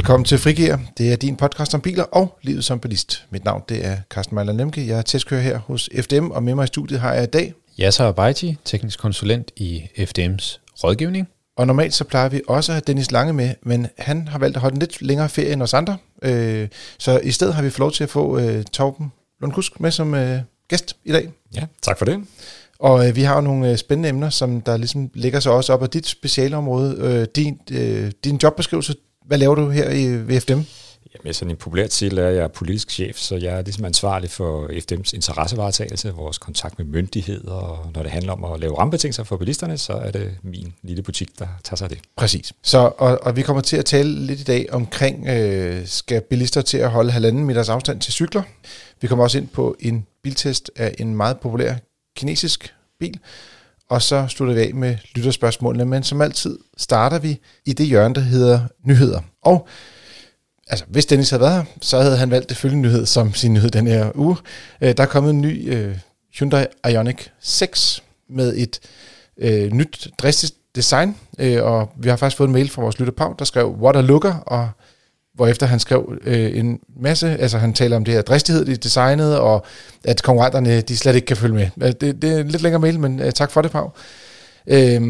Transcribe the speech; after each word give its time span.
Velkommen 0.00 0.24
til 0.24 0.38
Frigir. 0.38 0.76
Det 0.98 1.12
er 1.12 1.16
din 1.16 1.36
podcast 1.36 1.74
om 1.74 1.80
biler 1.80 2.02
og 2.02 2.38
livet 2.42 2.64
som 2.64 2.80
bilist. 2.80 3.26
Mit 3.30 3.44
navn 3.44 3.62
det 3.68 3.86
er 3.86 3.96
Carsten 4.10 4.34
Mejler 4.34 4.52
Lemke. 4.52 4.86
Jeg 4.86 4.98
er 4.98 5.02
testkører 5.02 5.40
her 5.40 5.58
hos 5.58 5.90
FDM, 6.00 6.30
og 6.30 6.42
med 6.42 6.54
mig 6.54 6.64
i 6.64 6.66
studiet 6.66 7.00
har 7.00 7.14
jeg 7.14 7.22
i 7.22 7.26
dag... 7.26 7.54
Yasser 7.80 8.04
Abaiti, 8.04 8.56
teknisk 8.64 8.98
konsulent 8.98 9.50
i 9.56 9.82
FDM's 9.98 10.58
rådgivning. 10.84 11.28
Og 11.56 11.66
normalt 11.66 11.94
så 11.94 12.04
plejer 12.04 12.28
vi 12.28 12.40
også 12.48 12.72
at 12.72 12.74
have 12.74 12.82
Dennis 12.86 13.10
Lange 13.10 13.32
med, 13.32 13.54
men 13.62 13.86
han 13.98 14.28
har 14.28 14.38
valgt 14.38 14.56
at 14.56 14.60
holde 14.60 14.74
en 14.74 14.80
lidt 14.80 15.02
længere 15.02 15.28
ferie 15.28 15.52
end 15.52 15.62
os 15.62 15.74
andre. 15.74 15.96
Øh, 16.22 16.68
så 16.98 17.18
i 17.18 17.30
stedet 17.30 17.54
har 17.54 17.62
vi 17.62 17.70
fået 17.70 17.78
lov 17.78 17.92
til 17.92 18.04
at 18.04 18.10
få 18.10 18.38
øh, 18.38 18.64
Torben 18.72 19.12
Lundkusk 19.40 19.80
med 19.80 19.90
som 19.90 20.14
øh, 20.14 20.38
gæst 20.68 20.96
i 21.04 21.12
dag. 21.12 21.28
Ja, 21.54 21.66
tak 21.82 21.98
for 21.98 22.04
det. 22.04 22.24
Og 22.78 23.08
øh, 23.08 23.16
vi 23.16 23.22
har 23.22 23.34
jo 23.34 23.40
nogle 23.40 23.70
øh, 23.70 23.76
spændende 23.76 24.08
emner, 24.08 24.30
som 24.30 24.60
der 24.60 24.76
ligesom 24.76 25.10
ligger 25.14 25.40
sig 25.40 25.52
også 25.52 25.72
op 25.72 25.82
af 25.82 25.90
dit 25.90 26.06
specialområde. 26.06 26.96
Øh, 26.98 27.26
din, 27.36 27.58
øh, 27.70 28.10
din 28.24 28.40
jobbeskrivelse, 28.42 28.94
hvad 29.30 29.38
laver 29.38 29.54
du 29.54 29.70
her 29.70 29.90
i 29.90 30.06
ved 30.06 30.40
FDM? 30.40 30.60
Jamen, 31.14 31.34
sådan 31.34 31.50
en 31.50 31.56
populær 31.56 31.86
titel 31.86 32.18
er, 32.18 32.26
at 32.26 32.34
jeg 32.34 32.44
er 32.44 32.48
politisk 32.48 32.90
chef, 32.90 33.16
så 33.16 33.36
jeg 33.36 33.58
er 33.58 33.62
ligesom 33.62 33.84
ansvarlig 33.84 34.30
for 34.30 34.66
FDM's 34.66 35.14
interessevaretagelse, 35.14 36.10
vores 36.10 36.38
kontakt 36.38 36.78
med 36.78 36.86
myndigheder, 36.86 37.52
og 37.52 37.90
når 37.94 38.02
det 38.02 38.10
handler 38.10 38.32
om 38.32 38.44
at 38.44 38.60
lave 38.60 38.78
rammebetingelser 38.78 39.24
for 39.24 39.36
bilisterne, 39.36 39.78
så 39.78 39.92
er 39.92 40.10
det 40.10 40.36
min 40.42 40.74
lille 40.82 41.02
butik, 41.02 41.38
der 41.38 41.46
tager 41.64 41.76
sig 41.76 41.84
af 41.84 41.88
det. 41.88 41.98
Præcis. 42.16 42.52
Så, 42.62 42.92
og, 42.98 43.18
og 43.22 43.36
vi 43.36 43.42
kommer 43.42 43.62
til 43.62 43.76
at 43.76 43.84
tale 43.84 44.26
lidt 44.26 44.40
i 44.40 44.44
dag 44.44 44.66
omkring, 44.72 45.28
øh, 45.28 45.86
skal 45.86 46.20
bilister 46.20 46.62
til 46.62 46.78
at 46.78 46.90
holde 46.90 47.10
halvanden 47.10 47.44
meters 47.44 47.68
afstand 47.68 48.00
til 48.00 48.12
cykler? 48.12 48.42
Vi 49.00 49.08
kommer 49.08 49.24
også 49.24 49.38
ind 49.38 49.48
på 49.48 49.76
en 49.80 50.06
biltest 50.22 50.70
af 50.76 50.94
en 50.98 51.14
meget 51.14 51.40
populær 51.40 51.74
kinesisk 52.16 52.74
bil, 53.00 53.18
og 53.90 54.02
så 54.02 54.26
slutter 54.28 54.54
vi 54.54 54.60
af 54.60 54.74
med 54.74 54.96
lytterspørgsmålene, 55.14 55.84
men 55.84 56.02
som 56.02 56.20
altid 56.20 56.58
starter 56.76 57.18
vi 57.18 57.40
i 57.64 57.72
det 57.72 57.86
hjørne, 57.86 58.14
der 58.14 58.20
hedder 58.20 58.60
nyheder. 58.84 59.20
Og 59.42 59.68
altså, 60.66 60.84
hvis 60.88 61.06
Dennis 61.06 61.30
havde 61.30 61.40
været 61.40 61.54
her, 61.54 61.64
så 61.80 62.00
havde 62.00 62.16
han 62.16 62.30
valgt 62.30 62.48
det 62.48 62.56
følgende 62.56 62.88
nyhed 62.88 63.06
som 63.06 63.34
sin 63.34 63.52
nyhed 63.54 63.70
den 63.70 63.86
her 63.86 64.10
uge. 64.14 64.36
Øh, 64.80 64.96
der 64.96 65.02
er 65.02 65.06
kommet 65.06 65.30
en 65.30 65.40
ny 65.40 65.74
øh, 65.74 65.98
Hyundai 66.38 66.66
Ioniq 66.90 67.28
6 67.40 68.02
med 68.28 68.56
et 68.56 68.80
øh, 69.38 69.72
nyt 69.72 70.08
dristigt 70.18 70.54
design, 70.74 71.16
øh, 71.38 71.64
og 71.64 71.92
vi 71.96 72.08
har 72.08 72.16
faktisk 72.16 72.36
fået 72.36 72.48
en 72.48 72.52
mail 72.52 72.70
fra 72.70 72.82
vores 72.82 72.98
lytter 72.98 73.12
Pau, 73.12 73.34
der 73.38 73.44
skrev, 73.44 73.76
what 73.80 73.96
a 73.96 74.00
looker, 74.00 74.34
og 74.34 74.70
hvorefter 75.40 75.66
han 75.66 75.80
skrev 75.80 76.18
øh, 76.24 76.58
en 76.58 76.78
masse, 77.00 77.36
altså 77.38 77.58
han 77.58 77.72
taler 77.72 77.96
om 77.96 78.04
det 78.04 78.14
her 78.14 78.22
dristighed 78.22 78.68
i 78.68 78.76
designet, 78.76 79.38
og 79.38 79.64
at 80.04 80.22
konkurrenterne 80.22 80.80
de 80.80 80.96
slet 80.96 81.14
ikke 81.14 81.26
kan 81.26 81.36
følge 81.36 81.54
med. 81.54 81.92
Det, 81.92 82.22
det 82.22 82.32
er 82.32 82.38
en 82.38 82.48
lidt 82.48 82.62
længere 82.62 82.80
mail, 82.80 83.00
men 83.00 83.20
øh, 83.20 83.32
tak 83.32 83.50
for 83.50 83.62
det, 83.62 83.70
Pau. 83.70 83.90
Øh, 84.66 85.02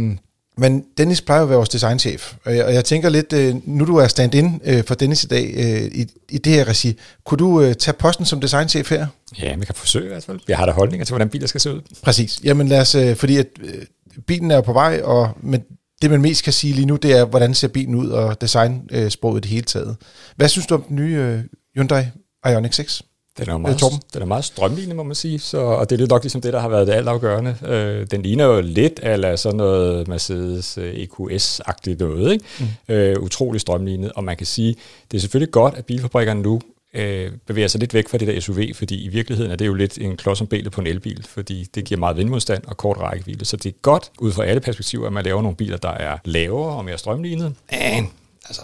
men 0.57 0.85
Dennis 0.99 1.21
plejer 1.21 1.41
jo 1.41 1.45
at 1.45 1.49
være 1.49 1.57
vores 1.57 1.69
designchef, 1.69 2.35
og 2.45 2.57
jeg, 2.57 2.65
og 2.65 2.75
jeg 2.75 2.85
tænker 2.85 3.09
lidt, 3.09 3.33
øh, 3.33 3.55
nu 3.65 3.85
du 3.85 3.97
er 3.97 4.07
stand-in 4.07 4.61
øh, 4.65 4.85
for 4.85 4.95
Dennis 4.95 5.25
i 5.25 5.27
dag 5.27 5.55
øh, 5.57 6.01
i, 6.01 6.07
i 6.29 6.39
det 6.39 6.53
her 6.53 6.69
regi, 6.69 6.99
kunne 7.25 7.39
du 7.39 7.63
øh, 7.63 7.75
tage 7.75 7.95
posten 7.95 8.25
som 8.25 8.41
designchef 8.41 8.91
her? 8.91 9.07
Ja, 9.43 9.57
vi 9.57 9.65
kan 9.65 9.75
forsøge 9.75 10.05
i 10.05 10.09
hvert 10.09 10.25
fald. 10.25 10.41
Jeg 10.49 10.59
har 10.59 10.67
da 10.67 10.73
holdninger 10.73 11.05
til, 11.05 11.13
hvordan 11.13 11.29
biler 11.29 11.47
skal 11.47 11.61
se 11.61 11.75
ud. 11.75 11.81
Præcis. 12.03 12.41
Jamen 12.45 12.69
lad 12.69 12.81
os, 12.81 12.95
øh, 12.95 13.17
fordi 13.17 13.37
at 13.37 13.47
øh, 13.63 13.83
bilen 14.27 14.51
er 14.51 14.61
på 14.61 14.73
vej, 14.73 15.01
og 15.05 15.31
men 15.43 15.63
det 16.03 16.11
man 16.11 16.21
mest 16.21 16.45
kan 16.45 16.53
sige 16.53 16.75
lige 16.75 16.87
nu, 16.87 16.97
det 16.97 17.13
er, 17.13 17.25
hvordan 17.25 17.55
ser 17.55 17.69
bilen 17.69 17.95
ud, 17.95 18.09
og 18.09 18.41
designsproget 18.41 19.39
i 19.39 19.41
det 19.41 19.51
hele 19.51 19.65
taget. 19.65 19.97
Hvad 20.37 20.49
synes 20.49 20.67
du 20.67 20.75
om 20.75 20.83
den 20.83 20.97
nye 20.97 21.17
øh, 21.17 21.41
Hyundai 21.75 22.05
Ioniq 22.47 22.73
6? 22.73 23.03
Den 23.39 23.49
er, 23.49 23.59
meget, 23.59 23.81
den 24.15 24.23
er 24.23 24.27
meget 24.27 24.45
strømlignende, 24.45 24.97
må 24.97 25.03
man 25.03 25.15
sige, 25.15 25.39
så, 25.39 25.59
og 25.59 25.91
det 25.91 25.97
er 25.97 25.99
lidt 25.99 26.11
nok 26.11 26.23
ligesom 26.23 26.41
det, 26.41 26.53
der 26.53 26.61
har 26.61 26.69
været 26.69 26.87
det 26.87 26.93
altafgørende. 26.93 27.57
Øh, 27.67 28.07
den 28.11 28.23
ligner 28.23 28.45
jo 28.45 28.61
lidt 28.61 28.99
af 28.99 29.39
sådan 29.39 29.57
noget 29.57 30.09
Mercedes 30.09 30.79
øh, 30.79 30.95
EQS-agtigt 30.95 31.99
noget, 31.99 32.33
ikke? 32.33 32.45
Mm. 32.89 32.95
Øh, 32.95 33.23
utrolig 33.23 33.61
strømlignet, 33.61 34.13
og 34.13 34.25
man 34.25 34.37
kan 34.37 34.47
sige, 34.47 34.77
det 35.11 35.17
er 35.17 35.21
selvfølgelig 35.21 35.53
godt, 35.53 35.75
at 35.75 35.87
bilfabrikkerne 35.87 36.43
nu 36.43 36.61
øh, 36.95 37.33
bevæger 37.47 37.69
sig 37.69 37.81
lidt 37.81 37.95
væk 37.95 38.09
fra 38.09 38.19
det 38.19 38.29
der 38.29 38.41
SUV, 38.41 38.63
fordi 38.75 39.05
i 39.05 39.09
virkeligheden 39.09 39.53
er 39.53 39.57
det 39.57 39.67
jo 39.67 39.75
lidt 39.75 39.99
en 39.99 40.17
klods 40.17 40.41
om 40.41 40.47
benet 40.47 40.73
på 40.73 40.81
en 40.81 40.87
elbil, 40.87 41.27
fordi 41.29 41.65
det 41.75 41.85
giver 41.85 41.99
meget 41.99 42.17
vindmodstand 42.17 42.65
og 42.67 42.77
kort 42.77 42.97
rækkevidde. 42.99 43.45
Så 43.45 43.57
det 43.57 43.67
er 43.67 43.79
godt 43.83 44.11
ud 44.19 44.33
fra 44.33 44.45
alle 44.45 44.61
perspektiver, 44.61 45.07
at 45.07 45.13
man 45.13 45.25
laver 45.25 45.43
nogle 45.43 45.57
biler, 45.57 45.77
der 45.77 45.91
er 45.91 46.19
lavere 46.25 46.77
og 46.77 46.85
mere 46.85 46.99
strømlignet. 46.99 47.55
Men 47.71 48.11
altså, 48.49 48.63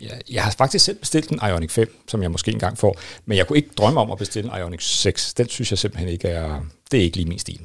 Ja, 0.00 0.08
jeg 0.30 0.44
har 0.44 0.50
faktisk 0.50 0.84
selv 0.84 0.96
bestilt 0.96 1.30
en 1.30 1.40
Ioniq 1.48 1.70
5, 1.70 2.04
som 2.08 2.22
jeg 2.22 2.30
måske 2.30 2.50
engang 2.50 2.78
får, 2.78 2.98
men 3.26 3.38
jeg 3.38 3.46
kunne 3.46 3.56
ikke 3.56 3.70
drømme 3.78 4.00
om 4.00 4.10
at 4.10 4.18
bestille 4.18 4.50
en 4.52 4.58
Ioniq 4.58 4.80
6. 4.80 5.34
Den 5.34 5.48
synes 5.48 5.70
jeg 5.70 5.78
simpelthen 5.78 6.08
ikke 6.08 6.28
er, 6.28 6.60
det 6.90 7.00
er 7.00 7.04
ikke 7.04 7.16
lige 7.16 7.28
min 7.28 7.38
stil. 7.38 7.60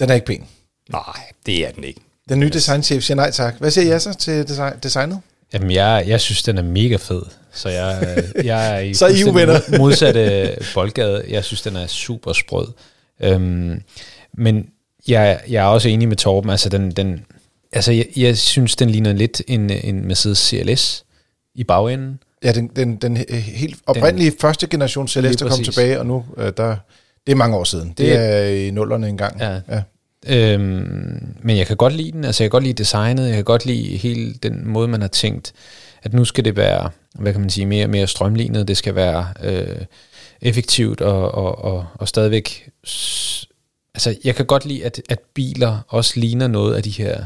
Den 0.00 0.10
er 0.10 0.14
ikke 0.14 0.26
pæn? 0.26 0.46
Nej, 0.90 1.32
det 1.46 1.66
er 1.66 1.70
den 1.70 1.84
ikke. 1.84 2.00
Den 2.28 2.40
nye 2.40 2.50
designchef 2.50 3.02
siger 3.02 3.16
nej 3.16 3.30
tak. 3.30 3.54
Hvad 3.58 3.70
siger 3.70 3.86
jeg 3.86 4.02
så 4.02 4.14
til 4.14 4.48
design, 4.48 4.72
designet? 4.82 5.20
Jamen, 5.52 5.70
jeg, 5.70 6.04
jeg 6.06 6.20
synes, 6.20 6.42
den 6.42 6.58
er 6.58 6.62
mega 6.62 6.96
fed. 6.96 7.22
Så 7.58 7.68
jeg, 7.68 8.24
jeg 8.44 8.76
er 8.76 8.78
i 8.78 8.94
så 9.02 9.06
I 9.06 9.24
mod, 9.24 9.78
modsatte 9.78 10.56
boldgade. 10.74 11.24
Jeg 11.28 11.44
synes, 11.44 11.62
den 11.62 11.76
er 11.76 11.86
super 11.86 12.32
sprød. 12.32 12.66
Øhm, 13.20 13.82
men 14.34 14.68
jeg, 15.08 15.40
jeg 15.48 15.64
er 15.64 15.68
også 15.68 15.88
enig 15.88 16.08
med 16.08 16.16
Torben. 16.16 16.50
Altså, 16.50 16.68
den, 16.68 16.90
den, 16.90 17.24
altså 17.72 17.92
jeg, 17.92 18.06
jeg 18.16 18.38
synes, 18.38 18.76
den 18.76 18.90
ligner 18.90 19.12
lidt 19.12 19.42
en, 19.46 19.70
en 19.70 20.06
Mercedes 20.06 20.38
CLS 20.38 21.04
i 21.54 21.64
bagenden. 21.64 22.20
Ja, 22.44 22.52
den, 22.52 22.70
den, 22.76 22.96
den 22.96 23.16
helt 23.30 23.78
oprindelige 23.86 24.30
den, 24.30 24.38
første 24.40 24.66
generation 24.66 25.08
CLS, 25.08 25.36
der 25.36 25.48
kom 25.48 25.64
tilbage, 25.64 25.98
og 25.98 26.06
nu, 26.06 26.24
øh, 26.36 26.52
der, 26.56 26.76
det 27.26 27.32
er 27.32 27.36
mange 27.36 27.56
år 27.56 27.64
siden. 27.64 27.88
Det, 27.88 27.98
det 27.98 28.16
er 28.16 28.66
i 28.66 28.70
nullerne 28.70 29.08
engang. 29.08 29.40
Ja. 29.40 29.60
ja. 29.68 29.82
Øhm, 30.26 31.36
men 31.42 31.56
jeg 31.56 31.66
kan 31.66 31.76
godt 31.76 31.92
lide 31.92 32.12
den, 32.12 32.24
altså 32.24 32.44
jeg 32.44 32.50
kan 32.50 32.56
godt 32.56 32.64
lide 32.64 32.74
designet, 32.74 33.26
jeg 33.26 33.34
kan 33.34 33.44
godt 33.44 33.66
lide 33.66 33.96
hele 33.96 34.34
den 34.34 34.68
måde, 34.68 34.88
man 34.88 35.00
har 35.00 35.08
tænkt, 35.08 35.52
at 36.02 36.12
nu 36.12 36.24
skal 36.24 36.44
det 36.44 36.56
være, 36.56 36.90
hvad 37.18 37.32
kan 37.32 37.40
man 37.40 37.50
sige, 37.50 37.66
mere 37.66 37.88
mere 37.88 38.06
strømlignet, 38.06 38.68
det 38.68 38.76
skal 38.76 38.94
være 38.94 39.32
øh, 39.42 39.84
effektivt 40.40 41.00
og, 41.00 41.34
og, 41.34 41.58
og, 41.64 41.86
og 41.94 42.08
stadigvæk, 42.08 42.70
altså 43.94 44.16
jeg 44.24 44.34
kan 44.34 44.46
godt 44.46 44.66
lide, 44.66 44.84
at, 44.84 45.02
at 45.08 45.18
biler 45.34 45.78
også 45.88 46.20
ligner 46.20 46.48
noget 46.48 46.74
af 46.74 46.82
de 46.82 46.90
her, 46.90 47.18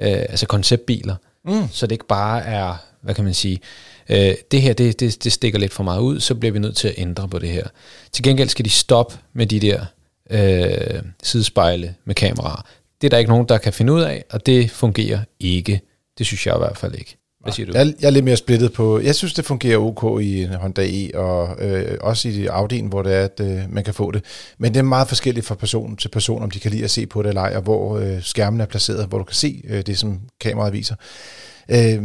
øh, 0.00 0.08
altså 0.08 0.46
konceptbiler, 0.46 1.16
mm. 1.44 1.68
så 1.70 1.86
det 1.86 1.92
ikke 1.92 2.06
bare 2.06 2.44
er 2.44 2.76
hvad 3.06 3.14
kan 3.14 3.24
man 3.24 3.34
sige, 3.34 3.60
øh, 4.08 4.34
det 4.50 4.62
her, 4.62 4.72
det, 4.72 5.00
det, 5.00 5.24
det 5.24 5.32
stikker 5.32 5.58
lidt 5.58 5.72
for 5.72 5.82
meget 5.82 6.00
ud, 6.00 6.20
så 6.20 6.34
bliver 6.34 6.52
vi 6.52 6.58
nødt 6.58 6.76
til 6.76 6.88
at 6.88 6.94
ændre 6.96 7.28
på 7.28 7.38
det 7.38 7.48
her. 7.48 7.66
Til 8.12 8.24
gengæld 8.24 8.48
skal 8.48 8.64
de 8.64 8.70
stoppe 8.70 9.18
med 9.32 9.46
de 9.46 9.60
der 9.60 9.84
øh, 10.30 11.02
sidespejle 11.22 11.94
med 12.04 12.14
kameraer. 12.14 12.66
Det 13.00 13.06
er 13.06 13.10
der 13.10 13.18
ikke 13.18 13.30
nogen, 13.30 13.48
der 13.48 13.58
kan 13.58 13.72
finde 13.72 13.92
ud 13.92 14.00
af, 14.00 14.24
og 14.30 14.46
det 14.46 14.70
fungerer 14.70 15.20
ikke. 15.40 15.80
Det 16.18 16.26
synes 16.26 16.46
jeg 16.46 16.54
i 16.54 16.58
hvert 16.58 16.76
fald 16.76 16.94
ikke. 16.94 17.16
Hvad 17.46 17.52
siger 17.52 17.66
du? 17.66 17.78
Jeg, 17.78 17.94
jeg 18.00 18.06
er 18.06 18.10
lidt 18.10 18.24
mere 18.24 18.36
splittet 18.36 18.72
på, 18.72 19.00
jeg 19.00 19.14
synes, 19.14 19.34
det 19.34 19.44
fungerer 19.44 19.78
ok 19.78 20.22
i 20.22 20.42
en 20.42 20.54
Honda 20.54 20.86
E, 20.86 21.10
og 21.14 21.56
øh, 21.58 21.98
også 22.00 22.28
i 22.28 22.46
Audi'en, 22.46 22.88
hvor 22.88 23.02
det 23.02 23.14
er, 23.14 23.24
at 23.24 23.40
øh, 23.40 23.60
man 23.68 23.84
kan 23.84 23.94
få 23.94 24.10
det. 24.10 24.24
Men 24.58 24.74
det 24.74 24.78
er 24.78 24.84
meget 24.84 25.08
forskelligt 25.08 25.46
fra 25.46 25.54
person 25.54 25.96
til 25.96 26.08
person, 26.08 26.42
om 26.42 26.50
de 26.50 26.60
kan 26.60 26.70
lide 26.70 26.84
at 26.84 26.90
se 26.90 27.06
på 27.06 27.22
det 27.22 27.28
eller 27.28 27.40
ej, 27.40 27.56
og 27.56 27.62
hvor 27.62 27.98
øh, 27.98 28.22
skærmen 28.22 28.60
er 28.60 28.66
placeret, 28.66 29.06
hvor 29.06 29.18
du 29.18 29.24
kan 29.24 29.34
se 29.34 29.62
øh, 29.68 29.82
det, 29.86 29.98
som 29.98 30.20
kameraet 30.40 30.72
viser. 30.72 30.94
Øh, 31.68 32.02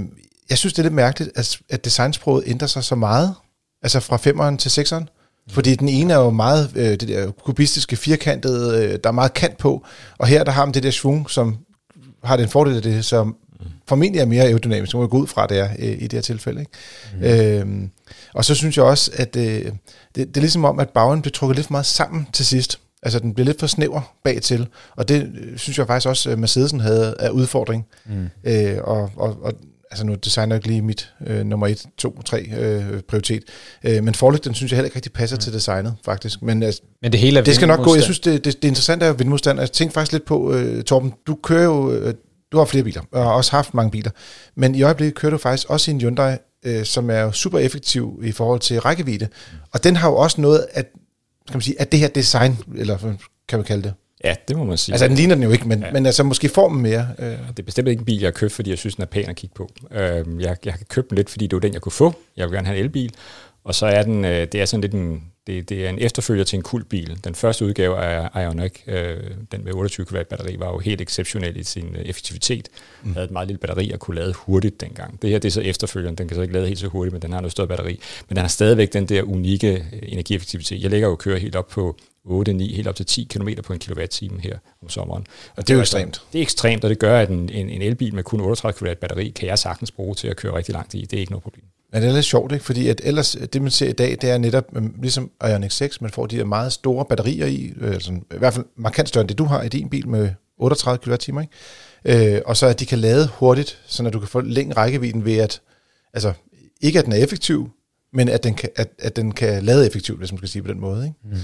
jeg 0.50 0.57
synes, 0.57 0.74
det 0.74 0.79
er 0.79 0.84
lidt 0.84 0.94
mærkeligt, 0.94 1.31
at, 1.35 1.59
at 1.69 1.85
designsproget 1.85 2.44
ændrer 2.47 2.68
sig 2.68 2.84
så 2.84 2.96
meget, 2.96 3.35
altså 3.81 4.00
fra 4.00 4.18
5'eren 4.18 4.58
til 4.58 4.81
6'eren. 4.81 5.06
Fordi 5.50 5.75
den 5.75 5.90
ene 5.90 6.13
er 6.13 6.18
jo 6.18 6.29
meget 6.29 6.72
øh, 6.75 6.85
det 6.85 7.08
der 7.08 7.31
kubistiske, 7.31 7.96
firkantede, 7.96 8.85
øh, 8.85 9.00
der 9.03 9.09
er 9.09 9.13
meget 9.13 9.34
kant 9.34 9.58
på, 9.58 9.85
og 10.18 10.28
her 10.28 10.44
der 10.44 10.52
har 10.52 10.66
man 10.66 10.73
det 10.73 10.84
der 10.84 10.91
svung, 10.91 11.29
som 11.29 11.58
har 12.23 12.38
den 12.38 12.50
fordel 12.50 12.75
af 12.75 12.81
det, 12.81 13.06
som 13.06 13.35
formentlig 13.88 14.22
er 14.22 14.26
mere 14.26 14.44
aerodynamisk, 14.44 14.94
må 14.94 15.02
jeg 15.02 15.10
gå 15.10 15.18
ud 15.18 15.28
fra 15.28 15.48
det 15.48 15.60
er 15.60 15.70
øh, 15.80 15.92
i 15.92 16.04
det 16.04 16.14
her 16.14 16.22
tilfælde. 16.22 16.60
Ikke? 16.60 16.72
Mm. 17.18 17.72
Øhm, 17.72 17.90
og 18.34 18.46
så 18.46 18.56
synes 18.56 18.78
jeg 18.78 18.86
også, 18.86 19.12
at 19.14 19.36
øh, 19.36 19.44
det, 19.46 19.72
det 20.16 20.38
er 20.38 20.42
ligesom 20.42 20.66
om, 20.66 20.80
at 20.80 20.90
bagen 20.90 21.22
bliver 21.22 21.34
trukket 21.34 21.56
lidt 21.56 21.68
for 21.68 21.72
meget 21.72 21.86
sammen 21.86 22.28
til 22.34 22.46
sidst. 22.46 22.80
Altså 23.04 23.20
den 23.20 23.34
bliver 23.34 23.46
lidt 23.46 23.60
for 23.60 23.68
snæver 23.68 24.16
bagtil, 24.24 24.68
og 24.96 25.08
det 25.08 25.32
øh, 25.42 25.58
synes 25.58 25.78
jeg 25.78 25.88
faktisk 25.88 26.08
også, 26.08 26.30
at 26.30 26.40
Mercedesen 26.40 26.80
havde 26.80 27.16
af 27.20 27.30
udfordring. 27.30 27.86
Mm. 28.06 28.30
Øh, 28.44 28.78
og, 28.84 29.12
og, 29.16 29.38
og 29.44 29.53
altså 29.91 30.06
nu 30.06 30.16
designer 30.16 30.56
jeg 30.56 30.59
ikke 30.59 30.68
lige 30.68 30.82
mit 30.82 31.14
øh, 31.28 31.46
nummer 31.46 31.68
1, 31.68 31.85
2, 31.97 32.22
3 32.22 32.47
øh, 32.58 33.02
prioritet, 33.02 33.44
øh, 33.84 34.03
men 34.03 34.16
forlygten 34.16 34.53
synes 34.53 34.72
jeg 34.72 34.78
heller 34.78 34.88
ikke 34.88 34.96
rigtig 34.96 35.14
passer 35.14 35.38
mm. 35.38 35.40
til 35.40 35.53
designet, 35.53 35.96
faktisk. 36.06 36.41
Men, 36.41 36.64
altså, 36.64 36.82
men 37.02 37.12
det 37.12 37.20
hele 37.20 37.40
er 37.40 37.44
Det 37.44 37.56
skal 37.56 37.68
nok 37.68 37.84
gå. 37.84 37.96
Jeg 37.96 38.03
synes, 38.03 38.20
det, 38.20 38.46
det, 38.46 38.62
det 38.62 38.68
interessante 38.68 39.06
er 39.06 39.14
vindmodstand. 39.14 39.59
Jeg 39.59 39.72
tænker 39.72 39.94
faktisk 39.94 40.12
lidt 40.12 40.26
på, 40.26 40.53
øh, 40.53 40.84
Torben, 40.84 41.14
du 41.28 41.38
kører 41.44 41.64
jo, 41.64 41.91
øh, 41.91 42.14
du 42.52 42.58
har 42.58 42.66
flere 42.66 42.84
biler, 42.84 43.02
og 43.12 43.24
har 43.24 43.32
også 43.32 43.52
haft 43.52 43.74
mange 43.74 43.92
biler, 43.92 44.12
men 44.56 44.76
i 44.76 44.82
øjeblikket 44.82 45.16
kører 45.16 45.30
du 45.30 45.38
faktisk 45.38 45.70
også 45.70 45.92
i 45.92 45.94
en 45.94 46.02
Hyundai, 46.02 46.38
øh, 46.66 46.86
som 46.86 47.09
er 47.09 47.32
super 47.32 47.59
effektiv 47.59 48.22
i 48.24 48.32
forhold 48.32 48.59
til 48.59 48.80
rækkevidde, 48.80 49.28
og 49.72 49.84
den 49.84 49.96
har 49.96 50.09
jo 50.09 50.16
også 50.16 50.42
noget 50.42 50.66
at, 50.72 50.86
skal 51.48 51.58
man 51.58 51.62
sige, 51.62 51.82
at 51.82 51.92
det 51.92 52.00
her 52.00 52.08
design, 52.08 52.58
eller 52.76 52.98
kan 53.48 53.59
man 53.59 53.66
kalde 53.66 53.84
det, 53.84 53.94
Ja, 54.24 54.36
det 54.48 54.58
må 54.58 54.64
man 54.64 54.78
sige. 54.78 54.94
Altså, 54.94 55.08
den 55.08 55.16
ligner 55.16 55.36
den 55.36 55.44
jo 55.44 55.52
ikke, 55.52 55.68
men, 55.68 55.80
ja. 55.80 55.92
men 55.92 56.06
altså 56.06 56.24
måske 56.24 56.50
formen 56.50 56.82
mere. 56.82 57.08
Øh. 57.20 57.26
Det 57.26 57.59
er 57.59 57.64
bestemt 57.64 57.88
ikke 57.88 58.00
en 58.00 58.06
bil, 58.06 58.20
jeg 58.20 58.28
har 58.28 58.32
købt, 58.32 58.52
fordi 58.54 58.70
jeg 58.70 58.78
synes, 58.78 58.96
den 58.96 59.02
er 59.02 59.06
pæn 59.06 59.30
at 59.30 59.36
kigge 59.36 59.54
på. 59.56 59.70
Øh, 59.92 60.26
jeg, 60.40 60.58
jeg 60.66 60.74
har 60.74 60.80
købt 60.90 61.09
den 61.09 61.16
lidt, 61.16 61.30
fordi 61.30 61.47
det 61.47 61.54
var 61.54 61.59
den, 61.59 61.74
jeg 61.74 61.82
kunne 61.82 61.92
få. 61.92 62.14
Jeg 62.38 62.47
vil 62.47 62.56
gerne 62.56 62.68
have 62.68 62.78
en 62.78 62.84
elbil. 62.84 63.14
Og 63.64 63.76
så 63.76 63.86
er 63.86 64.04
den, 64.04 64.26
øh, 64.26 64.47
det 64.52 64.56
er 64.56 64.66
sådan 64.66 64.82
lidt 64.82 64.94
en 64.94 65.24
Det, 65.47 65.70
det 65.70 65.85
er 65.85 65.90
en 65.90 65.99
efterfølger 65.99 66.43
til 66.43 66.58
en 66.58 66.64
kultbil. 66.64 67.20
Den 67.23 67.35
første 67.35 67.66
udgave 67.66 67.97
af 67.97 68.43
Ioniq, 68.43 68.79
øh, 68.88 69.17
den 69.52 69.64
med 69.64 69.73
28 69.73 70.05
kW 70.05 70.17
batteri, 70.29 70.59
var 70.59 70.67
jo 70.67 70.79
helt 70.79 71.02
exceptionel 71.02 71.58
i 71.58 71.64
sin 71.64 71.96
øh, 71.96 72.02
effektivitet. 72.02 72.70
Mm. 73.03 73.14
havde 73.14 73.26
et 73.26 73.32
meget 73.32 73.47
lille 73.47 73.59
batteri 73.59 73.91
og 73.91 73.99
kunne 73.99 74.16
lade 74.16 74.34
hurtigt 74.34 74.82
dengang. 74.82 75.22
Det 75.22 75.29
her 75.29 75.40
det 75.40 75.47
er 75.47 75.52
så 75.52 75.61
efterfølgeren. 75.61 76.16
Den 76.16 76.28
kan 76.28 76.35
så 76.35 76.41
ikke 76.41 76.53
lade 76.53 76.67
helt 76.67 76.79
så 76.79 76.88
hurtigt, 76.88 77.14
men 77.14 77.22
den 77.22 77.34
har 77.34 77.41
noget 77.41 77.52
større 77.52 77.67
batteri. 77.67 77.99
Men 78.29 78.35
den 78.35 78.41
har 78.41 78.47
stadigvæk 78.47 78.93
den 78.93 79.05
der 79.05 79.23
unikke 79.23 79.85
øh, 79.93 79.99
energieffektivitet. 80.03 80.84
Jeg 80.84 80.91
lægger 80.91 81.08
jo 81.08 81.16
køre 81.16 81.40
helt 81.40 81.55
op 81.55 81.67
på 81.67 81.97
8, 82.26 82.53
9, 82.53 82.73
helt 82.73 82.87
op 82.87 82.96
til 82.96 83.05
10 83.05 83.23
km 83.23 83.49
på 83.64 83.73
en 83.73 83.79
kilowatt-time 83.79 84.40
her 84.41 84.58
om 84.82 84.90
sommeren. 84.90 85.26
Og 85.55 85.58
det, 85.58 85.67
det 85.67 85.73
er 85.73 85.76
jo 85.76 85.79
altså, 85.79 85.97
ekstremt. 85.97 86.22
Det 86.34 86.40
er 86.40 86.41
ekstremt, 86.41 86.84
og 86.84 86.90
det 86.90 86.99
gør, 86.99 87.20
at 87.20 87.29
en, 87.29 87.49
en, 87.49 87.70
en 87.70 87.82
elbil 87.82 88.16
med 88.16 88.23
kun 88.23 88.41
38 88.41 88.79
kW 88.79 88.99
batteri 89.02 89.29
kan 89.29 89.47
jeg 89.47 89.59
sagtens 89.59 89.91
bruge 89.91 90.16
til 90.16 90.28
at 90.28 90.35
køre 90.35 90.55
rigtig 90.55 90.73
langt 90.73 90.94
i. 90.94 91.02
Det 91.02 91.14
er 91.14 91.20
ikke 91.20 91.32
noget 91.32 91.44
problem. 91.44 91.66
Men 91.93 92.02
det 92.02 92.09
er 92.09 92.14
lidt 92.14 92.26
sjovt, 92.26 92.52
ikke? 92.52 92.66
fordi 92.66 92.88
at 92.88 93.02
ellers, 93.03 93.38
det 93.53 93.61
man 93.61 93.72
ser 93.72 93.90
i 93.90 93.93
dag, 93.93 94.17
det 94.22 94.29
er 94.29 94.38
netop 94.38 94.66
øhm, 94.76 94.96
ligesom 95.02 95.32
Ioniq 95.49 95.72
6, 95.72 96.02
man 96.02 96.11
får 96.11 96.26
de 96.26 96.35
her 96.35 96.46
meget 96.46 96.73
store 96.73 97.05
batterier 97.05 97.46
i, 97.46 97.73
øh, 97.82 98.02
sådan, 98.02 98.26
i 98.35 98.38
hvert 98.38 98.53
fald 98.53 98.66
markant 98.76 99.09
større 99.09 99.22
end 99.22 99.29
det, 99.29 99.38
du 99.38 99.43
har 99.43 99.61
i 99.61 99.70
din 99.70 99.90
bil 99.90 100.08
med 100.08 100.29
38 100.58 100.97
kWh, 100.97 101.41
ikke? 101.41 102.35
Øh, 102.35 102.41
og 102.46 102.58
så 102.58 102.66
at 102.66 102.79
de 102.79 102.85
kan 102.85 102.99
lade 102.99 103.29
hurtigt, 103.34 103.82
så 103.88 104.03
at 104.03 104.14
du 104.14 104.20
kan 104.20 104.28
få 104.28 104.41
længere 104.41 104.78
rækkevidden 104.78 105.26
ved 105.26 105.38
at, 105.38 105.61
altså 106.14 106.34
ikke 106.82 106.99
at 106.99 107.05
den 107.05 107.14
er 107.14 107.17
effektiv, 107.17 107.70
men 108.14 108.29
at 108.29 108.44
den 108.44 108.53
kan, 108.53 108.70
at, 108.76 108.90
at 108.99 109.16
den 109.16 109.32
kan 109.32 109.64
lade 109.64 109.87
effektivt, 109.87 110.17
hvis 110.20 110.32
man 110.32 110.37
skal 110.37 110.49
sige 110.49 110.61
på 110.61 110.72
den 110.72 110.79
måde. 110.79 111.03
Ikke? 111.05 111.17
Mm. 111.23 111.37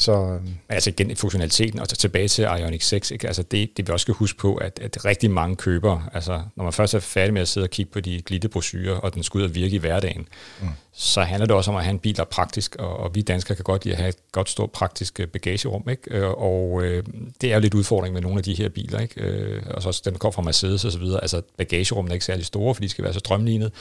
Så, 0.00 0.12
øhm, 0.12 0.54
altså 0.68 0.90
igen, 0.90 1.16
funktionaliteten, 1.16 1.80
og 1.80 1.88
tilbage 1.88 2.28
til 2.28 2.42
Ioniq 2.42 2.82
6, 2.82 3.10
ikke? 3.10 3.26
Altså 3.26 3.42
det, 3.42 3.76
det 3.76 3.88
vi 3.88 3.92
også 3.92 4.04
skal 4.04 4.14
huske 4.14 4.38
på, 4.38 4.54
at, 4.54 4.78
at 4.82 5.04
rigtig 5.04 5.30
mange 5.30 5.56
køber, 5.56 6.08
altså 6.12 6.42
når 6.56 6.64
man 6.64 6.72
først 6.72 6.94
er 6.94 7.00
færdig 7.00 7.34
med 7.34 7.42
at 7.42 7.48
sidde 7.48 7.64
og 7.64 7.70
kigge 7.70 7.92
på 7.92 8.00
de 8.00 8.22
glittebrosyrer, 8.22 8.94
og 8.94 9.14
den 9.14 9.22
skal 9.22 9.38
ud 9.38 9.44
og 9.44 9.54
virke 9.54 9.74
i 9.74 9.78
hverdagen, 9.78 10.28
mm 10.60 10.68
så 11.00 11.22
handler 11.22 11.46
det 11.46 11.56
også 11.56 11.70
om 11.70 11.76
at 11.76 11.84
have 11.84 11.90
en 11.90 11.98
bil, 11.98 12.16
der 12.16 12.22
er 12.22 12.26
praktisk, 12.26 12.76
og, 12.76 12.96
og 12.96 13.14
vi 13.14 13.22
danskere 13.22 13.56
kan 13.56 13.62
godt 13.62 13.84
lide 13.84 13.94
at 13.94 14.00
have 14.00 14.08
et 14.08 14.16
godt 14.32 14.48
stort 14.48 14.70
praktisk 14.70 15.20
øh, 15.20 15.26
bagagerum, 15.26 15.88
ikke? 15.90 16.02
Øh, 16.10 16.30
og 16.30 16.82
øh, 16.82 17.04
det 17.40 17.50
er 17.50 17.54
jo 17.54 17.60
lidt 17.60 17.74
udfordring 17.74 18.14
med 18.14 18.22
nogle 18.22 18.38
af 18.38 18.44
de 18.44 18.54
her 18.54 18.68
biler, 18.68 19.00
ikke? 19.00 19.20
Øh, 19.20 19.62
og 19.70 19.82
så 19.82 20.02
den 20.04 20.14
kommer 20.14 20.32
fra 20.32 20.42
Mercedes 20.42 20.84
og 20.84 20.92
så 20.92 20.98
videre, 20.98 21.20
altså 21.20 21.42
bagagerummet 21.56 22.10
er 22.10 22.14
ikke 22.14 22.24
særlig 22.24 22.46
store, 22.46 22.74
fordi 22.74 22.86
de 22.86 22.90
skal 22.90 23.04
være 23.04 23.12
så 23.12 23.20
drømlignet, 23.20 23.72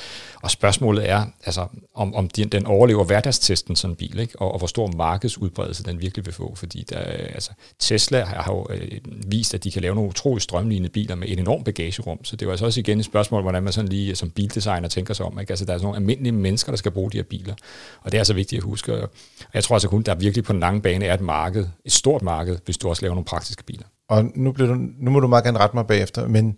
og 0.43 0.51
spørgsmålet 0.51 1.09
er, 1.09 1.25
altså, 1.45 1.67
om, 1.93 2.15
om 2.15 2.29
den, 2.29 2.49
den 2.49 2.65
overlever 2.65 3.03
hverdagstesten 3.03 3.75
sådan 3.75 3.91
en 3.91 3.95
bil, 3.95 4.19
ikke? 4.19 4.41
Og, 4.41 4.51
og 4.51 4.57
hvor 4.57 4.67
stor 4.67 4.87
markedsudbredelse 4.87 5.83
den 5.83 6.01
virkelig 6.07 6.25
vil 6.25 6.33
få, 6.33 6.55
fordi 6.55 6.85
der, 6.89 6.99
altså, 6.99 7.51
Tesla 7.79 8.23
har, 8.23 8.53
jo 8.53 8.67
øh, 8.69 8.99
vist, 9.27 9.53
at 9.53 9.63
de 9.63 9.71
kan 9.71 9.81
lave 9.81 9.95
nogle 9.95 10.09
utroligt 10.09 10.43
strømlignende 10.43 10.89
biler 10.89 11.15
med 11.15 11.27
et 11.27 11.39
enormt 11.39 11.65
bagagerum, 11.65 12.23
så 12.23 12.35
det 12.35 12.41
er 12.41 12.45
jo 12.45 12.51
altså 12.51 12.65
også 12.65 12.79
igen 12.79 12.99
et 12.99 13.05
spørgsmål, 13.05 13.41
hvordan 13.41 13.63
man 13.63 13.73
sådan 13.73 13.89
lige 13.89 14.09
øh, 14.09 14.15
som 14.15 14.29
bildesigner 14.29 14.87
tænker 14.87 15.13
sig 15.13 15.25
om, 15.25 15.39
ikke? 15.39 15.51
Altså 15.51 15.65
der 15.65 15.73
er 15.73 15.77
sådan 15.77 15.85
nogle 15.85 15.97
almindelige 15.97 16.31
mennesker, 16.31 16.71
der 16.71 16.77
skal 16.77 16.91
bruge 16.91 17.07
bruge 17.07 17.11
de 17.11 17.17
her 17.17 17.23
biler. 17.23 17.53
Og 18.01 18.11
det 18.11 18.17
er 18.17 18.19
altså 18.19 18.33
vigtigt 18.33 18.59
at 18.59 18.63
huske. 18.63 18.93
Og 18.93 19.09
jeg 19.53 19.63
tror 19.63 19.75
altså 19.75 19.87
kun, 19.89 20.01
der 20.01 20.15
virkelig 20.15 20.43
på 20.43 20.53
den 20.53 20.59
lange 20.59 20.81
bane 20.81 21.05
er 21.05 21.13
et 21.13 21.21
marked, 21.21 21.65
et 21.85 21.91
stort 21.91 22.21
marked, 22.21 22.57
hvis 22.65 22.77
du 22.77 22.89
også 22.89 23.01
laver 23.01 23.15
nogle 23.15 23.25
praktiske 23.25 23.63
biler. 23.63 23.85
Og 24.09 24.25
nu, 24.35 24.51
bliver 24.51 24.73
du, 24.73 24.79
nu 24.99 25.11
må 25.11 25.19
du 25.19 25.27
meget 25.27 25.43
gerne 25.43 25.59
rette 25.59 25.75
mig 25.75 25.87
bagefter, 25.87 26.27
men 26.27 26.57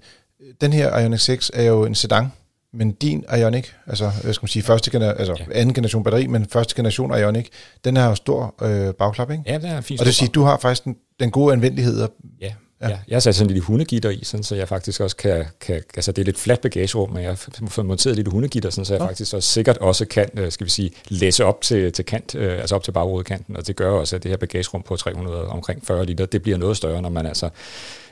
den 0.61 0.73
her 0.73 0.99
Ioniq 0.99 1.19
6 1.19 1.51
er 1.53 1.63
jo 1.63 1.85
en 1.85 1.95
sedan, 1.95 2.31
men 2.73 2.91
din 2.91 3.25
Ioniq, 3.39 3.67
altså 3.87 4.11
hvad 4.23 4.33
skal 4.33 4.43
man 4.43 4.49
sige, 4.49 4.63
første 4.63 4.91
gener, 4.91 5.13
altså 5.13 5.35
ja. 5.39 5.59
anden 5.59 5.73
generation 5.73 6.03
batteri, 6.03 6.27
men 6.27 6.45
første 6.45 6.75
generation 6.75 7.17
Ioniq, 7.17 7.47
den 7.85 7.95
har 7.95 8.09
jo 8.09 8.15
stor 8.15 8.55
øh, 8.61 8.93
bagklap, 8.93 9.31
ikke? 9.31 9.43
Ja, 9.47 9.57
den 9.57 9.65
er 9.65 9.81
fint. 9.81 9.99
Og 9.99 10.05
det 10.05 10.09
vil 10.09 10.15
sige, 10.15 10.29
du 10.29 10.43
har 10.43 10.57
faktisk 10.57 10.85
den, 10.85 10.95
den 11.19 11.31
gode 11.31 11.53
anvendelighed. 11.53 12.07
Ja, 12.41 12.53
Ja. 12.81 12.89
ja. 12.89 12.99
Jeg 13.07 13.15
har 13.15 13.19
sat 13.19 13.35
sådan 13.35 13.45
en 13.45 13.53
lille 13.53 13.65
hundegitter 13.65 14.09
i, 14.09 14.19
sådan, 14.23 14.43
så 14.43 14.55
jeg 14.55 14.67
faktisk 14.67 15.01
også 15.01 15.15
kan, 15.15 15.45
kan, 15.61 15.81
altså 15.95 16.11
det 16.11 16.21
er 16.21 16.25
lidt 16.25 16.37
fladt 16.37 16.61
bagagerum, 16.61 17.09
men 17.09 17.21
jeg 17.21 17.29
har 17.29 17.67
fået 17.67 17.85
monteret 17.85 18.11
et 18.11 18.15
lille 18.15 18.31
hundegitter, 18.31 18.69
sådan, 18.69 18.85
så 18.85 18.93
jeg 18.93 19.01
ja. 19.01 19.07
faktisk 19.07 19.33
også 19.33 19.49
sikkert 19.49 19.77
også 19.77 20.05
kan, 20.05 20.29
øh, 20.37 20.51
skal 20.51 20.65
vi 20.65 20.71
sige, 20.71 20.91
læse 21.09 21.45
op 21.45 21.61
til, 21.61 21.91
til 21.91 22.05
kant, 22.05 22.35
øh, 22.35 22.59
altså 22.59 22.75
op 22.75 22.83
til 22.83 22.91
bagrudekanten, 22.91 23.57
og 23.57 23.67
det 23.67 23.75
gør 23.75 23.91
også, 23.91 24.15
at 24.15 24.23
det 24.23 24.29
her 24.31 24.37
bagagerum 24.37 24.81
på 24.81 24.95
300, 24.95 25.47
omkring 25.47 25.85
40 25.85 26.05
liter, 26.05 26.25
det 26.25 26.41
bliver 26.41 26.57
noget 26.57 26.77
større, 26.77 27.01
når 27.01 27.09
man 27.09 27.25
altså 27.25 27.49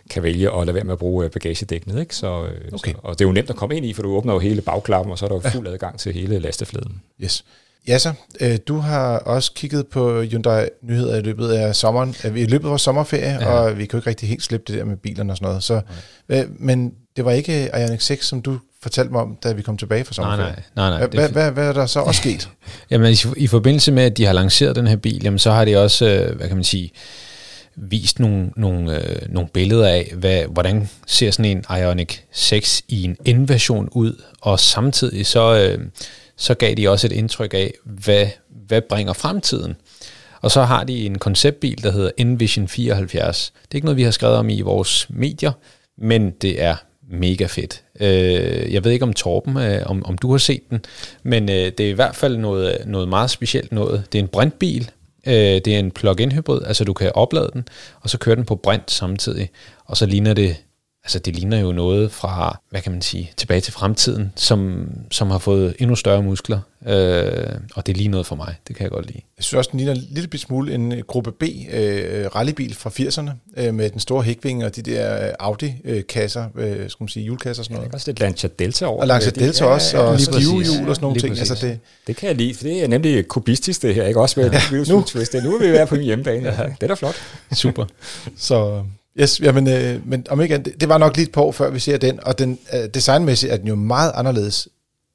kan 0.09 0.23
vælge 0.23 0.53
at 0.53 0.65
lade 0.65 0.75
være 0.75 0.83
med 0.83 0.93
at 0.93 0.99
bruge 0.99 1.25
øh, 1.25 1.31
bagagedækket. 1.31 1.99
Ikke? 1.99 2.15
Så, 2.15 2.27
okay. 2.73 2.91
så, 2.91 2.97
og 3.03 3.19
det 3.19 3.25
er 3.25 3.29
jo 3.29 3.33
nemt 3.33 3.49
at 3.49 3.55
komme 3.55 3.77
ind 3.77 3.85
i, 3.85 3.93
for 3.93 4.03
du 4.03 4.15
åbner 4.15 4.33
jo 4.33 4.39
hele 4.39 4.61
bagklappen, 4.61 5.11
og 5.11 5.17
så 5.17 5.25
er 5.25 5.29
der 5.29 5.35
jo 5.35 5.49
fuld 5.49 5.67
adgang 5.67 5.99
til 5.99 6.13
hele 6.13 6.39
lastefladen. 6.39 7.01
Yes. 7.23 7.45
Ja 7.87 7.97
så, 7.97 8.13
øh, 8.41 8.57
du 8.67 8.77
har 8.77 9.17
også 9.17 9.51
kigget 9.51 9.87
på 9.87 10.21
Hyundai-nyheder 10.21 11.15
i 11.15 11.21
løbet 11.21 11.49
af 11.49 11.75
sommeren, 11.75 12.15
øh, 12.25 12.37
i 12.37 12.45
løbet 12.45 12.65
af 12.65 12.69
vores 12.69 12.81
sommerferie, 12.81 13.37
ja. 13.41 13.47
og 13.47 13.77
vi 13.77 13.87
jo 13.93 13.97
ikke 13.97 14.09
rigtig 14.09 14.29
helt 14.29 14.43
slippe 14.43 14.71
det 14.71 14.79
der 14.79 14.85
med 14.85 14.97
bilerne 14.97 15.33
og 15.33 15.37
sådan 15.37 15.47
noget. 15.47 15.63
Så, 15.63 15.81
øh, 16.29 16.43
men 16.59 16.91
det 17.15 17.25
var 17.25 17.31
ikke 17.31 17.69
Ioniq 17.77 18.01
6, 18.01 18.27
som 18.27 18.41
du 18.41 18.59
fortalte 18.81 19.11
mig 19.11 19.21
om, 19.21 19.37
da 19.43 19.53
vi 19.53 19.61
kom 19.61 19.77
tilbage 19.77 20.03
fra 20.03 20.13
sommerferie. 20.13 20.63
Nej, 20.75 20.89
nej, 20.89 20.89
nej. 20.89 20.99
nej 20.99 21.07
hvad, 21.07 21.29
hvad, 21.29 21.51
hvad 21.51 21.67
er 21.67 21.73
der 21.73 21.85
så 21.85 21.99
også 21.99 22.21
sket? 22.21 22.49
jamen, 22.91 23.13
i, 23.13 23.17
i 23.37 23.47
forbindelse 23.47 23.91
med, 23.91 24.03
at 24.03 24.17
de 24.17 24.25
har 24.25 24.33
lanceret 24.33 24.75
den 24.75 24.87
her 24.87 24.95
bil, 24.95 25.23
jamen, 25.23 25.39
så 25.39 25.51
har 25.51 25.65
de 25.65 25.77
også, 25.77 26.31
hvad 26.35 26.47
kan 26.47 26.57
man 26.57 26.63
sige, 26.63 26.91
vist 27.75 28.19
nogle, 28.19 28.49
nogle, 28.55 28.95
øh, 28.95 29.21
nogle 29.29 29.49
billeder 29.53 29.87
af, 29.87 30.13
hvad, 30.15 30.43
hvordan 30.49 30.89
ser 31.07 31.31
sådan 31.31 31.51
en 31.51 31.63
Ioniq 31.79 32.13
6 32.31 32.81
i 32.87 33.03
en 33.03 33.37
N-version 33.37 33.89
ud, 33.91 34.21
og 34.41 34.59
samtidig 34.59 35.25
så, 35.25 35.57
øh, 35.57 35.85
så 36.37 36.53
gav 36.53 36.73
de 36.73 36.89
også 36.89 37.07
et 37.07 37.11
indtryk 37.11 37.53
af, 37.53 37.73
hvad, 37.83 38.27
hvad 38.67 38.81
bringer 38.81 39.13
fremtiden. 39.13 39.75
Og 40.41 40.51
så 40.51 40.63
har 40.63 40.83
de 40.83 41.05
en 41.05 41.19
konceptbil, 41.19 41.83
der 41.83 41.91
hedder 41.91 42.11
Envision 42.17 42.67
74. 42.67 43.53
Det 43.61 43.71
er 43.71 43.75
ikke 43.75 43.85
noget, 43.85 43.97
vi 43.97 44.03
har 44.03 44.11
skrevet 44.11 44.35
om 44.35 44.49
i 44.49 44.61
vores 44.61 45.07
medier, 45.09 45.51
men 45.97 46.31
det 46.31 46.61
er 46.63 46.75
mega 47.09 47.45
fedt. 47.45 47.83
Øh, 47.99 48.73
jeg 48.73 48.83
ved 48.83 48.91
ikke 48.91 49.03
om 49.03 49.13
Torben, 49.13 49.57
øh, 49.57 49.81
om, 49.85 50.05
om 50.05 50.17
du 50.17 50.31
har 50.31 50.37
set 50.37 50.69
den, 50.69 50.85
men 51.23 51.49
øh, 51.49 51.55
det 51.55 51.79
er 51.79 51.89
i 51.89 51.93
hvert 51.93 52.15
fald 52.15 52.37
noget, 52.37 52.77
noget 52.85 53.09
meget 53.09 53.29
specielt 53.29 53.71
noget. 53.71 54.03
Det 54.11 54.19
er 54.19 54.23
en 54.23 54.27
brintbil, 54.27 54.91
øh, 55.27 55.33
det 55.33 55.67
er 55.67 55.79
en 55.79 55.91
plug-in 55.91 56.31
hybrid, 56.31 56.61
altså 56.65 56.83
du 56.83 56.93
kan 56.93 57.11
oplade 57.15 57.49
den, 57.53 57.67
og 58.01 58.09
så 58.09 58.17
køre 58.17 58.35
den 58.35 58.45
på 58.45 58.55
brint 58.55 58.91
samtidig, 58.91 59.49
og 59.85 59.97
så 59.97 60.05
ligner 60.05 60.33
det 60.33 60.55
altså 61.07 61.19
det 61.19 61.35
ligner 61.35 61.59
jo 61.59 61.71
noget 61.71 62.11
fra, 62.11 62.59
hvad 62.69 62.81
kan 62.81 62.91
man 62.91 63.01
sige, 63.01 63.31
tilbage 63.37 63.61
til 63.61 63.73
fremtiden, 63.73 64.33
som, 64.35 64.89
som 65.11 65.31
har 65.31 65.37
fået 65.37 65.75
endnu 65.79 65.95
større 65.95 66.23
muskler, 66.23 66.59
øh, 66.87 67.59
og 67.75 67.85
det 67.85 67.93
er 67.93 67.97
lige 67.97 68.07
noget 68.09 68.25
for 68.25 68.35
mig, 68.35 68.55
det 68.67 68.75
kan 68.75 68.83
jeg 68.83 68.91
godt 68.91 69.05
lide. 69.05 69.21
Jeg 69.37 69.43
synes 69.43 69.57
også, 69.57 69.69
den 69.71 69.79
ligner 69.79 69.93
en 69.93 70.07
lille 70.09 70.37
smule 70.37 70.73
en 70.73 70.91
øh, 70.91 70.99
gruppe 70.99 71.31
B 71.31 71.43
øh, 71.43 72.25
rallybil 72.35 72.75
fra 72.75 72.89
80'erne, 72.89 73.61
øh, 73.61 73.73
med 73.73 73.89
den 73.89 73.99
store 73.99 74.23
hækvinge 74.23 74.65
og 74.65 74.75
de 74.75 74.81
der 74.81 75.31
Audi-kasser, 75.39 76.45
øh, 76.57 76.89
skal 76.89 77.03
man 77.03 77.09
sige, 77.09 77.23
hjulkasser 77.23 77.61
og 77.61 77.65
sådan 77.65 77.75
noget. 77.75 77.85
Ja, 77.85 77.87
det 77.87 77.93
er 77.93 77.97
også 77.97 78.09
lidt 78.09 78.19
Lancia 78.19 78.49
Delta 78.59 78.85
over. 78.85 79.01
Og 79.01 79.07
Lancia 79.07 79.31
Delta 79.31 79.65
ja, 79.65 79.71
også, 79.71 79.97
og 79.97 80.19
stivhjul 80.19 80.89
og 80.89 80.95
sådan 80.95 81.01
nogle 81.01 81.19
ting. 81.19 81.39
Altså 81.39 81.67
det, 81.67 81.79
det 82.07 82.15
kan 82.15 82.27
jeg 82.27 82.35
lide, 82.35 82.53
for 82.53 82.63
det 82.63 82.83
er 82.83 82.87
nemlig 82.87 83.27
kubistisk 83.27 83.81
det 83.81 83.95
her, 83.95 84.05
ikke? 84.05 84.21
Også 84.21 84.39
med 84.39 84.51
ja, 84.51 84.93
nu. 84.93 85.01
twist. 85.01 85.35
Nu 85.43 85.55
er 85.55 85.59
vi 85.59 85.71
være 85.71 85.87
på 85.87 85.95
en 85.95 86.01
hjemmebane, 86.01 86.49
ja. 86.49 86.63
det 86.63 86.83
er 86.83 86.87
da 86.87 86.93
flot. 86.93 87.15
Super. 87.53 87.85
Så 88.37 88.83
Yes, 89.19 89.39
jamen, 89.39 89.67
øh, 89.67 90.07
men 90.07 90.25
om 90.29 90.41
ikke 90.41 90.57
det, 90.57 90.81
det 90.81 90.89
var 90.89 90.97
nok 90.97 91.17
lidt 91.17 91.31
på, 91.31 91.51
før 91.51 91.69
vi 91.69 91.79
ser 91.79 91.97
den, 91.97 92.19
og 92.23 92.39
den 92.39 92.59
øh, 92.73 92.89
designmæssigt 92.93 93.53
er 93.53 93.57
den 93.57 93.67
jo 93.67 93.75
meget 93.75 94.11
anderledes 94.15 94.67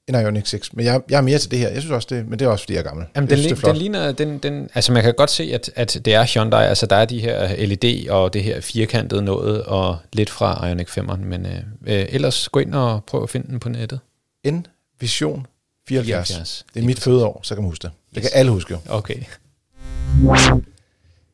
end 0.08 0.16
Ioniq 0.16 0.46
6, 0.46 0.72
men 0.72 0.84
jeg, 0.84 1.00
jeg 1.10 1.16
er 1.16 1.20
mere 1.20 1.38
til 1.38 1.50
det 1.50 1.58
her. 1.58 1.68
Jeg 1.68 1.80
synes 1.82 1.92
også 1.92 2.08
det, 2.10 2.28
men 2.28 2.38
det 2.38 2.44
er 2.44 2.48
også 2.48 2.62
fordi 2.62 2.72
jeg 2.72 2.78
er 2.78 2.84
gammel. 2.84 3.06
Jamen, 3.16 3.30
den, 3.30 3.38
synes, 3.38 3.60
den 3.60 3.76
ligner, 3.76 4.12
den, 4.12 4.38
den, 4.38 4.68
altså 4.74 4.92
man 4.92 5.02
kan 5.02 5.14
godt 5.14 5.30
se, 5.30 5.50
at, 5.54 5.70
at 5.74 6.00
det 6.04 6.14
er 6.14 6.26
Hyundai, 6.34 6.66
altså 6.66 6.86
der 6.86 6.96
er 6.96 7.04
de 7.04 7.20
her 7.20 7.66
LED 7.66 8.10
og 8.10 8.32
det 8.32 8.42
her 8.42 8.60
firkantede 8.60 9.22
noget, 9.22 9.62
og 9.62 9.96
lidt 10.12 10.30
fra 10.30 10.68
Ioniq 10.68 10.98
5'eren, 10.98 11.24
men 11.24 11.46
øh, 11.46 11.56
øh, 11.86 12.06
ellers 12.08 12.48
gå 12.48 12.60
ind 12.60 12.74
og 12.74 13.04
prøv 13.04 13.22
at 13.22 13.30
finde 13.30 13.46
den 13.46 13.60
på 13.60 13.68
nettet. 13.68 14.00
En 14.44 14.66
Vision 15.00 15.46
74. 15.88 16.28
74. 16.28 16.64
Det 16.74 16.82
er 16.82 16.86
mit 16.86 17.00
fødeår, 17.00 17.40
så 17.42 17.54
kan 17.54 17.62
man 17.62 17.70
huske 17.70 17.82
det. 17.82 17.90
Det 18.14 18.22
yes. 18.24 18.30
kan 18.30 18.38
alle 18.38 18.52
huske 18.52 18.74
jo. 18.74 18.78
Okay. 18.88 19.16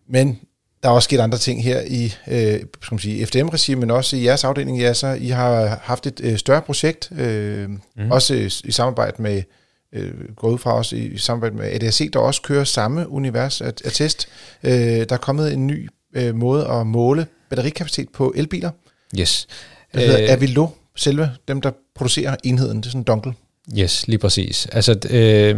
Men 0.09 0.41
der 0.83 0.89
er 0.89 0.93
også 0.93 1.05
sket 1.05 1.21
andre 1.21 1.39
ting 1.39 1.65
her 1.65 1.81
i 1.81 2.05
øh, 2.29 2.61
skal 2.83 2.95
man 2.95 2.99
sige, 2.99 3.27
FDM-regi, 3.27 3.75
men 3.75 3.91
også 3.91 4.17
i 4.17 4.25
jeres 4.25 4.45
afdeling. 4.45 4.81
Ja, 4.81 4.95
så 4.95 5.07
I 5.07 5.29
har 5.29 5.81
haft 5.83 6.07
et 6.07 6.21
øh, 6.23 6.39
større 6.39 6.63
projekt, 6.63 7.13
øh, 7.19 7.69
mm. 7.69 8.11
også 8.11 8.35
i, 8.35 8.47
i 8.65 8.73
samarbejde 8.73 9.23
med, 9.23 9.43
øh, 9.93 10.13
gået 10.37 10.53
ud 10.53 10.59
fra 10.59 10.75
os 10.75 10.93
i, 10.93 11.07
i 11.07 11.19
samarbejde 11.19 11.57
med 11.57 11.73
ADAC, 11.73 12.11
der 12.13 12.19
også 12.19 12.43
kører 12.43 12.65
samme 12.65 13.09
univers 13.09 13.61
af, 13.61 13.73
af 13.85 13.93
test. 13.93 14.29
Øh, 14.63 14.73
der 14.73 15.13
er 15.13 15.17
kommet 15.17 15.53
en 15.53 15.67
ny 15.67 15.89
øh, 16.15 16.35
måde 16.35 16.67
at 16.69 16.87
måle 16.87 17.27
batterikapacitet 17.51 18.09
på 18.09 18.33
elbiler. 18.37 18.71
Yes. 19.19 19.47
Det 19.95 20.03
hedder 20.03 20.23
øh, 20.23 20.33
Avilo, 20.33 20.67
selve 20.97 21.31
dem, 21.49 21.61
der 21.61 21.71
producerer 21.95 22.37
enheden. 22.45 22.77
Det 22.77 22.87
er 22.87 22.91
sådan 22.91 23.01
en 23.01 23.05
dongle. 23.05 23.35
Yes, 23.79 24.09
lige 24.09 24.19
præcis. 24.19 24.67
Altså, 24.67 25.09
øh, 25.11 25.57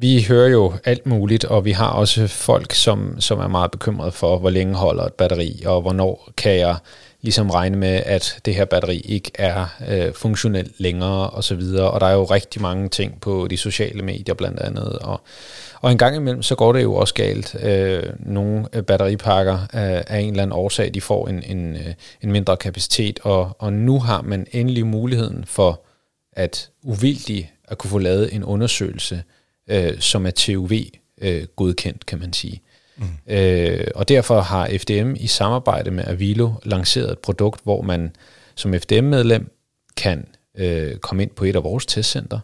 vi 0.00 0.24
hører 0.28 0.48
jo 0.48 0.72
alt 0.84 1.06
muligt, 1.06 1.44
og 1.44 1.64
vi 1.64 1.72
har 1.72 1.90
også 1.90 2.26
folk, 2.26 2.74
som, 2.74 3.20
som 3.20 3.38
er 3.38 3.48
meget 3.48 3.70
bekymrede 3.70 4.12
for, 4.12 4.38
hvor 4.38 4.50
længe 4.50 4.74
holder 4.74 5.04
et 5.04 5.14
batteri, 5.14 5.62
og 5.66 5.80
hvornår 5.80 6.30
kan 6.36 6.58
jeg 6.58 6.76
ligesom 7.22 7.50
regne 7.50 7.76
med, 7.76 8.02
at 8.06 8.38
det 8.44 8.54
her 8.54 8.64
batteri 8.64 8.98
ikke 8.98 9.30
er 9.34 9.66
øh, 9.88 10.12
funktionelt 10.12 10.80
længere 10.80 11.30
og 11.30 11.44
så 11.44 11.54
videre. 11.54 11.90
Og 11.90 12.00
der 12.00 12.06
er 12.06 12.12
jo 12.12 12.24
rigtig 12.24 12.62
mange 12.62 12.88
ting 12.88 13.20
på 13.20 13.46
de 13.50 13.56
sociale 13.56 14.02
medier 14.02 14.34
blandt 14.34 14.60
andet. 14.60 14.98
Og, 14.98 15.20
og 15.80 15.92
en 15.92 15.98
gang 15.98 16.16
imellem, 16.16 16.42
så 16.42 16.54
går 16.54 16.72
det 16.72 16.82
jo 16.82 16.94
også 16.94 17.14
galt. 17.14 17.56
Øh, 17.62 18.02
nogle 18.18 18.66
øh, 18.72 18.82
batteripakker 18.82 19.54
øh, 19.54 20.02
af 20.06 20.18
en 20.20 20.30
eller 20.30 20.42
anden 20.42 20.58
årsag, 20.58 20.94
de 20.94 21.00
får 21.00 21.28
en, 21.28 21.42
en, 21.42 21.76
øh, 21.76 21.94
en 22.22 22.32
mindre 22.32 22.56
kapacitet, 22.56 23.20
og, 23.22 23.56
og 23.58 23.72
nu 23.72 24.00
har 24.00 24.22
man 24.22 24.46
endelig 24.52 24.86
muligheden 24.86 25.44
for 25.46 25.80
at 26.32 26.70
uvildigt 26.82 27.46
at 27.68 27.78
kunne 27.78 27.90
få 27.90 27.98
lavet 27.98 28.34
en 28.34 28.44
undersøgelse, 28.44 29.22
øh, 29.68 30.00
som 30.00 30.26
er 30.26 30.30
TUV 30.30 30.72
øh, 31.20 31.46
godkendt, 31.56 32.06
kan 32.06 32.18
man 32.18 32.32
sige. 32.32 32.62
Mm. 32.96 33.04
Øh, 33.26 33.86
og 33.94 34.08
derfor 34.08 34.40
har 34.40 34.70
FDM 34.78 35.14
i 35.16 35.26
samarbejde 35.26 35.90
med 35.90 36.04
Avilo 36.06 36.50
lanceret 36.64 37.12
et 37.12 37.18
produkt, 37.18 37.60
hvor 37.64 37.82
man 37.82 38.16
som 38.54 38.74
FDM-medlem 38.74 39.50
kan 39.96 40.26
øh, 40.58 40.96
komme 40.96 41.22
ind 41.22 41.30
på 41.30 41.44
et 41.44 41.56
af 41.56 41.64
vores 41.64 41.86
testcenter, 41.86 42.40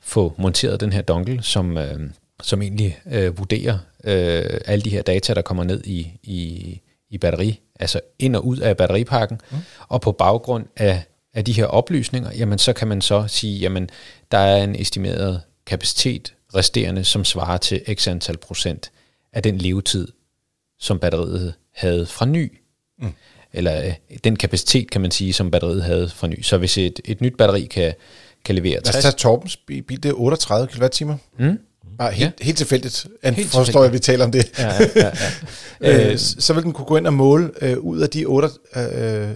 få 0.00 0.34
monteret 0.38 0.80
den 0.80 0.92
her 0.92 1.02
dongle, 1.02 1.42
som, 1.42 1.78
øh, 1.78 2.00
som 2.42 2.62
egentlig 2.62 2.98
øh, 3.10 3.38
vurderer 3.38 3.78
øh, 4.04 4.60
alle 4.64 4.82
de 4.82 4.90
her 4.90 5.02
data, 5.02 5.34
der 5.34 5.42
kommer 5.42 5.64
ned 5.64 5.84
i, 5.84 6.12
i, 6.22 6.80
i 7.10 7.18
batteri, 7.18 7.60
altså 7.80 8.00
ind 8.18 8.36
og 8.36 8.46
ud 8.46 8.58
af 8.58 8.76
batteripakken, 8.76 9.40
mm. 9.50 9.56
og 9.88 10.00
på 10.00 10.12
baggrund 10.12 10.66
af, 10.76 11.02
af 11.34 11.44
de 11.44 11.52
her 11.52 11.66
oplysninger, 11.66 12.30
jamen 12.38 12.58
så 12.58 12.72
kan 12.72 12.88
man 12.88 13.00
så 13.00 13.24
sige, 13.28 13.58
jamen 13.58 13.90
der 14.32 14.38
er 14.38 14.64
en 14.64 14.80
estimeret 14.80 15.42
kapacitet 15.66 16.34
resterende, 16.54 17.04
som 17.04 17.24
svarer 17.24 17.56
til 17.56 17.82
x 17.94 18.08
antal 18.08 18.36
procent 18.36 18.90
af 19.32 19.42
den 19.42 19.58
levetid, 19.58 20.08
som 20.78 20.98
batteriet 20.98 21.54
havde 21.74 22.06
fra 22.06 22.26
ny. 22.26 22.58
Mm. 22.98 23.12
Eller 23.52 23.86
øh, 23.86 23.94
den 24.24 24.36
kapacitet, 24.36 24.90
kan 24.90 25.00
man 25.00 25.10
sige, 25.10 25.32
som 25.32 25.50
batteriet 25.50 25.84
havde 25.84 26.08
fra 26.08 26.26
ny. 26.26 26.42
Så 26.42 26.58
hvis 26.58 26.78
et, 26.78 27.00
et 27.04 27.20
nyt 27.20 27.36
batteri 27.36 27.64
kan, 27.64 27.94
kan 28.44 28.54
levere 28.54 28.80
60... 28.80 28.94
Lad 28.94 28.98
os 28.98 29.02
tage 29.02 29.18
Torbens 29.18 29.56
bil, 29.56 30.02
det 30.02 30.04
er 30.04 30.12
38 30.12 30.68
kWh. 30.68 31.16
Mm. 31.38 31.58
Ah, 31.98 32.12
helt, 32.12 32.34
ja. 32.40 32.44
helt 32.44 32.58
tilfældigt. 32.58 33.06
Helt 33.24 33.36
forstår 33.36 33.64
tilfældigt. 33.64 33.84
jeg, 33.84 33.92
vi 33.92 33.98
taler 33.98 34.24
om 34.24 34.32
det. 34.32 34.58
Ja, 34.58 34.74
ja, 34.74 34.88
ja, 34.96 35.10
ja. 35.80 36.10
øh, 36.12 36.18
så 36.18 36.54
vil 36.54 36.62
den 36.62 36.72
kunne 36.72 36.84
gå 36.84 36.96
ind 36.96 37.06
og 37.06 37.14
måle 37.14 37.50
øh, 37.62 37.78
ud 37.78 38.00
af 38.00 38.10
de, 38.10 38.24
8, 38.24 38.48
øh, 38.48 38.82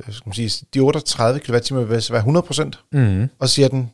skal 0.01 0.23
man 0.27 0.35
sige, 0.35 0.67
de 0.75 0.81
38 0.81 1.41
kWh 1.41 1.79
vil 1.79 1.89
være 1.89 2.19
100 2.19 2.47
procent. 2.47 2.79
Mm. 2.93 3.29
Og 3.39 3.49
siger 3.49 3.69
den, 3.69 3.91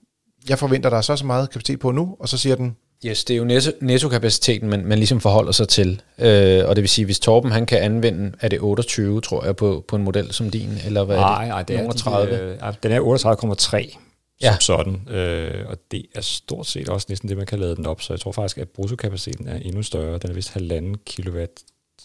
jeg 0.48 0.58
forventer, 0.58 0.90
der 0.90 0.96
er 0.96 1.00
så 1.00 1.16
så 1.16 1.26
meget 1.26 1.50
kapacitet 1.50 1.80
på 1.80 1.90
nu, 1.90 2.16
og 2.20 2.28
så 2.28 2.38
siger 2.38 2.56
den, 2.56 2.76
Yes, 3.06 3.24
det 3.24 3.34
er 3.34 3.38
jo 3.38 3.44
netto, 3.44 3.70
nettokapaciteten, 3.80 4.68
man, 4.70 4.84
man 4.84 4.98
ligesom 4.98 5.20
forholder 5.20 5.52
sig 5.52 5.68
til. 5.68 6.02
Øh, 6.18 6.68
og 6.68 6.76
det 6.76 6.82
vil 6.82 6.88
sige, 6.88 7.04
hvis 7.04 7.20
Torben 7.20 7.52
han 7.52 7.66
kan 7.66 7.78
anvende, 7.78 8.32
er 8.40 8.48
det 8.48 8.60
28, 8.60 9.20
tror 9.20 9.44
jeg, 9.44 9.56
på, 9.56 9.84
på 9.88 9.96
en 9.96 10.02
model 10.04 10.32
som 10.32 10.50
din, 10.50 10.70
eller 10.86 11.04
hvad 11.04 11.16
nej, 11.16 11.34
er 11.34 11.40
det? 11.40 11.48
Nej, 11.48 11.62
det 11.62 11.76
er 11.76 11.92
30? 11.92 12.36
De, 12.36 12.42
øh, 12.42 12.74
den 12.82 12.92
er 12.92 13.00
38,3 13.00 13.98
ja. 14.42 14.52
som 14.52 14.60
sådan. 14.60 15.16
Øh, 15.16 15.64
og 15.68 15.76
det 15.90 16.06
er 16.14 16.20
stort 16.20 16.66
set 16.66 16.88
også 16.88 17.06
næsten 17.08 17.28
det, 17.28 17.36
man 17.36 17.46
kan 17.46 17.58
lade 17.58 17.76
den 17.76 17.86
op. 17.86 18.02
Så 18.02 18.12
jeg 18.12 18.20
tror 18.20 18.32
faktisk, 18.32 18.58
at 18.58 18.68
bruttokapaciteten 18.68 19.48
er 19.48 19.56
endnu 19.56 19.82
større. 19.82 20.18
Den 20.18 20.30
er 20.30 20.34
vist 20.34 20.52
halvanden 20.52 20.96
kilowatt 21.06 21.52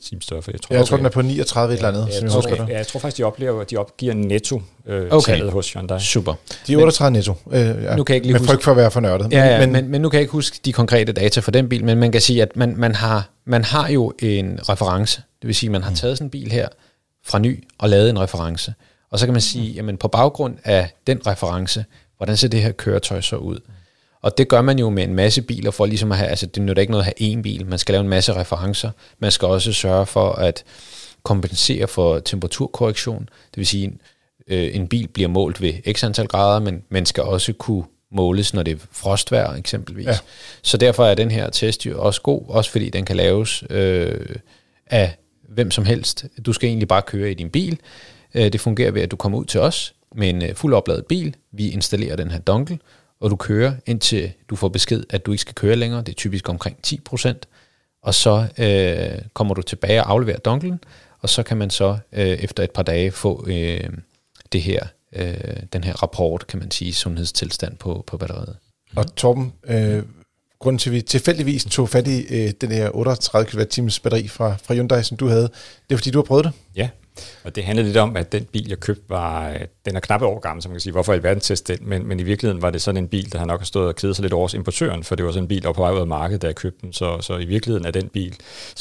time 0.04 0.22
større. 0.22 0.42
For 0.42 0.52
jeg 0.52 0.62
tror, 0.62 0.74
ja, 0.74 0.80
jeg 0.80 0.88
tror, 0.88 0.98
den 0.98 1.06
er 1.06 1.10
på 1.10 1.22
39 1.22 1.74
et 1.74 1.78
eller 1.78 1.90
andet, 1.90 2.08
ja, 2.12 2.22
jeg, 2.22 2.32
husker 2.32 2.56
det. 2.56 2.70
Ja, 2.70 2.78
jeg 2.78 2.88
tror 2.88 3.00
faktisk, 3.00 3.18
de 3.18 3.24
oplever, 3.24 3.62
at 3.62 3.70
de 3.70 3.78
opgiver 3.78 4.14
netto 4.14 4.62
øh, 4.88 5.08
okay. 5.12 5.32
tallet 5.32 5.52
hos 5.52 5.74
Hyundai. 5.74 6.00
Super. 6.00 6.34
De 6.68 6.74
er 6.74 6.78
38 6.78 7.12
men, 7.12 7.18
netto. 7.18 7.34
Øh, 7.52 7.84
ja. 7.84 7.96
Nu 7.96 8.04
kan 8.04 8.14
jeg 8.14 8.16
ikke 8.16 8.28
lige 8.28 8.34
med 8.34 8.40
huske, 8.40 8.52
frygt 8.52 8.64
for 8.64 8.72
at 8.72 8.78
være 8.78 8.92
for 8.92 9.00
nørdet. 9.00 9.34
Ja, 9.34 9.46
ja 9.46 9.60
men, 9.60 9.72
men, 9.72 9.90
men, 9.90 10.02
nu 10.02 10.10
kan 10.10 10.18
jeg 10.18 10.22
ikke 10.22 10.32
huske 10.32 10.60
de 10.66 10.74
konkrete 10.74 11.12
data 11.12 11.40
for 11.40 11.52
den 11.52 11.70
bil, 11.70 11.86
men 11.86 11.98
man 11.98 12.12
kan 12.12 12.22
sige, 12.22 12.42
at 12.42 12.56
man, 12.56 12.74
man, 12.78 12.96
har, 12.96 13.30
man 13.46 13.64
har 13.64 13.90
jo 13.90 14.14
en 14.20 14.60
reference. 14.70 15.22
Det 15.42 15.48
vil 15.48 15.56
sige, 15.56 15.68
at 15.68 15.72
man 15.72 15.84
har 15.84 15.90
mm. 15.90 15.96
taget 15.96 16.18
sådan 16.18 16.28
en 16.28 16.32
bil 16.32 16.52
her 16.52 16.68
fra 17.26 17.40
ny 17.40 17.64
og 17.78 17.90
lavet 17.90 18.10
en 18.10 18.20
reference. 18.20 18.74
Og 19.12 19.20
så 19.20 19.26
kan 19.26 19.34
man 19.34 19.42
sige, 19.42 19.70
mm. 19.70 19.76
jamen 19.76 19.98
på 19.98 20.08
baggrund 20.08 20.58
af 20.64 20.90
den 21.08 21.28
reference, 21.28 21.86
hvordan 22.18 22.38
ser 22.38 22.48
det 22.48 22.62
her 22.62 22.72
køretøj 22.72 23.22
så 23.22 23.36
ud? 23.36 23.60
Og 24.24 24.38
det 24.38 24.48
gør 24.48 24.62
man 24.62 24.80
jo 24.80 24.90
med 24.90 25.04
en 25.04 25.14
masse 25.14 25.42
biler, 25.42 25.72
for 25.72 25.86
ligesom 25.86 26.12
at 26.12 26.18
have, 26.18 26.30
altså 26.30 26.46
det 26.46 26.64
nytter 26.64 26.82
ikke 26.82 26.92
noget 26.92 27.06
at 27.08 27.14
have 27.18 27.38
én 27.38 27.42
bil, 27.42 27.66
man 27.66 27.80
skal 27.80 27.94
lave 27.94 28.02
en 28.02 28.10
masse 28.10 28.34
referencer, 28.34 28.92
man 29.20 29.32
skal 29.32 29.48
også 29.48 29.74
sørge 29.74 30.06
for 30.06 30.32
at 30.32 30.64
kompensere 31.24 31.88
for 31.88 32.20
temperaturkorrektion, 32.20 33.20
det 33.22 33.58
vil 33.58 33.68
sige, 33.68 33.94
øh, 34.48 34.76
en 34.76 34.88
bil 34.88 35.08
bliver 35.08 35.30
målt 35.30 35.62
ved 35.62 35.94
x 35.94 36.04
antal 36.04 36.28
grader, 36.28 36.60
men 36.60 36.84
man 36.90 37.06
skal 37.06 37.24
også 37.24 37.54
kunne 37.54 37.84
måles, 38.12 38.54
når 38.54 38.64
det 38.64 38.74
er 38.74 38.86
frostvejr 38.92 39.54
eksempelvis. 39.54 40.06
Ja. 40.06 40.18
Så 40.62 40.78
derfor 40.78 41.06
er 41.06 41.16
den 41.16 41.32
her 41.32 41.50
test 41.50 41.86
jo 41.86 42.04
også 42.04 42.22
god, 42.22 42.42
også 42.48 42.72
fordi 42.72 42.90
den 42.90 43.06
kan 43.06 43.16
laves 43.16 43.64
øh, 43.70 44.36
af 44.88 45.16
hvem 45.50 45.72
som 45.72 45.86
helst. 45.86 46.26
Du 46.46 46.54
skal 46.54 46.68
egentlig 46.68 46.88
bare 46.88 47.02
køre 47.02 47.32
i 47.32 47.34
din 47.34 47.50
bil. 47.50 47.80
Øh, 48.34 48.54
det 48.54 48.62
fungerer 48.62 48.92
ved, 48.92 49.02
at 49.02 49.12
du 49.12 49.16
kommer 49.16 49.38
ud 49.38 49.46
til 49.46 49.60
os 49.60 49.94
med 50.16 50.30
en 50.30 50.44
øh, 50.44 50.56
fuld 50.56 50.74
opladet 50.74 51.06
bil. 51.06 51.36
Vi 51.52 51.70
installerer 51.70 52.16
den 52.16 52.32
her 52.32 52.40
dongle, 52.40 52.80
og 53.24 53.32
du 53.32 53.36
kører 53.36 53.74
indtil 53.86 54.32
du 54.50 54.56
får 54.56 54.68
besked, 54.68 55.04
at 55.10 55.26
du 55.26 55.32
ikke 55.32 55.42
skal 55.42 55.56
køre 55.56 55.76
længere. 55.76 56.02
Det 56.02 56.10
er 56.10 56.16
typisk 56.16 56.50
omkring 56.50 56.78
10%. 56.88 57.34
Og 58.02 58.14
så 58.14 58.48
øh, 58.58 59.22
kommer 59.34 59.54
du 59.54 59.62
tilbage 59.62 60.04
og 60.04 60.12
afleverer 60.12 60.38
donglen, 60.38 60.80
og 61.20 61.30
så 61.30 61.44
kan 61.44 61.58
man 61.58 61.70
så 61.70 61.98
øh, 62.12 62.28
efter 62.28 62.64
et 62.64 62.72
par 62.72 62.84
dage 62.84 63.12
få 63.12 63.46
øh, 63.48 63.90
det 64.52 64.62
her, 64.62 64.86
øh, 65.16 65.34
den 65.74 65.84
her 65.84 66.04
rapport, 66.04 66.48
kan 66.48 66.60
man 66.60 66.72
sige, 66.72 66.94
sundhedstilstand 66.94 67.78
på, 67.78 68.04
på 68.08 68.18
batteriet. 68.18 68.56
Og 68.96 69.16
Torben, 69.16 69.54
øh, 69.64 70.04
grunden 70.60 70.80
til, 70.80 70.90
at 70.90 70.94
vi 70.94 71.02
tilfældigvis 71.02 71.66
tog 71.66 71.90
fat 71.90 72.08
i 72.08 72.26
øh, 72.30 72.52
den 72.62 72.72
her 72.72 72.90
38 72.96 73.46
kWh 73.46 73.90
batteri 74.04 74.28
fra, 74.28 74.56
fra 74.64 74.74
Hyundai, 74.74 75.04
som 75.04 75.18
du 75.18 75.28
havde, 75.28 75.50
det 75.90 75.94
er 75.94 75.98
fordi, 75.98 76.12
du 76.12 76.18
har 76.18 76.24
prøvet 76.24 76.46
det? 76.46 76.54
Ja, 76.76 76.90
og 77.44 77.56
det 77.56 77.64
handlede 77.64 77.88
lidt 77.88 77.98
om, 77.98 78.18
at 78.18 78.32
den 78.32 78.46
bil, 78.46 78.70
jeg 78.70 78.80
købte, 78.80 79.04
var, 79.10 79.58
den 79.86 79.96
er 79.96 80.00
knap 80.00 80.22
år 80.22 80.40
gammel, 80.40 80.64
så 80.64 80.70
man 80.70 80.76
kan 80.76 80.82
sige, 80.82 80.94
hvorfor 80.94 81.14
i 81.14 81.16
alverden 81.16 81.42
teste 81.42 81.78
den? 81.78 81.90
Men, 81.90 82.08
men 82.08 82.20
i 82.20 82.24
virkeligheden 82.24 82.62
var 82.62 82.70
det 82.70 82.82
sådan 82.82 83.04
en 83.04 83.08
bil, 83.08 83.32
der 83.32 83.40
har 83.40 83.46
nok 83.46 83.60
har 83.60 83.66
stået 83.66 83.88
og 83.88 83.96
kedet 83.96 84.16
sig 84.16 84.24
lidt 84.24 84.34
over 84.34 84.56
importøren, 84.56 85.04
for 85.04 85.16
det 85.16 85.26
var 85.26 85.32
sådan 85.32 85.44
en 85.44 85.48
bil, 85.48 85.62
der 85.62 85.68
var 85.68 85.74
på 85.74 85.82
vej 85.82 85.92
ud 85.92 86.00
af 86.00 86.08
markedet, 86.08 86.42
da 86.42 86.48
jeg 86.48 86.56
købte 86.56 86.82
den. 86.82 86.94
Så, 86.94 87.22
så 87.22 87.38
i 87.38 87.46
virkeligheden 87.46 87.88
er 87.88 87.92
den 87.92 88.10
bil 88.10 88.36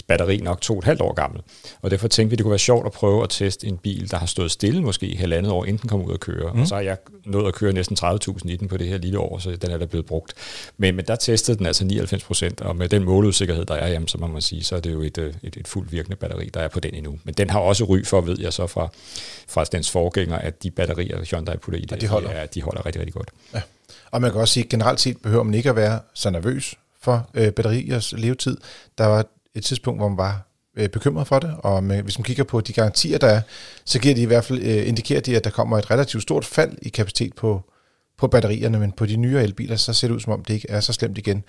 batteri 0.06 0.36
nok 0.36 0.60
to 0.60 0.78
et 0.78 0.84
halvt 0.84 1.00
år 1.00 1.14
gammel. 1.14 1.40
Og 1.82 1.90
derfor 1.90 2.08
tænkte 2.08 2.30
vi, 2.30 2.36
det 2.36 2.44
kunne 2.44 2.50
være 2.50 2.58
sjovt 2.58 2.86
at 2.86 2.92
prøve 2.92 3.22
at 3.22 3.30
teste 3.30 3.66
en 3.66 3.78
bil, 3.78 4.10
der 4.10 4.16
har 4.16 4.26
stået 4.26 4.50
stille 4.50 4.82
måske 4.82 5.06
i 5.06 5.14
halvandet 5.14 5.52
år, 5.52 5.64
inden 5.64 5.82
den 5.82 5.88
kom 5.88 6.02
ud 6.02 6.14
at 6.14 6.20
køre. 6.20 6.52
Mm. 6.52 6.60
Og 6.60 6.66
så 6.66 6.74
har 6.74 6.82
jeg 6.82 6.96
nået 7.24 7.48
at 7.48 7.54
køre 7.54 7.72
næsten 7.72 7.96
30.000 8.00 8.50
i 8.50 8.56
den 8.56 8.68
på 8.68 8.76
det 8.76 8.86
her 8.86 8.98
lille 8.98 9.18
år, 9.18 9.38
så 9.38 9.56
den 9.56 9.70
er 9.70 9.78
der 9.78 9.86
blevet 9.86 10.06
brugt. 10.06 10.34
Men, 10.78 10.96
men 10.96 11.04
der 11.04 11.16
testede 11.16 11.58
den 11.58 11.66
altså 11.66 11.84
99 11.84 12.24
procent, 12.24 12.60
og 12.60 12.76
med 12.76 12.88
den 12.88 13.04
måleusikkerhed, 13.04 13.64
der 13.64 13.74
er, 13.74 13.88
jamen, 13.88 14.08
så 14.08 14.18
må 14.18 14.26
man 14.26 14.42
sige, 14.42 14.64
så 14.64 14.76
er 14.76 14.80
det 14.80 14.92
jo 14.92 15.00
et, 15.00 15.18
øh, 15.18 15.34
et, 15.42 15.56
et 15.56 15.68
fuldt 15.68 15.92
virkende 15.92 16.16
batteri, 16.16 16.50
der 16.54 16.60
er 16.60 16.68
på 16.68 16.80
den 16.80 16.94
endnu. 16.94 17.18
Men 17.24 17.34
den 17.34 17.50
har 17.50 17.58
også 17.58 17.84
ry 17.84 18.04
for, 18.04 18.20
ved 18.26 18.36
jeg 18.40 18.52
så 18.52 18.66
fra 18.66 18.88
fra 19.48 19.64
dens 19.64 19.90
forgænger, 19.90 20.36
at 20.36 20.62
de 20.62 20.70
batterier, 20.70 21.24
Hyundai 21.24 21.56
putter 21.56 21.80
i 21.80 21.82
det, 21.82 21.92
ja, 21.92 21.96
de, 21.96 22.06
holder. 22.06 22.28
De, 22.28 22.34
er, 22.34 22.46
de 22.46 22.62
holder 22.62 22.86
rigtig, 22.86 23.00
rigtig 23.00 23.14
godt. 23.14 23.30
Ja. 23.54 23.62
Og 24.10 24.20
man 24.20 24.30
kan 24.30 24.40
også 24.40 24.54
sige, 24.54 24.64
at 24.64 24.70
generelt 24.70 25.00
set 25.00 25.16
behøver 25.22 25.42
man 25.42 25.54
ikke 25.54 25.70
at 25.70 25.76
være 25.76 26.00
så 26.14 26.30
nervøs 26.30 26.74
for 27.00 27.30
øh, 27.34 27.52
batteriers 27.52 28.12
levetid. 28.12 28.56
Der 28.98 29.06
var 29.06 29.26
et 29.54 29.64
tidspunkt, 29.64 30.00
hvor 30.00 30.08
man 30.08 30.18
var 30.18 30.42
øh, 30.76 30.88
bekymret 30.88 31.26
for 31.26 31.38
det, 31.38 31.54
og 31.58 31.84
med, 31.84 32.02
hvis 32.02 32.18
man 32.18 32.24
kigger 32.24 32.44
på 32.44 32.60
de 32.60 32.72
garantier, 32.72 33.18
der 33.18 33.26
er, 33.26 33.40
så 33.84 33.98
giver 33.98 34.14
de 34.14 34.22
i 34.22 34.24
hvert 34.24 34.44
fald, 34.44 34.58
øh, 34.62 34.88
indikerer 34.88 35.20
de, 35.20 35.36
at 35.36 35.44
der 35.44 35.50
kommer 35.50 35.78
et 35.78 35.90
relativt 35.90 36.22
stort 36.22 36.44
fald 36.44 36.78
i 36.82 36.88
kapacitet 36.88 37.34
på, 37.34 37.62
på 38.18 38.28
batterierne, 38.28 38.78
men 38.78 38.92
på 38.92 39.06
de 39.06 39.16
nyere 39.16 39.42
elbiler, 39.42 39.76
så 39.76 39.92
ser 39.92 40.08
det 40.08 40.14
ud 40.14 40.20
som 40.20 40.32
om, 40.32 40.44
det 40.44 40.54
ikke 40.54 40.70
er 40.70 40.80
så 40.80 40.92
slemt 40.92 41.18
igen. 41.18 41.44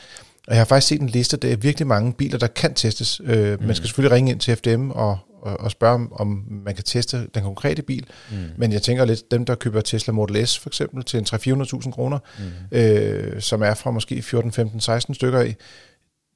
Og 0.47 0.53
jeg 0.53 0.59
har 0.59 0.65
faktisk 0.65 0.87
set 0.87 1.01
en 1.01 1.09
liste, 1.09 1.37
der 1.37 1.51
er 1.51 1.55
virkelig 1.55 1.87
mange 1.87 2.13
biler, 2.13 2.37
der 2.37 2.47
kan 2.47 2.73
testes. 2.73 3.21
Øh, 3.23 3.59
mm. 3.59 3.65
Man 3.65 3.75
skal 3.75 3.87
selvfølgelig 3.87 4.15
ringe 4.15 4.31
ind 4.31 4.39
til 4.39 4.55
FDM 4.55 4.91
og, 4.91 5.17
og, 5.41 5.59
og 5.59 5.71
spørge, 5.71 5.93
om, 5.93 6.13
om 6.13 6.45
man 6.49 6.75
kan 6.75 6.83
teste 6.83 7.27
den 7.35 7.43
konkrete 7.43 7.81
bil. 7.81 8.05
Mm. 8.31 8.37
Men 8.57 8.71
jeg 8.71 8.81
tænker 8.81 9.05
lidt, 9.05 9.31
dem 9.31 9.45
der 9.45 9.55
køber 9.55 9.81
Tesla 9.81 10.13
Model 10.13 10.47
S 10.47 10.59
for 10.59 10.69
eksempel 10.69 11.03
til 11.03 11.19
en 11.19 11.25
300-400.000 11.25 11.91
kroner, 11.91 12.19
mm. 12.39 12.77
øh, 12.77 13.41
som 13.41 13.63
er 13.63 13.73
fra 13.73 13.91
måske 13.91 14.21
14, 14.21 14.51
15, 14.51 14.79
16 14.79 15.15
stykker 15.15 15.41
i, 15.41 15.53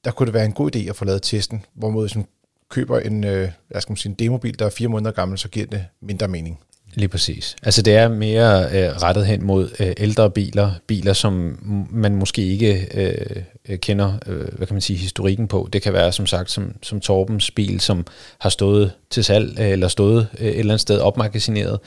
der 0.04 0.10
kunne 0.10 0.26
det 0.26 0.34
være 0.34 0.44
en 0.44 0.52
god 0.52 0.76
idé 0.76 0.88
at 0.88 0.96
få 0.96 1.04
lavet 1.04 1.22
testen, 1.22 1.64
hvorimod 1.74 2.02
hvis 2.02 2.16
man 2.16 2.26
køber 2.70 2.98
en, 2.98 3.24
øh, 3.24 3.50
lad 3.70 3.90
os 3.90 4.00
sige, 4.00 4.10
en 4.10 4.14
demobil, 4.14 4.58
der 4.58 4.66
er 4.66 4.70
fire 4.70 4.88
måneder 4.88 5.10
gammel, 5.10 5.38
så 5.38 5.48
giver 5.48 5.66
det 5.66 5.84
mindre 6.02 6.28
mening. 6.28 6.58
Lige 6.98 7.08
præcis. 7.08 7.56
Altså 7.62 7.82
det 7.82 7.94
er 7.94 8.08
mere 8.08 8.64
øh, 8.64 8.96
rettet 9.02 9.26
hen 9.26 9.44
mod 9.44 9.68
øh, 9.80 9.92
ældre 9.96 10.30
biler, 10.30 10.72
biler 10.86 11.12
som 11.12 11.58
man 11.90 12.16
måske 12.16 12.42
ikke 12.46 12.88
øh, 12.94 13.42
øh, 13.68 13.78
kender, 13.78 14.18
øh, 14.26 14.48
hvad 14.56 14.66
kan 14.66 14.74
man 14.74 14.80
sige, 14.80 14.96
historikken 14.96 15.48
på. 15.48 15.68
Det 15.72 15.82
kan 15.82 15.92
være 15.92 16.12
som 16.12 16.26
sagt 16.26 16.50
som, 16.50 16.74
som 16.82 17.00
Torbens 17.00 17.50
bil, 17.50 17.80
som 17.80 18.06
har 18.38 18.50
stået 18.50 18.92
til 19.10 19.24
salg 19.24 19.60
øh, 19.60 19.68
eller 19.68 19.88
stået 19.88 20.28
øh, 20.38 20.46
et 20.46 20.58
eller 20.58 20.72
andet 20.72 20.80
sted 20.80 20.98
opmagasineret. 20.98 21.78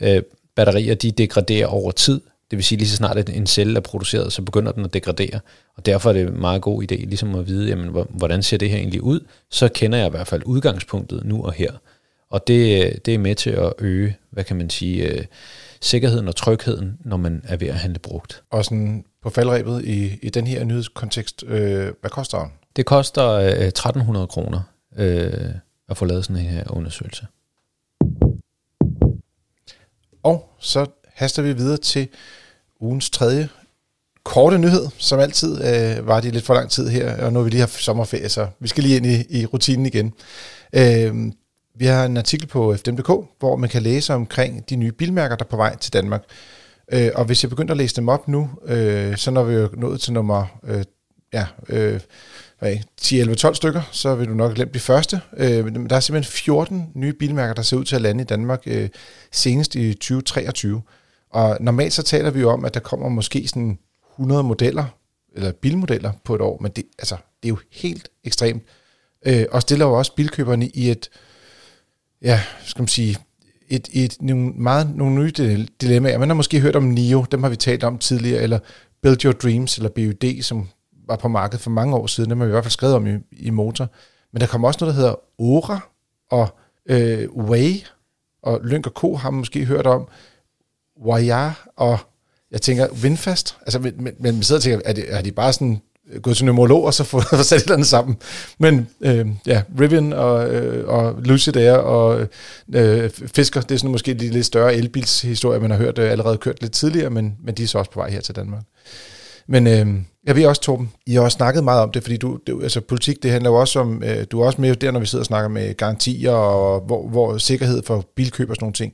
Øh, 0.00 0.22
batterier 0.56 0.94
de 0.94 1.10
degraderer 1.10 1.66
over 1.66 1.90
tid. 1.90 2.20
Det 2.50 2.56
vil 2.56 2.64
sige, 2.64 2.78
lige 2.78 2.88
så 2.88 2.96
snart 2.96 3.18
at 3.18 3.30
en 3.30 3.46
celle 3.46 3.76
er 3.76 3.80
produceret, 3.80 4.32
så 4.32 4.42
begynder 4.42 4.72
den 4.72 4.84
at 4.84 4.94
degradere. 4.94 5.40
Og 5.76 5.86
derfor 5.86 6.08
er 6.08 6.12
det 6.12 6.22
en 6.22 6.40
meget 6.40 6.62
god 6.62 6.82
idé 6.82 6.94
ligesom 6.94 7.34
at 7.34 7.46
vide, 7.46 7.68
jamen, 7.68 8.06
hvordan 8.10 8.42
ser 8.42 8.56
det 8.56 8.70
her 8.70 8.76
egentlig 8.76 9.02
ud. 9.02 9.20
Så 9.50 9.68
kender 9.68 9.98
jeg 9.98 10.06
i 10.06 10.10
hvert 10.10 10.26
fald 10.26 10.42
udgangspunktet 10.46 11.24
nu 11.24 11.44
og 11.44 11.52
her. 11.52 11.72
Og 12.30 12.46
det, 12.46 13.06
det 13.06 13.14
er 13.14 13.18
med 13.18 13.34
til 13.34 13.50
at 13.50 13.72
øge, 13.78 14.16
hvad 14.30 14.44
kan 14.44 14.56
man 14.56 14.70
sige, 14.70 15.08
øh, 15.08 15.24
sikkerheden 15.80 16.28
og 16.28 16.36
trygheden, 16.36 16.98
når 17.04 17.16
man 17.16 17.42
er 17.44 17.56
ved 17.56 17.68
at 17.68 17.74
handle 17.74 17.98
brugt. 17.98 18.42
Og 18.50 18.64
sådan 18.64 19.04
på 19.22 19.30
faldrebet 19.30 19.84
i, 19.84 20.18
i 20.22 20.30
den 20.30 20.46
her 20.46 20.64
nyhedskontekst, 20.64 21.44
øh, 21.46 21.92
hvad 22.00 22.10
koster 22.10 22.38
den? 22.38 22.52
Det 22.76 22.86
koster 22.86 23.28
øh, 23.28 23.66
1300 23.66 24.26
kroner 24.26 24.60
øh, 24.96 25.50
at 25.88 25.96
få 25.96 26.04
lavet 26.04 26.24
sådan 26.24 26.42
en 26.42 26.48
her 26.48 26.64
undersøgelse. 26.70 27.26
Og 30.22 30.54
så 30.58 30.86
haster 31.14 31.42
vi 31.42 31.52
videre 31.52 31.76
til 31.76 32.08
ugens 32.80 33.10
tredje 33.10 33.48
korte 34.24 34.58
nyhed, 34.58 34.86
som 34.98 35.20
altid 35.20 35.52
øh, 35.54 36.06
var 36.06 36.20
de 36.20 36.30
lidt 36.30 36.44
for 36.44 36.54
lang 36.54 36.70
tid 36.70 36.88
her, 36.88 37.24
og 37.24 37.32
nu 37.32 37.38
har 37.38 37.44
vi 37.44 37.50
lige 37.50 37.60
haft 37.60 37.82
sommerferie, 37.82 38.28
så 38.28 38.46
vi 38.60 38.68
skal 38.68 38.84
lige 38.84 38.96
ind 38.96 39.06
i, 39.06 39.40
i 39.40 39.46
rutinen 39.46 39.86
igen. 39.86 40.12
Øh, 40.72 41.32
vi 41.80 41.86
har 41.86 42.04
en 42.04 42.16
artikel 42.16 42.46
på 42.46 42.76
FDM.dk, 42.76 43.08
hvor 43.38 43.56
man 43.56 43.68
kan 43.68 43.82
læse 43.82 44.14
omkring 44.14 44.70
de 44.70 44.76
nye 44.76 44.92
bilmærker, 44.92 45.36
der 45.36 45.44
er 45.44 45.48
på 45.48 45.56
vej 45.56 45.76
til 45.76 45.92
Danmark. 45.92 46.24
Øh, 46.92 47.10
og 47.14 47.24
hvis 47.24 47.42
jeg 47.42 47.50
begynder 47.50 47.70
at 47.70 47.76
læse 47.76 47.96
dem 47.96 48.08
op 48.08 48.28
nu, 48.28 48.50
øh, 48.66 49.16
så 49.16 49.30
når 49.30 49.44
vi 49.44 49.54
jo 49.54 49.68
nået 49.72 50.00
til 50.00 50.12
nummer 50.12 50.46
øh, 50.64 50.84
ja, 51.32 51.46
øh, 51.68 52.00
10-11-12 53.00 53.54
stykker, 53.54 53.82
så 53.92 54.14
vil 54.14 54.28
du 54.28 54.34
nok 54.34 54.54
glemme 54.54 54.72
de 54.74 54.78
første. 54.78 55.20
Øh, 55.36 55.64
men 55.64 55.90
der 55.90 55.96
er 55.96 56.00
simpelthen 56.00 56.32
14 56.32 56.90
nye 56.94 57.12
bilmærker, 57.12 57.54
der 57.54 57.62
ser 57.62 57.76
ud 57.76 57.84
til 57.84 57.96
at 57.96 58.02
lande 58.02 58.22
i 58.22 58.26
Danmark 58.26 58.62
øh, 58.66 58.88
senest 59.32 59.74
i 59.74 59.94
2023. 59.94 60.82
Og 61.30 61.56
normalt 61.60 61.92
så 61.92 62.02
taler 62.02 62.30
vi 62.30 62.40
jo 62.40 62.50
om, 62.50 62.64
at 62.64 62.74
der 62.74 62.80
kommer 62.80 63.08
måske 63.08 63.48
sådan 63.48 63.78
100 64.14 64.42
modeller, 64.42 64.84
eller 65.36 65.52
bilmodeller 65.52 66.12
på 66.24 66.34
et 66.34 66.40
år, 66.40 66.58
men 66.62 66.72
det, 66.76 66.84
altså, 66.98 67.16
det 67.42 67.48
er 67.48 67.52
jo 67.52 67.58
helt 67.72 68.08
ekstremt. 68.24 68.62
Øh, 69.26 69.46
og 69.50 69.62
stiller 69.62 69.86
jo 69.86 69.92
også 69.92 70.14
bilkøberne 70.14 70.68
i 70.68 70.90
et, 70.90 71.08
ja, 72.22 72.40
skal 72.64 72.82
man 72.82 72.88
sige, 72.88 73.16
et, 73.68 73.88
et, 73.92 74.16
nogle, 74.20 74.52
meget, 74.56 74.96
nogle 74.96 75.14
nye 75.14 75.32
dilemmaer. 75.80 76.18
Man 76.18 76.28
har 76.28 76.34
måske 76.34 76.60
hørt 76.60 76.76
om 76.76 76.82
NIO, 76.82 77.24
dem 77.32 77.42
har 77.42 77.50
vi 77.50 77.56
talt 77.56 77.84
om 77.84 77.98
tidligere, 77.98 78.42
eller 78.42 78.58
Build 79.02 79.24
Your 79.24 79.32
Dreams, 79.32 79.76
eller 79.76 79.90
BUD, 79.90 80.42
som 80.42 80.68
var 81.08 81.16
på 81.16 81.28
markedet 81.28 81.60
for 81.60 81.70
mange 81.70 81.96
år 81.96 82.06
siden. 82.06 82.30
Dem 82.30 82.38
har 82.38 82.46
vi 82.46 82.50
i 82.50 82.52
hvert 82.52 82.64
fald 82.64 82.72
skrevet 82.72 82.94
om 82.94 83.06
i, 83.06 83.18
i 83.32 83.50
Motor. 83.50 83.88
Men 84.32 84.40
der 84.40 84.46
kommer 84.46 84.68
også 84.68 84.78
noget, 84.80 84.94
der 84.94 85.00
hedder 85.00 85.14
Ora 85.38 85.80
og 86.30 86.48
øh, 86.86 87.30
Way, 87.30 87.74
og 88.42 88.60
Lynk 88.64 88.86
og 88.86 88.92
Co. 88.92 89.16
har 89.16 89.30
man 89.30 89.38
måske 89.38 89.64
hørt 89.64 89.86
om. 89.86 90.08
Wire 91.04 91.54
og 91.76 91.98
jeg 92.50 92.62
tænker, 92.62 92.88
Vindfast. 93.02 93.58
Altså, 93.60 93.78
men, 93.78 93.94
men, 93.96 94.14
men 94.18 94.34
man 94.34 94.42
sidder 94.42 94.58
og 94.58 94.62
tænker, 94.62 94.80
er 94.84 94.92
det, 94.92 95.14
er 95.14 95.22
de 95.22 95.32
bare 95.32 95.52
sådan 95.52 95.80
gået 96.22 96.36
til 96.36 96.46
numerolog 96.46 96.84
og 96.84 96.94
så 96.94 97.04
få 97.10 97.20
sat 97.42 97.56
et 97.56 97.62
eller 97.62 97.74
andet 97.74 97.88
sammen. 97.88 98.16
Men 98.58 98.88
øh, 99.00 99.26
ja, 99.46 99.62
Rivian 99.80 100.12
og, 100.12 100.54
øh, 100.54 100.88
og 100.88 101.14
Lucid 101.22 101.56
Air 101.56 101.72
og 101.72 102.26
øh, 102.74 103.10
Fisker, 103.10 103.60
det 103.60 103.74
er 103.74 103.78
sådan 103.78 103.90
måske 103.90 104.14
de 104.14 104.30
lidt 104.30 104.46
større 104.46 104.74
elbilshistorier, 104.74 105.60
man 105.60 105.70
har 105.70 105.78
hørt 105.78 105.98
øh, 105.98 106.10
allerede 106.10 106.36
kørt 106.36 106.60
lidt 106.60 106.72
tidligere, 106.72 107.10
men, 107.10 107.36
men 107.44 107.54
de 107.54 107.62
er 107.62 107.66
så 107.66 107.78
også 107.78 107.90
på 107.90 108.00
vej 108.00 108.10
her 108.10 108.20
til 108.20 108.36
Danmark. 108.36 108.62
Men 109.46 109.66
øh, 109.66 109.86
jeg 110.26 110.36
ved 110.36 110.46
også, 110.46 110.60
Torben, 110.60 110.92
I 111.06 111.14
har 111.14 111.22
også 111.22 111.36
snakket 111.36 111.64
meget 111.64 111.82
om 111.82 111.90
det, 111.90 112.02
fordi 112.02 112.16
du, 112.16 112.38
det, 112.46 112.62
altså 112.62 112.80
politik, 112.80 113.22
det 113.22 113.30
handler 113.30 113.50
jo 113.50 113.56
også 113.56 113.80
om, 113.80 114.02
øh, 114.02 114.24
du 114.30 114.40
er 114.40 114.46
også 114.46 114.60
med 114.60 114.76
der, 114.76 114.90
når 114.90 115.00
vi 115.00 115.06
sidder 115.06 115.22
og 115.22 115.26
snakker 115.26 115.48
med 115.48 115.74
garantier 115.74 116.30
og 116.30 116.80
hvor, 116.80 117.08
hvor 117.08 117.38
sikkerhed 117.38 117.82
for 117.82 118.04
bilkøb 118.16 118.50
og 118.50 118.56
sådan 118.56 118.64
nogle 118.64 118.74
ting. 118.74 118.92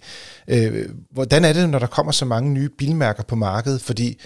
Øh, 0.48 0.88
hvordan 1.12 1.44
er 1.44 1.52
det, 1.52 1.70
når 1.70 1.78
der 1.78 1.86
kommer 1.86 2.12
så 2.12 2.24
mange 2.24 2.50
nye 2.50 2.68
bilmærker 2.78 3.22
på 3.22 3.36
markedet? 3.36 3.80
Fordi 3.80 4.20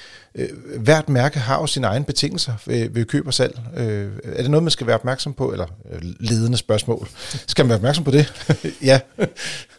hvert 0.79 1.09
mærke 1.09 1.39
har 1.39 1.61
jo 1.61 1.67
sine 1.67 1.87
egne 1.87 2.05
betingelser 2.05 2.53
ved, 2.67 2.91
ved 2.91 3.05
køb 3.05 3.27
og 3.27 3.35
salg. 3.35 3.59
Øh, 3.77 4.09
er 4.25 4.43
det 4.43 4.51
noget, 4.51 4.63
man 4.63 4.71
skal 4.71 4.87
være 4.87 4.97
opmærksom 4.97 5.33
på? 5.33 5.53
Eller 5.53 5.67
øh, 5.93 5.99
ledende 6.21 6.57
spørgsmål. 6.57 7.09
Skal 7.47 7.65
man 7.65 7.69
være 7.69 7.79
opmærksom 7.79 8.05
på 8.05 8.11
det? 8.11 8.33
ja. 8.91 9.01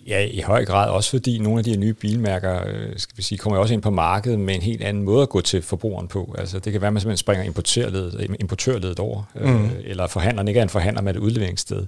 Ja, 0.07 0.19
i 0.19 0.41
høj 0.41 0.65
grad 0.65 0.89
også 0.89 1.09
fordi 1.09 1.37
nogle 1.37 1.59
af 1.59 1.63
de 1.63 1.69
her 1.69 1.77
nye 1.77 1.93
bilmærker, 1.93 2.61
øh, 2.67 2.89
skal 2.97 3.17
vi 3.17 3.23
sige, 3.23 3.37
kommer 3.37 3.59
også 3.59 3.73
ind 3.73 3.81
på 3.81 3.89
markedet 3.89 4.39
med 4.39 4.55
en 4.55 4.61
helt 4.61 4.81
anden 4.81 5.03
måde 5.03 5.21
at 5.21 5.29
gå 5.29 5.41
til 5.41 5.61
forbrugeren 5.61 6.07
på. 6.07 6.35
Altså 6.37 6.59
det 6.59 6.71
kan 6.71 6.81
være, 6.81 6.87
at 6.87 6.93
man 6.93 7.01
simpelthen 7.01 7.17
springer 7.17 7.43
importørledet, 7.43 8.35
importørledet 8.39 8.99
over, 8.99 9.23
mm. 9.35 9.65
øh, 9.65 9.71
eller 9.83 10.07
forhandleren 10.07 10.47
ikke 10.47 10.57
er 10.57 10.63
en 10.63 10.69
forhandler 10.69 11.01
med 11.01 11.15
et 11.15 11.19
udleveringssted. 11.19 11.85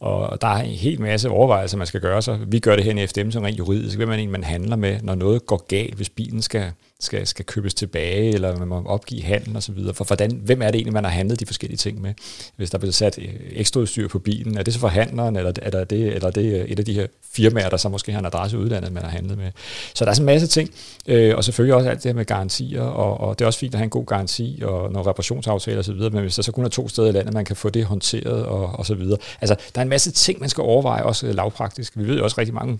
Og 0.00 0.40
der 0.40 0.48
er 0.48 0.62
en 0.62 0.70
helt 0.70 1.00
masse 1.00 1.28
overvejelser, 1.28 1.78
man 1.78 1.86
skal 1.86 2.00
gøre 2.00 2.22
sig. 2.22 2.38
Vi 2.46 2.58
gør 2.58 2.76
det 2.76 2.84
her 2.84 3.02
i 3.02 3.06
FDM 3.06 3.30
som 3.30 3.42
rent 3.42 3.58
juridisk. 3.58 3.96
Hvem 3.96 4.10
er 4.10 4.14
en, 4.14 4.30
man 4.30 4.44
handler 4.44 4.76
med, 4.76 4.98
når 5.02 5.14
noget 5.14 5.46
går 5.46 5.66
galt, 5.68 5.94
hvis 5.94 6.08
bilen 6.08 6.42
skal 6.42 6.72
skal, 7.00 7.26
skal 7.26 7.44
købes 7.44 7.74
tilbage, 7.74 8.34
eller 8.34 8.58
man 8.58 8.68
må 8.68 8.82
opgive 8.86 9.22
handel 9.22 9.56
osv. 9.56 9.78
For 9.92 10.04
hvordan, 10.04 10.40
hvem 10.44 10.62
er 10.62 10.66
det 10.66 10.74
egentlig, 10.74 10.92
man 10.92 11.04
har 11.04 11.10
handlet 11.10 11.40
de 11.40 11.46
forskellige 11.46 11.78
ting 11.78 12.00
med? 12.00 12.14
Hvis 12.56 12.70
der 12.70 12.78
bliver 12.78 12.92
sat 12.92 13.18
øh, 13.18 13.34
ekstra 13.50 13.80
udstyr 13.80 14.08
på 14.08 14.18
bilen, 14.18 14.58
er 14.58 14.62
det 14.62 14.74
så 14.74 14.80
forhandleren, 14.80 15.36
eller 15.36 15.52
er 15.62 15.84
det, 15.84 16.14
eller 16.14 16.26
er 16.26 16.30
det 16.30 16.60
øh, 16.60 16.64
et 16.64 16.78
af 16.78 16.84
de 16.84 16.94
her 16.94 17.06
firmaer, 17.32 17.68
der 17.68 17.76
så 17.76 17.88
måske 17.88 18.12
har 18.12 18.18
en 18.18 18.26
adresse 18.26 18.56
i 18.56 18.60
udlandet, 18.60 18.92
man 18.92 19.02
har 19.02 19.10
handlet 19.10 19.38
med? 19.38 19.50
Så 19.94 20.04
der 20.04 20.10
er 20.10 20.14
sådan 20.14 20.22
en 20.22 20.34
masse 20.34 20.46
ting, 20.46 20.70
øh, 21.06 21.36
og 21.36 21.44
selvfølgelig 21.44 21.74
også 21.74 21.90
alt 21.90 22.02
det 22.02 22.08
her 22.08 22.14
med 22.14 22.24
garantier, 22.24 22.82
og, 22.82 23.20
og 23.20 23.38
det 23.38 23.44
er 23.44 23.46
også 23.46 23.58
fint 23.58 23.74
at 23.74 23.78
have 23.78 23.84
en 23.84 23.90
god 23.90 24.06
garanti, 24.06 24.62
og 24.64 24.92
nogle 24.92 25.10
reparationsaftaler 25.10 25.78
osv., 25.78 25.94
men 25.94 26.22
hvis 26.22 26.34
der 26.34 26.42
så 26.42 26.52
kun 26.52 26.64
er 26.64 26.68
to 26.68 26.88
steder 26.88 27.08
i 27.08 27.12
landet, 27.12 27.34
man 27.34 27.44
kan 27.44 27.56
få 27.56 27.68
det 27.70 27.84
håndteret, 27.84 28.46
og, 28.46 28.66
og 28.66 28.86
så 28.86 28.94
videre. 28.94 29.18
Altså, 29.40 29.56
der 29.74 29.80
er 29.80 29.82
en 29.82 29.88
masse 29.88 30.12
ting, 30.12 30.40
man 30.40 30.48
skal 30.48 30.62
overveje, 30.62 31.02
også 31.02 31.32
lavpraktisk. 31.32 31.98
Vi 31.98 32.06
ved 32.06 32.16
jo 32.16 32.24
også 32.24 32.38
rigtig 32.38 32.54
mange 32.54 32.78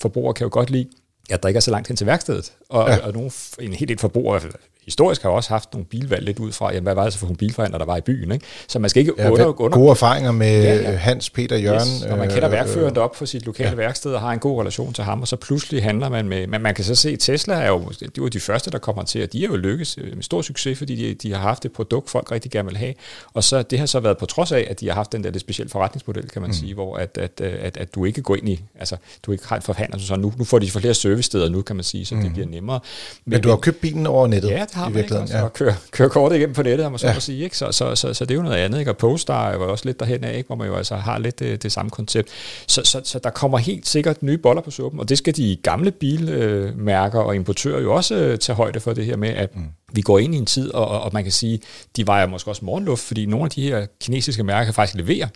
forbrugere 0.00 0.34
kan 0.34 0.44
jo 0.44 0.50
godt 0.52 0.70
lide 0.70 0.88
jeg 1.28 1.42
drikker 1.42 1.60
så 1.60 1.70
langt 1.70 1.88
hen 1.88 1.96
til 1.96 2.06
værkstedet, 2.06 2.52
og, 2.68 2.88
ja. 2.88 3.06
og 3.06 3.12
nogle, 3.12 3.30
en 3.60 3.72
helt 3.72 3.88
del 3.88 3.98
forbrugere, 3.98 4.40
historisk 4.84 5.22
har 5.22 5.30
også 5.30 5.50
haft 5.50 5.72
nogle 5.72 5.86
bilvalg 5.86 6.24
lidt 6.24 6.38
ud 6.38 6.52
fra, 6.52 6.68
jamen, 6.68 6.82
hvad 6.82 6.94
var 6.94 7.04
det 7.04 7.12
så 7.12 7.18
for 7.18 7.26
nogle 7.26 7.36
bilforhandlere, 7.36 7.78
der 7.78 7.86
var 7.86 7.96
i 7.96 8.00
byen. 8.00 8.32
Ikke? 8.32 8.46
Så 8.68 8.78
man 8.78 8.90
skal 8.90 9.00
ikke 9.00 9.12
ja, 9.18 9.30
under, 9.30 9.60
under... 9.60 9.78
Gode 9.78 9.90
erfaringer 9.90 10.32
med 10.32 10.62
ja, 10.62 10.74
ja. 10.74 10.96
Hans, 10.96 11.30
Peter, 11.30 11.56
Jørgen. 11.56 11.88
Yes, 11.94 12.02
og 12.02 12.18
man 12.18 12.28
kender 12.28 12.46
øh, 12.46 12.52
værkføreren 12.52 12.96
op 12.96 13.12
på 13.12 13.26
sit 13.26 13.46
lokale 13.46 13.70
ja. 13.70 13.76
værksted 13.76 14.12
og 14.12 14.20
har 14.20 14.32
en 14.32 14.38
god 14.38 14.60
relation 14.60 14.92
til 14.92 15.04
ham, 15.04 15.20
og 15.20 15.28
så 15.28 15.36
pludselig 15.36 15.82
handler 15.82 16.08
man 16.08 16.28
med... 16.28 16.46
Men 16.46 16.62
man 16.62 16.74
kan 16.74 16.84
så 16.84 16.94
se, 16.94 17.10
at 17.10 17.18
Tesla 17.18 17.54
er 17.54 17.68
jo, 17.68 17.90
de 18.16 18.22
var 18.22 18.28
de 18.28 18.40
første, 18.40 18.70
der 18.70 18.78
kommer 18.78 19.02
til, 19.02 19.22
og 19.22 19.32
de 19.32 19.44
er 19.44 19.48
jo 19.48 19.56
lykkes 19.56 19.98
med 20.14 20.22
stor 20.22 20.42
succes, 20.42 20.78
fordi 20.78 20.96
de, 20.96 21.14
de 21.14 21.32
har 21.32 21.40
haft 21.40 21.64
et 21.64 21.72
produkt, 21.72 22.10
folk 22.10 22.32
rigtig 22.32 22.50
gerne 22.50 22.68
vil 22.68 22.76
have. 22.76 22.94
Og 23.34 23.44
så 23.44 23.62
det 23.62 23.78
har 23.78 23.86
så 23.86 24.00
været 24.00 24.18
på 24.18 24.26
trods 24.26 24.52
af, 24.52 24.66
at 24.70 24.80
de 24.80 24.88
har 24.88 24.94
haft 24.94 25.12
den 25.12 25.24
der 25.24 25.30
lidt 25.30 25.40
specielle 25.40 25.70
forretningsmodel, 25.70 26.28
kan 26.28 26.42
man 26.42 26.48
mm. 26.48 26.54
sige, 26.54 26.74
hvor 26.74 26.96
at, 26.96 27.18
at, 27.18 27.40
at, 27.40 27.76
at, 27.76 27.94
du 27.94 28.04
ikke 28.04 28.22
går 28.22 28.36
ind 28.36 28.48
i, 28.48 28.62
altså 28.78 28.96
du 29.22 29.32
ikke 29.32 29.46
har 29.46 29.56
et 29.56 29.62
forhandler, 29.62 29.98
så 29.98 30.16
nu, 30.16 30.32
nu 30.38 30.44
får 30.44 30.58
de 30.58 30.70
flere 30.70 30.94
servicesteder 30.94 31.48
nu, 31.48 31.62
kan 31.62 31.76
man 31.76 31.84
sige, 31.84 32.04
så 32.04 32.14
mm. 32.14 32.22
det 32.22 32.32
bliver 32.32 32.48
nemmere. 32.48 32.80
Men, 33.24 33.30
men 33.30 33.42
du 33.42 33.48
har 33.48 33.56
købt 33.56 33.80
bilen 33.80 34.06
over 34.06 34.26
nettet? 34.26 34.50
Ja, 34.50 34.64
har 34.74 34.88
man, 34.88 35.04
ikke? 35.04 35.16
Ja 35.30 35.48
køre, 35.48 35.74
køre 35.90 36.08
kortet 36.08 36.36
igennem 36.36 36.54
på 36.54 36.62
nettet, 36.62 36.92
må 36.92 36.98
så 36.98 37.06
ja. 37.06 37.18
sige. 37.18 37.44
Ikke? 37.44 37.56
Så, 37.56 37.72
så, 37.72 37.94
så, 37.94 38.14
så, 38.14 38.24
det 38.24 38.30
er 38.30 38.34
jo 38.34 38.42
noget 38.42 38.56
andet. 38.56 38.78
Ikke? 38.78 38.90
Og 38.90 38.96
Postar 38.96 39.48
er 39.48 39.54
jo 39.54 39.70
også 39.70 39.84
lidt 39.84 40.00
derhen 40.00 40.24
af, 40.24 40.36
ikke? 40.36 40.46
hvor 40.46 40.56
man 40.56 40.66
jo 40.66 40.76
altså 40.76 40.96
har 40.96 41.18
lidt 41.18 41.38
det, 41.38 41.62
det 41.62 41.72
samme 41.72 41.90
koncept. 41.90 42.28
Så, 42.66 42.80
så, 42.84 43.00
så 43.04 43.18
der 43.18 43.30
kommer 43.30 43.58
helt 43.58 43.86
sikkert 43.86 44.22
nye 44.22 44.38
boller 44.38 44.62
på 44.62 44.70
suppen, 44.70 45.00
og 45.00 45.08
det 45.08 45.18
skal 45.18 45.36
de 45.36 45.56
gamle 45.62 45.90
bilmærker 45.90 47.18
og 47.18 47.34
importører 47.34 47.80
jo 47.80 47.94
også 47.94 48.14
øh, 48.14 48.38
tage 48.38 48.56
højde 48.56 48.80
for 48.80 48.92
det 48.92 49.06
her 49.06 49.16
med, 49.16 49.28
at 49.28 49.56
mm 49.56 49.62
vi 49.94 50.00
går 50.00 50.18
ind 50.18 50.34
i 50.34 50.38
en 50.38 50.46
tid, 50.46 50.74
og, 50.74 51.00
og 51.00 51.10
man 51.12 51.22
kan 51.22 51.32
sige, 51.32 51.60
de 51.96 52.06
vejer 52.06 52.26
måske 52.26 52.50
også 52.50 52.64
morgenluft, 52.64 53.02
fordi 53.02 53.26
nogle 53.26 53.44
af 53.44 53.50
de 53.50 53.62
her 53.62 53.86
kinesiske 54.00 54.44
mærker 54.44 54.64
kan 54.64 54.74
faktisk 54.74 54.96
levere, 54.96 55.28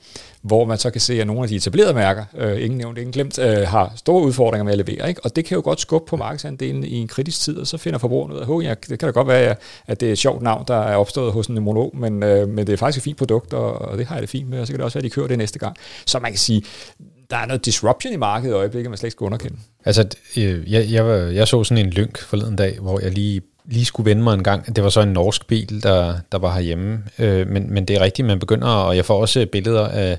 hvor 0.42 0.64
man 0.64 0.78
så 0.78 0.90
kan 0.90 1.00
se, 1.00 1.20
at 1.20 1.26
nogle 1.26 1.42
af 1.42 1.48
de 1.48 1.56
etablerede 1.56 1.94
mærker, 1.94 2.24
øh, 2.36 2.64
ingen 2.64 2.78
nævnt, 2.78 2.98
ingen 2.98 3.12
glemt, 3.12 3.38
øh, 3.38 3.68
har 3.68 3.92
store 3.96 4.22
udfordringer 4.22 4.64
med 4.64 4.72
at 4.72 4.78
levere. 4.78 5.08
Ikke? 5.08 5.24
Og 5.24 5.36
det 5.36 5.44
kan 5.44 5.54
jo 5.54 5.60
godt 5.64 5.80
skubbe 5.80 6.06
på 6.10 6.16
markedsandelen 6.16 6.84
i 6.84 6.96
en 6.96 7.08
kritisk 7.08 7.40
tid, 7.40 7.58
og 7.58 7.66
så 7.66 7.76
finder 7.78 7.98
forbrugerne 7.98 8.34
ud 8.34 8.64
af, 8.64 8.70
at 8.70 8.88
det 8.88 8.98
kan 8.98 9.06
da 9.06 9.10
godt 9.12 9.28
være, 9.28 9.56
at 9.86 10.00
det 10.00 10.08
er 10.08 10.12
et 10.12 10.18
sjovt 10.18 10.42
navn, 10.42 10.64
der 10.68 10.76
er 10.76 10.96
opstået 10.96 11.32
hos 11.32 11.46
en 11.46 11.54
monolog, 11.54 11.96
men, 11.96 12.22
øh, 12.22 12.48
men 12.48 12.66
det 12.66 12.72
er 12.72 12.76
faktisk 12.76 13.00
et 13.00 13.04
fint 13.04 13.18
produkt, 13.18 13.52
og, 13.52 13.72
og 13.72 13.98
det 13.98 14.06
har 14.06 14.14
jeg 14.14 14.22
det 14.22 14.30
fint 14.30 14.48
med, 14.48 14.60
og 14.60 14.66
så 14.66 14.72
kan 14.72 14.78
det 14.78 14.84
også 14.84 14.98
være, 14.98 15.04
at 15.04 15.10
de 15.10 15.14
kører 15.14 15.28
det 15.28 15.38
næste 15.38 15.58
gang. 15.58 15.76
Så 16.06 16.18
man 16.18 16.30
kan 16.30 16.38
sige, 16.38 16.62
der 17.30 17.36
er 17.36 17.46
noget 17.46 17.64
disruption 17.64 18.12
i 18.12 18.16
markedet 18.16 18.52
i 18.52 18.56
øjeblikket, 18.56 18.90
man 18.90 18.98
slet 18.98 19.06
ikke 19.06 19.12
skal 19.12 19.24
underkende. 19.24 19.56
Altså, 19.84 20.08
øh, 20.36 20.72
jeg, 20.72 20.90
jeg, 20.90 21.34
jeg 21.34 21.48
så 21.48 21.64
sådan 21.64 21.86
en 21.86 21.92
lynk 21.92 22.18
forleden 22.18 22.56
dag, 22.56 22.78
hvor 22.78 23.00
jeg 23.00 23.12
lige 23.12 23.42
lige 23.70 23.84
skulle 23.84 24.10
vende 24.10 24.22
mig 24.22 24.34
en 24.34 24.42
gang. 24.42 24.76
Det 24.76 24.84
var 24.84 24.90
så 24.90 25.00
en 25.00 25.08
norsk 25.08 25.46
bil, 25.46 25.82
der, 25.82 26.14
der 26.32 26.38
var 26.38 26.54
herhjemme. 26.54 27.02
Øh, 27.18 27.48
men, 27.48 27.72
men 27.72 27.84
det 27.84 27.96
er 27.96 28.00
rigtigt, 28.00 28.26
man 28.26 28.38
begynder, 28.38 28.68
og 28.68 28.96
jeg 28.96 29.04
får 29.04 29.20
også 29.20 29.46
billeder 29.52 29.88
af, 29.88 30.18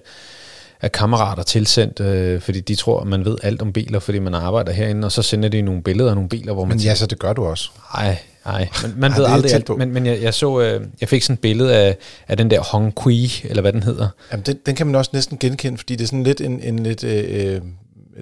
af 0.81 0.91
kammerater 0.91 1.43
tilsendt, 1.43 1.99
øh, 1.99 2.41
fordi 2.41 2.59
de 2.59 2.75
tror, 2.75 3.03
man 3.03 3.25
ved 3.25 3.37
alt 3.43 3.61
om 3.61 3.73
biler, 3.73 3.99
fordi 3.99 4.19
man 4.19 4.33
arbejder 4.33 4.71
herinde, 4.71 5.05
og 5.05 5.11
så 5.11 5.21
sender 5.21 5.49
de 5.49 5.61
nogle 5.61 5.83
billeder 5.83 6.09
af 6.09 6.15
nogle 6.15 6.29
biler, 6.29 6.53
hvor 6.53 6.65
man... 6.65 6.77
Men 6.77 6.83
ja, 6.83 6.95
så 6.95 7.05
det 7.05 7.19
gør 7.19 7.33
du 7.33 7.45
også. 7.45 7.69
Nej, 7.95 8.17
nej. 8.45 8.69
Men 8.81 8.93
man 8.97 9.11
ved 9.17 9.25
aldrig 9.25 9.53
alt. 9.53 9.77
Men, 9.77 9.93
men 9.93 10.05
jeg, 10.05 10.21
jeg 10.21 10.33
så, 10.33 10.61
øh, 10.61 10.81
jeg 11.01 11.09
fik 11.09 11.23
sådan 11.23 11.33
et 11.33 11.39
billede 11.39 11.75
af, 11.75 11.97
af 12.27 12.37
den 12.37 12.51
der 12.51 12.59
Hong 12.61 12.95
Kui, 12.95 13.29
eller 13.43 13.61
hvad 13.61 13.73
den 13.73 13.83
hedder. 13.83 14.07
Jamen, 14.31 14.45
den, 14.45 14.57
den 14.65 14.75
kan 14.75 14.87
man 14.87 14.95
også 14.95 15.11
næsten 15.13 15.37
genkende, 15.37 15.77
fordi 15.77 15.95
det 15.95 16.03
er 16.03 16.07
sådan 16.07 16.23
lidt 16.23 16.41
en, 16.41 16.59
en 16.63 16.79
lidt 16.79 17.03
øh, 17.03 17.55
øh 17.55 17.61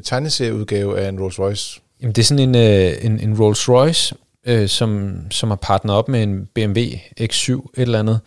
tegneserieudgave 0.03 0.99
af 0.99 1.09
en 1.09 1.19
Rolls 1.19 1.39
Royce. 1.39 1.79
Jamen, 2.01 2.15
det 2.15 2.21
er 2.21 2.25
sådan 2.25 2.55
en, 2.55 2.55
øh, 2.55 2.93
en, 3.01 3.19
en 3.19 3.39
Rolls 3.39 3.69
Royce, 3.69 4.15
øh, 4.47 4.67
som, 4.67 5.19
som 5.31 5.49
har 5.49 5.55
partneret 5.55 5.97
op 5.97 6.10
med 6.10 6.23
en 6.23 6.49
BMW 6.53 6.81
X7 7.21 7.51
et 7.51 7.69
eller 7.75 7.99
andet. 7.99 8.19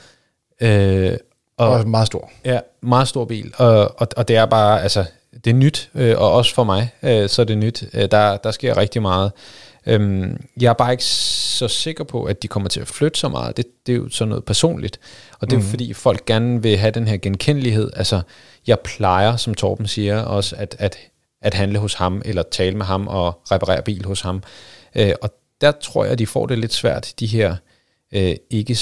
Øh, 0.60 1.16
og, 1.56 1.68
og 1.68 1.88
meget 1.88 2.06
stor. 2.06 2.30
Ja, 2.44 2.60
meget 2.80 3.08
stor 3.08 3.24
bil. 3.24 3.52
Og, 3.56 4.00
og, 4.00 4.08
og 4.16 4.28
det 4.28 4.36
er 4.36 4.46
bare, 4.46 4.82
altså, 4.82 5.04
det 5.44 5.50
er 5.50 5.54
nyt, 5.54 5.90
øh, 5.94 6.18
og 6.18 6.32
også 6.32 6.54
for 6.54 6.64
mig, 6.64 6.90
øh, 7.02 7.28
så 7.28 7.42
er 7.42 7.46
det 7.46 7.58
nyt. 7.58 7.84
Øh, 7.94 8.08
der, 8.10 8.36
der 8.36 8.50
sker 8.50 8.76
rigtig 8.76 9.02
meget. 9.02 9.32
Øh, 9.86 10.30
jeg 10.60 10.68
er 10.68 10.72
bare 10.72 10.92
ikke 10.92 11.04
så 11.04 11.68
sikker 11.68 12.04
på, 12.04 12.24
at 12.24 12.42
de 12.42 12.48
kommer 12.48 12.68
til 12.68 12.80
at 12.80 12.88
flytte 12.88 13.20
så 13.20 13.28
meget. 13.28 13.56
Det, 13.56 13.66
det 13.86 13.92
er 13.92 13.96
jo 13.96 14.08
sådan 14.08 14.28
noget 14.28 14.44
personligt. 14.44 15.00
Og 15.40 15.50
det 15.50 15.56
er 15.56 15.60
mm. 15.60 15.66
fordi, 15.66 15.92
folk 15.92 16.24
gerne 16.26 16.62
vil 16.62 16.76
have 16.76 16.90
den 16.90 17.08
her 17.08 17.16
genkendelighed. 17.16 17.90
Altså, 17.96 18.22
jeg 18.66 18.80
plejer, 18.80 19.36
som 19.36 19.54
Torben 19.54 19.86
siger, 19.86 20.22
også 20.22 20.56
at, 20.58 20.76
at, 20.78 20.98
at 21.42 21.54
handle 21.54 21.78
hos 21.78 21.94
ham, 21.94 22.22
eller 22.24 22.42
tale 22.42 22.76
med 22.76 22.86
ham 22.86 23.08
og 23.08 23.40
reparere 23.50 23.82
bil 23.82 24.04
hos 24.04 24.20
ham. 24.20 24.42
Øh, 24.94 25.12
og 25.22 25.30
der 25.60 25.72
tror 25.72 26.04
jeg, 26.04 26.18
de 26.18 26.26
får 26.26 26.46
det 26.46 26.58
lidt 26.58 26.72
svært, 26.72 27.14
de 27.20 27.26
her 27.26 27.56
øh, 28.14 28.36
ikke, 28.50 28.78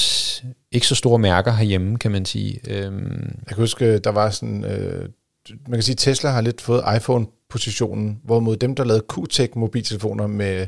ikke 0.73 0.87
så 0.87 0.95
store 0.95 1.19
mærker 1.19 1.53
herhjemme, 1.53 1.99
kan 1.99 2.11
man 2.11 2.25
sige. 2.25 2.61
Øhm. 2.69 3.37
Jeg 3.39 3.49
kan 3.49 3.57
huske, 3.57 3.99
der 3.99 4.11
var 4.11 4.31
sådan, 4.31 4.65
øh, 4.65 5.09
man 5.51 5.77
kan 5.77 5.83
sige, 5.83 5.97
Tesla 5.97 6.31
har 6.31 6.41
lidt 6.41 6.61
fået 6.61 6.85
iPhone-positionen, 6.97 8.21
hvorimod 8.25 8.57
dem, 8.57 8.75
der 8.75 8.85
lavede 8.85 9.05
Q-Tech 9.13 9.49
mobiltelefoner 9.55 10.27
med, 10.27 10.67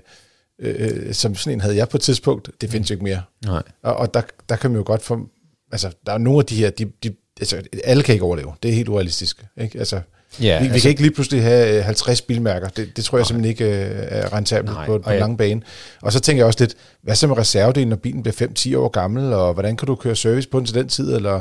øh, 0.58 1.14
som 1.14 1.34
sådan 1.34 1.52
en 1.52 1.60
havde 1.60 1.76
jeg 1.76 1.88
på 1.88 1.96
et 1.96 2.00
tidspunkt, 2.00 2.50
det 2.60 2.70
findes 2.70 2.90
jo 2.90 2.94
ikke 2.94 3.04
mere. 3.04 3.22
Nej. 3.44 3.62
Og, 3.82 3.96
og 3.96 4.14
der, 4.14 4.22
der 4.48 4.56
kan 4.56 4.70
man 4.70 4.78
jo 4.78 4.84
godt 4.86 5.02
få, 5.02 5.28
altså 5.72 5.90
der 6.06 6.12
er 6.12 6.18
nogle 6.18 6.38
af 6.38 6.46
de 6.46 6.56
her, 6.56 6.70
de, 6.70 6.84
de, 6.84 7.14
altså 7.40 7.62
alle 7.84 8.02
kan 8.02 8.12
ikke 8.12 8.24
overleve, 8.24 8.52
det 8.62 8.70
er 8.70 8.74
helt 8.74 8.88
urealistisk. 8.88 9.44
Ikke? 9.60 9.78
Altså, 9.78 10.00
Ja, 10.40 10.44
vi, 10.44 10.64
altså, 10.64 10.72
vi 10.72 10.80
kan 10.80 10.88
ikke 10.88 11.02
lige 11.02 11.14
pludselig 11.14 11.42
have 11.42 11.82
50 11.82 12.22
bilmærker. 12.22 12.68
Det, 12.68 12.96
det 12.96 13.04
tror 13.04 13.18
jeg 13.18 13.22
nej. 13.22 13.26
simpelthen 13.26 13.50
ikke 13.50 13.64
er 13.64 14.32
rentabelt 14.32 14.74
nej, 14.74 14.86
på, 14.86 14.98
på 14.98 15.10
en 15.10 15.18
lang 15.18 15.38
bane. 15.38 15.62
Og 16.02 16.12
så 16.12 16.20
tænker 16.20 16.40
jeg 16.40 16.46
også 16.46 16.60
lidt, 16.60 16.74
hvad 17.02 17.14
så 17.14 17.26
med 17.26 17.38
reservedelen, 17.38 17.88
når 17.88 17.96
bilen 17.96 18.22
bliver 18.22 18.48
5-10 18.74 18.76
år 18.76 18.88
gammel, 18.88 19.32
og 19.32 19.52
hvordan 19.52 19.76
kan 19.76 19.86
du 19.86 19.94
køre 19.94 20.16
service 20.16 20.48
på 20.48 20.58
den 20.58 20.66
til 20.66 20.74
den 20.74 20.88
tid, 20.88 21.14
eller 21.14 21.40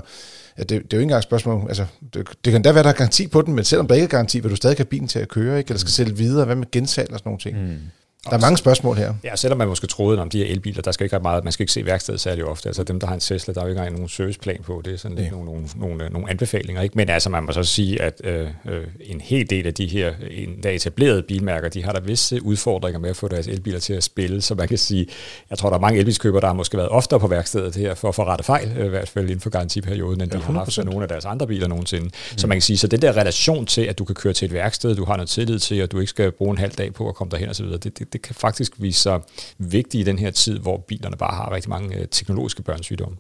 ja, 0.58 0.64
det, 0.64 0.70
det 0.70 0.76
er 0.76 0.80
jo 0.80 0.98
ikke 0.98 1.02
engang 1.02 1.18
et 1.18 1.24
spørgsmål, 1.24 1.66
altså, 1.68 1.86
det, 2.14 2.28
det 2.46 2.54
kan 2.54 2.62
da 2.62 2.72
være, 2.72 2.84
der 2.84 2.90
er 2.90 2.94
garanti 2.94 3.28
på 3.28 3.42
den, 3.42 3.54
men 3.54 3.64
selvom 3.64 3.88
der 3.88 3.96
ikke 3.96 4.06
er 4.06 4.10
garanti, 4.10 4.40
vil 4.40 4.52
du 4.52 4.56
stadig 4.56 4.78
have 4.78 4.86
bilen 4.86 5.08
til 5.08 5.20
at 5.20 5.30
køre, 5.30 5.58
ikke? 5.58 5.70
eller 5.70 5.80
skal 5.80 5.88
mm. 5.88 5.92
sælge 5.92 6.18
videre, 6.18 6.46
hvad 6.46 6.56
med 6.56 6.72
gensalg 6.72 7.14
og 7.14 7.20
sådan 7.20 7.30
nogle 7.30 7.40
ting. 7.40 7.62
Mm. 7.62 7.78
Der 8.26 8.32
er 8.32 8.40
mange 8.40 8.58
spørgsmål 8.58 8.98
her. 8.98 9.14
Ja, 9.24 9.36
selvom 9.36 9.58
man 9.58 9.68
måske 9.68 9.88
troede 9.88 10.22
om 10.22 10.30
de 10.30 10.38
her 10.38 10.46
elbiler, 10.46 10.82
der 10.82 10.92
skal 10.92 11.04
ikke 11.04 11.16
ret 11.16 11.24
meget, 11.24 11.44
man 11.44 11.54
skal 11.54 11.64
ikke 11.64 11.74
se 11.74 11.86
værkstedet 11.86 12.20
særlig 12.20 12.46
ofte. 12.46 12.70
Altså 12.70 12.84
dem, 12.84 13.00
der 13.00 13.08
har 13.08 13.14
en 13.14 13.20
Tesla, 13.20 13.54
der 13.54 13.62
er 13.62 13.66
jo 13.66 13.70
ikke 13.70 13.80
engang 13.80 13.96
nogen 13.96 14.10
serviceplan 14.10 14.60
på. 14.64 14.82
Det 14.86 14.94
er 14.94 14.98
sådan 14.98 15.18
lidt 15.18 15.28
ja. 15.28 15.32
nogle, 15.32 15.46
nogle, 15.46 15.68
nogle, 15.76 16.10
nogle 16.10 16.30
anbefalinger. 16.30 16.82
Ikke? 16.82 16.98
Men 16.98 17.10
altså, 17.10 17.30
man 17.30 17.44
må 17.44 17.52
så 17.52 17.64
sige, 17.64 18.02
at 18.02 18.22
øh, 18.24 18.48
øh, 18.66 18.84
en 19.02 19.22
hel 19.22 19.50
del 19.50 19.68
af 19.68 19.74
de 19.74 19.88
her 19.88 20.14
en, 20.32 20.64
der 20.64 20.70
etablerede 20.70 21.24
bilmærker, 21.24 21.70
de 21.70 21.84
har 21.84 21.92
der 21.92 22.00
visse 22.00 22.44
udfordringer 22.44 23.00
med 23.00 23.10
at 23.10 23.16
få 23.16 23.28
deres 23.28 23.48
elbiler 23.48 23.80
til 23.80 23.94
at 23.94 24.04
spille. 24.04 24.42
Så 24.42 24.56
man 24.56 24.68
kan 24.68 24.78
sige, 24.78 25.08
jeg 25.50 25.58
tror, 25.58 25.70
der 25.70 25.78
er 25.78 25.82
mange 25.82 26.00
elbilskøbere, 26.00 26.42
der 26.42 26.48
har 26.48 26.54
måske 26.54 26.78
været 26.78 26.90
oftere 26.90 27.20
på 27.20 27.28
værkstedet 27.28 27.76
her 27.76 27.94
for 27.94 28.10
at 28.10 28.16
få 28.16 28.24
rette 28.24 28.44
fejl, 28.44 28.78
øh, 28.78 28.86
i 28.86 28.90
hvert 28.90 29.10
fald 29.10 29.26
inden 29.26 29.40
for 29.40 29.50
garantiperioden, 29.50 30.22
end 30.22 30.32
ja, 30.32 30.38
de 30.38 30.44
har 30.44 30.54
haft 30.54 30.86
nogle 30.86 31.02
af 31.02 31.08
deres 31.08 31.26
andre 31.26 31.48
biler 31.48 31.68
nogensinde. 31.68 32.06
Mm. 32.06 32.38
Så 32.38 32.48
man 32.48 32.56
kan 32.56 32.62
sige, 32.62 32.78
så 32.78 32.88
den 32.88 33.02
der 33.02 33.18
relation 33.18 33.66
til, 33.66 33.82
at 33.82 34.00
du 34.00 34.06
kan 34.06 34.16
køre 34.16 34.34
til 34.34 34.46
et 34.46 34.54
værksted, 34.54 34.96
du 34.96 35.06
har 35.06 35.16
noget 35.16 35.30
tillid 35.30 35.60
til, 35.60 35.76
at 35.76 35.92
du 35.92 36.00
ikke 36.00 36.10
skal 36.10 36.32
bruge 36.32 36.52
en 36.52 36.58
halv 36.58 36.72
dag 36.72 36.94
på 36.94 37.10
at 37.10 37.16
komme 37.16 37.32
derhen 37.32 37.50
osv., 37.50 37.66
det, 37.66 38.00
det, 38.00 38.09
det 38.14 38.22
kan 38.22 38.36
faktisk 38.36 38.74
vise 38.78 39.00
sig 39.00 39.22
vigtigt 39.58 40.02
i 40.02 40.04
den 40.04 40.20
her 40.20 40.32
tid, 40.32 40.60
hvor 40.60 40.78
bilerne 40.78 41.18
bare 41.18 41.36
har 41.36 41.52
rigtig 41.52 41.70
mange 41.70 41.96
øh, 41.96 42.08
teknologiske 42.08 42.62
børnesygdomme. 42.64 43.18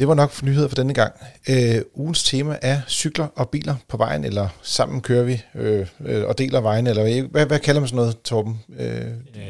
Det 0.00 0.08
var 0.08 0.14
nok 0.14 0.42
nyheder 0.42 0.68
for 0.68 0.74
denne 0.74 0.94
gang. 0.94 1.12
Øh, 1.48 1.82
ugens 1.94 2.24
tema 2.24 2.58
er 2.62 2.80
cykler 2.88 3.26
og 3.36 3.48
biler 3.48 3.74
på 3.88 3.96
vejen, 3.96 4.24
eller 4.24 4.48
sammen 4.62 5.00
kører 5.00 5.22
vi 5.24 5.42
øh, 5.54 5.86
øh, 6.06 6.26
og 6.26 6.38
deler 6.38 6.60
vejen, 6.60 6.86
eller 6.86 7.22
hvad, 7.22 7.46
hvad 7.46 7.58
kalder 7.58 7.80
man 7.80 7.88
sådan 7.88 7.96
noget, 7.96 8.16
Torben? 8.24 8.60
Øh, 8.78 9.04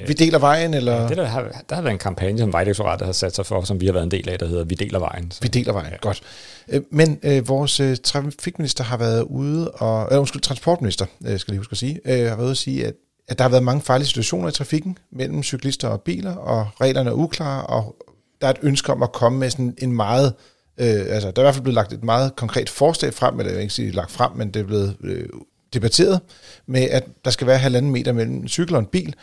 vi 0.07 0.13
deler 0.13 0.39
vejen, 0.39 0.75
eller? 0.75 1.03
Ja, 1.03 1.09
det 1.09 1.17
der, 1.17 1.25
har, 1.25 1.63
der 1.69 1.75
har 1.75 1.83
været 1.83 1.93
en 1.93 1.99
kampagne, 1.99 2.39
som 2.39 2.53
Vejdirektoratet 2.53 3.07
har 3.07 3.13
sat 3.13 3.35
sig 3.35 3.47
for, 3.47 3.63
som 3.63 3.81
vi 3.81 3.87
har 3.87 3.93
været 3.93 4.05
en 4.05 4.11
del 4.11 4.29
af, 4.29 4.39
der 4.39 4.47
hedder 4.47 4.65
Vi 4.65 4.75
deler 4.75 4.99
vejen. 4.99 5.31
Så. 5.31 5.39
Vi 5.43 5.49
deler 5.49 5.73
vejen, 5.73 5.93
ja. 5.93 5.97
godt. 6.01 6.23
Øh, 6.69 6.81
men 6.91 7.19
øh, 7.23 7.49
vores 7.49 7.81
øh, 7.81 7.97
trafikminister 8.05 8.85
har 8.85 8.97
været 8.97 9.23
ude, 9.23 9.71
og, 9.71 10.09
øh, 10.13 10.19
undskyld, 10.19 10.43
transportminister, 10.43 11.07
øh, 11.27 11.39
skal 11.39 11.53
jeg 11.53 11.53
lige 11.53 11.59
huske 11.59 11.73
at 11.73 11.79
sige, 11.79 12.01
øh, 12.05 12.29
har 12.29 12.37
været 12.37 12.45
ude 12.45 12.51
at 12.51 12.57
sige, 12.57 12.87
at 12.87 12.95
at 13.29 13.39
der 13.39 13.45
har 13.45 13.49
været 13.49 13.63
mange 13.63 13.83
farlige 13.83 14.07
situationer 14.07 14.49
i 14.49 14.53
trafikken 14.53 14.99
mellem 15.13 15.43
cyklister 15.43 15.89
og 15.89 16.01
biler, 16.01 16.35
og 16.35 16.69
reglerne 16.81 17.11
er 17.11 17.15
uklare, 17.15 17.67
og 17.67 17.97
der 18.41 18.47
er 18.47 18.51
et 18.51 18.59
ønske 18.63 18.93
om 18.93 19.03
at 19.03 19.13
komme 19.13 19.39
med 19.39 19.51
sådan 19.51 19.75
en 19.79 19.93
meget, 19.93 20.35
øh, 20.79 20.87
altså 20.87 21.31
der 21.31 21.43
er 21.43 21.43
i 21.43 21.45
hvert 21.45 21.55
fald 21.55 21.65
blevet 21.65 21.75
lagt 21.75 21.93
et 21.93 22.05
meget 22.05 22.37
konkret 22.37 22.69
forslag 22.69 23.15
frem, 23.15 23.39
eller 23.39 23.51
jeg 23.51 23.57
vil 23.57 23.63
ikke 23.63 23.75
sige 23.75 23.91
lagt 23.91 24.11
frem, 24.11 24.33
men 24.37 24.51
det 24.51 24.61
er 24.61 24.67
blevet 24.67 24.97
øh, 25.01 25.29
debatteret, 25.75 26.21
med 26.67 26.83
at 26.83 27.05
der 27.25 27.31
skal 27.31 27.47
være 27.47 27.59
halvanden 27.59 27.93
meter 27.93 28.13
mellem 28.13 28.49
cykel 28.49 28.75
og 28.75 28.81
en 28.81 28.87
bil, 28.87 29.15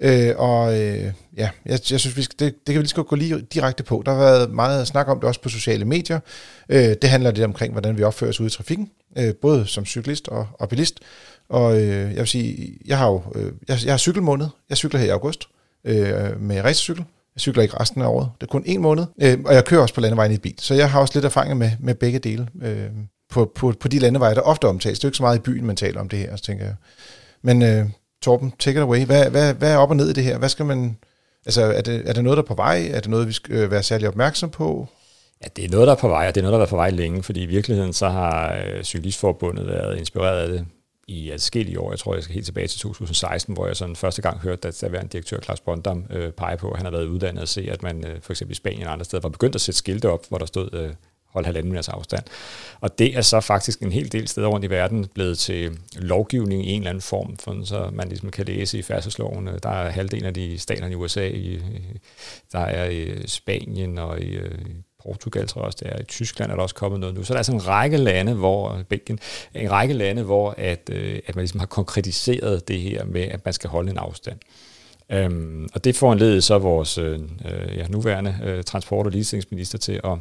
øh, 0.00 0.32
og 0.36 0.80
øh, 0.80 1.12
ja, 1.36 1.50
jeg, 1.66 1.80
jeg 1.90 2.00
synes, 2.00 2.16
vi 2.16 2.22
skal, 2.22 2.38
det, 2.38 2.54
det 2.66 2.72
kan 2.72 2.74
vi 2.74 2.82
lige 2.82 2.88
skal 2.88 3.02
gå 3.02 3.16
lige 3.16 3.40
direkte 3.40 3.82
på. 3.82 4.02
Der 4.06 4.12
har 4.12 4.20
været 4.20 4.50
meget 4.50 4.86
snak 4.86 5.08
om 5.08 5.20
det 5.20 5.28
også 5.28 5.40
på 5.40 5.48
sociale 5.48 5.84
medier. 5.84 6.20
Øh, 6.68 6.94
det 7.02 7.04
handler 7.04 7.30
lidt 7.30 7.44
omkring, 7.44 7.72
hvordan 7.72 7.98
vi 7.98 8.02
opfører 8.02 8.30
os 8.30 8.40
ude 8.40 8.46
i 8.46 8.50
trafikken, 8.50 8.90
øh, 9.18 9.34
både 9.34 9.66
som 9.66 9.86
cyklist 9.86 10.28
og, 10.28 10.46
og 10.52 10.68
bilist. 10.68 11.00
Og 11.48 11.82
øh, 11.82 11.88
jeg 11.88 12.16
vil 12.16 12.26
sige, 12.26 12.78
jeg 12.86 12.98
har 12.98 13.06
jo 13.06 13.22
øh, 13.34 13.52
jeg, 13.68 13.78
jeg 13.84 13.92
har 13.92 13.98
cykelmåned. 13.98 14.46
Jeg 14.68 14.76
cykler 14.76 15.00
her 15.00 15.06
i 15.06 15.10
august 15.10 15.48
øh, 15.84 16.40
med 16.40 16.64
racercykel. 16.64 17.04
Jeg 17.36 17.40
cykler 17.40 17.62
ikke 17.62 17.80
resten 17.80 18.02
af 18.02 18.06
året. 18.06 18.28
Det 18.40 18.46
er 18.46 18.50
kun 18.50 18.62
en 18.66 18.80
måned. 18.80 19.04
Øh, 19.22 19.38
og 19.44 19.54
jeg 19.54 19.64
kører 19.64 19.82
også 19.82 19.94
på 19.94 20.00
landevejen 20.00 20.32
i 20.32 20.34
et 20.34 20.42
bil. 20.42 20.54
Så 20.58 20.74
jeg 20.74 20.90
har 20.90 21.00
også 21.00 21.12
lidt 21.14 21.24
erfaring 21.24 21.56
med, 21.56 21.70
med 21.80 21.94
begge 21.94 22.18
dele 22.18 22.48
øh, 22.62 22.86
på, 23.30 23.52
på, 23.54 23.72
på 23.80 23.88
de 23.88 23.98
landeveje, 23.98 24.34
der 24.34 24.40
ofte 24.40 24.68
omtales. 24.68 24.98
Det 24.98 25.04
er 25.04 25.08
jo 25.08 25.10
ikke 25.10 25.16
så 25.16 25.22
meget 25.22 25.36
i 25.36 25.40
byen, 25.40 25.66
man 25.66 25.76
taler 25.76 26.00
om 26.00 26.08
det 26.08 26.18
her, 26.18 26.36
så 26.36 26.42
tænker 26.42 26.64
jeg. 26.64 26.74
Men 27.42 27.62
øh, 27.62 27.86
Torben, 28.22 28.52
take 28.58 28.78
it 28.78 28.82
away. 28.82 29.04
Hvad, 29.04 29.30
hvad, 29.30 29.54
hvad 29.54 29.72
er 29.72 29.76
op 29.76 29.90
og 29.90 29.96
ned 29.96 30.10
i 30.10 30.12
det 30.12 30.24
her? 30.24 30.38
Hvad 30.38 30.48
skal 30.48 30.66
man... 30.66 30.96
Altså, 31.46 31.62
er 31.62 31.80
det, 31.80 32.08
er 32.08 32.12
det 32.12 32.24
noget, 32.24 32.36
der 32.36 32.42
er 32.42 32.46
på 32.46 32.54
vej? 32.54 32.88
Er 32.92 33.00
det 33.00 33.10
noget, 33.10 33.28
vi 33.28 33.32
skal 33.32 33.54
øh, 33.54 33.70
være 33.70 33.82
særlig 33.82 34.08
opmærksom 34.08 34.50
på? 34.50 34.88
Ja, 35.44 35.48
det 35.56 35.64
er 35.64 35.68
noget, 35.68 35.86
der 35.86 35.92
er 35.92 35.98
på 35.98 36.08
vej, 36.08 36.28
og 36.28 36.34
det 36.34 36.40
er 36.40 36.42
noget, 36.42 36.52
der 36.52 36.58
har 36.58 36.62
været 36.62 36.70
på 36.70 36.76
vej 36.76 36.90
længe, 36.90 37.22
fordi 37.22 37.42
i 37.42 37.46
virkeligheden 37.46 37.92
så 37.92 38.08
har 38.08 38.54
øh, 38.54 38.82
Cyklistforbundet 38.82 39.66
været 39.66 39.98
inspireret 39.98 40.38
af 40.38 40.48
det 40.48 40.66
i 41.08 41.30
adskillige 41.30 41.80
år. 41.80 41.92
Jeg 41.92 41.98
tror, 41.98 42.14
jeg 42.14 42.22
skal 42.22 42.34
helt 42.34 42.46
tilbage 42.46 42.66
til 42.66 42.80
2016, 42.80 43.54
hvor 43.54 43.66
jeg 43.66 43.76
sådan 43.76 43.96
første 43.96 44.22
gang 44.22 44.38
hørte, 44.38 44.68
at 44.68 44.78
der 44.80 44.88
var 44.88 44.98
en 44.98 45.08
direktør, 45.08 45.40
Claus 45.40 45.60
Bondam, 45.60 46.06
øh, 46.10 46.32
pege 46.32 46.56
på, 46.56 46.70
at 46.70 46.76
han 46.76 46.86
har 46.86 46.90
været 46.90 47.06
uddannet 47.06 47.42
og 47.42 47.48
se, 47.48 47.68
at 47.70 47.82
man 47.82 48.06
øh, 48.06 48.20
for 48.22 48.32
eksempel 48.32 48.52
i 48.52 48.54
Spanien 48.54 48.86
og 48.86 48.92
andre 48.92 49.04
steder 49.04 49.20
var 49.20 49.28
begyndt 49.28 49.54
at 49.54 49.60
sætte 49.60 49.78
skilte 49.78 50.10
op, 50.10 50.26
hvor 50.28 50.38
der 50.38 50.46
stod 50.46 50.68
øh, 50.72 50.94
hold 51.26 51.44
halvanden 51.44 51.72
meters 51.72 51.88
afstand. 51.88 52.24
Og 52.80 52.98
det 52.98 53.16
er 53.16 53.20
så 53.20 53.40
faktisk 53.40 53.82
en 53.82 53.92
hel 53.92 54.12
del 54.12 54.28
steder 54.28 54.46
rundt 54.46 54.64
i 54.64 54.70
verden 54.70 55.06
blevet 55.14 55.38
til 55.38 55.78
lovgivning 55.96 56.66
i 56.66 56.72
en 56.72 56.80
eller 56.80 56.90
anden 56.90 57.02
form, 57.02 57.36
for 57.36 57.64
så 57.64 57.90
man 57.92 58.08
ligesom 58.08 58.30
kan 58.30 58.46
læse 58.46 58.78
i 58.78 58.82
færdselsloven. 58.82 59.48
Øh, 59.48 59.58
der 59.62 59.70
er 59.70 59.90
halvdelen 59.90 60.26
af 60.26 60.34
de 60.34 60.58
stater 60.58 60.86
i 60.86 60.94
USA, 60.94 61.28
i, 61.28 61.60
der 62.52 62.58
er 62.58 62.84
i 62.84 63.02
øh, 63.02 63.26
Spanien 63.26 63.98
og 63.98 64.20
i, 64.20 64.36
øh, 64.36 64.58
Portugal, 65.12 65.48
tror 65.48 65.60
jeg 65.60 65.66
også, 65.66 65.78
det 65.82 65.92
er. 65.92 66.00
I 66.00 66.04
Tyskland 66.04 66.50
er 66.50 66.56
der 66.56 66.62
også 66.62 66.74
kommet 66.74 67.00
noget 67.00 67.14
nu. 67.14 67.22
Så 67.22 67.32
der 67.32 67.38
er 67.38 67.42
sådan 67.42 67.60
en 67.60 67.66
række 67.66 67.96
lande, 67.96 68.34
hvor, 68.34 68.82
Belgien, 68.88 69.18
en 69.54 69.70
række 69.70 69.94
lande, 69.94 70.22
hvor 70.22 70.54
at, 70.58 70.90
øh, 70.92 71.18
at 71.26 71.36
man 71.36 71.42
ligesom 71.42 71.60
har 71.60 71.66
konkretiseret 71.66 72.68
det 72.68 72.80
her 72.80 73.04
med, 73.04 73.22
at 73.22 73.44
man 73.44 73.54
skal 73.54 73.70
holde 73.70 73.90
en 73.90 73.98
afstand. 73.98 74.38
Øhm, 75.12 75.68
og 75.74 75.84
det 75.84 75.96
får 75.96 76.12
en 76.12 76.42
så 76.42 76.58
vores 76.58 76.98
øh, 76.98 77.20
øh, 77.44 77.76
ja, 77.76 77.86
nuværende 77.88 78.36
øh, 78.44 78.64
transport- 78.64 79.06
og 79.06 79.12
ligestillingsminister 79.12 79.78
til 79.78 80.00
at, 80.04 80.18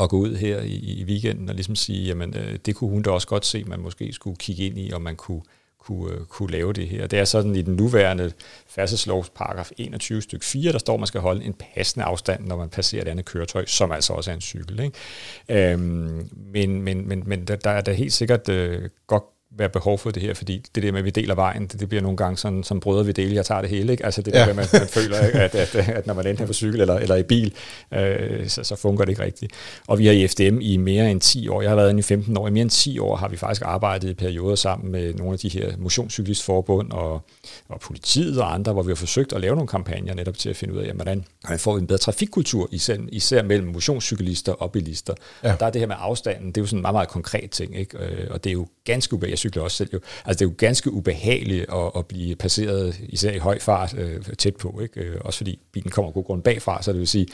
at 0.00 0.08
gå 0.08 0.16
ud 0.16 0.36
her 0.36 0.60
i, 0.60 0.74
i 0.74 1.04
weekenden 1.04 1.48
og 1.48 1.54
ligesom 1.54 1.76
sige, 1.76 2.06
jamen 2.06 2.36
øh, 2.36 2.58
det 2.66 2.74
kunne 2.74 2.90
hun 2.90 3.02
da 3.02 3.10
også 3.10 3.28
godt 3.28 3.46
se, 3.46 3.64
man 3.64 3.80
måske 3.80 4.12
skulle 4.12 4.36
kigge 4.36 4.66
ind 4.66 4.78
i, 4.78 4.92
om 4.92 5.02
man 5.02 5.16
kunne 5.16 5.42
kunne, 5.86 6.12
øh, 6.12 6.20
kunne 6.20 6.50
lave 6.50 6.72
det 6.72 6.88
her. 6.88 7.06
Det 7.06 7.18
er 7.18 7.24
sådan 7.24 7.56
i 7.56 7.62
den 7.62 7.76
nuværende 7.76 8.32
færdselslovs 8.68 9.30
paragraf 9.30 9.70
21 9.76 10.22
stykke 10.22 10.44
4, 10.44 10.72
der 10.72 10.78
står, 10.78 10.94
at 10.94 11.00
man 11.00 11.06
skal 11.06 11.20
holde 11.20 11.44
en 11.44 11.54
passende 11.74 12.04
afstand, 12.04 12.46
når 12.46 12.56
man 12.56 12.68
passerer 12.68 13.02
et 13.02 13.08
andet 13.08 13.24
køretøj, 13.24 13.66
som 13.66 13.92
altså 13.92 14.12
også 14.12 14.30
er 14.30 14.34
en 14.34 14.40
cykel. 14.40 14.80
Ikke? 14.80 15.72
Øhm, 15.72 16.28
men 16.52 16.82
men, 16.82 17.08
men, 17.08 17.22
men 17.26 17.44
der, 17.44 17.56
der 17.56 17.70
er 17.70 17.80
da 17.80 17.92
helt 17.92 18.12
sikkert 18.12 18.48
øh, 18.48 18.88
godt 19.06 19.24
være 19.58 19.68
behov 19.68 19.98
for 19.98 20.10
det 20.10 20.22
her, 20.22 20.34
fordi 20.34 20.62
det 20.74 20.82
der 20.82 20.92
med, 20.92 20.98
at 20.98 21.04
vi 21.04 21.10
deler 21.10 21.34
vejen, 21.34 21.66
det, 21.66 21.80
det 21.80 21.88
bliver 21.88 22.02
nogle 22.02 22.16
gange 22.16 22.36
sådan, 22.36 22.62
som 22.62 22.80
brødre 22.80 23.06
vi 23.06 23.12
deler, 23.12 23.34
jeg 23.34 23.44
tager 23.44 23.60
det 23.60 23.70
hele, 23.70 23.92
ikke? 23.92 24.04
Altså 24.04 24.22
det 24.22 24.34
der 24.34 24.40
ja. 24.40 24.46
med, 24.46 24.54
man, 24.54 24.66
man 24.72 24.88
føler, 24.88 25.26
ikke? 25.26 25.40
At, 25.40 25.54
at, 25.54 25.74
at, 25.74 26.06
når 26.06 26.14
man 26.14 26.26
ender 26.26 26.46
på 26.46 26.52
cykel 26.52 26.80
eller, 26.80 26.94
eller 26.94 27.16
i 27.16 27.22
bil, 27.22 27.54
øh, 27.94 28.48
så, 28.48 28.64
så 28.64 28.76
fungerer 28.76 29.04
det 29.04 29.12
ikke 29.12 29.22
rigtigt. 29.22 29.52
Og 29.86 29.98
vi 29.98 30.06
har 30.06 30.12
i 30.12 30.28
FDM 30.28 30.58
i 30.60 30.76
mere 30.76 31.10
end 31.10 31.20
10 31.20 31.48
år, 31.48 31.62
jeg 31.62 31.70
har 31.70 31.76
været 31.76 31.90
inde 31.90 32.00
i 32.00 32.02
15 32.02 32.36
år, 32.36 32.48
i 32.48 32.50
mere 32.50 32.62
end 32.62 32.70
10 32.70 32.98
år 32.98 33.16
har 33.16 33.28
vi 33.28 33.36
faktisk 33.36 33.62
arbejdet 33.64 34.08
i 34.08 34.14
perioder 34.14 34.54
sammen 34.54 34.92
med 34.92 35.14
nogle 35.14 35.32
af 35.32 35.38
de 35.38 35.48
her 35.48 35.72
motionscyklistforbund 35.78 36.90
og, 36.92 37.22
og 37.68 37.80
politiet 37.80 38.40
og 38.40 38.54
andre, 38.54 38.72
hvor 38.72 38.82
vi 38.82 38.90
har 38.90 38.96
forsøgt 38.96 39.32
at 39.32 39.40
lave 39.40 39.54
nogle 39.54 39.68
kampagner 39.68 40.14
netop 40.14 40.38
til 40.38 40.50
at 40.50 40.56
finde 40.56 40.74
ud 40.74 40.78
af, 40.78 40.92
hvordan 40.92 41.24
man 41.48 41.58
får 41.58 41.78
en 41.78 41.86
bedre 41.86 41.98
trafikkultur, 41.98 42.68
især, 42.72 42.96
især 43.12 43.42
mellem 43.42 43.68
motionscyklister 43.68 44.52
og 44.52 44.72
bilister. 44.72 45.14
Ja. 45.44 45.52
Og 45.52 45.60
der 45.60 45.66
er 45.66 45.70
det 45.70 45.80
her 45.80 45.86
med 45.86 45.96
afstanden, 45.98 46.46
det 46.46 46.56
er 46.56 46.62
jo 46.62 46.66
sådan 46.66 46.78
en 46.78 46.82
meget, 46.82 46.94
meget 46.94 47.08
konkret 47.08 47.50
ting, 47.50 47.78
ikke? 47.78 47.98
Øh, 47.98 48.26
og 48.30 48.44
det 48.44 48.50
er 48.50 48.54
jo 48.54 48.66
ganske 48.84 49.14
ubehageligt. 49.14 49.45
Jeg 49.46 49.50
cykler 49.50 49.62
også 49.62 49.76
selv 49.76 49.90
jo. 49.92 50.00
Altså 50.24 50.38
det 50.38 50.40
er 50.40 50.50
jo 50.50 50.54
ganske 50.58 50.92
ubehageligt 50.92 51.66
at, 51.72 51.90
at 51.96 52.06
blive 52.06 52.36
passeret, 52.36 53.00
især 53.08 53.32
i 53.32 53.38
høj 53.38 53.58
fart, 53.58 53.94
øh, 53.98 54.22
tæt 54.38 54.56
på. 54.56 54.80
Ikke? 54.82 55.00
Øh, 55.00 55.16
også 55.20 55.36
fordi 55.36 55.58
bilen 55.72 55.90
kommer 55.90 56.12
god 56.12 56.24
grund 56.24 56.42
bagfra, 56.42 56.82
så 56.82 56.92
det 56.92 56.98
vil 56.98 57.08
sige, 57.08 57.26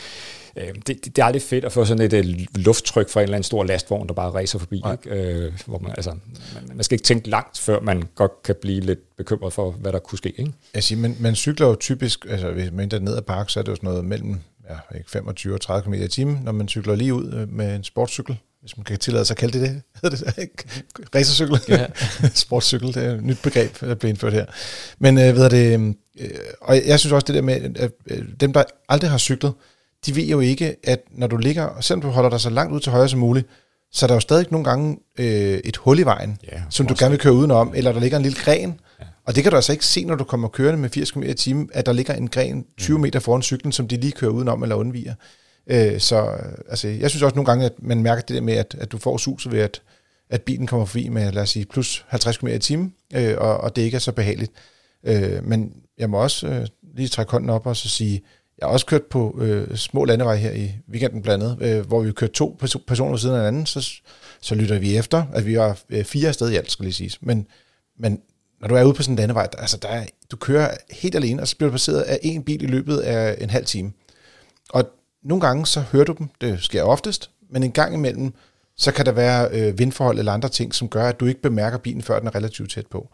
øh, 0.57 0.69
det, 0.87 1.05
det, 1.05 1.19
er 1.19 1.25
aldrig 1.25 1.43
fedt 1.43 1.65
at 1.65 1.73
få 1.73 1.85
sådan 1.85 2.05
et 2.05 2.13
øh, 2.13 2.25
lufttryk 2.55 3.09
fra 3.09 3.21
en 3.21 3.23
eller 3.23 3.37
anden 3.37 3.45
stor 3.45 3.65
lastvogn, 3.65 4.09
der 4.09 4.15
bare 4.15 4.31
racer 4.31 4.59
forbi. 4.59 4.83
Ikke? 4.93 5.23
Øh, 5.23 5.53
hvor 5.67 5.79
man, 5.79 5.93
altså, 5.97 6.11
man, 6.55 6.77
man 6.77 6.85
skal 6.85 6.95
ikke 6.95 7.05
tænke 7.05 7.31
langt, 7.31 7.59
før 7.59 7.81
man 7.81 8.03
godt 8.15 8.43
kan 8.43 8.55
blive 8.61 8.81
lidt 8.81 9.17
bekymret 9.17 9.53
for, 9.53 9.71
hvad 9.71 9.93
der 9.93 9.99
kunne 9.99 10.19
ske. 10.19 10.33
Ikke? 10.39 10.53
Jeg 10.75 10.83
siger, 10.83 10.99
men 10.99 11.17
man 11.21 11.35
cykler 11.35 11.67
jo 11.67 11.77
typisk, 11.81 12.27
altså 12.29 12.51
hvis 12.51 12.73
man 12.73 12.91
er 12.93 12.99
ned 12.99 13.17
ad 13.17 13.23
park, 13.23 13.51
så 13.51 13.61
er 13.61 13.65
det 13.65 13.71
jo 13.71 13.77
sådan 13.77 13.89
noget 13.89 14.05
mellem 14.05 14.41
ja, 14.71 14.97
ikke 14.99 15.11
25 15.11 15.55
og 15.55 15.61
30 15.61 15.83
km 15.85 16.03
i 16.03 16.09
timen, 16.09 16.41
når 16.45 16.53
man 16.53 16.69
cykler 16.69 16.95
lige 16.95 17.15
ud 17.15 17.33
øh, 17.33 17.49
med 17.49 17.77
en 17.77 17.85
sportscykel 17.85 18.39
hvis 18.63 18.77
man 18.77 18.85
kan 18.85 18.99
tillade 18.99 19.25
sig 19.25 19.35
at 19.35 19.39
kalde 19.39 19.61
det 19.61 19.71
det, 19.71 19.83
hedder 20.03 20.17
det 20.17 20.39
ikke? 20.39 20.83
Racercykel, 21.15 21.61
ja. 21.69 21.87
sportscykel, 22.35 22.95
det 22.95 23.05
er 23.05 23.15
et 23.15 23.25
nyt 23.25 23.39
begreb, 23.43 23.81
der 23.81 23.95
bliver 23.95 24.11
indført 24.11 24.33
her. 24.33 24.47
Men 24.99 25.19
øh, 25.19 25.37
ved 25.37 25.51
det, 25.51 25.97
øh, 26.21 26.29
og 26.61 26.87
jeg 26.87 27.01
synes 27.01 27.13
også 27.13 27.25
det 27.27 27.35
der 27.35 27.43
med, 27.43 27.77
at 27.77 27.91
øh, 28.07 28.25
dem, 28.41 28.53
der 28.53 28.65
aldrig 28.89 29.11
har 29.11 29.19
cyklet, 29.19 29.53
de 30.07 30.17
ved 30.17 30.25
jo 30.25 30.41
ikke, 30.41 30.77
at 30.85 31.01
når 31.11 31.27
du 31.27 31.37
ligger, 31.37 31.81
selvom 31.81 32.03
du 32.03 32.09
holder 32.09 32.31
dig 32.31 32.41
så 32.41 32.51
langt 32.51 32.73
ud 32.73 32.81
til 32.81 32.93
højre 32.93 33.09
som 33.09 33.21
muligt, 33.21 33.47
så 33.93 34.07
er 34.07 34.09
der 34.09 34.15
jo 34.15 34.21
stadig 34.21 34.47
nogle 34.51 34.65
gange 34.65 34.99
øh, 35.19 35.61
et 35.65 35.77
hul 35.77 35.99
i 35.99 36.03
vejen, 36.03 36.39
ja, 36.53 36.63
som 36.71 36.87
du 36.87 36.95
gerne 36.99 37.11
vil 37.11 37.21
køre 37.21 37.33
udenom, 37.33 37.73
eller 37.77 37.93
der 37.93 38.01
ligger 38.01 38.17
en 38.17 38.23
lille 38.23 38.39
gren, 38.39 38.81
ja. 39.01 39.05
og 39.27 39.35
det 39.35 39.43
kan 39.43 39.51
du 39.51 39.57
altså 39.57 39.73
ikke 39.73 39.87
se, 39.87 40.05
når 40.05 40.15
du 40.15 40.25
kommer 40.25 40.49
kørende 40.49 40.81
med 40.81 40.91
80 40.91 41.11
km 41.11 41.23
i 41.23 41.35
timen, 41.35 41.71
at 41.73 41.87
der 41.87 41.93
ligger 41.93 42.15
en 42.15 42.29
gren 42.29 42.67
20 42.79 42.97
mm. 42.97 43.03
meter 43.03 43.21
foran 43.21 43.43
cyklen, 43.43 43.73
som 43.73 43.89
de 43.89 43.97
lige 43.97 44.13
kører 44.13 44.31
udenom 44.31 44.63
eller 44.63 44.75
undviger. 44.75 45.15
Øh, 45.67 46.01
så 46.01 46.17
øh, 46.17 46.53
altså, 46.69 46.89
jeg 46.89 47.11
synes 47.11 47.23
også 47.23 47.35
nogle 47.35 47.47
gange, 47.47 47.65
at 47.65 47.73
man 47.79 48.03
mærker 48.03 48.23
det 48.23 48.35
der 48.35 48.41
med, 48.43 48.55
at, 48.55 48.77
at 48.79 48.93
du 48.93 48.99
får 48.99 49.17
suset 49.17 49.53
ved, 49.53 49.61
at, 49.61 49.83
at 50.31 50.43
bilen 50.43 50.67
kommer 50.67 50.87
forbi 50.87 51.09
med, 51.09 51.33
lad 51.33 51.43
os 51.43 51.51
sige, 51.51 51.65
plus 51.65 52.05
50 52.09 52.37
km 52.37 52.47
i 52.47 52.59
timen, 52.59 52.95
øh, 53.15 53.35
og, 53.39 53.57
og 53.57 53.77
det 53.77 53.83
ikke 53.83 53.95
er 53.95 53.99
så 53.99 54.13
behageligt. 54.13 54.53
Øh, 55.05 55.45
men 55.45 55.73
jeg 55.99 56.11
må 56.11 56.23
også 56.23 56.47
øh, 56.47 56.67
lige 56.97 57.09
trække 57.09 57.33
hånden 57.33 57.51
op 57.51 57.67
og 57.67 57.77
så 57.77 57.89
sige, 57.89 58.23
Jeg 58.59 58.67
har 58.67 58.73
også 58.73 58.87
kørt 58.87 59.03
på 59.03 59.39
øh, 59.41 59.77
små 59.77 60.05
landeveje 60.05 60.39
her 60.39 60.53
i 60.53 60.73
weekenden 60.91 61.23
blandt 61.23 61.45
andet, 61.45 61.63
øh, 61.63 61.87
hvor 61.87 62.03
vi 62.03 62.13
kørte 62.13 62.33
to 62.33 62.59
personer 62.87 63.11
ved 63.11 63.19
siden 63.19 63.35
af 63.35 63.41
hinanden, 63.41 63.67
så, 63.67 63.91
så 64.41 64.55
lytter 64.55 64.79
vi 64.79 64.97
efter, 64.97 65.25
at 65.35 65.47
vi 65.47 65.59
var 65.59 65.79
øh, 65.91 66.05
fire 66.05 66.29
afsted 66.29 66.51
i 66.51 66.57
alt, 66.57 66.71
skal 66.71 66.85
lige 66.85 66.93
siges. 66.93 67.23
Men, 67.23 67.47
men 67.99 68.21
når 68.61 68.69
du 68.69 68.75
er 68.75 68.85
ude 68.85 68.95
på 68.95 69.03
sådan 69.03 69.13
en 69.13 69.19
landevej, 69.19 69.47
der, 69.47 69.59
altså 69.59 69.77
der 69.77 69.89
er, 69.89 70.07
du 70.31 70.37
kører 70.37 70.77
helt 70.91 71.15
alene, 71.15 71.43
og 71.43 71.49
så 71.49 71.57
bliver 71.57 71.71
du 71.71 71.73
passeret 71.73 72.01
af 72.01 72.19
en 72.23 72.43
bil 72.45 72.63
i 72.63 72.67
løbet 72.67 72.99
af 72.99 73.37
en 73.41 73.51
halv 73.51 73.65
time. 73.65 73.93
Og 74.71 74.85
nogle 75.25 75.41
gange 75.41 75.67
så 75.67 75.81
hører 75.81 76.05
du 76.05 76.15
dem, 76.19 76.29
det 76.41 76.63
sker 76.63 76.83
oftest, 76.83 77.31
men 77.51 77.63
en 77.63 77.73
gang 77.73 77.95
imellem, 77.95 78.35
så 78.77 78.93
kan 78.93 79.07
der 79.07 79.13
være 79.13 79.49
øh, 79.53 79.79
vindforhold 79.79 80.19
eller 80.19 80.33
andre 80.33 80.49
ting, 80.49 80.75
som 80.75 80.89
gør, 80.89 81.09
at 81.09 81.21
du 81.21 81.27
ikke 81.27 81.43
bemærker 81.43 81.79
bilen, 81.79 82.03
før 82.03 82.19
den 82.19 82.29
er 82.29 82.35
relativt 82.35 82.71
tæt 82.71 82.87
på. 82.87 83.09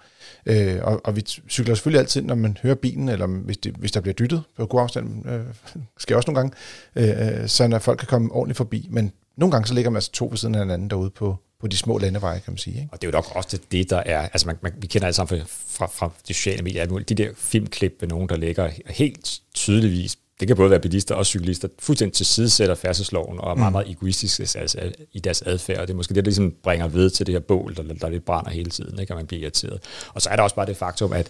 Øh, 0.46 0.78
og, 0.82 1.00
og 1.04 1.16
vi 1.16 1.24
cykler 1.48 1.74
selvfølgelig 1.74 2.00
altid, 2.00 2.22
når 2.22 2.34
man 2.34 2.56
hører 2.62 2.74
bilen, 2.74 3.08
eller 3.08 3.26
hvis, 3.26 3.56
det, 3.56 3.74
hvis 3.78 3.92
der 3.92 4.00
bliver 4.00 4.14
dyttet 4.14 4.42
på 4.56 4.66
god 4.66 4.80
afstand, 4.80 5.28
øh, 5.28 5.40
sker 5.98 6.16
også 6.16 6.30
nogle 6.30 6.40
gange, 6.40 6.56
øh, 6.96 7.42
øh, 7.42 7.48
så 7.48 7.68
når 7.68 7.78
folk 7.78 7.98
kan 7.98 8.08
komme 8.08 8.32
ordentligt 8.32 8.56
forbi. 8.56 8.88
Men 8.90 9.12
nogle 9.36 9.52
gange 9.52 9.66
så 9.66 9.74
ligger 9.74 9.90
man 9.90 9.96
altså 9.96 10.12
to 10.12 10.26
ved 10.26 10.36
siden 10.36 10.54
af 10.54 10.60
hinanden 10.60 10.90
derude 10.90 11.10
på, 11.10 11.36
på 11.60 11.66
de 11.66 11.76
små 11.76 11.98
landeveje, 11.98 12.38
kan 12.38 12.52
man 12.52 12.58
sige. 12.58 12.76
Ikke? 12.76 12.88
Og 12.92 13.02
det 13.02 13.08
er 13.08 13.10
jo 13.10 13.16
nok 13.16 13.36
også 13.36 13.58
det, 13.72 13.90
der 13.90 14.02
er, 14.06 14.20
altså 14.20 14.46
man, 14.46 14.56
man, 14.62 14.72
vi 14.76 14.86
kender 14.86 15.06
alle 15.06 15.14
sammen 15.14 15.40
fra, 15.40 15.86
fra, 15.86 15.86
fra 15.86 16.10
de 16.28 16.34
sociale 16.34 16.62
medier, 16.62 16.86
de 16.86 17.14
der 17.14 17.30
filmklip 17.36 17.96
med 18.00 18.08
nogen, 18.08 18.28
der 18.28 18.36
ligger 18.36 18.70
helt 18.86 19.40
tydeligvis 19.54 20.16
det 20.40 20.48
kan 20.48 20.56
både 20.56 20.70
være 20.70 20.80
bilister 20.80 21.14
og 21.14 21.26
cyklister, 21.26 21.68
fuldstændig 21.78 22.16
tilsidesætter 22.16 22.74
færdselsloven 22.74 23.40
og 23.40 23.50
er 23.50 23.54
meget, 23.54 23.70
mm. 23.70 23.72
meget 23.72 23.90
egoistiske 23.90 24.58
altså, 24.58 24.92
i 25.12 25.18
deres 25.18 25.42
adfærd. 25.42 25.80
Det 25.80 25.90
er 25.90 25.94
måske 25.94 26.14
det, 26.14 26.24
der 26.24 26.28
ligesom 26.28 26.54
bringer 26.62 26.88
ved 26.88 27.10
til 27.10 27.26
det 27.26 27.32
her 27.32 27.40
bål, 27.40 27.76
der, 27.76 27.82
der 27.82 28.08
lidt 28.08 28.24
brænder 28.24 28.50
hele 28.50 28.70
tiden, 28.70 29.00
ikke? 29.00 29.12
og 29.12 29.16
man 29.16 29.26
bliver 29.26 29.42
irriteret. 29.42 29.80
Og 30.14 30.22
så 30.22 30.30
er 30.30 30.36
der 30.36 30.42
også 30.42 30.56
bare 30.56 30.66
det 30.66 30.76
faktum, 30.76 31.12
at 31.12 31.28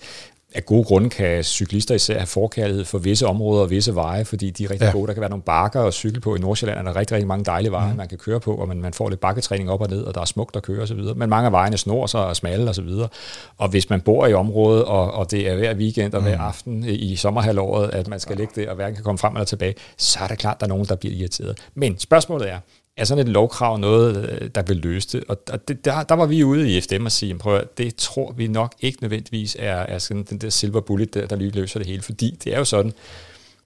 af 0.54 0.64
gode 0.64 0.84
grunde 0.84 1.10
kan 1.10 1.44
cyklister 1.44 1.94
især 1.94 2.14
have 2.14 2.26
forkærlighed 2.26 2.84
for 2.84 2.98
visse 2.98 3.26
områder 3.26 3.62
og 3.62 3.70
visse 3.70 3.94
veje, 3.94 4.24
fordi 4.24 4.50
de 4.50 4.64
er 4.64 4.70
rigtig 4.70 4.86
ja. 4.86 4.92
gode. 4.92 5.06
Der 5.06 5.12
kan 5.12 5.20
være 5.20 5.30
nogle 5.30 5.42
bakker 5.42 5.82
at 5.82 5.94
cykle 5.94 6.20
på. 6.20 6.36
I 6.36 6.38
Nordsjælland 6.38 6.78
er 6.78 6.82
der 6.82 6.96
rigtig, 6.96 7.14
rigtig 7.14 7.28
mange 7.28 7.44
dejlige 7.44 7.72
veje, 7.72 7.90
mm. 7.90 7.96
man 7.96 8.08
kan 8.08 8.18
køre 8.18 8.40
på, 8.40 8.54
og 8.54 8.68
man, 8.68 8.80
man 8.80 8.92
får 8.92 9.08
lidt 9.08 9.20
bakketræning 9.20 9.70
op 9.70 9.80
og 9.80 9.88
ned, 9.88 10.02
og 10.02 10.14
der 10.14 10.20
er 10.20 10.24
smukt 10.24 10.56
at 10.56 10.62
køre 10.62 10.82
osv. 10.82 11.00
Men 11.16 11.30
mange 11.30 11.46
af 11.46 11.52
vejene 11.52 11.76
snor 11.76 12.06
sig 12.06 12.26
og 12.26 12.36
smalle 12.36 12.70
osv. 12.70 12.88
Og, 12.88 13.10
og 13.58 13.68
hvis 13.68 13.90
man 13.90 14.00
bor 14.00 14.26
i 14.26 14.34
området, 14.34 14.84
og, 14.84 15.12
og 15.12 15.30
det 15.30 15.48
er 15.48 15.56
hver 15.56 15.74
weekend 15.74 16.14
og 16.14 16.22
hver 16.22 16.36
mm. 16.36 16.44
aften 16.44 16.84
i 16.84 17.16
sommerhalvåret, 17.16 17.90
at 17.92 18.08
man 18.08 18.20
skal 18.20 18.36
ligge 18.36 18.62
der 18.62 18.70
og 18.70 18.76
hverken 18.76 18.94
kan 18.94 19.04
komme 19.04 19.18
frem 19.18 19.34
eller 19.34 19.44
tilbage, 19.44 19.74
så 19.96 20.18
er 20.22 20.26
det 20.26 20.38
klart, 20.38 20.54
at 20.54 20.60
der 20.60 20.66
er 20.66 20.68
nogen, 20.68 20.84
der 20.84 20.96
bliver 20.96 21.14
irriteret. 21.14 21.58
Men 21.74 21.98
spørgsmålet 21.98 22.50
er, 22.50 22.58
er 22.98 23.04
sådan 23.04 23.26
et 23.26 23.32
lovkrav 23.32 23.78
noget, 23.78 24.30
øh, 24.30 24.50
der 24.54 24.62
vil 24.62 24.76
løse 24.76 25.08
det? 25.18 25.24
Og 25.28 25.68
det, 25.68 25.84
der, 25.84 26.02
der 26.02 26.14
var 26.14 26.26
vi 26.26 26.44
ude 26.44 26.76
i 26.76 26.80
FDM 26.80 27.04
og 27.04 27.12
sige, 27.12 27.38
prøv 27.38 27.56
at, 27.56 27.78
det 27.78 27.96
tror 27.96 28.32
vi 28.32 28.46
nok 28.46 28.74
ikke 28.80 28.98
nødvendigvis 29.02 29.56
er, 29.58 29.74
er 29.76 29.98
sådan 29.98 30.22
den 30.22 30.38
der 30.38 30.50
silver 30.50 30.80
bullet, 30.80 31.14
der, 31.14 31.26
der 31.26 31.36
lige 31.36 31.50
løser 31.50 31.80
det 31.80 31.86
hele, 31.86 32.02
fordi 32.02 32.38
det 32.44 32.54
er 32.54 32.58
jo 32.58 32.64
sådan, 32.64 32.92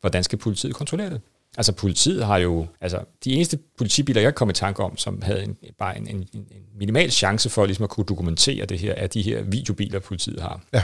hvordan 0.00 0.24
skal 0.24 0.38
politiet 0.38 0.74
kontrollere 0.74 1.10
det? 1.10 1.20
Altså 1.56 1.72
politiet 1.72 2.26
har 2.26 2.38
jo, 2.38 2.66
altså 2.80 3.00
de 3.24 3.32
eneste 3.32 3.58
politibiler, 3.78 4.20
jeg 4.20 4.34
kom 4.34 4.50
i 4.50 4.52
tanke 4.52 4.82
om, 4.82 4.96
som 4.96 5.22
havde 5.22 5.44
en, 5.44 5.56
bare 5.78 5.98
en, 5.98 6.06
en, 6.06 6.28
en 6.34 6.44
minimal 6.78 7.10
chance 7.10 7.50
for 7.50 7.66
ligesom 7.66 7.82
at 7.82 7.90
kunne 7.90 8.06
dokumentere 8.06 8.66
det 8.66 8.78
her, 8.78 8.94
er 8.94 9.06
de 9.06 9.22
her 9.22 9.42
videobiler, 9.42 9.98
politiet 9.98 10.40
har. 10.40 10.60
Ja. 10.72 10.82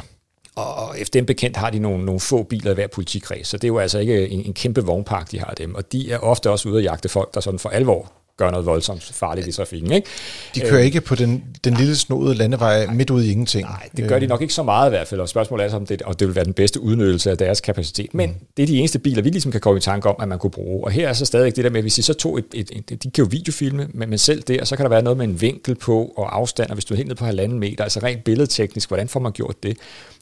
Og 0.56 1.00
efter 1.00 1.20
dem 1.20 1.26
bekendt 1.26 1.56
har 1.56 1.70
de 1.70 1.78
nogle, 1.78 2.04
nogle 2.04 2.20
få 2.20 2.42
biler 2.42 2.70
i 2.70 2.74
hver 2.74 2.86
politikreds, 2.86 3.48
så 3.48 3.56
det 3.56 3.64
er 3.64 3.68
jo 3.68 3.78
altså 3.78 3.98
ikke 3.98 4.28
en, 4.28 4.44
en 4.44 4.54
kæmpe 4.54 4.80
vognpark, 4.80 5.30
de 5.30 5.38
har 5.38 5.54
dem. 5.54 5.74
Og 5.74 5.92
de 5.92 6.12
er 6.12 6.18
ofte 6.18 6.50
også 6.50 6.68
ude 6.68 6.78
at 6.78 6.84
jagte 6.84 7.08
folk, 7.08 7.34
der 7.34 7.40
sådan 7.40 7.58
for 7.58 7.68
alvor 7.68 8.12
gør 8.38 8.50
noget 8.50 8.66
voldsomt 8.66 9.02
farligt 9.02 9.46
i 9.46 9.52
trafikken. 9.52 9.92
Ikke? 9.92 10.08
De 10.54 10.60
kører 10.60 10.78
øh, 10.78 10.84
ikke 10.86 11.00
på 11.00 11.14
den, 11.14 11.44
den 11.64 11.74
lille 11.74 11.96
snodede 11.96 12.34
landevej 12.34 12.86
nej, 12.86 12.94
midt 12.94 13.10
ude 13.10 13.26
i 13.26 13.30
ingenting. 13.30 13.64
Nej, 13.64 13.88
det 13.96 14.08
gør 14.08 14.18
de 14.18 14.26
nok 14.26 14.42
ikke 14.42 14.54
så 14.54 14.62
meget 14.62 14.88
i 14.88 14.90
hvert 14.90 15.08
fald, 15.08 15.20
og 15.20 15.28
spørgsmålet 15.28 15.72
er, 15.72 15.76
om 15.76 15.86
det, 15.86 16.02
og 16.02 16.20
det 16.20 16.28
vil 16.28 16.34
være 16.34 16.44
den 16.44 16.52
bedste 16.52 16.80
udnyttelse 16.80 17.30
af 17.30 17.38
deres 17.38 17.60
kapacitet. 17.60 18.14
Men 18.14 18.30
mm. 18.30 18.36
det 18.56 18.62
er 18.62 18.66
de 18.66 18.78
eneste 18.78 18.98
biler, 18.98 19.22
vi 19.22 19.30
ligesom 19.30 19.52
kan 19.52 19.60
komme 19.60 19.78
i 19.78 19.80
tanke 19.80 20.08
om, 20.08 20.16
at 20.20 20.28
man 20.28 20.38
kunne 20.38 20.50
bruge. 20.50 20.84
Og 20.84 20.90
her 20.90 21.08
er 21.08 21.12
så 21.12 21.24
stadig 21.24 21.56
det 21.56 21.64
der 21.64 21.70
med, 21.70 21.78
at 21.78 21.84
hvis 21.84 21.98
I 21.98 22.02
så 22.02 22.14
tog 22.14 22.38
et, 22.38 22.44
et, 22.54 22.70
et, 22.90 23.02
de 23.02 23.10
kan 23.10 23.24
jo 23.24 23.28
videofilme, 23.30 23.88
men, 23.94 24.10
men 24.10 24.18
selv 24.18 24.42
der, 24.42 24.64
så 24.64 24.76
kan 24.76 24.84
der 24.84 24.90
være 24.90 25.02
noget 25.02 25.16
med 25.16 25.26
en 25.26 25.40
vinkel 25.40 25.74
på 25.74 26.12
og 26.16 26.36
afstand, 26.36 26.70
og 26.70 26.74
hvis 26.74 26.84
du 26.84 26.94
er 26.94 26.96
helt 26.96 27.08
ned 27.08 27.16
på 27.16 27.24
halvanden 27.24 27.58
meter, 27.58 27.84
altså 27.84 28.00
rent 28.02 28.24
billedteknisk, 28.24 28.88
hvordan 28.88 29.08
får 29.08 29.20
man 29.20 29.32
gjort 29.32 29.62
det? 29.62 29.76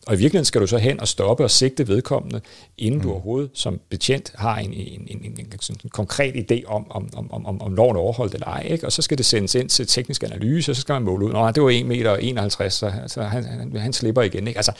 Og 0.06 0.14
i 0.14 0.16
virkeligheden 0.16 0.44
skal 0.44 0.60
du 0.60 0.66
så 0.66 0.78
hen 0.78 1.00
og 1.00 1.08
stoppe 1.08 1.44
og 1.44 1.50
sigte 1.50 1.88
vedkommende, 1.88 2.40
inden 2.78 2.98
mm. 2.98 3.02
du 3.02 3.12
overhovedet 3.12 3.50
som 3.54 3.80
betjent 3.90 4.32
har 4.34 4.56
en, 4.56 4.72
en, 4.72 5.06
en, 5.06 5.18
en, 5.24 5.32
en, 5.38 5.46
en 5.84 5.90
konkret 5.90 6.52
idé 6.52 6.66
om, 6.66 6.90
om, 6.90 7.08
om, 7.16 7.46
om, 7.46 7.62
om 7.62 7.74
loven 7.74 7.96
er 7.96 8.00
overholdt 8.00 8.34
eller 8.34 8.46
ej. 8.46 8.66
Ikke? 8.70 8.86
Og 8.86 8.92
så 8.92 9.02
skal 9.02 9.18
det 9.18 9.26
sendes 9.26 9.54
ind 9.54 9.68
til 9.68 9.86
teknisk 9.86 10.22
analyse, 10.22 10.72
og 10.72 10.76
så 10.76 10.82
skal 10.82 10.92
man 10.92 11.02
måle 11.02 11.26
ud, 11.26 11.32
Nå, 11.32 11.50
det 11.50 11.62
var 11.62 11.70
1 11.70 11.86
meter 11.86 12.16
51, 12.16 12.74
så, 12.74 12.92
så 13.06 13.22
han, 13.22 13.44
han, 13.44 13.76
han 13.76 13.92
slipper 13.92 14.22
igen. 14.22 14.48
Ikke? 14.48 14.58
Altså, 14.58 14.72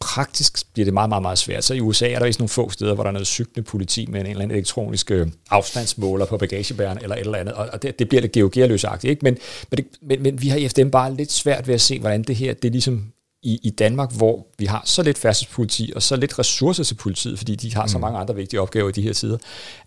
praktisk 0.00 0.72
bliver 0.72 0.84
det 0.84 0.94
meget, 0.94 1.08
meget, 1.08 1.22
meget 1.22 1.38
svært. 1.38 1.64
Så 1.64 1.74
i 1.74 1.80
USA 1.80 2.10
er 2.10 2.18
der 2.18 2.26
vist 2.26 2.38
nogle 2.38 2.48
få 2.48 2.70
steder, 2.70 2.94
hvor 2.94 3.02
der 3.02 3.08
er 3.08 3.12
noget 3.12 3.26
cyklende 3.26 3.62
politi 3.62 4.06
med 4.06 4.20
en 4.20 4.26
eller 4.26 4.42
anden 4.42 4.56
elektronisk 4.56 5.10
øh, 5.10 5.26
afstandsmåler 5.50 6.26
på 6.26 6.36
bagagebæren 6.36 6.98
eller 7.02 7.16
et 7.16 7.20
eller 7.20 7.38
andet, 7.38 7.54
og 7.54 7.82
det, 7.82 7.98
det 7.98 8.08
bliver 8.08 8.20
lidt 8.20 8.32
geogearløsagtigt. 8.32 9.10
Ikke? 9.10 9.24
Men, 9.24 9.38
men, 9.70 9.76
det, 9.76 9.86
men, 10.02 10.22
men 10.22 10.42
vi 10.42 10.48
har 10.48 10.56
i 10.56 10.68
FDM 10.68 10.88
bare 10.88 11.14
lidt 11.14 11.32
svært 11.32 11.68
ved 11.68 11.74
at 11.74 11.80
se, 11.80 11.98
hvordan 11.98 12.22
det 12.22 12.36
her 12.36 12.54
det 12.54 12.72
ligesom 12.72 13.12
i, 13.42 13.60
i 13.62 13.70
Danmark, 13.70 14.12
hvor 14.16 14.46
vi 14.58 14.64
har 14.64 14.82
så 14.84 15.02
lidt 15.02 15.18
færdselspoliti 15.18 15.92
og 15.96 16.02
så 16.02 16.16
lidt 16.16 16.38
ressourcer 16.38 16.84
til 16.84 16.94
politiet, 16.94 17.38
fordi 17.38 17.54
de 17.54 17.74
har 17.74 17.82
mm. 17.82 17.88
så 17.88 17.98
mange 17.98 18.18
andre 18.18 18.34
vigtige 18.34 18.60
opgaver 18.60 18.88
i 18.88 18.92
de 18.92 19.02
her 19.02 19.12
tider, 19.12 19.38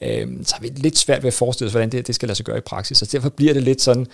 øh, 0.01 0.27
så 0.43 0.55
har 0.55 0.61
vi 0.61 0.67
lidt 0.67 0.97
svært 0.97 1.23
ved 1.23 1.27
at 1.27 1.33
forestille 1.33 1.67
os, 1.67 1.73
hvordan 1.73 1.89
det, 1.89 2.07
det 2.07 2.15
skal 2.15 2.27
lade 2.27 2.35
sig 2.35 2.45
gøre 2.45 2.57
i 2.57 2.61
praksis. 2.61 2.97
Så 2.97 3.09
derfor 3.11 3.29
bliver 3.29 3.53
det 3.53 3.63
lidt 3.63 3.81
sådan 3.81 4.07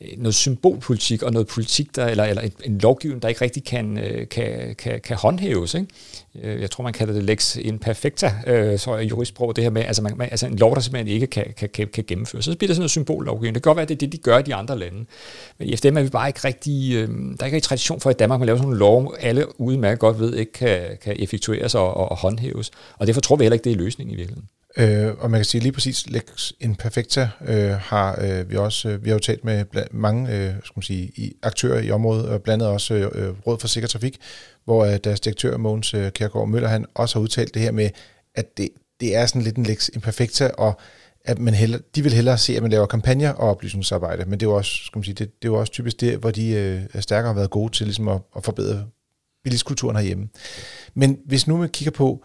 øh, 0.00 0.08
noget 0.18 0.34
symbolpolitik 0.34 1.22
og 1.22 1.32
noget 1.32 1.48
politik, 1.48 1.96
der, 1.96 2.06
eller, 2.06 2.24
eller 2.24 2.42
en, 2.42 2.52
en 2.64 2.78
lovgivning, 2.78 3.22
der 3.22 3.28
ikke 3.28 3.40
rigtig 3.40 3.64
kan, 3.64 3.98
øh, 3.98 4.28
kan, 4.28 4.74
kan, 4.78 5.00
kan 5.00 5.16
håndhæves. 5.16 5.74
Ikke? 5.74 5.86
Øh, 6.42 6.60
jeg 6.60 6.70
tror, 6.70 6.84
man 6.84 6.92
kalder 6.92 7.14
det 7.14 7.22
lex 7.22 7.56
imperfecta, 7.56 8.32
øh, 8.46 8.78
så 8.78 8.90
er 8.90 9.00
juristsprog, 9.00 9.56
det 9.56 9.64
her 9.64 9.70
med, 9.70 9.84
altså, 9.84 10.02
man, 10.02 10.16
man, 10.16 10.28
altså 10.30 10.46
en 10.46 10.56
lov, 10.56 10.74
der 10.74 10.80
simpelthen 10.80 11.14
ikke 11.14 11.26
kan, 11.26 11.44
kan, 11.56 11.68
kan, 11.68 11.88
kan 11.88 12.04
gennemføres. 12.06 12.44
Så 12.44 12.56
bliver 12.56 12.68
det 12.68 12.76
sådan 12.76 12.80
noget 12.80 12.90
symbollovgivning. 12.90 13.54
Det 13.54 13.62
kan 13.62 13.70
godt 13.70 13.76
være, 13.76 13.82
at 13.82 13.88
det 13.88 13.94
er 13.94 13.98
det, 13.98 14.12
de 14.12 14.18
gør 14.18 14.38
i 14.38 14.42
de 14.42 14.54
andre 14.54 14.78
lande. 14.78 15.04
Men 15.58 15.68
i 15.68 15.76
FDM 15.76 15.96
er 15.96 16.02
vi 16.02 16.08
bare 16.08 16.28
ikke 16.28 16.40
rigtig, 16.44 16.94
øh, 16.94 17.08
der 17.08 17.36
er 17.40 17.44
ikke 17.44 17.56
rigtig 17.56 17.62
tradition 17.62 18.00
for 18.00 18.10
i 18.10 18.12
Danmark, 18.12 18.36
at 18.36 18.40
man 18.40 18.46
laver 18.46 18.58
sådan 18.58 18.72
en 18.72 18.78
lov, 18.78 18.93
alle 19.20 19.60
udmærket 19.60 19.98
godt 19.98 20.20
ved, 20.20 20.34
ikke 20.34 20.52
kan, 20.52 20.80
kan 21.02 21.16
effektueres 21.18 21.74
og, 21.74 21.94
og, 21.94 22.10
og 22.10 22.16
håndhæves. 22.16 22.70
Og 22.98 23.06
derfor 23.06 23.20
tror 23.20 23.36
vi 23.36 23.44
heller 23.44 23.54
ikke, 23.54 23.64
det 23.64 23.72
er 23.72 23.76
løsningen 23.76 24.14
i 24.14 24.16
virkeligheden. 24.16 24.48
Øh, 24.76 25.14
og 25.18 25.30
man 25.30 25.38
kan 25.38 25.44
sige 25.44 25.60
lige 25.60 25.72
præcis, 25.72 26.06
Lex 26.06 26.52
Imperfecta 26.60 27.28
øh, 27.46 27.70
har 27.70 28.18
øh, 28.22 28.50
vi 28.50 28.56
også 28.56 28.88
øh, 28.88 29.04
vi 29.04 29.10
har 29.10 29.14
jo 29.14 29.20
talt 29.20 29.44
med 29.44 29.64
mange 29.90 30.36
øh, 30.36 30.54
skal 30.64 30.72
man 30.76 30.82
sige, 30.82 31.12
i, 31.16 31.32
aktører 31.42 31.80
i 31.80 31.90
området, 31.90 32.28
og 32.28 32.42
blandt 32.42 32.62
andet 32.62 32.74
også 32.74 32.94
øh, 32.94 33.10
øh, 33.14 33.34
Råd 33.46 33.58
for 33.58 33.68
Sikker 33.68 33.88
Trafik, 33.88 34.20
hvor 34.64 34.84
øh, 34.84 34.98
deres 35.04 35.20
direktør 35.20 35.56
Mogens 35.56 35.94
øh, 35.94 36.10
Kjærgaard 36.10 36.48
Møller, 36.48 36.68
han 36.68 36.86
også 36.94 37.18
har 37.18 37.22
udtalt 37.22 37.54
det 37.54 37.62
her 37.62 37.72
med, 37.72 37.90
at 38.34 38.56
det, 38.56 38.68
det 39.00 39.16
er 39.16 39.26
sådan 39.26 39.42
lidt 39.42 39.56
en 39.56 39.66
Lex 39.66 39.88
Imperfecta, 39.94 40.50
og 40.58 40.78
at 41.24 41.38
man 41.38 41.54
heller, 41.54 41.78
de 41.94 42.02
vil 42.02 42.12
hellere 42.12 42.38
se, 42.38 42.56
at 42.56 42.62
man 42.62 42.70
laver 42.70 42.86
kampagner 42.86 43.30
og 43.30 43.50
oplysningsarbejde, 43.50 44.24
men 44.24 44.40
det 44.40 44.46
er 44.46 44.50
jo 44.50 44.56
også, 44.56 44.70
skal 44.84 44.98
man 44.98 45.04
sige, 45.04 45.14
det, 45.14 45.42
det 45.42 45.48
er 45.48 45.52
jo 45.52 45.60
også 45.60 45.72
typisk 45.72 46.00
det, 46.00 46.18
hvor 46.18 46.30
de 46.30 46.50
øh, 46.50 47.02
stærkere 47.02 47.28
har 47.28 47.34
været 47.34 47.50
gode 47.50 47.72
til 47.72 47.86
ligesom 47.86 48.08
at, 48.08 48.20
at 48.36 48.44
forbedre 48.44 48.86
bilistkulturen 49.44 49.96
herhjemme. 49.96 50.28
Men 50.94 51.18
hvis 51.26 51.46
nu 51.46 51.56
man 51.56 51.68
kigger 51.68 51.92
på, 51.92 52.24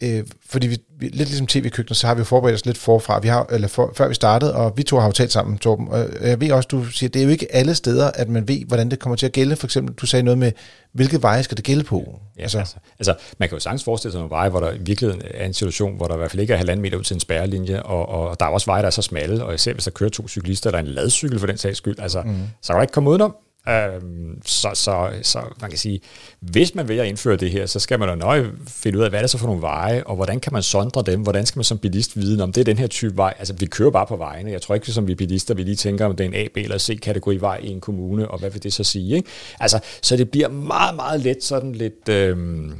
øh, 0.00 0.24
fordi 0.46 0.66
vi, 0.66 0.78
vi, 0.98 1.06
lidt 1.06 1.28
ligesom 1.28 1.46
tv-køkkenet, 1.46 1.96
så 1.96 2.06
har 2.06 2.14
vi 2.14 2.24
forberedt 2.24 2.54
os 2.54 2.66
lidt 2.66 2.78
forfra, 2.78 3.18
vi 3.18 3.28
har, 3.28 3.46
eller 3.50 3.68
for, 3.68 3.92
før 3.96 4.08
vi 4.08 4.14
startede, 4.14 4.54
og 4.54 4.72
vi 4.76 4.82
to 4.82 4.98
har 4.98 5.06
jo 5.06 5.12
talt 5.12 5.32
sammen, 5.32 5.58
Torben, 5.58 5.88
og 5.88 6.06
jeg 6.22 6.40
ved 6.40 6.52
også, 6.52 6.66
du 6.66 6.84
siger, 6.84 7.10
det 7.10 7.20
er 7.20 7.24
jo 7.24 7.30
ikke 7.30 7.54
alle 7.54 7.74
steder, 7.74 8.10
at 8.10 8.28
man 8.28 8.48
ved, 8.48 8.64
hvordan 8.64 8.90
det 8.90 8.98
kommer 8.98 9.16
til 9.16 9.26
at 9.26 9.32
gælde. 9.32 9.56
For 9.56 9.66
eksempel, 9.66 9.94
du 9.94 10.06
sagde 10.06 10.22
noget 10.22 10.38
med, 10.38 10.52
hvilke 10.92 11.22
veje 11.22 11.42
skal 11.42 11.56
det 11.56 11.64
gælde 11.64 11.84
på? 11.84 12.20
Ja, 12.36 12.42
altså. 12.42 12.58
Altså, 12.58 12.76
altså, 12.98 13.14
man 13.38 13.48
kan 13.48 13.56
jo 13.56 13.60
sagtens 13.60 13.84
forestille 13.84 14.12
sig 14.12 14.18
nogle 14.18 14.30
veje, 14.30 14.48
hvor 14.48 14.60
der 14.60 14.72
i 14.72 14.78
virkeligheden 14.78 15.22
er 15.34 15.46
en 15.46 15.54
situation, 15.54 15.96
hvor 15.96 16.06
der 16.06 16.14
i 16.14 16.18
hvert 16.18 16.30
fald 16.30 16.40
ikke 16.40 16.52
er 16.52 16.56
halvanden 16.56 16.82
meter 16.82 16.98
ud 16.98 17.02
til 17.02 17.14
en 17.14 17.20
spærrelinje, 17.20 17.82
og, 17.82 18.08
og 18.08 18.40
der 18.40 18.46
er 18.46 18.50
også 18.50 18.66
veje, 18.66 18.82
der 18.82 18.86
er 18.86 18.90
så 18.90 19.02
smalle, 19.02 19.44
og 19.44 19.54
især 19.54 19.72
hvis 19.72 19.84
der 19.84 19.90
kører 19.90 20.10
to 20.10 20.28
cyklister, 20.28 20.70
eller 20.70 20.80
en 20.80 20.86
ladcykel 20.86 21.38
for 21.38 21.46
den 21.46 21.58
sags 21.58 21.78
skyld, 21.78 21.98
altså, 21.98 22.22
mm. 22.22 22.36
så 22.62 22.72
kan 22.72 22.76
der 22.76 22.82
ikke 22.82 22.92
komme 22.92 23.10
udenom. 23.10 23.36
Øhm, 23.68 24.42
så, 24.44 24.70
så, 24.74 25.10
så 25.22 25.40
man 25.60 25.70
kan 25.70 25.78
sige, 25.78 26.00
hvis 26.40 26.74
man 26.74 26.88
vil 26.88 26.98
at 26.98 27.06
indføre 27.06 27.36
det 27.36 27.50
her, 27.50 27.66
så 27.66 27.80
skal 27.80 27.98
man 27.98 28.08
jo 28.08 28.14
nøje 28.14 28.52
finde 28.68 28.98
ud 28.98 29.02
af, 29.02 29.10
hvad 29.10 29.18
er 29.18 29.22
det 29.22 29.30
så 29.30 29.38
for 29.38 29.46
nogle 29.46 29.62
veje, 29.62 30.02
og 30.04 30.16
hvordan 30.16 30.40
kan 30.40 30.52
man 30.52 30.62
sondre 30.62 31.02
dem, 31.02 31.20
hvordan 31.20 31.46
skal 31.46 31.58
man 31.58 31.64
som 31.64 31.78
bilist 31.78 32.16
vide, 32.16 32.42
om 32.42 32.52
det 32.52 32.60
er 32.60 32.64
den 32.64 32.78
her 32.78 32.86
type 32.86 33.16
vej, 33.16 33.34
altså 33.38 33.54
vi 33.54 33.66
kører 33.66 33.90
bare 33.90 34.06
på 34.06 34.16
vejene, 34.16 34.50
jeg 34.50 34.62
tror 34.62 34.74
ikke, 34.74 34.92
som 34.92 35.06
vi 35.06 35.14
bilister, 35.14 35.54
vi 35.54 35.62
lige 35.62 35.76
tænker, 35.76 36.04
om 36.06 36.16
det 36.16 36.24
er 36.24 36.28
en 36.28 36.34
A, 36.34 36.46
B 36.54 36.56
eller 36.56 36.78
C 36.78 37.00
kategori 37.00 37.36
vej 37.36 37.60
i 37.62 37.68
en 37.68 37.80
kommune, 37.80 38.30
og 38.30 38.38
hvad 38.38 38.50
vil 38.50 38.62
det 38.62 38.72
så 38.72 38.84
sige, 38.84 39.16
ikke? 39.16 39.28
Altså, 39.60 39.80
så 40.02 40.16
det 40.16 40.30
bliver 40.30 40.48
meget, 40.48 40.96
meget 40.96 41.20
let 41.20 41.44
sådan 41.44 41.72
lidt, 41.72 42.08
øhm, 42.08 42.72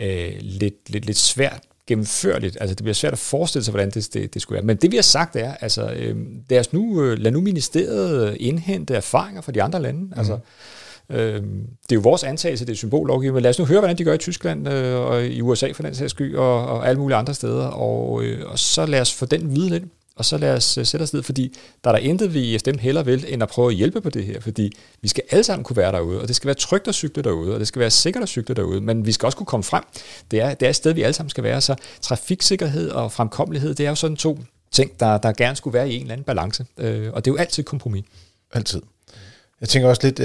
øh, 0.00 0.32
lidt, 0.40 0.90
lidt, 0.90 1.06
lidt 1.06 1.18
svært 1.18 1.60
gennemførligt. 1.86 2.56
Altså, 2.60 2.74
det 2.74 2.82
bliver 2.82 2.94
svært 2.94 3.12
at 3.12 3.18
forestille 3.18 3.64
sig, 3.64 3.72
hvordan 3.72 3.90
det, 3.90 4.14
det, 4.14 4.34
det 4.34 4.42
skulle 4.42 4.56
være. 4.56 4.66
Men 4.66 4.76
det 4.76 4.90
vi 4.90 4.96
har 4.96 5.02
sagt 5.02 5.36
er, 5.36 5.54
altså, 5.60 5.92
øh, 5.92 6.16
lad, 6.50 6.60
os 6.60 6.72
nu, 6.72 7.02
øh, 7.02 7.18
lad 7.18 7.30
nu 7.30 7.40
ministeriet 7.40 8.36
indhente 8.40 8.94
erfaringer 8.94 9.40
fra 9.40 9.52
de 9.52 9.62
andre 9.62 9.82
lande. 9.82 10.00
Mm. 10.00 10.12
Altså, 10.16 10.38
øh, 11.10 11.42
det 11.82 11.92
er 11.92 11.94
jo 11.94 12.00
vores 12.00 12.24
antagelse, 12.24 12.66
det 12.66 12.72
er 12.72 12.76
symbollovgivning, 12.76 13.34
men 13.34 13.42
lad 13.42 13.50
os 13.50 13.58
nu 13.58 13.64
høre, 13.64 13.80
hvordan 13.80 13.98
de 13.98 14.04
gør 14.04 14.12
i 14.12 14.18
Tyskland 14.18 14.68
øh, 14.68 15.00
og 15.00 15.24
i 15.24 15.40
USA 15.40 15.72
for 15.72 15.82
den 15.82 15.94
sags 15.94 16.10
skyld, 16.10 16.36
og, 16.36 16.66
og 16.66 16.88
alle 16.88 17.00
mulige 17.00 17.16
andre 17.16 17.34
steder, 17.34 17.66
og, 17.66 18.24
øh, 18.24 18.50
og 18.50 18.58
så 18.58 18.86
lad 18.86 19.00
os 19.00 19.14
få 19.14 19.26
den 19.26 19.54
viden 19.54 19.74
ind 19.74 19.90
og 20.16 20.24
så 20.24 20.38
lad 20.38 20.54
os 20.54 20.78
øh, 20.78 20.86
sætte 20.86 21.02
os 21.02 21.12
ned, 21.12 21.22
fordi 21.22 21.56
der 21.84 21.90
er 21.90 21.94
der 21.94 22.02
intet, 22.02 22.34
vi 22.34 22.56
dem 22.56 22.78
heller 22.78 23.02
vil, 23.02 23.24
end 23.28 23.42
at 23.42 23.48
prøve 23.48 23.68
at 23.68 23.74
hjælpe 23.74 24.00
på 24.00 24.10
det 24.10 24.24
her, 24.24 24.40
fordi 24.40 24.72
vi 25.00 25.08
skal 25.08 25.22
alle 25.30 25.44
sammen 25.44 25.64
kunne 25.64 25.76
være 25.76 25.92
derude, 25.92 26.20
og 26.20 26.28
det 26.28 26.36
skal 26.36 26.46
være 26.46 26.54
trygt 26.54 26.88
at 26.88 26.94
cykle 26.94 27.22
derude, 27.22 27.54
og 27.54 27.60
det 27.60 27.68
skal 27.68 27.80
være 27.80 27.90
sikkert 27.90 28.22
at 28.22 28.28
cykle 28.28 28.54
derude, 28.54 28.80
men 28.80 29.06
vi 29.06 29.12
skal 29.12 29.26
også 29.26 29.38
kunne 29.38 29.46
komme 29.46 29.64
frem. 29.64 29.84
Det 30.30 30.40
er, 30.40 30.54
det 30.54 30.66
er 30.66 30.70
et 30.70 30.76
sted, 30.76 30.92
vi 30.92 31.02
alle 31.02 31.14
sammen 31.14 31.30
skal 31.30 31.44
være, 31.44 31.60
så 31.60 31.74
trafiksikkerhed 32.00 32.90
og 32.90 33.12
fremkommelighed, 33.12 33.74
det 33.74 33.86
er 33.86 33.90
jo 33.90 33.94
sådan 33.94 34.16
to 34.16 34.38
ting, 34.70 35.00
der, 35.00 35.18
der 35.18 35.32
gerne 35.32 35.56
skulle 35.56 35.74
være 35.74 35.90
i 35.90 35.94
en 35.94 36.00
eller 36.00 36.12
anden 36.12 36.24
balance, 36.24 36.66
øh, 36.78 37.12
og 37.12 37.24
det 37.24 37.30
er 37.30 37.34
jo 37.34 37.38
altid 37.38 37.62
kompromis. 37.62 38.04
Altid. 38.52 38.82
Jeg 39.60 39.68
tænker 39.68 39.88
også 39.88 40.02
lidt, 40.02 40.20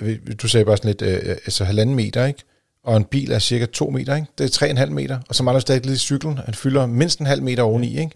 øh, 0.00 0.18
du 0.42 0.48
sagde 0.48 0.64
bare 0.64 0.76
sådan 0.76 0.88
lidt, 0.88 1.02
øh, 1.02 1.30
altså 1.30 1.64
halvanden 1.64 1.96
meter, 1.96 2.26
ikke? 2.26 2.42
Og 2.84 2.96
en 2.96 3.04
bil 3.04 3.32
er 3.32 3.38
cirka 3.38 3.66
2 3.66 3.90
meter, 3.90 4.14
ikke? 4.14 4.28
det 4.38 4.62
er 4.62 4.66
3,5 4.84 4.90
meter, 4.90 5.18
og 5.28 5.34
så 5.34 5.42
mangler 5.42 5.60
stadig 5.60 5.86
lidt 5.86 5.96
i 5.96 5.98
cyklen, 5.98 6.38
han 6.38 6.54
fylder 6.54 6.86
mindst 6.86 7.18
en 7.18 7.26
halv 7.26 7.42
meter 7.42 7.62
oveni, 7.62 7.98
ikke? 7.98 8.10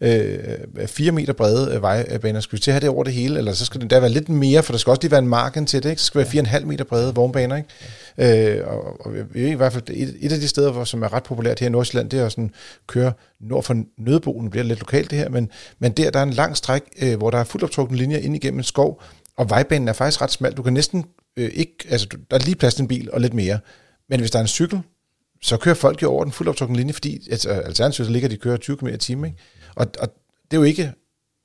Øh, 0.00 0.88
4 0.88 1.12
meter 1.12 1.32
brede 1.32 1.74
øh, 1.74 1.82
vejbaner, 1.82 2.40
skal 2.40 2.56
vi 2.56 2.60
til 2.60 2.70
at 2.70 2.72
have 2.72 2.80
det 2.80 2.88
over 2.88 3.04
det 3.04 3.12
hele, 3.12 3.38
eller 3.38 3.52
så 3.52 3.64
skal 3.64 3.80
det 3.80 3.90
der 3.90 4.00
være 4.00 4.10
lidt 4.10 4.28
mere, 4.28 4.62
for 4.62 4.72
der 4.72 4.78
skal 4.78 4.90
også 4.90 5.02
lige 5.02 5.10
være 5.10 5.18
en 5.18 5.28
marken 5.28 5.66
til 5.66 5.82
det, 5.82 5.90
ikke? 5.90 6.02
så 6.02 6.06
skal 6.06 6.24
det 6.24 6.34
være 6.34 6.60
4,5 6.60 6.64
meter 6.64 6.84
brede 6.84 7.14
vognbaner, 7.14 7.56
ikke? 7.56 7.68
Ja. 8.18 8.56
Øh, 8.56 8.68
og, 8.68 9.06
og 9.06 9.12
vi 9.32 9.50
i 9.50 9.54
hvert 9.54 9.72
fald, 9.72 9.84
et, 9.90 10.16
et 10.20 10.32
af 10.32 10.38
de 10.38 10.48
steder, 10.48 10.72
hvor, 10.72 10.84
som 10.84 11.02
er 11.02 11.12
ret 11.12 11.22
populært 11.22 11.60
her 11.60 11.66
i 11.66 11.70
Nordsjælland, 11.70 12.10
det 12.10 12.20
er 12.20 12.26
at 12.26 12.32
sådan 12.32 12.50
køre 12.86 13.12
nord 13.40 13.62
for 13.62 13.82
Nødboen, 13.98 14.44
det 14.44 14.50
bliver 14.50 14.64
lidt 14.64 14.80
lokalt 14.80 15.10
det 15.10 15.18
her, 15.18 15.28
men, 15.28 15.50
men 15.78 15.92
der, 15.92 16.10
der 16.10 16.18
er 16.18 16.22
en 16.22 16.32
lang 16.32 16.56
stræk, 16.56 16.82
øh, 17.02 17.18
hvor 17.18 17.30
der 17.30 17.38
er 17.38 17.44
fuldt 17.44 17.64
optrukne 17.64 17.96
linjer 17.96 18.18
ind 18.18 18.34
igennem 18.34 18.60
en 18.60 18.64
skov, 18.64 19.02
og 19.36 19.50
vejbanen 19.50 19.88
er 19.88 19.92
faktisk 19.92 20.22
ret 20.22 20.30
smal. 20.30 20.52
Du 20.52 20.62
kan 20.62 20.72
næsten 20.72 21.04
øh, 21.36 21.50
ikke, 21.54 21.74
altså 21.90 22.08
der 22.30 22.36
er 22.36 22.40
lige 22.40 22.56
plads 22.56 22.74
til 22.74 22.82
en 22.82 22.88
bil 22.88 23.10
og 23.12 23.20
lidt 23.20 23.34
mere. 23.34 23.58
Men 24.08 24.20
hvis 24.20 24.30
der 24.30 24.38
er 24.38 24.42
en 24.42 24.48
cykel, 24.48 24.80
så 25.42 25.56
kører 25.56 25.74
folk 25.74 26.02
jo 26.02 26.10
over 26.10 26.24
den 26.24 26.32
fuldt 26.32 26.48
optrukken 26.48 26.76
linje, 26.76 26.92
fordi 26.92 27.30
altså, 27.30 27.48
alternativt 27.48 28.06
så 28.06 28.12
ligger 28.12 28.28
de 28.28 28.36
kører 28.36 28.56
20 28.56 28.76
km 28.76 28.86
i 28.86 28.96
timen. 28.96 29.24
Ikke? 29.24 29.38
Og, 29.76 29.86
og 30.00 30.08
det 30.50 30.56
er 30.56 30.60
jo 30.60 30.62
ikke, 30.62 30.92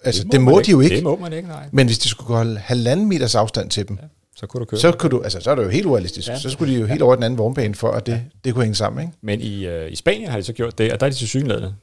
altså 0.03 0.23
det 0.23 0.41
må, 0.41 0.51
det 0.51 0.55
må 0.55 0.61
de 0.61 0.71
jo 0.71 0.79
ikke. 0.79 0.95
Det 0.95 1.03
må 1.03 1.17
man 1.17 1.33
ikke, 1.33 1.47
nej. 1.47 1.69
Men 1.71 1.87
hvis 1.87 1.99
de 1.99 2.09
skulle 2.09 2.35
holde 2.35 2.57
halvanden 2.57 3.07
meters 3.07 3.35
afstand 3.35 3.69
til 3.69 3.87
dem, 3.87 3.97
ja, 4.01 4.07
så 4.35 4.47
kunne 4.47 4.59
du 4.59 4.65
køre. 4.65 4.79
Så, 4.79 4.91
kunne 4.91 5.09
du, 5.09 5.21
altså, 5.21 5.39
så 5.39 5.51
er 5.51 5.55
det 5.55 5.63
jo 5.63 5.69
helt 5.69 5.85
urealistisk. 5.85 6.27
Ja. 6.27 6.39
Så 6.39 6.49
skulle 6.49 6.73
de 6.73 6.79
jo 6.79 6.85
helt 6.85 7.01
over 7.01 7.15
den 7.15 7.23
anden 7.23 7.37
vognbane 7.37 7.75
for, 7.75 7.91
at 7.91 8.05
det, 8.05 8.11
ja. 8.11 8.19
det 8.43 8.53
kunne 8.53 8.63
hænge 8.63 8.75
sammen. 8.75 9.01
Ikke? 9.01 9.17
Men 9.21 9.41
i, 9.41 9.67
uh, 9.67 9.91
i 9.91 9.95
Spanien 9.95 10.29
har 10.29 10.37
de 10.37 10.43
så 10.43 10.53
gjort 10.53 10.77
det, 10.77 10.93
og 10.93 10.99
der 10.99 11.05
er 11.05 11.09
de 11.09 11.15
til 11.15 11.27
synlædende 11.27 11.75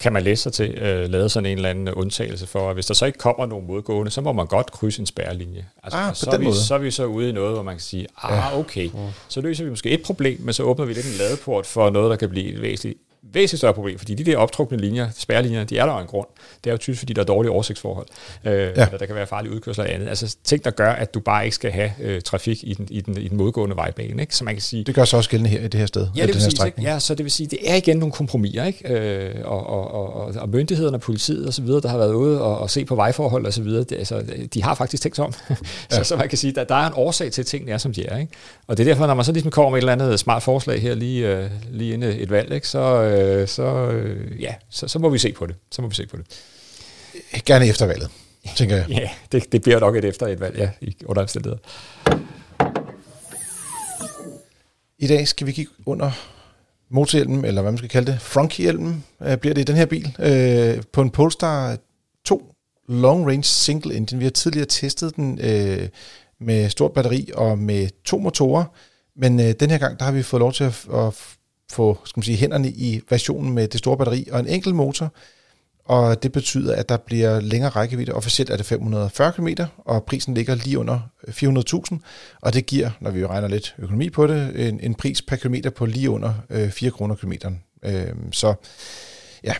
kan 0.00 0.12
man 0.12 0.22
læse 0.22 0.42
sig 0.42 0.52
til, 0.52 0.70
øh, 0.70 1.10
lavet 1.10 1.30
sådan 1.30 1.46
en 1.46 1.56
eller 1.56 1.70
anden 1.70 1.88
undtagelse 1.88 2.46
for, 2.46 2.68
at 2.68 2.76
hvis 2.76 2.86
der 2.86 2.94
så 2.94 3.06
ikke 3.06 3.18
kommer 3.18 3.46
nogen 3.46 3.66
modgående, 3.66 4.10
så 4.10 4.20
må 4.20 4.32
man 4.32 4.46
godt 4.46 4.72
krydse 4.72 5.00
en 5.00 5.06
spærrelinje. 5.06 5.66
Altså, 5.82 5.98
ah, 5.98 6.14
så, 6.14 6.30
er 6.30 6.38
vi, 6.38 6.52
så 6.66 6.74
er 6.74 6.78
vi 6.78 6.90
så 6.90 7.04
ude 7.04 7.28
i 7.28 7.32
noget, 7.32 7.52
hvor 7.52 7.62
man 7.62 7.74
kan 7.74 7.80
sige, 7.80 8.06
ah, 8.22 8.58
okay, 8.58 8.90
så 9.28 9.40
løser 9.40 9.64
vi 9.64 9.70
måske 9.70 9.90
et 9.90 10.02
problem, 10.02 10.40
men 10.40 10.54
så 10.54 10.62
åbner 10.62 10.84
vi 10.84 10.92
lidt 10.92 11.06
en 11.06 11.18
ladeport 11.18 11.66
for 11.66 11.90
noget, 11.90 12.10
der 12.10 12.16
kan 12.16 12.28
blive 12.28 12.54
et 12.54 12.62
væsentligt 12.62 12.98
væsentligt 13.32 13.58
større 13.58 13.74
problem, 13.74 13.98
fordi 13.98 14.14
de 14.14 14.24
der 14.24 14.36
optrukne 14.36 14.76
linjer, 14.76 15.08
spærrelinjer, 15.18 15.64
de 15.64 15.78
er 15.78 15.86
der 15.86 15.98
en 15.98 16.06
grund. 16.06 16.26
Det 16.64 16.70
er 16.70 16.74
jo 16.74 16.78
typisk, 16.78 17.00
fordi 17.00 17.12
der 17.12 17.20
er 17.20 17.26
dårlige 17.26 17.52
oversigtsforhold, 17.52 18.06
øh, 18.44 18.52
ja. 18.52 18.68
eller 18.68 18.98
der 18.98 19.06
kan 19.06 19.14
være 19.14 19.26
farlige 19.26 19.54
udkørsler 19.54 19.84
og 19.84 19.92
andet. 19.92 20.08
Altså 20.08 20.36
ting, 20.44 20.64
der 20.64 20.70
gør, 20.70 20.92
at 20.92 21.14
du 21.14 21.20
bare 21.20 21.44
ikke 21.44 21.54
skal 21.54 21.70
have 21.70 21.90
øh, 22.00 22.20
trafik 22.20 22.58
i 22.62 22.74
den, 22.74 22.88
i, 22.90 23.00
den, 23.00 23.18
i 23.18 23.28
den 23.28 23.36
modgående 23.36 23.76
vejbane. 23.76 24.22
Ikke? 24.22 24.36
Så 24.36 24.44
man 24.44 24.54
kan 24.54 24.62
sige, 24.62 24.84
det 24.84 24.94
gør 24.94 25.04
sig 25.04 25.16
også 25.16 25.30
gældende 25.30 25.50
her 25.50 25.60
i 25.60 25.68
det 25.68 25.80
her 25.80 25.86
sted. 25.86 26.08
Ja, 26.16 26.26
det 26.26 26.34
vil 26.34 26.42
sige, 26.42 26.66
ikke? 26.66 26.82
ja, 26.82 26.98
så 26.98 27.14
det 27.14 27.24
vil 27.24 27.32
sige, 27.32 27.46
det 27.46 27.58
er 27.70 27.74
igen 27.74 27.96
nogle 27.96 28.12
kompromiser, 28.12 28.64
ikke? 28.64 28.94
Øh, 28.94 29.34
og, 29.44 29.66
og, 29.66 30.14
og, 30.14 30.34
og, 30.36 30.48
myndighederne, 30.48 30.98
politiet 30.98 31.46
og 31.46 31.54
så 31.54 31.62
videre, 31.62 31.80
der 31.80 31.88
har 31.88 31.98
været 31.98 32.12
ude 32.12 32.42
og, 32.42 32.58
og 32.58 32.70
se 32.70 32.84
på 32.84 32.94
vejforhold 32.94 33.46
og 33.46 33.52
så 33.52 33.62
videre, 33.62 33.84
det, 33.84 33.96
altså, 33.96 34.22
de 34.54 34.62
har 34.62 34.74
faktisk 34.74 35.02
tænkt 35.02 35.18
om. 35.18 35.32
så, 35.90 35.96
ja. 35.96 36.02
så 36.02 36.16
man 36.16 36.28
kan 36.28 36.38
sige, 36.38 36.60
at 36.60 36.68
der 36.68 36.74
er 36.74 36.86
en 36.86 36.92
årsag 36.96 37.32
til, 37.32 37.42
at 37.42 37.46
tingene 37.46 37.72
er, 37.72 37.78
som 37.78 37.92
de 37.92 38.06
er. 38.06 38.18
Ikke? 38.18 38.32
Og 38.66 38.76
det 38.76 38.82
er 38.82 38.90
derfor, 38.90 39.06
når 39.06 39.14
man 39.14 39.24
så 39.24 39.32
ligesom 39.32 39.50
kommer 39.50 39.70
med 39.70 39.78
et 39.78 39.82
eller 39.82 39.92
andet 39.92 40.20
smart 40.20 40.42
forslag 40.42 40.82
her 40.82 40.94
lige, 40.94 41.28
øh, 41.28 41.50
lige 41.70 41.94
inden 41.94 42.12
et 42.20 42.30
valg, 42.30 42.52
ikke? 42.52 42.68
så, 42.68 42.78
øh, 42.78 43.15
så 43.48 43.90
øh, 43.90 44.42
ja, 44.42 44.54
så, 44.70 44.88
så 44.88 44.98
må 44.98 45.08
vi 45.08 45.18
se 45.18 45.32
på 45.32 45.46
det. 45.46 45.56
Så 45.72 45.82
må 45.82 45.88
vi 45.88 45.94
se 45.94 46.06
på 46.06 46.16
det. 46.16 46.26
Gerne 47.44 47.66
efter 47.66 47.86
valget, 47.86 48.10
tænker 48.56 48.76
jeg. 48.76 48.88
ja, 49.00 49.10
det, 49.32 49.52
det 49.52 49.62
bliver 49.62 49.80
nok 49.80 49.96
et 49.96 50.04
efter 50.04 50.26
et 50.26 50.40
valg, 50.40 50.56
ja, 50.58 50.70
i 50.80 50.96
under 51.04 51.22
omstændigheder. 51.22 51.58
I 54.98 55.06
dag 55.06 55.28
skal 55.28 55.46
vi 55.46 55.52
kigge 55.52 55.72
under 55.86 56.10
motorhjelmen, 56.88 57.44
eller 57.44 57.62
hvad 57.62 57.72
man 57.72 57.78
skal 57.78 57.90
kalde 57.90 58.12
det, 58.12 58.20
fronkhjelmen, 58.20 59.04
øh, 59.22 59.36
bliver 59.36 59.54
det 59.54 59.60
i 59.60 59.64
den 59.64 59.76
her 59.76 59.86
bil, 59.86 60.16
øh, 60.18 60.82
på 60.92 61.02
en 61.02 61.10
Polestar 61.10 61.78
2 62.24 62.52
Long 62.88 63.26
Range 63.26 63.42
Single 63.42 63.94
Engine. 63.94 64.18
Vi 64.18 64.24
har 64.24 64.30
tidligere 64.30 64.66
testet 64.66 65.16
den 65.16 65.38
øh, 65.42 65.88
med 66.40 66.70
stort 66.70 66.92
batteri 66.92 67.30
og 67.34 67.58
med 67.58 67.88
to 68.04 68.18
motorer, 68.18 68.64
men 69.16 69.40
øh, 69.40 69.54
den 69.60 69.70
her 69.70 69.78
gang, 69.78 69.98
der 69.98 70.04
har 70.04 70.12
vi 70.12 70.22
fået 70.22 70.40
lov 70.40 70.52
til 70.52 70.64
at, 70.64 70.86
at 70.94 71.14
få 71.72 71.98
skal 72.04 72.18
man 72.18 72.24
sige, 72.24 72.36
hænderne 72.36 72.70
i 72.70 73.00
versionen 73.10 73.52
med 73.52 73.68
det 73.68 73.78
store 73.78 73.96
batteri 73.96 74.28
og 74.32 74.40
en 74.40 74.46
enkelt 74.46 74.74
motor, 74.74 75.12
og 75.84 76.22
det 76.22 76.32
betyder, 76.32 76.76
at 76.76 76.88
der 76.88 76.96
bliver 76.96 77.40
længere 77.40 77.70
rækkevidde. 77.70 78.12
Officielt 78.12 78.50
er 78.50 78.56
det 78.56 78.66
540 78.66 79.32
km, 79.32 79.48
og 79.78 80.04
prisen 80.04 80.34
ligger 80.34 80.54
lige 80.54 80.78
under 80.78 81.00
400.000, 81.28 81.98
og 82.42 82.54
det 82.54 82.66
giver, 82.66 82.90
når 83.00 83.10
vi 83.10 83.26
regner 83.26 83.48
lidt 83.48 83.74
økonomi 83.78 84.10
på 84.10 84.26
det, 84.26 84.68
en, 84.68 84.80
en 84.80 84.94
pris 84.94 85.22
per 85.22 85.36
kilometer 85.36 85.70
på 85.70 85.86
lige 85.86 86.10
under 86.10 86.34
øh, 86.50 86.70
4 86.70 86.90
kroner 86.90 87.14
kilometeren. 87.14 87.62
Øh, 87.84 88.14
så 88.32 88.54
ja, 89.44 89.54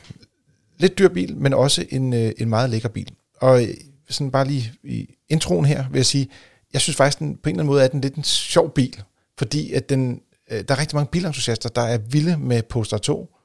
lidt 0.79 0.99
dyr 0.99 1.09
bil, 1.09 1.37
men 1.37 1.55
også 1.55 1.85
en, 1.91 2.13
øh, 2.13 2.33
en 2.39 2.49
meget 2.49 2.71
lækker 2.71 2.89
bil. 2.89 3.13
Og 3.41 3.63
øh, 3.63 3.69
sådan 4.09 4.31
bare 4.31 4.47
lige 4.47 4.73
i 4.85 5.07
introen 5.29 5.65
her 5.65 5.85
vil 5.91 5.99
jeg 5.99 6.07
sige, 6.07 6.29
jeg 6.73 6.81
synes 6.81 6.97
faktisk, 6.97 7.19
den, 7.19 7.37
på 7.37 7.49
en 7.49 7.55
eller 7.55 7.63
anden 7.63 7.73
måde 7.73 7.85
er 7.85 7.89
den 7.89 8.01
lidt 8.01 8.15
en 8.15 8.25
sjov 8.25 8.75
bil, 8.75 9.03
fordi 9.39 9.73
at 9.73 9.89
den 9.89 10.21
øh, 10.51 10.65
der 10.69 10.75
er 10.75 10.81
rigtig 10.81 10.97
mange 10.97 11.11
bilentusiaster, 11.11 11.69
der 11.69 11.83
er 11.83 11.99
vilde 11.99 12.37
med 12.37 12.63
Polestar 12.63 12.99
2, 12.99 13.37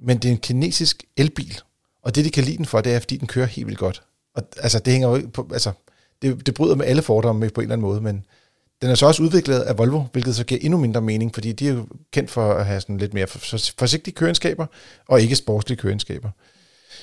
men 0.00 0.18
det 0.18 0.28
er 0.28 0.32
en 0.32 0.38
kinesisk 0.38 1.04
elbil, 1.16 1.60
og 2.02 2.14
det, 2.14 2.24
de 2.24 2.30
kan 2.30 2.44
lide 2.44 2.56
den 2.56 2.66
for, 2.66 2.80
det 2.80 2.94
er, 2.94 2.98
fordi 2.98 3.16
den 3.16 3.26
kører 3.26 3.46
helt 3.46 3.66
vildt 3.66 3.78
godt. 3.78 4.02
Og 4.34 4.42
altså, 4.56 4.78
det 4.78 4.92
hænger 4.92 5.08
jo 5.08 5.30
på, 5.34 5.48
altså, 5.52 5.72
det, 6.22 6.46
det 6.46 6.54
bryder 6.54 6.74
med 6.74 6.86
alle 6.86 7.02
fordomme 7.02 7.50
på 7.50 7.60
en 7.60 7.64
eller 7.64 7.72
anden 7.72 7.88
måde, 7.88 8.00
men 8.00 8.24
den 8.82 8.90
er 8.90 8.94
så 8.94 9.06
også 9.06 9.22
udviklet 9.22 9.60
af 9.60 9.78
Volvo, 9.78 10.02
hvilket 10.12 10.36
så 10.36 10.44
giver 10.44 10.60
endnu 10.62 10.78
mindre 10.78 11.00
mening, 11.00 11.34
fordi 11.34 11.52
de 11.52 11.68
er 11.68 11.72
jo 11.72 11.86
kendt 12.12 12.30
for 12.30 12.52
at 12.52 12.66
have 12.66 12.80
sådan 12.80 12.98
lidt 12.98 13.14
mere 13.14 13.26
forsigtige 13.78 14.14
kørenskaber, 14.14 14.66
og 15.08 15.20
ikke 15.20 15.36
sportslige 15.36 15.78
kørenskaber. 15.78 16.30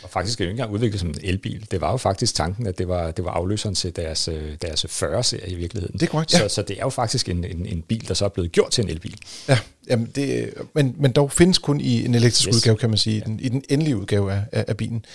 Og 0.03 0.10
faktisk 0.10 0.41
er 0.41 0.45
det 0.45 0.49
ikke 0.49 0.51
engang 0.51 0.71
udviklet 0.71 0.99
som 0.99 1.10
en 1.10 1.15
elbil. 1.23 1.67
Det 1.71 1.81
var 1.81 1.91
jo 1.91 1.97
faktisk 1.97 2.36
tanken, 2.36 2.67
at 2.67 2.77
det 2.77 2.88
var, 2.88 3.12
det 3.12 3.25
var 3.25 3.31
afløseren 3.31 3.75
til 3.75 3.95
deres, 3.95 4.27
øh, 4.27 4.57
deres 4.62 4.86
40-serie 4.86 5.49
i 5.49 5.55
virkeligheden. 5.55 5.99
Det 5.99 6.05
er 6.05 6.07
korrekt, 6.07 6.33
ja. 6.33 6.39
så, 6.39 6.55
så 6.55 6.62
det 6.62 6.77
er 6.77 6.81
jo 6.81 6.89
faktisk 6.89 7.29
en, 7.29 7.43
en, 7.43 7.65
en 7.65 7.81
bil, 7.81 8.07
der 8.07 8.13
så 8.13 8.25
er 8.25 8.29
blevet 8.29 8.51
gjort 8.51 8.71
til 8.71 8.83
en 8.83 8.89
elbil. 8.89 9.19
Ja, 9.49 9.60
jamen 9.89 10.12
det, 10.15 10.53
men, 10.73 10.95
men 10.97 11.12
dog 11.12 11.31
findes 11.31 11.57
kun 11.57 11.81
i 11.81 12.05
en 12.05 12.15
elektrisk 12.15 12.47
yes. 12.47 12.55
udgave, 12.55 12.77
kan 12.77 12.89
man 12.89 12.97
sige, 12.97 13.17
ja. 13.17 13.25
den, 13.25 13.39
i 13.39 13.49
den 13.49 13.63
endelige 13.69 13.97
udgave 13.97 14.33
af, 14.33 14.41
af, 14.51 14.65
af 14.67 14.77
bilen. 14.77 15.05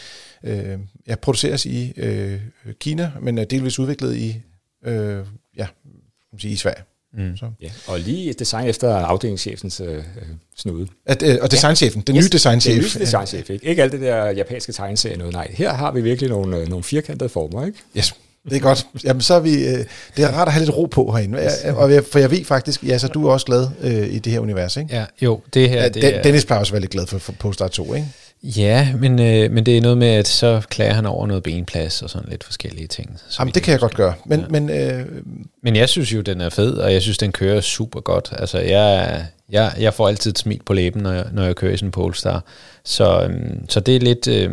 Øh, 0.45 0.79
ja, 1.07 1.15
produceres 1.15 1.67
i 1.67 1.93
øh, 1.97 2.41
Kina, 2.81 3.13
men 3.21 3.39
er 3.39 3.45
delvis 3.45 3.79
udviklet 3.79 4.17
i, 4.17 4.41
øh, 4.87 5.27
ja, 5.57 5.67
kan 5.67 6.33
man 6.33 6.41
sige, 6.41 6.53
i 6.53 6.57
Sverige. 6.57 6.83
Mm. 7.15 7.37
Så. 7.37 7.47
Ja, 7.61 7.69
og 7.87 8.01
lige 8.01 8.33
design 8.33 8.69
efter 8.69 8.97
afdelingschefens 8.97 9.81
øh, 9.81 10.03
snude. 10.57 10.87
At, 11.07 11.23
øh, 11.23 11.39
og 11.43 11.51
designchefen, 11.51 12.03
ja. 12.09 12.13
den 12.13 12.21
nye 12.21 12.29
designchef. 12.29 12.75
Den 12.75 12.83
nye 12.83 13.05
designchef, 13.05 13.51
ikke? 13.51 13.67
Ikke 13.67 13.83
alt 13.83 13.93
det 13.93 14.01
der 14.01 14.31
japanske 14.31 14.73
tegneserie 14.73 15.17
noget, 15.17 15.33
nej. 15.33 15.55
Her 15.55 15.73
har 15.73 15.93
vi 15.93 16.01
virkelig 16.01 16.31
nogle, 16.31 16.57
øh, 16.57 16.69
nogle 16.69 16.83
firkantede 16.83 17.29
former, 17.29 17.67
ikke? 17.67 17.79
Yes. 17.97 18.15
Det 18.49 18.57
er 18.57 18.61
godt. 18.61 18.87
Jamen, 19.05 19.21
så 19.21 19.35
er 19.35 19.41
vi, 19.41 19.67
øh, 19.67 19.85
det 20.17 20.25
er 20.25 20.29
rart 20.29 20.49
at 20.49 20.55
have 20.55 20.65
lidt 20.65 20.77
ro 20.77 20.87
på 20.87 21.13
herinde. 21.13 21.39
Jeg, 21.39 21.75
og 21.75 21.93
jeg, 21.93 22.05
for 22.05 22.19
jeg 22.19 22.31
ved 22.31 22.45
faktisk, 22.45 22.85
ja, 22.85 22.99
så 22.99 23.09
du 23.09 23.27
er 23.27 23.33
også 23.33 23.47
glad 23.47 23.69
øh, 23.81 24.15
i 24.15 24.19
det 24.19 24.33
her 24.33 24.41
univers, 24.41 24.77
ikke? 24.77 24.97
Ja, 24.97 25.05
jo, 25.23 25.41
det 25.55 25.69
her... 25.71 25.83
Ja, 25.83 25.89
det 25.89 26.17
er, 26.17 26.23
Dennis 26.23 26.45
plejer 26.45 26.61
også 26.61 26.71
at 26.71 26.73
være 26.73 26.81
lidt 26.81 26.91
glad 26.91 27.07
for, 27.07 27.19
for 27.19 27.33
Postar 27.33 27.69
2, 27.69 27.95
ikke? 27.95 28.07
Ja, 28.43 28.95
men, 28.97 29.21
øh, 29.21 29.51
men 29.51 29.67
det 29.67 29.77
er 29.77 29.81
noget 29.81 29.99
med, 29.99 30.09
at 30.09 30.29
så 30.29 30.63
klager 30.71 30.93
han 30.93 31.07
over 31.07 31.27
noget 31.27 31.43
benplads 31.43 32.03
og 32.03 32.11
sådan 32.11 32.29
lidt 32.29 32.45
forskellige 32.45 32.87
ting. 32.87 33.19
Jamen, 33.39 33.55
det 33.55 33.63
kan 33.63 33.73
jeg 33.73 33.81
godt 33.81 33.95
gøre. 33.95 34.15
Men, 34.27 34.41
ja. 34.41 34.47
men, 34.49 34.71
øh, 34.71 35.07
men 35.63 35.77
jeg 35.77 35.89
synes 35.89 36.13
jo, 36.13 36.21
den 36.21 36.41
er 36.41 36.51
fed, 36.51 36.75
og 36.75 36.93
jeg 36.93 37.03
synes, 37.03 37.19
den 37.19 37.33
kører 37.33 37.61
super 37.61 38.01
godt. 38.01 38.33
Altså, 38.39 38.59
jeg, 38.59 39.27
jeg, 39.51 39.73
jeg 39.79 39.95
får 39.95 40.09
altid 40.09 40.31
et 40.31 40.39
smil 40.39 40.61
på 40.67 40.73
læben, 40.73 41.03
når 41.03 41.13
jeg, 41.13 41.27
når 41.33 41.45
jeg 41.45 41.57
kører 41.57 41.73
i 41.73 41.77
sådan 41.77 41.89
en 41.89 41.93
Polestar. 41.93 42.45
Så, 42.85 43.29
øh, 43.31 43.51
så 43.69 43.81
det 43.81 43.97
er 43.97 44.01
lidt, 44.01 44.29
øh, 44.29 44.51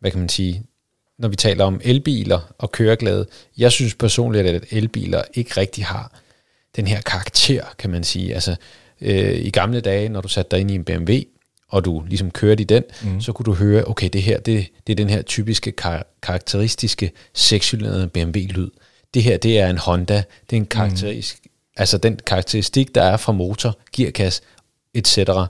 hvad 0.00 0.10
kan 0.10 0.20
man 0.20 0.28
sige, 0.28 0.62
når 1.18 1.28
vi 1.28 1.36
taler 1.36 1.64
om 1.64 1.80
elbiler 1.84 2.52
og 2.58 2.72
køreglæde. 2.72 3.26
Jeg 3.58 3.72
synes 3.72 3.94
personligt, 3.94 4.46
at 4.46 4.64
elbiler 4.70 5.22
ikke 5.34 5.50
rigtig 5.56 5.84
har 5.84 6.12
den 6.76 6.86
her 6.86 7.00
karakter, 7.00 7.64
kan 7.78 7.90
man 7.90 8.04
sige. 8.04 8.34
Altså, 8.34 8.56
øh, 9.00 9.34
i 9.34 9.50
gamle 9.50 9.80
dage, 9.80 10.08
når 10.08 10.20
du 10.20 10.28
satte 10.28 10.50
dig 10.50 10.60
ind 10.60 10.70
i 10.70 10.74
en 10.74 10.84
BMW, 10.84 11.12
og 11.68 11.84
du 11.84 12.04
ligesom 12.08 12.30
kørte 12.30 12.60
i 12.60 12.64
den, 12.64 12.82
mm. 13.02 13.20
så 13.20 13.32
kunne 13.32 13.44
du 13.44 13.54
høre, 13.54 13.88
okay, 13.88 14.08
det 14.12 14.22
her, 14.22 14.40
det, 14.40 14.66
det 14.86 14.92
er 14.92 14.96
den 14.96 15.10
her 15.10 15.22
typiske 15.22 15.72
kar- 15.72 16.06
karakteristiske 16.22 17.12
sekscylindrede 17.34 18.08
BMW-lyd. 18.08 18.70
Det 19.14 19.22
her, 19.22 19.36
det 19.36 19.58
er 19.58 19.70
en 19.70 19.78
Honda, 19.78 20.22
det 20.50 20.56
er 20.56 20.60
en 20.60 20.66
karakteristik, 20.66 21.40
mm. 21.44 21.50
altså 21.76 21.98
den 21.98 22.18
karakteristik, 22.26 22.94
der 22.94 23.02
er 23.02 23.16
fra 23.16 23.32
motor, 23.32 23.78
gearkasse, 23.96 24.42
etc. 24.94 25.18
Uh, 25.18 25.44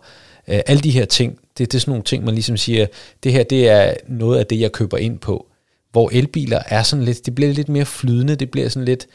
alle 0.47 0.83
de 0.83 0.91
her 0.91 1.05
ting, 1.05 1.39
det, 1.59 1.73
det 1.73 1.79
er 1.79 1.81
sådan 1.81 1.91
nogle 1.91 2.05
ting, 2.05 2.25
man 2.25 2.35
ligesom 2.35 2.57
siger, 2.57 2.87
det 3.23 3.33
her, 3.33 3.43
det 3.43 3.69
er 3.69 3.95
noget 4.09 4.39
af 4.39 4.47
det, 4.47 4.61
jeg 4.61 4.73
køber 4.73 4.97
ind 4.97 5.19
på. 5.19 5.47
Hvor 5.93 6.11
elbiler 6.13 6.63
er 6.67 6.83
sådan 6.83 7.05
lidt, 7.05 7.27
det 7.27 7.35
bliver 7.35 7.53
lidt 7.53 7.69
mere 7.69 7.85
flydende, 7.85 8.37
det 8.37 8.51
bliver 8.51 8.69
sådan 8.69 8.85
lidt, 8.85 9.07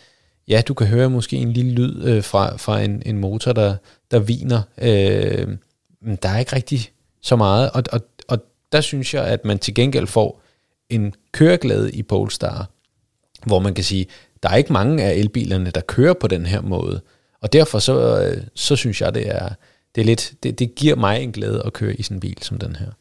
ja, 0.47 0.61
du 0.67 0.73
kan 0.73 0.87
høre 0.87 1.09
måske 1.09 1.37
en 1.37 1.53
lille 1.53 1.71
lyd 1.71 2.03
øh, 2.03 2.23
fra, 2.23 2.57
fra 2.57 2.81
en, 2.81 3.03
en 3.05 3.17
motor, 3.17 3.53
der, 3.53 3.75
der 4.11 4.19
viner, 4.19 4.61
øh, 4.77 5.47
men 6.01 6.17
der 6.23 6.29
er 6.29 6.39
ikke 6.39 6.55
rigtig 6.55 6.91
så 7.23 7.35
meget, 7.35 7.71
og, 7.71 7.83
og, 7.91 8.01
og 8.27 8.39
der 8.71 8.81
synes 8.81 9.13
jeg, 9.13 9.25
at 9.25 9.45
man 9.45 9.59
til 9.59 9.73
gengæld 9.73 10.07
får 10.07 10.41
en 10.89 11.13
køreglæde 11.31 11.91
i 11.91 12.03
Polestar, 12.03 12.69
hvor 13.45 13.59
man 13.59 13.73
kan 13.73 13.83
sige, 13.83 14.05
der 14.43 14.49
er 14.49 14.55
ikke 14.55 14.73
mange 14.73 15.03
af 15.03 15.13
elbilerne, 15.13 15.71
der 15.71 15.81
kører 15.81 16.13
på 16.13 16.27
den 16.27 16.45
her 16.45 16.61
måde. 16.61 17.01
Og 17.41 17.53
derfor 17.53 17.79
så, 17.79 18.21
øh, 18.21 18.43
så 18.55 18.75
synes 18.75 19.01
jeg, 19.01 19.13
det 19.15 19.27
er, 19.27 19.49
det 19.95 20.01
er 20.01 20.05
lidt, 20.05 20.33
det, 20.43 20.59
det 20.59 20.75
giver 20.75 20.95
mig 20.95 21.23
en 21.23 21.31
glæde 21.31 21.63
at 21.65 21.73
køre 21.73 21.95
i 21.95 22.03
sådan 22.03 22.17
en 22.17 22.21
bil 22.21 22.37
som 22.41 22.57
den 22.57 22.75
her. 22.75 22.91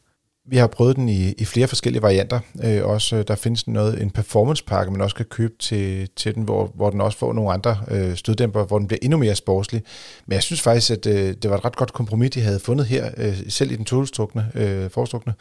Vi 0.45 0.57
har 0.57 0.67
prøvet 0.67 0.95
den 0.95 1.09
i, 1.09 1.31
i 1.31 1.45
flere 1.45 1.67
forskellige 1.67 2.01
varianter. 2.01 2.39
Øh, 2.63 2.85
også 2.85 3.15
øh, 3.15 3.23
der 3.27 3.35
findes 3.35 3.67
noget 3.67 4.01
en 4.01 4.11
performancepakke, 4.11 4.91
man 4.91 5.01
også 5.01 5.15
kan 5.15 5.25
købe 5.25 5.53
til, 5.59 6.09
til 6.15 6.35
den, 6.35 6.43
hvor, 6.43 6.71
hvor 6.75 6.89
den 6.89 7.01
også 7.01 7.17
får 7.17 7.33
nogle 7.33 7.53
andre 7.53 7.77
øh, 7.91 8.15
støddæmper, 8.15 8.65
hvor 8.65 8.77
den 8.77 8.87
bliver 8.87 8.99
endnu 9.01 9.17
mere 9.17 9.35
sportslig. 9.35 9.83
Men 10.25 10.33
jeg 10.33 10.43
synes 10.43 10.61
faktisk, 10.61 10.91
at 10.91 11.05
øh, 11.05 11.35
det 11.41 11.49
var 11.49 11.57
et 11.57 11.65
ret 11.65 11.75
godt 11.75 11.93
kompromis, 11.93 12.31
de 12.31 12.41
havde 12.41 12.59
fundet 12.59 12.85
her, 12.85 13.11
øh, 13.17 13.37
selv 13.49 13.71
i 13.71 13.75
den 13.75 13.85
todelstrukne, 13.85 14.51
øh, 14.55 14.89
forstrukne 14.89 15.33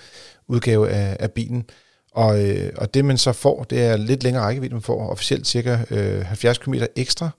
udgave 0.49 0.89
af, 0.91 1.17
af 1.21 1.31
bilen. 1.31 1.65
Og, 2.15 2.49
øh, 2.49 2.73
og 2.77 2.95
det 2.95 3.05
man 3.05 3.19
så 3.19 3.33
får, 3.33 3.65
det 3.65 3.83
er 3.83 3.97
lidt 3.97 4.23
længere 4.23 4.45
rækkevidde, 4.45 4.75
man 4.75 4.83
får 4.83 5.11
officielt 5.11 5.47
cirka 5.47 5.79
øh, 5.91 6.23
70 6.23 6.59
km 6.59 6.75
ekstra, 6.97 7.27
Øh, 7.27 7.31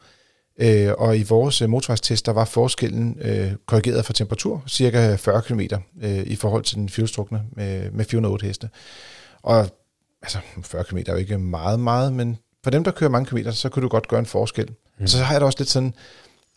og 0.97 1.17
i 1.17 1.23
vores 1.23 1.61
øh, 1.61 1.69
motorvejstest, 1.69 2.25
der 2.25 2.31
var 2.31 2.45
forskellen 2.45 3.17
øh, 3.21 3.51
korrigeret 3.65 4.05
for 4.05 4.13
temperatur, 4.13 4.63
cirka 4.67 5.15
40 5.15 5.41
km 5.41 5.59
øh, 6.01 6.23
i 6.23 6.35
forhold 6.35 6.63
til 6.63 6.75
den 6.75 6.89
fjolstrukne 6.89 7.43
med, 7.51 7.91
med 7.91 8.05
408 8.05 8.45
heste. 8.45 8.69
Og 9.41 9.67
altså, 10.21 10.37
40 10.63 10.83
km 10.83 10.97
er 10.97 11.11
jo 11.11 11.15
ikke 11.15 11.37
meget, 11.37 11.79
meget, 11.79 12.13
men 12.13 12.37
for 12.63 12.71
dem, 12.71 12.83
der 12.83 12.91
kører 12.91 13.09
mange 13.09 13.25
kilometer, 13.25 13.51
så 13.51 13.69
kunne 13.69 13.83
du 13.83 13.87
godt 13.87 14.07
gøre 14.07 14.19
en 14.19 14.25
forskel. 14.25 14.69
Mm. 14.99 15.07
Så 15.07 15.17
har 15.17 15.33
jeg 15.33 15.41
da 15.41 15.45
også 15.45 15.59
lidt 15.59 15.69
sådan, 15.69 15.93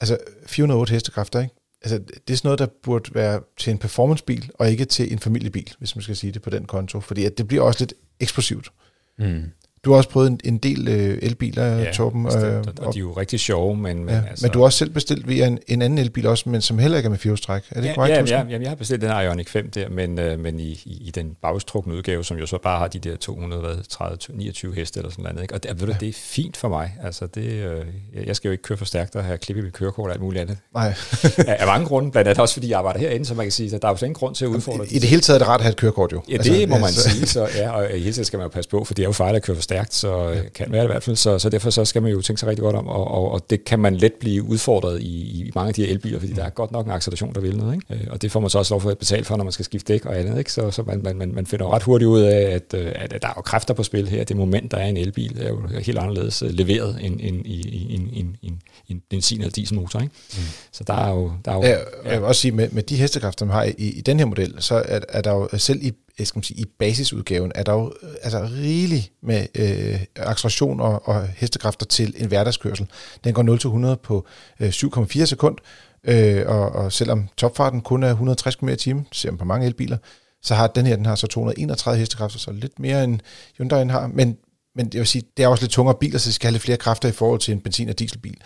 altså 0.00 0.18
408 0.46 0.92
hestekræfter, 0.92 1.40
ikke? 1.40 1.54
Altså, 1.82 1.98
det 1.98 2.32
er 2.32 2.36
sådan 2.36 2.46
noget, 2.48 2.58
der 2.58 2.66
burde 2.82 3.14
være 3.14 3.40
til 3.58 3.70
en 3.70 3.78
performancebil, 3.78 4.50
og 4.54 4.70
ikke 4.70 4.84
til 4.84 5.12
en 5.12 5.18
familiebil, 5.18 5.74
hvis 5.78 5.96
man 5.96 6.02
skal 6.02 6.16
sige 6.16 6.32
det 6.32 6.42
på 6.42 6.50
den 6.50 6.64
konto, 6.64 7.00
fordi 7.00 7.24
at 7.24 7.38
det 7.38 7.48
bliver 7.48 7.62
også 7.62 7.80
lidt 7.80 7.94
eksplosivt. 8.20 8.72
Mm. 9.18 9.42
Du 9.86 9.90
har 9.90 9.96
også 9.96 10.08
prøvet 10.08 10.30
en, 10.30 10.40
en 10.44 10.58
del 10.58 10.88
øh, 10.88 11.18
elbiler, 11.22 11.64
ja, 11.64 11.92
Torben. 11.92 12.26
Øh, 12.26 12.32
og, 12.32 12.64
og 12.78 12.94
de 12.94 12.98
er 12.98 13.00
jo 13.00 13.12
rigtig 13.12 13.40
sjove, 13.40 13.76
men... 13.76 14.04
Men, 14.04 14.14
ja, 14.14 14.22
altså, 14.30 14.46
men 14.46 14.52
du 14.52 14.58
har 14.58 14.64
også 14.64 14.78
selv 14.78 14.90
bestilt 14.90 15.28
via 15.28 15.46
en, 15.46 15.58
en 15.66 15.82
anden 15.82 15.98
elbil 15.98 16.26
også, 16.26 16.48
men 16.48 16.60
som 16.60 16.78
heller 16.78 16.96
ikke 16.96 17.06
er 17.06 17.10
med 17.10 17.18
firehjulstræk. 17.18 17.62
Er 17.70 17.80
det 17.80 17.88
ja, 17.88 17.94
korrekt? 17.94 18.30
Ja, 18.30 18.38
ja, 18.38 18.44
ja, 18.50 18.60
jeg 18.60 18.68
har 18.68 18.76
bestilt 18.76 19.02
den 19.02 19.10
Ioniq 19.10 19.48
5 19.48 19.70
der, 19.70 19.88
men, 19.88 20.18
øh, 20.18 20.38
men 20.38 20.60
i, 20.60 20.70
i, 20.84 21.02
i 21.06 21.10
den 21.10 21.36
bagstrukne 21.42 21.94
udgave, 21.94 22.24
som 22.24 22.36
jo 22.36 22.46
så 22.46 22.58
bare 22.62 22.78
har 22.78 22.88
de 22.88 22.98
der 22.98 23.16
230, 23.16 24.18
29 24.30 24.74
heste 24.74 25.00
eller 25.00 25.10
sådan 25.10 25.22
noget. 25.24 25.42
Ikke? 25.42 25.54
Og 25.54 25.62
det, 25.62 25.80
ved 25.80 25.86
du, 25.86 25.92
ja. 25.92 25.98
det 26.00 26.08
er 26.08 26.12
fint 26.12 26.56
for 26.56 26.68
mig. 26.68 26.94
Altså, 27.02 27.26
det, 27.26 27.52
øh, 27.52 27.84
jeg 28.26 28.36
skal 28.36 28.48
jo 28.48 28.52
ikke 28.52 28.62
køre 28.62 28.78
for 28.78 28.84
stærkt 28.84 29.16
og 29.16 29.24
have 29.24 29.38
klippet 29.38 29.64
mit 29.64 29.72
kørekort 29.72 30.06
og 30.06 30.12
alt 30.12 30.22
muligt 30.22 30.42
andet. 30.42 30.58
Nej. 30.74 30.86
af, 31.38 31.56
af 31.60 31.66
mange 31.66 31.86
grunde, 31.86 32.10
blandt 32.10 32.28
andet 32.28 32.40
også 32.40 32.54
fordi 32.54 32.70
jeg 32.70 32.78
arbejder 32.78 33.00
herinde, 33.00 33.26
så 33.26 33.34
man 33.34 33.44
kan 33.44 33.52
sige, 33.52 33.74
at 33.74 33.82
der 33.82 33.88
er 33.88 33.92
jo 34.00 34.06
ingen 34.06 34.14
grund 34.14 34.34
til 34.34 34.44
at 34.44 34.48
udfordre 34.48 34.86
I, 34.86 34.96
I 34.96 34.98
det 34.98 35.08
hele 35.08 35.22
taget 35.22 35.34
er 35.34 35.38
det 35.38 35.48
rart 35.48 35.60
at 35.60 35.64
have 35.64 35.70
et 35.70 35.76
kørekort 35.76 36.12
jo. 36.12 36.22
Ja, 36.28 36.32
det 36.32 36.38
altså, 36.38 36.66
må 36.68 36.74
man 36.74 36.84
altså. 36.84 37.10
sige. 37.10 37.26
Så, 37.26 37.48
ja, 37.56 37.70
og 37.70 37.96
i 37.96 37.98
hele 37.98 38.12
taget 38.12 38.26
skal 38.26 38.36
man 38.36 38.44
jo 38.44 38.48
passe 38.48 38.70
på, 38.70 38.84
for 38.84 38.94
det 38.94 39.02
er 39.02 39.06
jo 39.06 39.12
farligt 39.12 39.36
at 39.36 39.42
køre 39.42 39.56
for 39.56 39.62
stærkt, 39.62 39.75
så 39.90 40.28
ja 40.28 40.42
kan 40.54 40.72
være 40.72 40.82
det 40.82 40.88
i 40.88 40.92
hvert 40.92 41.02
fald, 41.02 41.16
så, 41.16 41.38
så 41.38 41.48
derfor 41.48 41.70
så 41.70 41.84
skal 41.84 42.02
man 42.02 42.12
jo 42.12 42.22
tænke 42.22 42.40
sig 42.40 42.48
rigtig 42.48 42.62
godt 42.62 42.76
om, 42.76 42.86
og, 42.86 43.08
og, 43.08 43.30
og 43.30 43.50
det 43.50 43.64
kan 43.64 43.78
man 43.78 43.96
let 43.96 44.12
blive 44.14 44.42
udfordret 44.42 45.02
i, 45.02 45.06
i 45.06 45.50
mange 45.54 45.68
af 45.68 45.74
de 45.74 45.84
her 45.84 45.92
elbiler, 45.92 46.18
fordi 46.18 46.32
mm. 46.32 46.36
der 46.36 46.44
er 46.44 46.50
godt 46.50 46.72
nok 46.72 46.86
en 46.86 46.92
acceleration, 46.92 47.34
der 47.34 47.40
vil 47.40 47.56
noget, 47.56 47.74
ikke? 47.74 48.04
Øh, 48.04 48.10
og 48.10 48.22
det 48.22 48.32
får 48.32 48.40
man 48.40 48.50
så 48.50 48.58
også 48.58 48.74
lov 48.74 48.80
for 48.80 48.90
at 48.90 48.98
betale 48.98 49.24
for, 49.24 49.36
når 49.36 49.44
man 49.44 49.52
skal 49.52 49.64
skifte 49.64 49.92
dæk 49.92 50.06
og 50.06 50.18
andet, 50.18 50.38
ikke? 50.38 50.52
så, 50.52 50.70
så 50.70 50.82
man, 50.82 51.16
man, 51.16 51.32
man 51.34 51.46
finder 51.46 51.74
ret 51.74 51.82
hurtigt 51.82 52.08
ud 52.08 52.20
af, 52.20 52.40
at, 52.40 52.74
øh, 52.74 52.92
at, 52.94 53.12
at 53.12 53.22
der 53.22 53.28
er 53.28 53.32
jo 53.36 53.42
kræfter 53.42 53.74
på 53.74 53.82
spil 53.82 54.08
her, 54.08 54.24
det 54.24 54.36
moment, 54.36 54.70
der 54.70 54.76
er 54.76 54.86
en 54.86 54.96
elbil, 54.96 55.38
er 55.40 55.48
jo 55.48 55.66
helt 55.66 55.98
anderledes 55.98 56.42
øh, 56.42 56.50
leveret 56.50 56.98
end, 57.02 57.20
end 57.20 57.46
i, 57.46 57.60
i, 57.68 57.94
i, 58.12 58.26
i 58.42 58.52
en 58.88 59.02
benzin- 59.10 59.38
eller 59.38 59.50
dieselmotor. 59.50 60.00
Ikke? 60.00 60.14
Mm. 60.36 60.42
Så 60.72 60.84
der 60.86 60.94
er 60.94 61.10
jo... 61.10 61.32
Der 61.44 61.50
er 61.50 61.56
jo 61.56 61.62
ja, 61.62 61.70
ja. 61.70 62.10
Jeg 62.10 62.20
vil 62.20 62.26
også 62.28 62.40
sige, 62.40 62.52
med, 62.52 62.68
med 62.72 62.82
de 62.82 62.96
hestekræfter, 62.96 63.46
man 63.46 63.54
har 63.54 63.64
i, 63.64 63.72
i 63.78 64.00
den 64.00 64.18
her 64.18 64.26
model, 64.26 64.54
så 64.58 64.74
er, 64.74 65.00
er 65.08 65.20
der 65.20 65.32
jo 65.32 65.48
selv 65.58 65.82
i 65.82 65.92
Øh, 66.20 66.26
skal 66.26 66.38
man 66.38 66.42
sige, 66.42 66.60
i 66.60 66.64
basisudgaven 66.78 67.52
er 67.54 67.62
der 67.62 67.72
jo 67.72 67.92
øh, 68.02 68.10
altså 68.22 68.48
rigeligt 68.52 69.12
med 69.22 69.46
øh, 69.54 70.00
acceleration 70.16 70.80
og, 70.80 71.08
og 71.08 71.28
hestekræfter 71.28 71.86
til 71.86 72.14
en 72.16 72.28
hverdagskørsel. 72.28 72.86
Den 73.24 73.34
går 73.34 73.92
0-100 73.92 73.94
på 73.94 74.26
øh, 74.60 74.68
7,4 74.68 75.24
sekund, 75.24 75.56
øh, 76.04 76.42
og, 76.46 76.72
og 76.72 76.92
selvom 76.92 77.28
topfarten 77.36 77.80
kun 77.80 78.02
er 78.02 78.10
160 78.10 78.56
km 78.56 78.68
i 78.68 78.76
timen, 78.76 79.06
ser 79.12 79.30
man 79.30 79.38
på 79.38 79.44
mange 79.44 79.66
elbiler, 79.66 79.98
så 80.42 80.54
har 80.54 80.66
den 80.66 80.86
her, 80.86 80.96
den 80.96 81.06
har 81.06 81.14
så 81.14 81.26
231 81.26 81.98
hestekræfter, 81.98 82.38
så 82.38 82.52
lidt 82.52 82.78
mere 82.78 83.04
end 83.04 83.20
Hyundai'en 83.60 83.90
har, 83.90 84.06
men, 84.06 84.36
men 84.76 84.90
jeg 84.92 84.98
vil 84.98 85.06
sige, 85.06 85.22
det 85.36 85.42
er 85.42 85.48
også 85.48 85.62
lidt 85.62 85.72
tungere 85.72 85.96
biler, 86.00 86.18
så 86.18 86.28
de 86.28 86.32
skal 86.32 86.48
have 86.48 86.52
lidt 86.52 86.62
flere 86.62 86.78
kræfter 86.78 87.08
i 87.08 87.12
forhold 87.12 87.40
til 87.40 87.52
en 87.52 87.60
benzin- 87.60 87.88
og 87.88 87.98
dieselbil. 87.98 88.36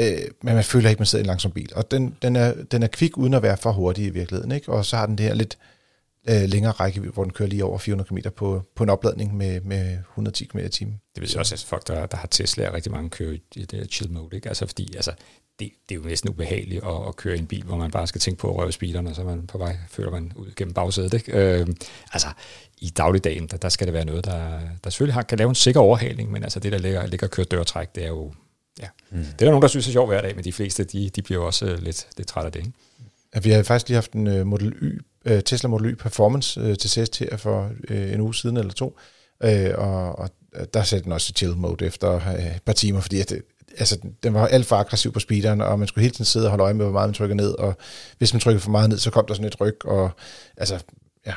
Øh, 0.00 0.18
men 0.42 0.54
man 0.54 0.64
føler 0.64 0.90
ikke, 0.90 1.00
man 1.00 1.06
sidder 1.06 1.22
i 1.22 1.24
en 1.24 1.26
langsom 1.26 1.52
bil. 1.52 1.70
Og 1.74 1.90
den, 1.90 2.16
den, 2.22 2.36
er, 2.36 2.54
den 2.70 2.82
er 2.82 2.86
kvik, 2.86 3.18
uden 3.18 3.34
at 3.34 3.42
være 3.42 3.56
for 3.56 3.72
hurtig 3.72 4.04
i 4.04 4.10
virkeligheden. 4.10 4.52
Ikke? 4.52 4.72
Og 4.72 4.84
så 4.84 4.96
har 4.96 5.06
den 5.06 5.18
det 5.18 5.26
her 5.26 5.34
lidt 5.34 5.58
øh, 5.60 5.73
længere 6.26 6.72
rækkevidde, 6.72 7.12
hvor 7.12 7.24
den 7.24 7.32
kører 7.32 7.48
lige 7.48 7.64
over 7.64 7.78
400 7.78 8.08
km 8.08 8.28
på, 8.36 8.62
på 8.76 8.82
en 8.82 8.90
opladning 8.90 9.36
med, 9.36 9.60
med 9.60 9.98
110 9.98 10.44
km 10.44 10.58
i 10.58 10.68
timen. 10.68 11.00
Det 11.14 11.20
vil 11.20 11.28
sige 11.28 11.40
også, 11.40 11.54
at 11.54 11.64
folk, 11.68 11.88
der, 11.88 12.06
der 12.06 12.16
har 12.16 12.28
Tesla, 12.28 12.70
rigtig 12.74 12.92
mange 12.92 13.10
kører 13.10 13.32
i 13.32 13.40
det 13.54 13.70
der 13.70 13.84
chill 13.84 14.12
mode, 14.12 14.36
ikke? 14.36 14.48
Altså 14.48 14.66
fordi, 14.66 14.96
altså, 14.96 15.12
det, 15.58 15.70
det 15.88 15.94
er 15.94 15.98
jo 16.00 16.06
næsten 16.06 16.30
ubehageligt 16.30 16.84
at, 16.84 17.08
at 17.08 17.16
køre 17.16 17.36
i 17.36 17.38
en 17.38 17.46
bil, 17.46 17.64
hvor 17.64 17.76
man 17.76 17.90
bare 17.90 18.06
skal 18.06 18.20
tænke 18.20 18.40
på 18.40 18.50
at 18.50 18.56
røve 18.56 18.72
speederen, 18.72 19.06
og 19.06 19.14
så 19.14 19.22
er 19.22 19.26
man 19.26 19.46
på 19.46 19.58
vej, 19.58 19.76
føler 19.88 20.10
man 20.10 20.32
ud 20.36 20.52
gennem 20.56 20.74
bagsædet, 20.74 21.14
ikke? 21.14 21.32
Øh, 21.32 21.66
altså, 22.12 22.28
i 22.78 22.88
dagligdagen, 22.88 23.46
der, 23.46 23.56
der 23.56 23.68
skal 23.68 23.86
det 23.86 23.94
være 23.94 24.04
noget, 24.04 24.24
der, 24.24 24.60
der 24.84 24.90
selvfølgelig 24.90 25.14
har, 25.14 25.22
kan 25.22 25.38
lave 25.38 25.48
en 25.48 25.54
sikker 25.54 25.80
overhaling, 25.80 26.32
men 26.32 26.42
altså 26.42 26.60
det, 26.60 26.72
der 26.72 26.78
ligger, 26.78 27.06
ligger 27.06 27.26
og 27.26 27.30
kører 27.30 27.46
dørtræk, 27.46 27.94
det 27.94 28.04
er 28.04 28.08
jo, 28.08 28.32
ja, 28.80 28.88
mm. 29.10 29.18
det 29.18 29.32
er 29.32 29.36
der 29.36 29.50
nogen, 29.50 29.62
der 29.62 29.68
synes 29.68 29.88
er 29.88 29.92
sjovt 29.92 30.10
hver 30.10 30.20
dag, 30.20 30.34
men 30.34 30.44
de 30.44 30.52
fleste, 30.52 30.84
de, 30.84 31.08
de 31.08 31.22
bliver 31.22 31.40
jo 31.40 31.46
også 31.46 31.76
lidt, 31.80 32.06
lidt 32.16 32.28
trætte 32.28 32.46
af 32.46 32.52
det, 32.52 32.60
ikke? 32.60 32.72
Ja, 33.34 33.40
vi 33.40 33.50
har 33.50 33.62
faktisk 33.62 33.88
lige 33.88 33.96
haft 33.96 34.12
en 34.12 34.26
uh, 34.26 34.46
Model 34.46 34.72
Y 34.82 35.00
øh, 35.24 35.42
Tesla 35.42 35.68
Model 35.68 35.90
Y 35.92 35.94
Performance 35.94 36.60
øh, 36.60 36.78
til 36.78 36.90
test 36.90 37.18
her 37.18 37.36
for 37.36 37.70
øh, 37.88 38.12
en 38.12 38.20
uge 38.20 38.34
siden 38.34 38.56
eller 38.56 38.72
to, 38.72 38.98
øh, 39.44 39.70
og, 39.74 40.18
og 40.18 40.30
der 40.74 40.82
satte 40.82 41.04
den 41.04 41.12
også 41.12 41.32
chill 41.36 41.56
mode 41.56 41.86
efter 41.86 42.14
øh, 42.14 42.56
et 42.56 42.62
par 42.62 42.72
timer, 42.72 43.00
fordi 43.00 43.20
at, 43.20 43.32
øh, 43.32 43.40
altså, 43.78 43.98
den 44.22 44.34
var 44.34 44.46
alt 44.46 44.66
for 44.66 44.76
aggressiv 44.76 45.12
på 45.12 45.20
speederen, 45.20 45.60
og 45.60 45.78
man 45.78 45.88
skulle 45.88 46.02
hele 46.02 46.14
tiden 46.14 46.24
sidde 46.24 46.46
og 46.46 46.50
holde 46.50 46.64
øje 46.64 46.74
med, 46.74 46.84
hvor 46.84 46.92
meget 46.92 47.08
man 47.08 47.14
trykker 47.14 47.36
ned, 47.36 47.50
og 47.50 47.76
hvis 48.18 48.34
man 48.34 48.40
trykker 48.40 48.60
for 48.60 48.70
meget 48.70 48.90
ned, 48.90 48.98
så 48.98 49.10
kom 49.10 49.26
der 49.26 49.34
sådan 49.34 49.46
et 49.46 49.60
ryg, 49.60 49.86
og 49.86 50.10
altså, 50.56 50.84
ja, 51.26 51.34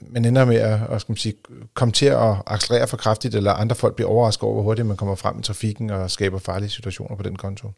man 0.00 0.24
ender 0.24 0.44
med 0.44 0.56
at, 0.56 0.80
at 0.90 1.00
skal 1.00 1.12
man 1.12 1.16
sige, 1.16 1.34
komme 1.74 1.92
til 1.92 2.06
at 2.06 2.34
accelerere 2.46 2.88
for 2.88 2.96
kraftigt, 2.96 3.34
eller 3.34 3.52
andre 3.52 3.76
folk 3.76 3.94
bliver 3.94 4.10
overrasket 4.10 4.42
over, 4.42 4.54
hvor 4.54 4.62
hurtigt 4.62 4.86
man 4.86 4.96
kommer 4.96 5.14
frem 5.14 5.38
i 5.38 5.42
trafikken 5.42 5.90
og 5.90 6.10
skaber 6.10 6.38
farlige 6.38 6.70
situationer 6.70 7.16
på 7.16 7.22
den 7.22 7.36
konto. 7.36 7.70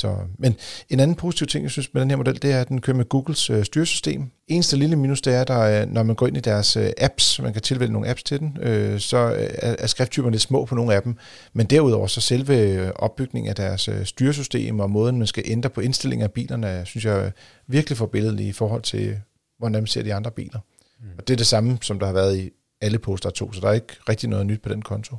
Så, 0.00 0.16
men 0.38 0.56
en 0.88 1.00
anden 1.00 1.16
positiv 1.16 1.46
ting, 1.46 1.62
jeg 1.62 1.70
synes 1.70 1.94
med 1.94 2.02
den 2.02 2.10
her 2.10 2.16
model, 2.16 2.42
det 2.42 2.52
er, 2.52 2.60
at 2.60 2.68
den 2.68 2.80
kører 2.80 2.96
med 2.96 3.08
Googles 3.08 3.50
øh, 3.50 3.64
styresystem. 3.64 4.30
Eneste 4.48 4.76
lille 4.76 4.96
minus, 4.96 5.20
det 5.20 5.34
er, 5.34 5.54
at 5.54 5.88
når 5.88 6.02
man 6.02 6.16
går 6.16 6.26
ind 6.26 6.36
i 6.36 6.40
deres 6.40 6.76
øh, 6.76 6.90
apps, 6.98 7.40
man 7.42 7.52
kan 7.52 7.62
tilvælge 7.62 7.92
nogle 7.92 8.08
apps 8.08 8.22
til 8.22 8.40
den, 8.40 8.58
øh, 8.60 9.00
så 9.00 9.16
er, 9.16 9.74
er 9.78 9.86
skrifttyperne 9.86 10.32
lidt 10.32 10.42
små 10.42 10.64
på 10.64 10.74
nogle 10.74 10.94
af 10.94 11.02
dem. 11.02 11.16
Men 11.52 11.66
derudover, 11.66 12.06
så 12.06 12.20
selve 12.20 12.58
øh, 12.58 12.90
opbygningen 12.94 13.48
af 13.48 13.54
deres 13.54 13.88
øh, 13.88 14.04
styresystem 14.04 14.80
og 14.80 14.90
måden, 14.90 15.18
man 15.18 15.26
skal 15.26 15.44
ændre 15.46 15.70
på 15.70 15.80
indstillinger 15.80 16.26
af 16.26 16.32
bilerne, 16.32 16.82
synes 16.84 17.04
jeg 17.04 17.26
er 17.26 17.30
virkelig 17.66 17.98
forbilledeligt 17.98 18.48
i 18.48 18.52
forhold 18.52 18.82
til, 18.82 19.16
hvordan 19.58 19.82
man 19.82 19.86
ser 19.86 20.02
de 20.02 20.14
andre 20.14 20.30
biler. 20.30 20.58
Mm. 21.00 21.06
Og 21.18 21.28
det 21.28 21.34
er 21.34 21.36
det 21.36 21.46
samme, 21.46 21.78
som 21.82 21.98
der 21.98 22.06
har 22.06 22.12
været 22.12 22.38
i 22.38 22.50
alle 22.80 22.98
Polestar 22.98 23.30
2, 23.30 23.52
så 23.52 23.60
der 23.60 23.68
er 23.68 23.72
ikke 23.72 23.96
rigtig 24.08 24.28
noget 24.28 24.46
nyt 24.46 24.62
på 24.62 24.68
den 24.68 24.82
konto. 24.82 25.16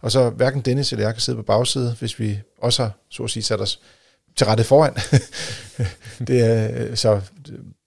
Og 0.00 0.12
så 0.12 0.30
hverken 0.30 0.60
Dennis 0.60 0.92
eller 0.92 1.04
jeg 1.04 1.14
kan 1.14 1.20
sidde 1.20 1.36
på 1.36 1.42
bagsædet, 1.42 1.96
hvis 1.98 2.18
vi 2.18 2.40
også 2.58 2.82
har, 2.82 2.92
så 3.10 3.22
at 3.22 3.30
sige, 3.30 3.42
sat 3.42 3.60
os 3.60 3.80
til 4.36 4.46
rette 4.46 4.64
foran. 4.64 4.94
det 6.28 6.40
er, 6.44 6.94
så 6.94 7.20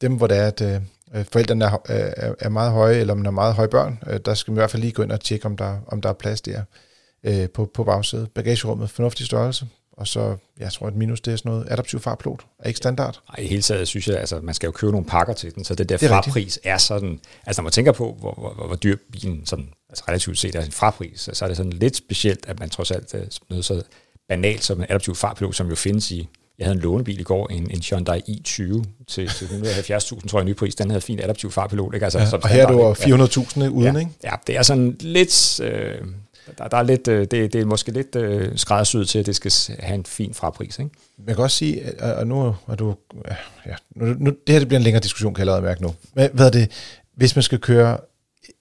dem, 0.01 0.13
hvor 0.13 0.27
det 0.27 0.37
er, 0.37 0.47
at 0.47 0.61
øh, 0.61 0.81
forældrene 1.31 1.65
er, 1.65 1.77
er, 1.85 2.33
er 2.39 2.49
meget 2.49 2.71
høje, 2.71 2.95
eller 2.95 3.13
man 3.13 3.25
har 3.25 3.31
meget 3.31 3.53
høje 3.53 3.67
børn, 3.67 4.03
øh, 4.07 4.19
der 4.25 4.33
skal 4.33 4.51
man 4.51 4.57
i 4.57 4.59
hvert 4.59 4.71
fald 4.71 4.81
lige 4.81 4.93
gå 4.93 5.03
ind 5.03 5.11
og 5.11 5.19
tjekke, 5.19 5.45
om 5.45 5.57
der, 5.57 5.77
om 5.87 6.01
der 6.01 6.09
er 6.09 6.13
plads 6.13 6.41
der 6.41 6.61
øh, 7.23 7.49
på, 7.49 7.71
på 7.73 7.83
bagsædet. 7.83 8.31
Bagagerummet, 8.31 8.89
fornuftig 8.89 9.25
størrelse, 9.25 9.67
og 9.97 10.07
så, 10.07 10.37
jeg 10.59 10.73
tror, 10.73 10.87
et 10.87 10.95
minus, 10.95 11.21
det 11.21 11.33
er 11.33 11.37
sådan 11.37 11.51
noget 11.51 11.67
adaptiv 11.69 11.99
farplot. 11.99 12.45
Er 12.59 12.67
ikke 12.67 12.77
standard? 12.77 13.19
Nej, 13.29 13.45
i 13.45 13.47
hele 13.47 13.61
taget 13.61 13.87
synes 13.87 14.07
jeg, 14.07 14.17
altså, 14.17 14.39
man 14.41 14.53
skal 14.53 14.67
jo 14.67 14.71
købe 14.71 14.91
nogle 14.91 15.07
pakker 15.07 15.33
til 15.33 15.55
den, 15.55 15.63
så 15.63 15.75
det 15.75 15.89
der 15.89 15.97
det 15.97 16.05
er 16.05 16.09
frapris 16.09 16.35
rigtigt. 16.35 16.59
er 16.63 16.77
sådan, 16.77 17.19
altså 17.45 17.61
når 17.61 17.63
man 17.63 17.71
tænker 17.71 17.91
på, 17.91 18.15
hvor, 18.19 18.33
hvor, 18.33 18.53
hvor, 18.53 18.67
hvor 18.67 18.75
dyr 18.75 18.97
bilen 19.11 19.45
sådan, 19.45 19.69
altså 19.89 20.03
relativt 20.07 20.39
set 20.39 20.55
er 20.55 20.61
en 20.61 20.71
frapris, 20.71 21.29
så 21.33 21.45
er 21.45 21.47
det 21.47 21.57
sådan 21.57 21.73
lidt 21.73 21.95
specielt, 21.95 22.45
at 22.47 22.59
man 22.59 22.69
trods 22.69 22.91
alt 22.91 23.15
noget 23.49 23.65
så 23.65 23.83
banalt 24.29 24.63
som 24.63 24.79
en 24.79 24.85
adaptiv 24.89 25.15
fartpilot, 25.15 25.55
som 25.55 25.69
jo 25.69 25.75
findes 25.75 26.11
i, 26.11 26.29
jeg 26.59 26.65
havde 26.65 26.75
en 26.75 26.81
lånebil 26.81 27.19
i 27.19 27.23
går, 27.23 27.47
en, 27.51 27.71
en 27.71 27.81
Hyundai 27.89 28.19
i20 28.29 28.83
til, 29.07 29.27
til 29.29 29.45
170.000, 29.45 30.27
tror 30.27 30.39
jeg, 30.39 30.45
nypris. 30.45 30.75
Den 30.75 30.89
havde 30.89 31.01
fin 31.01 31.19
adaptiv 31.19 31.51
fartpilot. 31.51 31.93
Ikke? 31.93 32.05
Altså, 32.05 32.19
ja, 32.19 32.25
som 32.25 32.39
og 32.43 32.49
her 32.49 32.67
er 32.67 32.71
du 32.71 32.93
400.000 32.93 33.67
uden, 33.69 33.95
ja, 33.95 33.99
ikke? 33.99 34.11
Ja, 34.23 34.31
det 34.47 34.57
er 34.57 34.61
sådan 34.61 34.95
lidt... 34.99 35.59
Øh, 35.59 35.95
der, 36.57 36.67
der 36.67 36.77
er 36.77 36.83
lidt, 36.83 37.07
øh, 37.07 37.19
det, 37.19 37.53
det 37.53 37.55
er 37.55 37.65
måske 37.65 37.91
lidt 37.91 38.15
øh, 38.15 38.57
skræddersyet 38.57 39.09
til, 39.09 39.19
at 39.19 39.25
det 39.25 39.35
skal 39.35 39.51
have 39.79 39.95
en 39.95 40.05
fin 40.05 40.33
frapris. 40.33 40.79
Ikke? 40.79 40.91
Jeg 41.27 41.35
kan 41.35 41.43
også 41.43 41.57
sige, 41.57 41.81
at 42.01 42.27
nu 42.27 42.55
er 42.67 42.75
du... 42.75 42.95
Ja, 43.65 43.75
nu, 43.95 44.05
nu, 44.05 44.31
det 44.47 44.53
her 44.53 44.59
det 44.59 44.67
bliver 44.67 44.79
en 44.79 44.83
længere 44.83 45.03
diskussion, 45.03 45.33
kan 45.33 45.39
jeg 45.39 45.41
allerede 45.41 45.61
mærke 45.61 45.81
nu. 45.81 45.93
Hvad, 46.13 46.29
hvad 46.33 46.45
er 46.45 46.51
det? 46.51 46.71
Hvis 47.15 47.35
man 47.35 47.43
skal 47.43 47.59
køre 47.59 47.97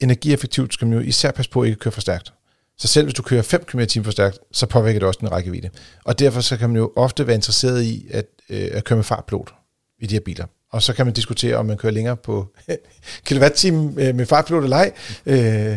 energieffektivt, 0.00 0.74
skal 0.74 0.88
man 0.88 0.98
jo 0.98 1.04
især 1.04 1.30
passe 1.30 1.50
på 1.50 1.60
at 1.60 1.68
ikke 1.68 1.78
køre 1.78 1.92
for 1.92 2.00
stærkt. 2.00 2.32
Så 2.78 2.88
selv 2.88 3.06
hvis 3.06 3.14
du 3.14 3.22
kører 3.22 3.42
5 3.42 3.64
km 3.64 3.80
for 4.04 4.10
stærkt, 4.10 4.38
så 4.52 4.66
påvirker 4.66 4.98
det 5.00 5.08
også 5.08 5.18
den 5.20 5.32
rækkevidde. 5.32 5.70
Og 6.04 6.18
derfor 6.18 6.40
så 6.40 6.56
kan 6.56 6.70
man 6.70 6.76
jo 6.76 6.92
ofte 6.96 7.26
være 7.26 7.36
interesseret 7.36 7.82
i 7.82 8.06
at, 8.10 8.26
øh, 8.50 8.68
at 8.72 8.84
køre 8.84 8.96
med 8.96 9.04
fartpilot 9.04 9.54
i 9.98 10.06
de 10.06 10.14
her 10.14 10.20
biler. 10.20 10.46
og 10.72 10.82
så 10.82 10.92
kan 10.92 11.06
man 11.06 11.14
diskutere, 11.14 11.56
om 11.56 11.66
man 11.66 11.76
kører 11.76 11.92
længere 11.92 12.16
på 12.16 12.54
kilowatt-time 13.26 14.02
øh, 14.02 14.14
med 14.14 14.26
fartpilot 14.26 14.64
eller 14.64 14.76
ej. 14.76 14.92
Øh, 15.26 15.76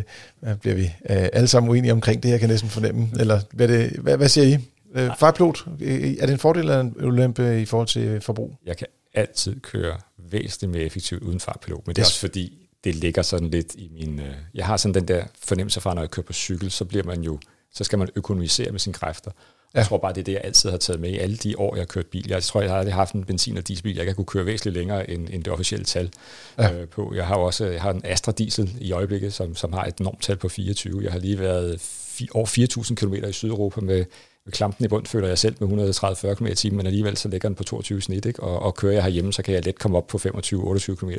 bliver 0.62 0.76
vi 0.76 0.84
øh, 0.84 1.28
alle 1.34 1.48
sammen 1.48 1.70
uenige 1.72 1.92
omkring 1.92 2.24
det, 2.24 2.30
jeg 2.30 2.40
kan 2.40 2.50
næsten 2.50 2.70
fornemme. 2.70 3.10
Eller 3.20 3.42
hvad, 3.54 3.68
det, 3.68 3.90
hvad, 3.90 4.18
hvad 4.18 4.30
siger 4.30 4.48
I? 4.48 4.58
Øh, 4.96 5.10
fartpilot, 5.20 5.66
øh, 5.82 6.16
er 6.20 6.26
det 6.26 6.34
en 6.34 6.40
fordel 6.40 6.60
eller 6.60 6.80
en 6.80 6.96
ulempe 7.04 7.62
i 7.62 7.66
forhold 7.66 7.88
til 7.88 8.22
forbrug? 8.22 8.56
Jeg 8.66 8.78
kan 8.78 8.88
altid 9.14 9.60
køre 9.60 9.98
væsentligt 10.32 10.72
mere 10.72 10.84
effektivt 10.84 11.24
uden 11.24 11.40
fartpilot, 11.40 11.88
men 11.88 11.96
det 11.96 12.02
er 12.02 12.06
også 12.06 12.20
fordi, 12.20 12.69
det 12.84 12.96
ligger 12.96 13.22
sådan 13.22 13.50
lidt 13.50 13.76
i 13.76 13.90
min... 13.94 14.20
Øh, 14.20 14.36
jeg 14.54 14.66
har 14.66 14.78
sådan 14.78 14.94
den 14.94 15.08
der 15.08 15.24
fornemmelse 15.44 15.82
fra, 15.82 15.94
når 15.94 16.02
jeg 16.02 16.12
kører 16.12 16.26
på 16.26 16.34
cykel, 16.34 16.72
så 16.72 16.86
bliver 16.86 17.04
man 17.04 17.22
jo... 17.22 17.40
Så 17.74 17.84
skal 17.84 18.00
man 18.00 18.10
økonomisere 18.16 18.72
med 18.72 18.80
sine 18.80 18.94
kræfter. 18.94 19.32
Ja. 19.74 19.80
Jeg 19.80 19.88
tror 19.88 19.98
bare, 19.98 20.14
det 20.14 20.20
er 20.20 20.24
det, 20.24 20.32
jeg 20.32 20.42
altid 20.44 20.70
har 20.70 20.78
taget 20.78 21.00
med 21.00 21.10
i 21.10 21.18
alle 21.18 21.38
de 21.38 21.60
år, 21.60 21.76
jeg 21.76 21.82
har 21.82 21.86
kørt 21.86 22.06
bil. 22.06 22.26
Jeg 22.30 22.44
tror, 22.44 22.62
jeg 22.62 22.70
har 22.70 22.78
aldrig 22.78 22.94
haft 22.94 23.14
en 23.14 23.24
benzin- 23.24 23.58
og 23.58 23.68
dieselbil, 23.68 23.96
jeg 23.96 24.06
kan 24.06 24.16
kunne 24.16 24.26
køre 24.26 24.46
væsentligt 24.46 24.78
længere 24.78 25.10
end, 25.10 25.30
end 25.32 25.44
det 25.44 25.54
officielle 25.54 25.86
tal 25.86 26.12
ja. 26.58 26.74
øh, 26.74 26.88
på. 26.88 27.14
Jeg 27.16 27.28
har 27.28 27.36
også 27.36 27.66
jeg 27.66 27.82
har 27.82 27.92
en 27.92 28.02
Astra 28.04 28.32
Diesel 28.32 28.76
i 28.82 28.92
øjeblikket, 28.92 29.34
som, 29.34 29.56
som 29.56 29.74
har 29.74 29.86
et 29.86 30.00
normtal 30.00 30.38
på 30.38 30.50
24. 30.50 31.04
Jeg 31.04 31.12
har 31.12 31.20
lige 31.20 31.40
været 31.40 31.82
fi, 31.82 32.28
over 32.34 32.46
4.000 32.46 32.96
km 32.96 33.14
i 33.14 33.32
Sydeuropa 33.32 33.82
med, 33.82 34.06
med 34.46 34.54
klampen 34.54 34.86
i 34.86 34.88
bund, 34.88 35.06
føler 35.06 35.28
jeg 35.28 35.38
selv 35.38 35.56
med 35.60 35.90
130-40 35.96 36.34
km 36.34 36.46
i 36.46 36.56
timen, 36.56 36.78
men 36.78 36.86
alligevel 36.86 37.18
så 37.18 37.28
ligger 37.28 37.50
den 37.50 37.56
på 37.56 37.64
22 37.64 38.02
snit, 38.02 38.26
ikke? 38.26 38.44
Og, 38.44 38.60
og 38.60 38.76
kører 38.76 38.94
jeg 38.94 39.04
herhjemme, 39.04 39.34
så 39.34 39.42
kan 39.42 39.54
jeg 39.54 39.66
let 39.66 39.80
komme 39.80 39.98
op 39.98 40.08
på 40.08 40.18
25-28 40.18 40.96
km 40.96 41.12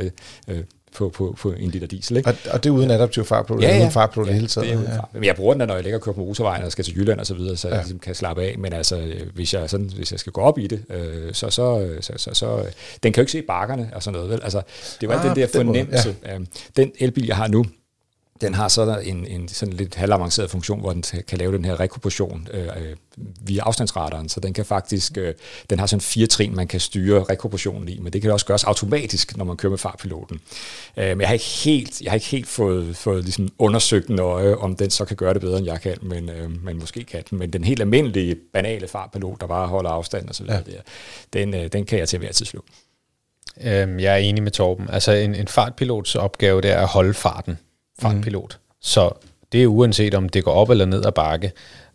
øh, 0.48 0.64
på, 0.96 1.08
på, 1.08 1.36
på 1.38 1.52
en 1.52 1.70
liter 1.70 1.86
diesel. 1.86 2.16
Ikke? 2.16 2.30
Og, 2.30 2.36
og 2.50 2.64
det 2.64 2.70
er 2.70 2.74
uden 2.74 2.90
adaptiv 2.90 3.24
fartpilot, 3.24 3.62
ja, 3.62 3.68
ja. 3.68 3.80
uden 3.80 3.90
fartpilot 3.90 4.26
ja, 4.26 4.32
det 4.32 4.40
hele 4.40 4.48
tiden. 4.48 4.78
Det 4.78 4.88
er 4.88 4.94
ja. 4.94 5.00
Men 5.12 5.24
jeg 5.24 5.36
bruger 5.36 5.54
den, 5.54 5.68
når 5.68 5.74
jeg 5.74 5.82
ligger 5.82 5.98
og 5.98 6.02
kører 6.02 6.14
på 6.14 6.20
motorvejen 6.20 6.64
og 6.64 6.72
skal 6.72 6.84
til 6.84 6.96
Jylland 6.96 7.20
og 7.20 7.26
så 7.26 7.34
videre, 7.34 7.56
så 7.56 7.68
ja. 7.68 7.74
jeg 7.74 7.82
ligesom 7.82 7.98
kan 7.98 8.14
slappe 8.14 8.42
af. 8.42 8.54
Men 8.58 8.72
altså, 8.72 9.12
hvis 9.34 9.54
jeg, 9.54 9.70
sådan, 9.70 9.90
hvis 9.96 10.12
jeg 10.12 10.20
skal 10.20 10.32
gå 10.32 10.40
op 10.40 10.58
i 10.58 10.66
det, 10.66 10.84
øh, 10.90 11.34
så, 11.34 11.50
så, 11.50 11.88
så, 12.00 12.12
så, 12.16 12.30
så, 12.32 12.64
den 13.02 13.12
kan 13.12 13.20
jo 13.20 13.22
ikke 13.22 13.32
se 13.32 13.42
bakkerne 13.42 13.90
og 13.94 14.02
sådan 14.02 14.16
noget. 14.16 14.30
Vel? 14.30 14.40
Altså, 14.42 14.62
det 15.00 15.08
var 15.08 15.18
ah, 15.18 15.28
den 15.28 15.36
der 15.36 15.46
fornemmelse. 15.54 16.16
Den, 16.26 16.48
ja. 16.76 16.82
den 16.82 16.92
elbil, 16.98 17.26
jeg 17.26 17.36
har 17.36 17.48
nu, 17.48 17.64
den 18.40 18.54
har 18.54 18.68
så 18.68 18.98
en, 19.02 19.26
en 19.26 19.48
sådan 19.48 19.74
lidt 19.74 19.94
halvavanceret 19.94 20.50
funktion, 20.50 20.80
hvor 20.80 20.92
den 20.92 21.04
kan 21.28 21.38
lave 21.38 21.52
den 21.52 21.64
her 21.64 21.80
rekuperation 21.80 22.48
øh, 22.52 22.68
via 23.40 23.62
afstandsradaren, 23.62 24.28
så 24.28 24.40
den 24.40 24.52
kan 24.52 24.64
faktisk, 24.64 25.18
øh, 25.18 25.34
den 25.70 25.78
har 25.78 25.86
sådan 25.86 26.00
fire 26.00 26.26
trin, 26.26 26.56
man 26.56 26.68
kan 26.68 26.80
styre 26.80 27.24
rekuperationen 27.24 27.88
i, 27.88 27.98
men 27.98 28.12
det 28.12 28.22
kan 28.22 28.30
også 28.30 28.46
gøres 28.46 28.64
automatisk, 28.64 29.36
når 29.36 29.44
man 29.44 29.56
kører 29.56 29.70
med 29.70 29.78
fartpiloten. 29.78 30.40
Øh, 30.96 31.08
men 31.08 31.20
jeg 31.20 31.28
har 31.28 31.32
ikke 31.32 31.44
helt, 31.44 32.00
jeg 32.02 32.10
har 32.10 32.14
ikke 32.14 32.26
helt 32.26 32.48
fået, 32.48 32.96
fået 32.96 33.24
ligesom 33.24 33.48
undersøgt 33.58 34.08
nøje, 34.08 34.54
om 34.54 34.76
den 34.76 34.90
så 34.90 35.04
kan 35.04 35.16
gøre 35.16 35.34
det 35.34 35.40
bedre, 35.40 35.58
end 35.58 35.66
jeg 35.66 35.80
kan, 35.80 35.96
men, 36.02 36.28
øh, 36.28 36.64
men 36.64 36.78
måske 36.78 37.04
kan 37.04 37.22
den. 37.30 37.38
Men 37.38 37.50
den 37.52 37.64
helt 37.64 37.80
almindelige, 37.80 38.36
banale 38.52 38.88
fartpilot, 38.88 39.40
der 39.40 39.46
bare 39.46 39.66
holder 39.66 39.90
afstand 39.90 40.28
og 40.28 40.34
så 40.34 40.42
videre, 40.42 40.62
ja. 40.66 40.72
der, 40.72 40.78
den, 41.32 41.54
øh, 41.54 41.66
den 41.72 41.84
kan 41.84 41.98
jeg 41.98 42.08
til 42.08 42.18
hver 42.18 42.32
tid 42.32 42.46
slå. 42.46 42.64
Øhm, 43.60 44.00
jeg 44.00 44.12
er 44.12 44.16
enig 44.16 44.42
med 44.42 44.50
Torben. 44.50 44.90
Altså 44.90 45.12
en, 45.12 45.34
en 45.34 45.48
fartpilots 45.48 46.14
opgave, 46.14 46.60
det 46.60 46.70
er 46.70 46.78
at 46.78 46.86
holde 46.86 47.14
farten 47.14 47.58
fartpilot. 48.00 48.58
Mm. 48.60 48.74
Så 48.80 49.10
det 49.52 49.62
er 49.62 49.66
uanset 49.66 50.14
om 50.14 50.28
det 50.28 50.44
går 50.44 50.52
op 50.52 50.70
eller 50.70 50.84
ned 50.84 51.06
ad 51.06 51.12
bakke. 51.12 51.52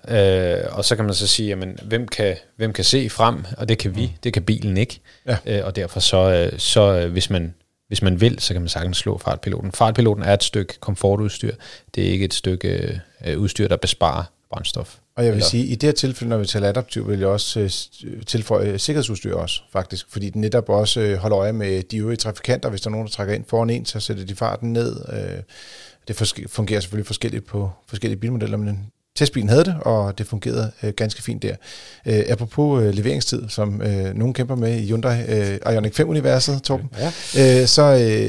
Øh, 0.08 0.58
og 0.72 0.86
så 0.86 0.96
kan 0.96 1.06
man 1.06 1.14
så 1.14 1.28
sige, 1.28 1.50
jamen, 1.50 1.80
hvem 1.84 2.08
kan, 2.08 2.36
hvem 2.56 2.74
kan 2.74 2.84
se 2.84 3.10
frem? 3.10 3.46
Og 3.58 3.70
det 3.70 3.78
kan 3.78 3.96
vi, 3.96 4.06
mm. 4.06 4.20
det 4.24 4.34
kan 4.34 4.44
bilen 4.44 4.78
ikke. 4.78 5.00
Ja. 5.28 5.38
Øh, 5.46 5.66
og 5.66 5.76
derfor 5.76 6.00
så, 6.00 6.18
øh, 6.18 6.60
så 6.60 7.00
øh, 7.00 7.12
hvis 7.12 7.30
man 7.30 7.54
hvis 7.88 8.02
man 8.02 8.22
vil, 8.22 8.40
så 8.40 8.54
kan 8.54 8.62
man 8.62 8.70
sagtens 8.70 8.98
slå 8.98 9.18
fartpiloten. 9.18 9.72
Fartpiloten 9.72 10.24
er 10.24 10.34
et 10.34 10.44
stykke 10.44 10.80
komfortudstyr. 10.80 11.56
Det 11.96 12.08
er 12.08 12.12
ikke 12.12 12.26
et 12.26 12.34
stykke 12.34 13.02
øh, 13.26 13.40
udstyr, 13.40 13.68
der 13.68 13.76
besparer 13.76 14.24
brændstof. 14.50 14.98
Og 15.16 15.24
jeg 15.24 15.32
vil 15.32 15.38
eller? 15.38 15.50
sige, 15.50 15.66
i 15.66 15.76
det 15.76 15.88
her 15.88 15.94
tilfælde, 15.94 16.30
når 16.30 16.38
vi 16.38 16.46
taler 16.46 16.70
adaptiv, 16.70 17.10
vil 17.10 17.20
jeg 17.20 17.28
også 17.28 17.60
øh, 17.60 18.24
tilføje 18.26 18.80
sikkerhedsudstyr 18.80 19.36
også, 19.36 19.62
faktisk. 19.72 20.06
Fordi 20.10 20.30
den 20.30 20.42
netop 20.42 20.70
også 20.70 21.00
øh, 21.02 21.18
holder 21.18 21.40
øje 21.40 21.54
med 21.54 21.84
de 21.84 21.98
øvrige 21.98 22.18
trafikanter. 22.18 22.70
Hvis 22.70 22.82
der 22.82 22.88
er 22.88 22.92
nogen, 22.92 23.08
der 23.08 23.12
trækker 23.12 23.34
ind 23.34 23.46
foran 23.48 23.70
en, 23.70 23.86
så 23.86 24.00
sætter 24.00 24.26
de 24.26 24.36
farten 24.36 24.74
ned. 24.74 24.96
Øh, 25.14 25.44
det 26.08 26.16
fungerer 26.48 26.80
selvfølgelig 26.80 27.06
forskelligt 27.06 27.46
på 27.46 27.72
forskellige 27.88 28.20
bilmodeller, 28.20 28.58
men 28.58 28.92
testbilen 29.16 29.50
havde 29.50 29.66
det, 29.66 29.76
og 29.82 30.18
det 30.18 30.28
fungerede 30.28 30.72
øh, 30.84 30.94
ganske 30.94 31.22
fint 31.22 31.44
der. 31.44 31.56
Øh, 32.06 32.24
apropos 32.30 32.84
øh, 32.84 32.94
leveringstid, 32.94 33.50
som 33.50 33.82
øh, 33.82 34.14
nogen 34.14 34.34
kæmper 34.34 34.56
med 34.56 34.80
i 34.80 34.88
Hyundai 34.88 35.22
øh, 35.28 35.74
Ioniq 35.74 36.00
5-universet, 36.00 36.62
Torben, 36.64 36.90
ja. 36.98 37.62
øh, 37.62 37.68
så 37.68 37.84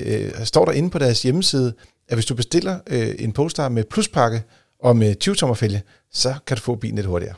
øh, 0.07 0.45
står 0.45 0.65
der 0.65 0.73
inde 0.73 0.91
på 0.91 0.99
deres 0.99 1.23
hjemmeside, 1.23 1.73
at 2.09 2.17
hvis 2.17 2.27
du 2.27 2.35
bestiller 2.35 2.79
øh, 2.87 3.15
en 3.19 3.33
Polestar 3.33 3.69
med 3.69 3.85
pluspakke 3.85 4.43
og 4.81 4.97
med 4.97 5.15
20 5.15 5.57
fælge, 5.57 5.83
så 6.13 6.35
kan 6.47 6.57
du 6.57 6.63
få 6.63 6.75
bilen 6.75 6.97
lidt 6.97 7.07
hurtigere. 7.07 7.35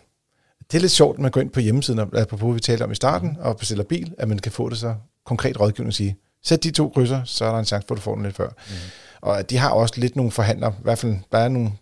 Det 0.72 0.78
er 0.78 0.80
lidt 0.80 0.92
sjovt, 0.92 1.16
at 1.16 1.22
man 1.22 1.30
går 1.30 1.40
ind 1.40 1.50
på 1.50 1.60
hjemmesiden, 1.60 2.00
apropos 2.00 2.54
vi 2.54 2.60
talte 2.60 2.82
om 2.82 2.92
i 2.92 2.94
starten, 2.94 3.36
og 3.40 3.56
bestiller 3.56 3.84
bil, 3.84 4.14
at 4.18 4.28
man 4.28 4.38
kan 4.38 4.52
få 4.52 4.68
det 4.68 4.78
så 4.78 4.94
konkret 5.26 5.60
rådgivende 5.60 5.88
at 5.88 5.94
sige, 5.94 6.16
sæt 6.44 6.64
de 6.64 6.70
to 6.70 6.88
krydser, 6.88 7.20
så 7.24 7.44
er 7.44 7.50
der 7.50 7.58
en 7.58 7.64
chance 7.64 7.86
for, 7.88 7.94
at 7.94 7.96
du 7.96 8.02
får 8.02 8.14
den 8.14 8.24
lidt 8.24 8.36
før. 8.36 8.48
Mm. 8.48 8.74
Og 9.20 9.50
de 9.50 9.56
har 9.56 9.70
også 9.70 9.94
lidt 9.96 10.16
nogle 10.16 10.30
forhandlere, 10.32 10.74
i 10.78 10.82
hvert 10.82 10.98
fald 10.98 11.16
der 11.32 11.38
er 11.38 11.48
nogle 11.48 11.72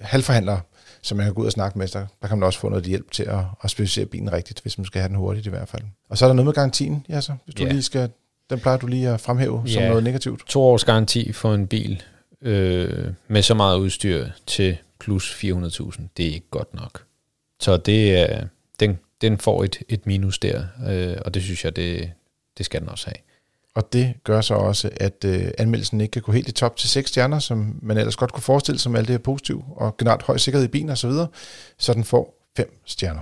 halvforhandlere, 0.00 0.60
som 1.02 1.16
man 1.16 1.26
kan 1.26 1.34
gå 1.34 1.40
ud 1.40 1.46
og 1.46 1.52
snakke 1.52 1.78
med. 1.78 1.88
Der, 1.88 2.06
der 2.22 2.28
kan 2.28 2.38
man 2.38 2.46
også 2.46 2.58
få 2.58 2.68
noget 2.68 2.84
hjælp 2.84 3.10
til 3.10 3.22
at, 3.22 3.44
at 3.64 3.70
specificere 3.70 4.06
bilen 4.06 4.32
rigtigt, 4.32 4.60
hvis 4.60 4.78
man 4.78 4.84
skal 4.84 5.00
have 5.00 5.08
den 5.08 5.16
hurtigt 5.16 5.46
i 5.46 5.50
hvert 5.50 5.68
fald. 5.68 5.82
Og 6.08 6.18
så 6.18 6.24
er 6.24 6.28
der 6.28 6.34
noget 6.34 6.46
med 6.46 6.54
garantien, 6.54 7.06
ja, 7.08 7.20
så, 7.20 7.32
hvis 7.44 7.54
du 7.54 7.62
yeah. 7.62 7.72
lige 7.72 7.82
skal, 7.82 8.10
den 8.50 8.60
plejer 8.60 8.78
du 8.78 8.86
lige 8.86 9.08
at 9.08 9.20
fremhæve 9.20 9.58
yeah. 9.58 9.70
som 9.70 9.82
noget 9.82 10.04
negativt. 10.04 10.42
To 10.48 10.62
års 10.62 10.84
garanti 10.84 11.32
for 11.32 11.54
en 11.54 11.66
bil 11.66 12.02
øh, 12.42 13.12
med 13.28 13.42
så 13.42 13.54
meget 13.54 13.78
udstyr 13.78 14.28
til 14.46 14.76
plus 15.00 15.44
400.000, 15.44 16.02
det 16.16 16.26
er 16.26 16.32
ikke 16.32 16.50
godt 16.50 16.74
nok. 16.74 17.02
Så 17.60 17.76
det 17.76 18.18
er, 18.18 18.46
den, 18.80 18.98
den 19.20 19.38
får 19.38 19.64
et, 19.64 19.82
et 19.88 20.06
minus 20.06 20.38
der, 20.38 20.64
øh, 20.88 21.16
og 21.24 21.34
det 21.34 21.42
synes 21.42 21.64
jeg, 21.64 21.76
det, 21.76 22.12
det 22.58 22.66
skal 22.66 22.80
den 22.80 22.88
også 22.88 23.06
have. 23.06 23.16
Og 23.76 23.92
det 23.92 24.14
gør 24.24 24.40
så 24.40 24.54
også, 24.54 24.90
at 24.96 25.24
øh, 25.24 25.50
anmeldelsen 25.58 26.00
ikke 26.00 26.12
kan 26.12 26.22
gå 26.22 26.32
helt 26.32 26.48
i 26.48 26.52
top 26.52 26.76
til 26.76 26.88
6 26.88 27.08
stjerner, 27.08 27.38
som 27.38 27.78
man 27.82 27.96
ellers 27.96 28.16
godt 28.16 28.32
kunne 28.32 28.42
forestille 28.42 28.78
sig 28.78 28.92
med 28.92 28.98
alt 28.98 29.08
det 29.08 29.14
her 29.14 29.18
positivt, 29.18 29.64
og 29.76 29.96
generelt 29.96 30.22
høj 30.22 30.36
sikkerhed 30.36 30.68
i 30.68 30.70
bilen 30.70 30.90
osv., 30.90 30.96
så, 30.96 31.08
videre, 31.08 31.28
så 31.78 31.94
den 31.94 32.04
får 32.04 32.48
5 32.56 32.80
stjerner. 32.86 33.20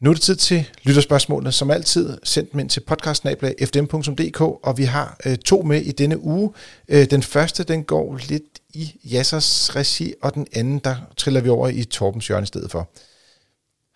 Nu 0.00 0.10
er 0.10 0.14
det 0.14 0.22
tid 0.22 0.36
til 0.36 0.70
lytterspørgsmålene, 0.82 1.52
som 1.52 1.70
altid 1.70 2.18
sendt 2.24 2.50
ind 2.54 2.70
til 2.70 2.80
podcastnabla.fdm.dk, 2.80 4.40
og 4.40 4.78
vi 4.78 4.84
har 4.84 5.16
øh, 5.26 5.36
to 5.36 5.62
med 5.62 5.80
i 5.80 5.92
denne 5.92 6.24
uge. 6.24 6.52
Øh, 6.88 7.10
den 7.10 7.22
første, 7.22 7.64
den 7.64 7.84
går 7.84 8.16
lidt 8.28 8.60
i 8.74 9.00
Jassers 9.04 9.76
regi, 9.76 10.14
og 10.22 10.34
den 10.34 10.46
anden, 10.52 10.78
der 10.78 10.96
triller 11.16 11.40
vi 11.40 11.48
over 11.48 11.68
i 11.68 11.84
Torbens 11.84 12.28
hjørne 12.28 12.44
i 12.44 12.46
stedet 12.46 12.70
for. 12.70 12.90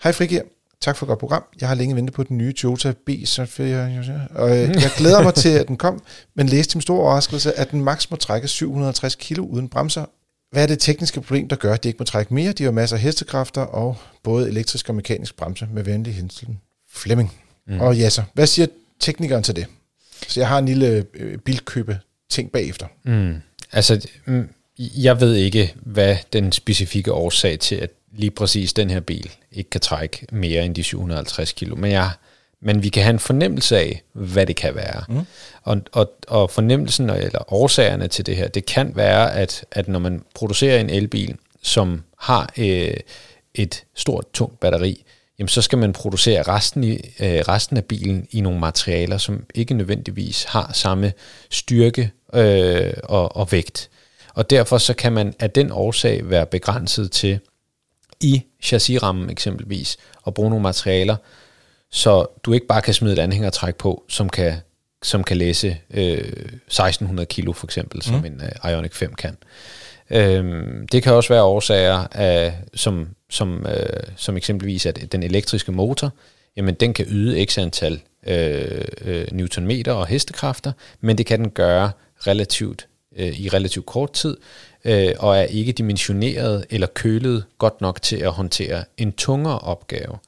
Hej 0.03 0.13
Frigir, 0.13 0.43
Tak 0.81 0.97
for 0.97 1.07
et 1.07 1.09
godt 1.09 1.19
program. 1.19 1.45
Jeg 1.61 1.69
har 1.69 1.75
længe 1.75 1.97
ventet 1.97 2.15
på 2.15 2.23
den 2.23 2.39
nye 2.39 2.53
Toyota 2.53 2.93
B, 3.07 3.11
og 4.35 4.51
øh, 4.51 4.69
jeg 4.69 4.91
glæder 4.97 5.23
mig 5.23 5.35
til, 5.35 5.49
at 5.49 5.69
den 5.69 5.77
kom, 5.77 6.03
men 6.35 6.47
læste 6.47 6.73
til 6.73 6.83
stor 6.83 6.99
overraskelse, 6.99 7.53
at 7.59 7.71
den 7.71 7.85
maks 7.85 8.11
må 8.11 8.17
trække 8.17 8.49
750 8.49 9.15
kg 9.15 9.39
uden 9.39 9.69
bremser. 9.69 10.05
Hvad 10.51 10.63
er 10.63 10.67
det 10.67 10.79
tekniske 10.79 11.21
problem, 11.21 11.49
der 11.49 11.57
gør, 11.57 11.75
at 11.75 11.85
de 11.85 11.89
ikke 11.89 11.99
må 11.99 12.05
trække 12.05 12.35
mere? 12.35 12.53
De 12.53 12.65
har 12.65 12.71
masser 12.71 12.97
af 12.97 13.03
hestekræfter 13.03 13.61
og 13.61 13.97
både 14.23 14.49
elektrisk 14.49 14.89
og 14.89 14.95
mekanisk 14.95 15.37
bremse 15.37 15.69
med 15.73 15.83
venlig 15.83 16.15
hensyn. 16.15 16.55
Flemming. 16.93 17.33
Mm. 17.67 17.81
Og 17.81 17.97
ja 17.97 18.11
så, 18.11 18.23
hvad 18.35 18.47
siger 18.47 18.67
teknikeren 19.01 19.43
til 19.43 19.57
det? 19.57 19.67
Så 20.29 20.41
jeg 20.41 20.49
har 20.49 20.59
en 20.59 20.67
lille 20.67 21.05
øh, 21.15 21.39
bilkøbe 21.39 21.99
ting 22.31 22.53
bagefter. 22.53 22.87
Mm. 23.05 23.35
Altså, 23.73 24.09
mm, 24.27 24.49
jeg 24.79 25.21
ved 25.21 25.35
ikke, 25.35 25.75
hvad 25.83 26.17
den 26.33 26.53
specifikke 26.53 27.13
årsag 27.13 27.59
til, 27.59 27.75
at 27.75 27.91
lige 28.17 28.31
præcis 28.31 28.73
den 28.73 28.91
her 28.91 29.01
bil 29.01 29.31
ikke 29.53 29.71
kan 29.71 29.81
trække 29.81 30.27
mere 30.33 30.65
end 30.65 30.75
de 30.75 30.83
750 30.83 31.53
kilo. 31.53 31.77
Men, 31.77 31.91
jeg, 31.91 32.11
men 32.61 32.83
vi 32.83 32.89
kan 32.89 33.03
have 33.03 33.13
en 33.13 33.19
fornemmelse 33.19 33.79
af, 33.79 34.03
hvad 34.13 34.47
det 34.47 34.57
kan 34.57 34.75
være. 34.75 35.05
Mm. 35.09 35.21
Og, 35.63 35.81
og, 35.93 36.13
og 36.29 36.51
fornemmelsen 36.51 37.11
eller 37.11 37.53
årsagerne 37.53 38.09
til 38.09 38.27
det 38.27 38.37
her, 38.37 38.49
det 38.49 38.67
kan 38.67 38.97
være, 38.97 39.35
at, 39.35 39.65
at 39.71 39.89
når 39.89 39.99
man 39.99 40.25
producerer 40.35 40.81
en 40.81 40.91
elbil, 40.91 41.37
som 41.63 42.03
har 42.19 42.53
øh, 42.59 42.95
et 43.55 43.85
stort, 43.95 44.25
tungt 44.35 44.61
batteri, 44.61 45.05
jamen 45.39 45.49
så 45.49 45.63
skal 45.63 45.79
man 45.79 45.93
producere 45.93 46.43
resten, 46.43 46.85
i, 46.85 46.93
øh, 46.95 47.41
resten 47.49 47.77
af 47.77 47.85
bilen 47.85 48.27
i 48.31 48.41
nogle 48.41 48.61
materialer, 48.61 49.19
som 49.19 49.45
ikke 49.55 49.75
nødvendigvis 49.75 50.45
har 50.45 50.71
samme 50.75 51.13
styrke 51.51 52.11
øh, 52.35 52.93
og, 53.03 53.37
og 53.37 53.53
vægt. 53.53 53.91
Og 54.35 54.51
derfor 54.51 54.79
så 54.79 54.95
kan 54.95 55.13
man 55.13 55.35
af 55.39 55.51
den 55.51 55.73
årsag 55.73 56.31
være 56.31 56.47
begrænset 56.47 57.13
til 57.13 57.39
i 58.21 58.43
chassisrammen 58.63 59.31
eksempelvis, 59.31 59.97
og 60.23 60.35
bruge 60.35 60.51
nogle 60.51 60.63
materialer, 60.63 61.17
så 61.91 62.27
du 62.45 62.53
ikke 62.53 62.67
bare 62.67 62.83
kan 62.83 62.95
smide 62.95 63.13
et 63.13 63.19
anhængertræk 63.19 63.77
på, 63.77 64.05
som 64.09 64.29
kan, 64.29 64.55
som 65.03 65.25
kan 65.25 65.37
læse 65.37 65.79
øh, 65.91 66.19
1600 66.19 67.27
kilo 67.27 67.53
for 67.53 67.67
eksempel, 67.67 68.03
som 68.03 68.15
mm. 68.15 68.25
en 68.25 68.41
uh, 68.65 68.71
Ioniq 68.71 68.95
5 68.95 69.15
kan. 69.15 69.37
Øhm, 70.11 70.89
det 70.93 71.03
kan 71.03 71.13
også 71.13 71.29
være 71.29 71.43
årsager 71.43 72.07
af, 72.13 72.55
som, 72.75 73.09
som, 73.31 73.67
øh, 73.67 74.03
som 74.17 74.37
eksempelvis 74.37 74.87
at 74.87 75.13
den 75.13 75.23
elektriske 75.23 75.73
motor, 75.73 76.13
jamen 76.57 76.75
den 76.75 76.95
kan 76.95 77.07
yde 77.09 77.45
x 77.45 77.59
antal 77.59 78.01
øh, 78.27 78.85
øh, 79.05 79.27
newtonmeter 79.33 79.93
og 79.93 80.07
hestekræfter, 80.07 80.73
men 81.01 81.19
det 81.19 81.27
kan 81.27 81.39
den 81.39 81.51
gøre 81.51 81.91
relativt 82.27 82.87
øh, 83.17 83.41
i 83.41 83.49
relativt 83.49 83.87
kort 83.87 84.13
tid, 84.13 84.37
øh, 84.87 85.15
og 85.19 85.37
er 85.37 85.43
ikke 85.43 85.73
dimensioneret 85.73 86.67
eller 86.71 86.87
kølet 86.87 87.45
godt 87.59 87.81
nok 87.81 88.03
til 88.03 88.17
at 88.17 88.33
håndtere 88.33 88.85
en 88.97 89.13
tungere 89.13 89.59
opgave. 89.59 90.19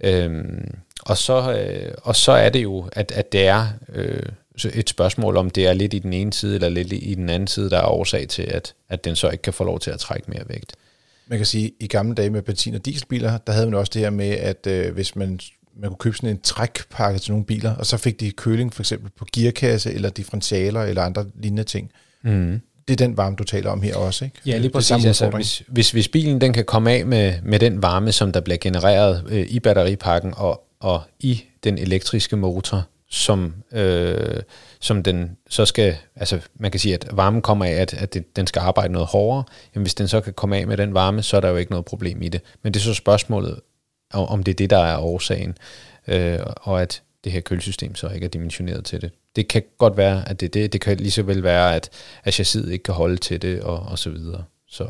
Mm. 0.00 0.08
Øhm, 0.08 0.74
Og 1.06 1.16
så, 1.16 1.52
øh, 1.52 1.94
og 2.02 2.16
så 2.16 2.32
er 2.32 2.48
det 2.48 2.62
jo, 2.62 2.88
at, 2.92 3.12
at 3.12 3.32
det 3.32 3.46
er 3.46 3.66
øh, 3.94 4.22
et 4.74 4.88
spørgsmål, 4.88 5.36
om 5.36 5.50
det 5.50 5.66
er 5.66 5.72
lidt 5.72 5.94
i 5.94 5.98
den 5.98 6.12
ene 6.12 6.32
side, 6.32 6.54
eller 6.54 6.68
lidt 6.68 6.92
i 6.92 7.14
den 7.14 7.28
anden 7.28 7.46
side, 7.46 7.70
der 7.70 7.78
er 7.78 7.86
årsag 7.86 8.28
til, 8.28 8.42
at, 8.42 8.74
at 8.88 9.04
den 9.04 9.16
så 9.16 9.30
ikke 9.30 9.42
kan 9.42 9.52
få 9.52 9.64
lov 9.64 9.80
til 9.80 9.90
at 9.90 9.98
trække 9.98 10.30
mere 10.30 10.44
vægt. 10.48 10.72
Man 11.26 11.38
kan 11.38 11.46
sige, 11.46 11.66
at 11.66 11.72
i 11.80 11.86
gamle 11.86 12.14
dage 12.14 12.30
med 12.30 12.42
benzin- 12.42 12.74
og 12.74 12.84
dieselbiler, 12.86 13.38
der 13.38 13.52
havde 13.52 13.66
man 13.66 13.74
også 13.74 13.90
det 13.94 14.02
her 14.02 14.10
med, 14.10 14.30
at 14.30 14.66
øh, 14.66 14.94
hvis 14.94 15.16
man, 15.16 15.40
man 15.76 15.90
kunne 15.90 15.98
købe 15.98 16.16
sådan 16.16 16.30
en 16.30 16.40
trækpakke 16.40 17.18
til 17.18 17.32
nogle 17.32 17.44
biler, 17.44 17.74
og 17.76 17.86
så 17.86 17.96
fik 17.96 18.20
de 18.20 18.30
køling 18.32 18.74
for 18.74 18.82
eksempel 18.82 19.10
på 19.18 19.26
gearkasse, 19.32 19.92
eller 19.92 20.10
differentialer, 20.10 20.82
eller 20.82 21.02
andre 21.02 21.26
lignende 21.34 21.64
ting. 21.64 21.90
Mm. 22.22 22.60
Det 22.88 23.00
er 23.00 23.06
den 23.06 23.16
varme, 23.16 23.36
du 23.36 23.44
taler 23.44 23.70
om 23.70 23.82
her 23.82 23.96
også, 23.96 24.24
ikke? 24.24 24.36
Ja, 24.46 24.58
lige 24.58 24.68
Det 24.68 24.76
er 24.76 24.80
samme 24.80 25.04
præcis. 25.04 25.22
Altså, 25.22 25.36
hvis, 25.36 25.62
hvis, 25.68 25.90
hvis 25.90 26.08
bilen 26.08 26.40
den 26.40 26.52
kan 26.52 26.64
komme 26.64 26.92
af 26.92 27.06
med, 27.06 27.34
med 27.42 27.58
den 27.58 27.82
varme, 27.82 28.12
som 28.12 28.32
der 28.32 28.40
bliver 28.40 28.58
genereret 28.58 29.24
øh, 29.28 29.46
i 29.50 29.60
batteripakken 29.60 30.34
og, 30.36 30.64
og 30.80 31.02
i 31.20 31.44
den 31.64 31.78
elektriske 31.78 32.36
motor, 32.36 32.84
som, 33.10 33.54
øh, 33.72 34.42
som 34.80 35.02
den 35.02 35.36
så 35.48 35.66
skal, 35.66 35.96
altså 36.16 36.40
man 36.54 36.70
kan 36.70 36.80
sige, 36.80 36.94
at 36.94 37.06
varmen 37.12 37.42
kommer 37.42 37.64
af, 37.64 37.70
at, 37.70 37.94
at 37.94 38.14
det, 38.14 38.36
den 38.36 38.46
skal 38.46 38.60
arbejde 38.60 38.92
noget 38.92 39.08
hårdere, 39.08 39.44
jamen 39.74 39.84
hvis 39.84 39.94
den 39.94 40.08
så 40.08 40.20
kan 40.20 40.32
komme 40.32 40.56
af 40.56 40.66
med 40.66 40.76
den 40.76 40.94
varme, 40.94 41.22
så 41.22 41.36
er 41.36 41.40
der 41.40 41.48
jo 41.48 41.56
ikke 41.56 41.72
noget 41.72 41.84
problem 41.84 42.22
i 42.22 42.28
det. 42.28 42.40
Men 42.62 42.74
det 42.74 42.80
er 42.80 42.84
så 42.84 42.94
spørgsmålet, 42.94 43.60
om 44.12 44.28
om 44.28 44.42
det 44.42 44.52
er 44.52 44.56
det, 44.56 44.70
der 44.70 44.78
er 44.78 44.98
årsagen, 44.98 45.58
øh, 46.08 46.38
og 46.44 46.82
at 46.82 47.02
det 47.24 47.32
her 47.32 47.40
kølesystem 47.40 47.94
så 47.94 48.08
ikke 48.08 48.24
er 48.24 48.28
dimensioneret 48.28 48.84
til 48.84 49.00
det. 49.00 49.10
Det 49.36 49.48
kan 49.48 49.62
godt 49.78 49.96
være, 49.96 50.28
at 50.28 50.40
det 50.40 50.46
er 50.46 50.50
det. 50.50 50.72
Det 50.72 50.80
kan 50.80 50.96
lige 50.96 51.10
så 51.10 51.22
vel 51.22 51.42
være, 51.42 51.74
at, 51.74 51.90
at 52.24 52.34
chassiset 52.34 52.72
ikke 52.72 52.82
kan 52.82 52.94
holde 52.94 53.16
til 53.16 53.42
det, 53.42 53.60
og, 53.60 53.78
og 53.78 53.98
så 53.98 54.10
videre. 54.10 54.44
Så, 54.68 54.84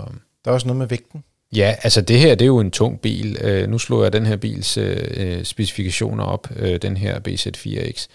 Der 0.45 0.51
er 0.51 0.55
også 0.55 0.67
noget 0.67 0.79
med 0.79 0.87
vægten. 0.87 1.25
Ja, 1.57 1.75
altså 1.83 2.01
det 2.01 2.19
her, 2.19 2.35
det 2.35 2.43
er 2.45 2.47
jo 2.47 2.61
en 2.61 2.71
tung 2.71 3.01
bil. 3.01 3.39
Øh, 3.41 3.69
nu 3.69 3.79
slår 3.79 4.03
jeg 4.03 4.13
den 4.13 4.27
her 4.27 4.37
bils 4.37 4.77
øh, 4.77 5.45
specifikationer 5.45 6.25
op, 6.25 6.49
øh, 6.57 6.83
den 6.83 6.97
her 6.97 7.21
BZ4X. 7.29 8.07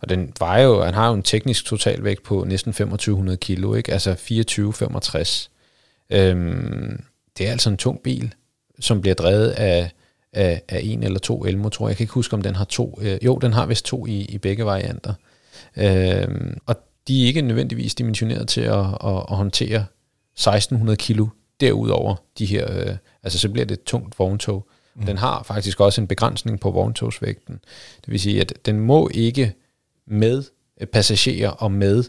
Og 0.00 0.08
den 0.08 0.32
vejer 0.38 0.62
jo, 0.64 0.82
han 0.82 0.94
har 0.94 1.08
jo 1.08 1.14
en 1.14 1.22
teknisk 1.22 1.64
totalvægt 1.64 2.22
på 2.22 2.44
næsten 2.44 2.72
2500 2.72 3.36
kilo, 3.36 3.74
ikke? 3.74 3.92
altså 3.92 4.10
2465. 4.10 5.50
Øhm, 6.10 7.02
det 7.38 7.46
er 7.46 7.50
altså 7.50 7.70
en 7.70 7.76
tung 7.76 8.00
bil, 8.02 8.34
som 8.80 9.00
bliver 9.00 9.14
drevet 9.14 9.50
af, 9.50 9.90
af, 10.32 10.62
af 10.68 10.80
en 10.84 11.02
eller 11.02 11.18
to 11.18 11.44
elmotorer. 11.44 11.88
Jeg 11.88 11.96
kan 11.96 12.04
ikke 12.04 12.14
huske, 12.14 12.34
om 12.34 12.42
den 12.42 12.56
har 12.56 12.64
to. 12.64 12.98
Øh, 13.02 13.18
jo, 13.24 13.38
den 13.38 13.52
har 13.52 13.66
vist 13.66 13.84
to 13.84 14.06
i, 14.06 14.20
i 14.20 14.38
begge 14.38 14.64
varianter. 14.64 15.14
Øhm, 15.76 16.58
og 16.66 16.76
de 17.08 17.22
er 17.22 17.26
ikke 17.26 17.42
nødvendigvis 17.42 17.94
dimensioneret 17.94 18.48
til 18.48 18.60
at, 18.60 18.86
at, 19.04 19.16
at 19.30 19.36
håndtere 19.36 19.84
1600 20.34 20.96
kilo 20.96 21.26
derudover 21.60 22.16
de 22.38 22.46
her, 22.46 22.72
øh, 22.72 22.96
altså 23.22 23.38
så 23.38 23.48
bliver 23.48 23.64
det 23.64 23.74
et 23.74 23.84
tungt 23.84 24.18
vogntog. 24.18 24.66
Mm. 24.94 25.06
Den 25.06 25.18
har 25.18 25.42
faktisk 25.42 25.80
også 25.80 26.00
en 26.00 26.06
begrænsning 26.06 26.60
på 26.60 26.70
vogntogsvægten. 26.70 27.60
Det 28.04 28.12
vil 28.12 28.20
sige, 28.20 28.40
at 28.40 28.52
den 28.66 28.80
må 28.80 29.10
ikke 29.14 29.54
med 30.06 30.44
øh, 30.80 30.86
passagerer 30.86 31.50
og 31.50 31.72
med 31.72 32.04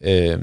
øh, 0.00 0.38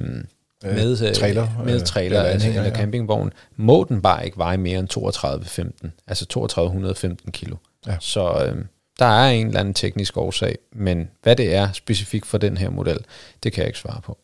med, 0.63 1.07
øh, 1.07 1.13
trailer, 1.13 1.47
med 1.65 1.75
øh, 1.75 1.85
trailer 1.85 2.19
eller 2.19 2.31
altså, 2.31 2.47
eller 2.47 2.63
ja. 2.63 2.75
campingvogn, 2.75 3.33
må 3.55 3.85
den 3.89 4.01
bare 4.01 4.25
ikke 4.25 4.37
veje 4.37 4.57
mere 4.57 4.79
end 4.79 5.77
32,15, 5.83 5.89
altså 6.07 6.25
3215 6.25 7.31
kilo. 7.31 7.55
Ja. 7.87 7.97
Så 7.99 8.45
øh, 8.45 8.65
der 8.99 9.05
er 9.05 9.29
en 9.29 9.47
eller 9.47 9.59
anden 9.59 9.73
teknisk 9.73 10.17
årsag, 10.17 10.57
men 10.73 11.09
hvad 11.23 11.35
det 11.35 11.53
er 11.55 11.71
specifikt 11.71 12.25
for 12.25 12.37
den 12.37 12.57
her 12.57 12.69
model, 12.69 12.99
det 13.43 13.53
kan 13.53 13.61
jeg 13.61 13.67
ikke 13.67 13.79
svare 13.79 14.01
på. 14.01 14.17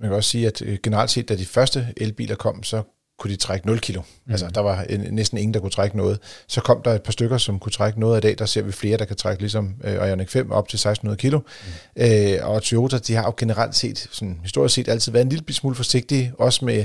Man 0.00 0.08
kan 0.08 0.16
også 0.16 0.30
sige, 0.30 0.46
at 0.46 0.62
øh, 0.62 0.78
generelt 0.82 1.10
set, 1.10 1.28
da 1.28 1.36
de 1.36 1.46
første 1.46 1.88
elbiler 1.96 2.36
kom, 2.36 2.62
så 2.62 2.82
kunne 3.18 3.30
de 3.30 3.36
trække 3.36 3.66
0 3.66 3.80
kilo. 3.80 4.00
Mm. 4.00 4.32
Altså, 4.32 4.48
der 4.54 4.60
var 4.60 4.82
en, 4.82 5.00
næsten 5.00 5.38
ingen, 5.38 5.54
der 5.54 5.60
kunne 5.60 5.70
trække 5.70 5.96
noget. 5.96 6.18
Så 6.46 6.60
kom 6.60 6.82
der 6.82 6.92
et 6.92 7.02
par 7.02 7.12
stykker, 7.12 7.38
som 7.38 7.58
kunne 7.58 7.72
trække 7.72 8.00
noget 8.00 8.16
af 8.16 8.22
dag. 8.22 8.38
Der 8.38 8.46
ser 8.46 8.62
vi 8.62 8.72
flere, 8.72 8.96
der 8.96 9.04
kan 9.04 9.16
trække 9.16 9.42
ligesom 9.42 9.74
øh, 9.84 9.94
Ioniq 9.94 10.28
5 10.28 10.50
op 10.50 10.68
til 10.68 10.76
1600 10.76 11.18
kilo. 11.18 11.38
Mm. 11.38 12.02
Øh, 12.02 12.38
og 12.42 12.62
Toyota, 12.62 12.98
de 12.98 13.14
har 13.14 13.24
jo 13.24 13.34
generelt 13.36 13.74
set, 13.74 14.08
sådan, 14.10 14.40
historisk 14.42 14.74
set, 14.74 14.88
altid 14.88 15.12
været 15.12 15.22
en 15.24 15.28
lille 15.28 15.54
smule 15.54 15.76
forsigtige, 15.76 16.32
også 16.38 16.64
med, 16.64 16.84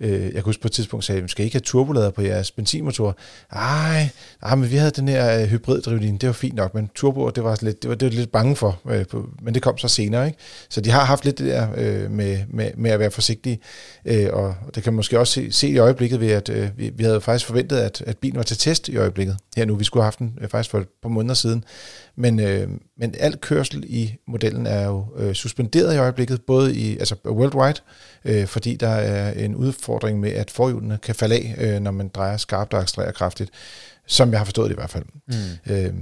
øh, 0.00 0.22
jeg 0.22 0.32
kan 0.32 0.42
huske 0.42 0.62
på 0.62 0.68
et 0.68 0.72
tidspunkt 0.72 1.04
sagde, 1.04 1.28
skal 1.28 1.42
I 1.42 1.44
ikke 1.44 1.54
have 1.54 1.60
turbolader 1.60 2.10
på 2.10 2.22
jeres 2.22 2.50
benzinmotor? 2.50 3.16
Ej, 3.52 4.08
ej, 4.42 4.54
men 4.54 4.70
vi 4.70 4.76
havde 4.76 4.90
den 4.90 5.08
her 5.08 5.42
øh, 5.42 5.48
hybriddrivlinje, 5.48 6.18
det 6.18 6.26
var 6.26 6.32
fint 6.32 6.54
nok, 6.54 6.74
men 6.74 6.90
turboer, 6.94 7.30
det 7.30 7.44
var, 7.44 7.58
lidt, 7.62 7.82
det 7.82 7.88
var, 7.88 7.94
det 7.94 8.06
var 8.06 8.14
lidt 8.14 8.32
bange 8.32 8.56
for, 8.56 8.80
øh, 8.90 9.06
på, 9.06 9.28
men 9.42 9.54
det 9.54 9.62
kom 9.62 9.78
så 9.78 9.88
senere, 9.88 10.26
ikke? 10.26 10.38
Så 10.68 10.80
de 10.80 10.90
har 10.90 11.04
haft 11.04 11.24
lidt 11.24 11.38
det 11.38 11.46
der 11.46 11.68
øh, 11.76 12.10
med, 12.10 12.38
med, 12.48 12.70
med 12.76 12.90
at 12.90 12.98
være 12.98 13.10
forsigtige, 13.10 13.60
øh, 14.04 14.28
og 14.32 14.54
det 14.74 14.82
kan 14.82 14.92
man 14.92 14.96
måske 14.96 15.18
også 15.18 15.32
se, 15.32 15.52
se 15.52 15.68
i 15.68 15.78
øjeblikket 15.78 16.20
ved, 16.20 16.30
at 16.30 16.48
øh, 16.48 16.68
vi, 16.76 16.90
vi 16.94 17.04
havde 17.04 17.20
faktisk 17.20 17.46
forventet, 17.46 17.76
at, 17.76 18.02
at 18.06 18.18
bilen 18.18 18.36
var 18.36 18.42
til 18.42 18.58
test 18.58 18.88
i 18.88 18.96
øjeblikket. 18.96 19.36
Her 19.56 19.64
nu, 19.64 19.74
vi 19.74 19.84
skulle 19.84 20.02
have 20.02 20.06
haft 20.06 20.18
den 20.18 20.38
øh, 20.40 20.48
faktisk 20.48 20.70
for 20.70 20.78
et 20.78 20.88
par 21.02 21.08
måneder 21.08 21.34
siden. 21.34 21.64
Men, 22.20 22.40
øh, 22.40 22.68
men 22.96 23.14
al 23.18 23.36
kørsel 23.36 23.84
i 23.86 24.14
modellen 24.26 24.66
er 24.66 24.86
jo 24.86 25.06
øh, 25.16 25.34
suspenderet 25.34 25.94
i 25.94 25.98
øjeblikket, 25.98 26.42
både 26.42 26.76
i 26.76 26.98
altså 26.98 27.14
worldwide, 27.26 27.80
øh, 28.24 28.46
fordi 28.46 28.76
der 28.76 28.88
er 28.88 29.44
en 29.44 29.54
udfordring 29.54 30.20
med, 30.20 30.30
at 30.30 30.50
forhjulene 30.50 30.98
kan 31.02 31.14
falde 31.14 31.34
af, 31.34 31.54
øh, 31.58 31.80
når 31.80 31.90
man 31.90 32.08
drejer 32.08 32.36
skarpt 32.36 32.74
og 32.74 32.80
accelererer 32.80 33.12
kraftigt, 33.12 33.50
som 34.06 34.30
jeg 34.30 34.40
har 34.40 34.44
forstået 34.44 34.70
det 34.70 34.74
i 34.74 34.78
hvert 34.78 34.90
fald. 34.90 35.04
Mm. 35.28 35.72
Øh, 35.72 35.94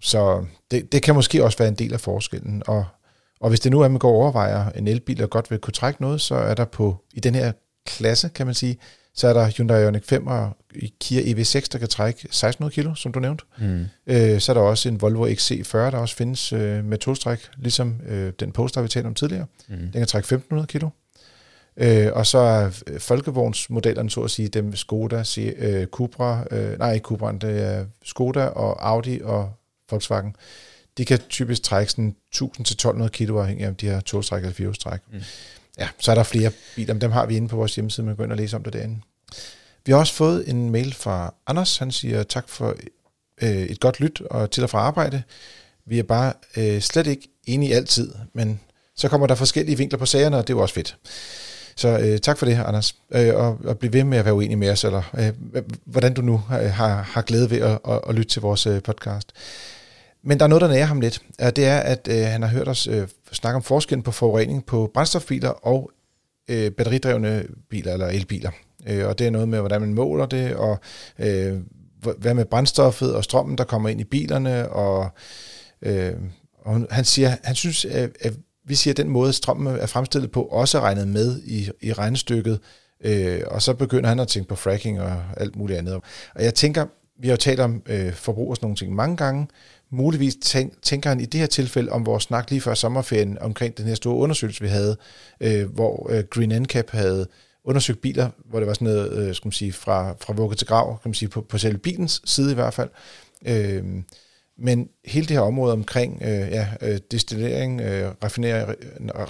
så 0.00 0.44
det, 0.70 0.92
det 0.92 1.02
kan 1.02 1.14
måske 1.14 1.44
også 1.44 1.58
være 1.58 1.68
en 1.68 1.74
del 1.74 1.92
af 1.92 2.00
forskellen. 2.00 2.62
Og, 2.66 2.84
og 3.40 3.48
hvis 3.48 3.60
det 3.60 3.72
nu 3.72 3.80
er, 3.80 3.84
at 3.84 3.90
man 3.90 3.98
går 3.98 4.10
og 4.10 4.16
overvejer 4.16 4.70
en 4.70 4.88
elbil 4.88 5.22
og 5.22 5.30
godt 5.30 5.50
vil 5.50 5.58
kunne 5.58 5.72
trække 5.72 6.02
noget, 6.02 6.20
så 6.20 6.34
er 6.34 6.54
der 6.54 6.64
på 6.64 6.96
i 7.14 7.20
den 7.20 7.34
her 7.34 7.52
klasse, 7.86 8.28
kan 8.28 8.46
man 8.46 8.54
sige, 8.54 8.78
så 9.14 9.28
er 9.28 9.32
der 9.32 9.50
Hyundai 9.56 9.82
Ioniq 9.82 10.04
5 10.04 10.26
og 10.26 10.56
Kia 11.00 11.20
EV6, 11.20 11.66
der 11.72 11.78
kan 11.78 11.88
trække 11.88 12.18
1600 12.18 12.74
kilo, 12.74 12.94
som 12.94 13.12
du 13.12 13.20
nævnte. 13.20 13.44
Mm. 13.58 13.84
Øh, 14.06 14.40
så 14.40 14.52
er 14.52 14.54
der 14.54 14.60
også 14.60 14.88
en 14.88 15.00
Volvo 15.00 15.26
XC40, 15.26 15.76
der 15.78 15.96
også 15.98 16.16
findes 16.16 16.52
øh, 16.52 16.84
med 16.84 16.98
tostræk, 16.98 17.48
ligesom 17.56 18.00
øh, 18.08 18.32
den 18.40 18.52
Polestar, 18.52 18.82
vi 18.82 18.88
talte 18.88 19.06
om 19.06 19.14
tidligere. 19.14 19.46
Mm. 19.68 19.76
Den 19.76 19.92
kan 19.92 20.06
trække 20.06 20.24
1500 20.26 20.66
kilo. 20.66 20.88
Øh, 21.76 22.08
og 22.12 22.26
så 22.26 22.38
er 22.38 22.70
øh, 22.86 23.00
folkevognsmodellerne, 23.00 24.10
så 24.10 24.20
at 24.20 24.30
sige, 24.30 24.48
dem 24.48 24.76
Skoda, 24.76 25.22
C- 25.22 25.64
øh, 25.64 25.86
Cupra, 25.86 26.44
øh, 26.50 26.78
nej 26.78 26.92
ikke 26.92 27.04
Cupra, 27.04 27.32
det 27.32 27.62
er 27.64 27.84
Skoda 28.04 28.46
og 28.46 28.88
Audi 28.88 29.20
og 29.24 29.52
Volkswagen. 29.90 30.36
De 30.98 31.04
kan 31.04 31.18
typisk 31.28 31.62
trække 31.62 31.90
sådan 31.92 32.16
1000-1200 32.36 33.08
kilo, 33.08 33.40
afhængig 33.40 33.64
af 33.64 33.68
om 33.68 33.74
de 33.74 33.86
har 33.86 34.00
togstræk 34.00 34.42
eller 34.42 34.52
firehjulstræk. 34.54 35.00
Mm. 35.12 35.20
Ja, 35.80 35.88
så 35.98 36.10
er 36.10 36.14
der 36.14 36.22
flere 36.22 36.50
biler, 36.76 36.94
men 36.94 37.00
dem 37.00 37.10
har 37.10 37.26
vi 37.26 37.36
inde 37.36 37.48
på 37.48 37.56
vores 37.56 37.74
hjemmeside, 37.74 38.06
man 38.06 38.14
kan 38.14 38.16
gå 38.16 38.24
ind 38.24 38.32
og 38.32 38.38
læse 38.38 38.56
om 38.56 38.62
det 38.62 38.72
derinde. 38.72 39.00
Vi 39.86 39.92
har 39.92 39.98
også 39.98 40.14
fået 40.14 40.48
en 40.48 40.70
mail 40.70 40.94
fra 40.94 41.34
Anders, 41.46 41.78
han 41.78 41.92
siger 41.92 42.22
tak 42.22 42.48
for 42.48 42.76
øh, 43.42 43.50
et 43.50 43.80
godt 43.80 44.00
lyt 44.00 44.20
og 44.20 44.50
til 44.50 44.62
og 44.62 44.70
fra 44.70 44.78
arbejde. 44.78 45.22
Vi 45.86 45.98
er 45.98 46.02
bare 46.02 46.32
øh, 46.56 46.80
slet 46.80 47.06
ikke 47.06 47.28
enige 47.46 47.74
altid, 47.74 48.12
men 48.34 48.60
så 48.96 49.08
kommer 49.08 49.26
der 49.26 49.34
forskellige 49.34 49.78
vinkler 49.78 49.98
på 49.98 50.06
sagerne, 50.06 50.36
og 50.36 50.46
det 50.46 50.52
er 50.52 50.56
jo 50.56 50.62
også 50.62 50.74
fedt. 50.74 50.96
Så 51.76 51.98
øh, 51.98 52.18
tak 52.18 52.38
for 52.38 52.46
det, 52.46 52.58
Anders. 52.66 52.96
Øh, 53.12 53.34
og, 53.34 53.58
og 53.64 53.78
bliv 53.78 53.92
ved 53.92 54.04
med 54.04 54.18
at 54.18 54.24
være 54.24 54.34
uenig 54.34 54.58
med 54.58 54.70
os, 54.70 54.84
eller 54.84 55.02
øh, 55.18 55.62
hvordan 55.84 56.14
du 56.14 56.22
nu 56.22 56.36
har, 56.36 56.62
har, 56.62 57.02
har 57.02 57.22
glæde 57.22 57.50
ved 57.50 57.58
at, 57.58 57.78
at, 57.88 58.00
at 58.08 58.14
lytte 58.14 58.30
til 58.30 58.42
vores 58.42 58.66
øh, 58.66 58.82
podcast. 58.82 59.32
Men 60.22 60.38
der 60.38 60.44
er 60.44 60.48
noget, 60.48 60.62
der 60.62 60.68
nærer 60.68 60.84
ham 60.84 61.00
lidt, 61.00 61.22
og 61.38 61.56
det 61.56 61.64
er, 61.64 61.78
at 61.78 62.08
øh, 62.10 62.24
han 62.24 62.42
har 62.42 62.48
hørt 62.48 62.68
os 62.68 62.86
øh, 62.86 63.08
snakke 63.32 63.56
om 63.56 63.62
forskellen 63.62 64.02
på 64.02 64.10
forurening 64.10 64.66
på 64.66 64.90
brændstofbiler 64.94 65.48
og 65.48 65.90
øh, 66.50 66.70
batteridrevne 66.70 67.44
biler 67.70 67.92
eller 67.92 68.06
elbiler. 68.06 68.50
Øh, 68.86 69.06
og 69.06 69.18
det 69.18 69.26
er 69.26 69.30
noget 69.30 69.48
med, 69.48 69.58
hvordan 69.58 69.80
man 69.80 69.94
måler 69.94 70.26
det, 70.26 70.54
og 70.54 70.78
øh, 71.18 71.60
hvad 72.18 72.34
med 72.34 72.44
brændstoffet 72.44 73.14
og 73.14 73.24
strømmen, 73.24 73.58
der 73.58 73.64
kommer 73.64 73.88
ind 73.88 74.00
i 74.00 74.04
bilerne. 74.04 74.68
Og, 74.68 75.10
øh, 75.82 76.12
og 76.64 76.86
han 76.90 77.04
siger, 77.04 77.36
han 77.44 77.54
synes, 77.54 77.84
at, 77.84 78.10
at 78.20 78.32
vi 78.64 78.74
siger, 78.74 78.92
at 78.92 78.96
den 78.96 79.08
måde, 79.08 79.32
strømmen 79.32 79.76
er 79.76 79.86
fremstillet 79.86 80.30
på, 80.30 80.42
også 80.42 80.78
er 80.78 80.82
regnet 80.82 81.08
med 81.08 81.42
i, 81.44 81.70
i 81.80 81.92
regnestykket. 81.92 82.60
Øh, 83.04 83.40
og 83.46 83.62
så 83.62 83.74
begynder 83.74 84.08
han 84.08 84.20
at 84.20 84.28
tænke 84.28 84.48
på 84.48 84.54
fracking 84.54 85.00
og 85.00 85.22
alt 85.36 85.56
muligt 85.56 85.78
andet. 85.78 85.94
Og 86.34 86.44
jeg 86.44 86.54
tænker, 86.54 86.86
vi 87.20 87.28
har 87.28 87.32
jo 87.32 87.36
talt 87.36 87.60
om 87.60 87.82
øh, 87.86 88.12
forbrug 88.12 88.50
og 88.50 88.56
sådan 88.56 88.64
nogle 88.64 88.76
ting 88.76 88.94
mange 88.94 89.16
gange. 89.16 89.46
Muligvis 89.92 90.36
tænk, 90.42 90.82
tænker 90.82 91.08
han 91.10 91.20
i 91.20 91.24
det 91.24 91.40
her 91.40 91.46
tilfælde 91.46 91.92
om 91.92 92.06
vores 92.06 92.22
snak 92.22 92.50
lige 92.50 92.60
før 92.60 92.74
sommerferien 92.74 93.38
omkring 93.38 93.76
den 93.76 93.86
her 93.86 93.94
store 93.94 94.16
undersøgelse, 94.16 94.62
vi 94.62 94.68
havde, 94.68 94.96
øh, 95.40 95.74
hvor 95.74 96.10
øh, 96.10 96.24
Green 96.24 96.62
NCAP 96.62 96.90
havde 96.90 97.26
undersøgt 97.64 98.00
biler, 98.00 98.30
hvor 98.44 98.58
det 98.58 98.68
var 98.68 98.74
sådan 98.74 98.88
noget, 98.88 99.12
øh, 99.12 99.34
skal 99.34 99.46
man 99.46 99.52
sige, 99.52 99.72
fra, 99.72 100.14
fra 100.20 100.32
vugge 100.32 100.56
til 100.56 100.66
grav, 100.66 100.98
kan 101.02 101.08
man 101.08 101.14
sige, 101.14 101.28
på, 101.28 101.40
på 101.40 101.58
selve 101.58 101.78
bilens 101.78 102.22
side 102.24 102.52
i 102.52 102.54
hvert 102.54 102.74
fald. 102.74 102.88
Øh, 103.46 103.84
men 104.58 104.88
hele 105.04 105.26
det 105.26 105.36
her 105.36 105.42
område 105.42 105.72
omkring 105.72 106.22
øh, 106.22 106.28
ja, 106.28 106.68
øh, 106.82 106.98
destillering, 107.10 107.80
øh, 107.80 108.12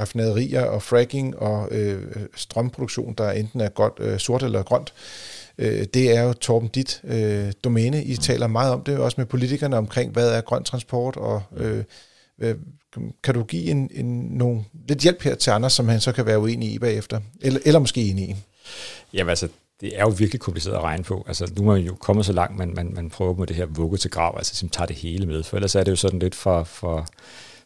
raffinaderier 0.00 0.64
og 0.64 0.82
fracking 0.82 1.38
og 1.38 1.68
øh, 1.70 2.02
strømproduktion, 2.34 3.14
der 3.18 3.30
enten 3.30 3.61
er 3.61 3.68
godt, 3.68 3.92
øh, 3.98 4.18
sort 4.18 4.42
eller 4.42 4.62
grønt, 4.62 4.94
øh, 4.94 5.29
det 5.94 6.16
er 6.16 6.22
jo 6.22 6.32
Torben 6.32 6.68
dit 6.68 7.00
øh, 7.04 7.52
domæne. 7.64 8.04
I 8.04 8.16
taler 8.16 8.46
meget 8.46 8.72
om 8.72 8.82
det, 8.82 8.98
også 8.98 9.14
med 9.20 9.26
politikerne 9.26 9.76
omkring, 9.76 10.12
hvad 10.12 10.30
er 10.30 10.40
grøn 10.40 10.64
transport, 10.64 11.16
og 11.16 11.42
øh, 11.56 11.84
øh, 12.38 12.54
kan 13.22 13.34
du 13.34 13.42
give 13.42 13.70
en, 13.70 13.90
en, 13.94 14.20
nogle, 14.20 14.64
lidt 14.88 14.98
hjælp 14.98 15.22
her 15.22 15.34
til 15.34 15.50
andre, 15.50 15.70
som 15.70 15.88
han 15.88 16.00
så 16.00 16.12
kan 16.12 16.26
være 16.26 16.38
uenig 16.38 16.72
i 16.72 16.78
bagefter? 16.78 17.20
Eller, 17.40 17.61
eller 17.64 17.80
måske 17.80 18.11
enig 18.11 18.28
i? 18.28 18.36
Jamen 19.12 19.30
altså, 19.30 19.48
det 19.80 19.98
er 19.98 20.00
jo 20.00 20.08
virkelig 20.08 20.40
kompliceret 20.40 20.74
at 20.74 20.82
regne 20.82 21.04
på. 21.04 21.24
Altså, 21.28 21.52
nu 21.56 21.62
er 21.70 21.74
man 21.74 21.84
jo 21.84 21.94
kommet 21.94 22.26
så 22.26 22.32
langt, 22.32 22.58
man, 22.58 22.74
man, 22.74 22.92
man 22.94 23.11
prøver 23.11 23.34
med 23.34 23.46
det 23.46 23.56
her 23.56 23.66
vugge 23.66 23.98
til 23.98 24.11
grav, 24.11 24.34
altså 24.36 24.56
som 24.56 24.68
tager 24.68 24.86
det 24.86 24.96
hele 24.96 25.26
med. 25.26 25.42
For 25.42 25.56
ellers 25.56 25.74
er 25.74 25.84
det 25.84 25.90
jo 25.90 25.96
sådan 25.96 26.18
lidt 26.18 26.34
fra, 26.34 26.62
fra, 26.62 27.06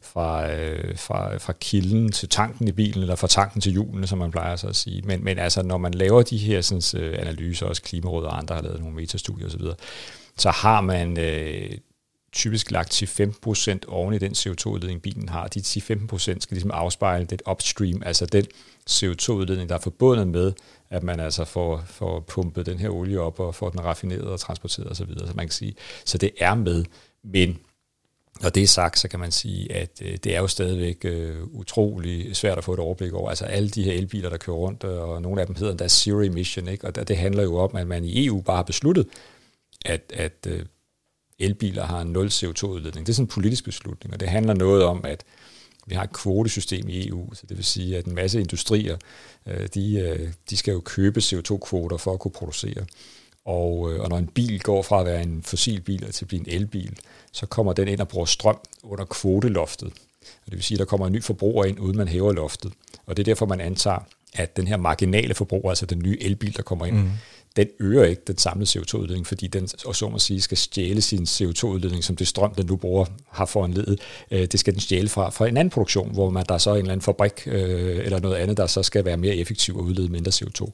fra, 0.04 0.52
øh, 0.52 0.98
fra, 0.98 1.36
fra 1.36 1.52
kilden 1.60 2.12
til 2.12 2.28
tanken 2.28 2.68
i 2.68 2.72
bilen, 2.72 3.02
eller 3.02 3.16
fra 3.16 3.26
tanken 3.26 3.60
til 3.60 3.72
hjulene, 3.72 4.06
som 4.06 4.18
man 4.18 4.30
plejer 4.30 4.56
så 4.56 4.66
at 4.66 4.76
sige. 4.76 5.02
Men, 5.02 5.24
men 5.24 5.38
altså, 5.38 5.62
når 5.62 5.78
man 5.78 5.94
laver 5.94 6.22
de 6.22 6.38
her 6.38 6.60
sådan, 6.60 7.02
øh, 7.02 7.18
analyser, 7.18 7.66
også 7.66 7.82
Klimarådet 7.82 8.28
og 8.28 8.38
andre 8.38 8.54
har 8.54 8.62
lavet 8.62 8.80
nogle 8.80 8.96
metastudier 8.96 9.46
osv., 9.46 9.62
så 10.36 10.50
har 10.50 10.80
man 10.80 11.18
øh, 11.18 11.70
typisk 12.32 12.70
lagt 12.70 12.90
til 12.90 13.06
15% 13.06 13.78
oven 13.88 14.14
i 14.14 14.18
den 14.18 14.32
CO2-udledning, 14.32 15.02
bilen 15.02 15.28
har. 15.28 15.46
De 15.46 15.60
10-15% 15.60 16.18
skal 16.18 16.38
ligesom 16.50 16.70
afspejle 16.70 17.26
det 17.26 17.42
upstream, 17.50 18.02
altså 18.06 18.26
den 18.26 18.46
CO2-udledning, 18.90 19.68
der 19.68 19.74
er 19.74 19.80
forbundet 19.80 20.28
med, 20.28 20.52
at 20.90 21.02
man 21.02 21.20
altså 21.20 21.44
får, 21.44 21.84
får 21.86 22.20
pumpet 22.20 22.66
den 22.66 22.78
her 22.78 22.88
olie 22.88 23.20
op 23.20 23.40
og 23.40 23.54
får 23.54 23.70
den 23.70 23.84
raffineret 23.84 24.24
og 24.24 24.40
transporteret 24.40 24.90
osv. 24.90 25.14
Så, 25.18 25.26
så 25.26 25.32
man 25.34 25.46
kan 25.46 25.52
sige, 25.52 25.74
så 26.04 26.18
det 26.18 26.30
er 26.38 26.54
med, 26.54 26.84
men 27.24 27.58
når 28.42 28.48
det 28.48 28.62
er 28.62 28.66
sagt, 28.66 28.98
så 28.98 29.08
kan 29.08 29.20
man 29.20 29.32
sige, 29.32 29.72
at 29.72 30.02
øh, 30.02 30.16
det 30.24 30.36
er 30.36 30.40
jo 30.40 30.46
stadigvæk 30.46 31.04
øh, 31.04 31.44
utrolig 31.44 32.36
svært 32.36 32.58
at 32.58 32.64
få 32.64 32.72
et 32.72 32.78
overblik 32.78 33.12
over. 33.12 33.28
Altså 33.28 33.44
alle 33.44 33.68
de 33.68 33.84
her 33.84 33.92
elbiler, 33.92 34.28
der 34.28 34.36
kører 34.36 34.56
rundt, 34.56 34.84
øh, 34.84 34.90
og 34.90 35.22
nogle 35.22 35.40
af 35.40 35.46
dem 35.46 35.56
hedder 35.56 35.70
endda 35.70 35.88
Zero 35.88 36.20
Emission, 36.20 36.68
ikke? 36.68 36.86
og 36.86 37.08
det 37.08 37.16
handler 37.16 37.42
jo 37.42 37.56
om, 37.56 37.76
at 37.76 37.86
man 37.86 38.04
i 38.04 38.26
EU 38.26 38.40
bare 38.40 38.56
har 38.56 38.62
besluttet, 38.62 39.06
at, 39.84 40.12
at 40.14 40.46
øh, 40.46 40.64
elbiler 41.38 41.84
har 41.84 42.00
en 42.00 42.08
nul 42.08 42.26
CO2-udledning. 42.26 43.06
Det 43.06 43.08
er 43.08 43.14
sådan 43.14 43.24
en 43.24 43.28
politisk 43.28 43.64
beslutning, 43.64 44.14
og 44.14 44.20
det 44.20 44.28
handler 44.28 44.54
noget 44.54 44.84
om, 44.84 45.04
at 45.04 45.24
vi 45.86 45.94
har 45.94 46.02
et 46.02 46.12
kvotesystem 46.12 46.88
i 46.88 47.08
EU, 47.08 47.34
så 47.34 47.46
det 47.48 47.56
vil 47.56 47.64
sige, 47.64 47.96
at 47.96 48.04
en 48.04 48.14
masse 48.14 48.40
industrier, 48.40 48.96
øh, 49.46 49.68
de, 49.74 49.94
øh, 49.96 50.32
de 50.50 50.56
skal 50.56 50.72
jo 50.72 50.80
købe 50.80 51.20
CO2-kvoter 51.20 51.96
for 51.96 52.12
at 52.12 52.20
kunne 52.20 52.32
producere. 52.32 52.84
Og, 53.44 53.92
øh, 53.92 54.00
og 54.00 54.08
når 54.08 54.18
en 54.18 54.26
bil 54.26 54.60
går 54.60 54.82
fra 54.82 55.00
at 55.00 55.06
være 55.06 55.22
en 55.22 55.42
fossilbil 55.42 56.12
til 56.12 56.24
at 56.24 56.28
blive 56.28 56.40
en 56.40 56.60
elbil, 56.60 56.98
så 57.32 57.46
kommer 57.46 57.72
den 57.72 57.88
ind 57.88 58.00
og 58.00 58.08
bruger 58.08 58.26
strøm 58.26 58.58
under 58.82 59.04
kvoteloftet. 59.04 59.88
Og 60.22 60.46
det 60.46 60.54
vil 60.54 60.62
sige, 60.62 60.76
at 60.76 60.78
der 60.78 60.84
kommer 60.84 61.06
en 61.06 61.12
ny 61.12 61.22
forbruger 61.22 61.64
ind, 61.64 61.80
uden 61.80 61.96
man 61.96 62.08
hæver 62.08 62.32
loftet. 62.32 62.72
Og 63.06 63.16
det 63.16 63.22
er 63.22 63.24
derfor, 63.24 63.46
man 63.46 63.60
antager, 63.60 63.98
at 64.34 64.56
den 64.56 64.66
her 64.66 64.76
marginale 64.76 65.34
forbruger, 65.34 65.68
altså 65.68 65.86
den 65.86 65.98
nye 65.98 66.18
elbil, 66.20 66.56
der 66.56 66.62
kommer 66.62 66.86
ind, 66.86 66.96
mm 66.96 67.10
den 67.56 67.68
øger 67.80 68.04
ikke 68.04 68.22
den 68.26 68.38
samlede 68.38 68.80
CO2-udledning, 68.80 69.26
fordi 69.26 69.46
den, 69.46 69.68
og 69.86 69.96
så 69.96 70.08
må 70.08 70.18
sige, 70.18 70.40
skal 70.40 70.58
stjæle 70.58 71.00
sin 71.02 71.22
CO2-udledning, 71.22 72.04
som 72.04 72.16
det 72.16 72.28
strøm, 72.28 72.54
den 72.54 72.66
nu 72.66 72.76
bruger, 72.76 73.04
har 73.28 73.46
foranledet. 73.46 74.00
Øh, 74.30 74.46
det 74.46 74.60
skal 74.60 74.72
den 74.72 74.80
stjæle 74.80 75.08
fra, 75.08 75.30
fra 75.30 75.48
en 75.48 75.56
anden 75.56 75.70
produktion, 75.70 76.12
hvor 76.12 76.30
man, 76.30 76.44
der 76.48 76.54
er 76.54 76.58
så 76.58 76.70
en 76.70 76.76
eller 76.76 76.92
anden 76.92 77.04
fabrik 77.04 77.42
øh, 77.46 78.04
eller 78.04 78.20
noget 78.20 78.36
andet, 78.36 78.56
der 78.56 78.66
så 78.66 78.82
skal 78.82 79.04
være 79.04 79.16
mere 79.16 79.36
effektiv 79.36 79.76
og 79.76 79.84
udlede 79.84 80.08
mindre 80.08 80.32
CO2. 80.34 80.70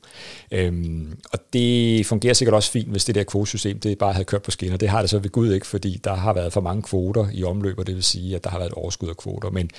Øhm, 0.53 1.19
og 1.33 1.39
det 1.53 2.07
fungerer 2.07 2.35
sikkert 2.35 2.55
også 2.55 2.71
fint, 2.71 2.89
hvis 2.89 3.05
det 3.05 3.15
der 3.15 3.25
kvotesystem, 3.25 3.81
det 3.81 3.99
bare 3.99 4.13
havde 4.13 4.25
kørt 4.25 4.43
på 4.43 4.51
skinner. 4.51 4.77
Det 4.77 4.89
har 4.89 5.01
det 5.01 5.11
så 5.11 5.19
ved 5.19 5.31
Gud 5.31 5.53
ikke, 5.53 5.67
fordi 5.67 6.01
der 6.05 6.15
har 6.15 6.33
været 6.33 6.53
for 6.53 6.61
mange 6.61 6.83
kvoter 6.83 7.27
i 7.33 7.45
omløb, 7.45 7.79
og 7.79 7.87
det 7.87 7.95
vil 7.95 8.05
sige, 8.05 8.37
at 8.37 8.45
der 8.45 8.51
har 8.51 8.59
været 8.59 8.71
et 8.71 8.75
overskud 8.75 9.09
af 9.09 9.17
kvoter. 9.17 9.51
Men 9.51 9.71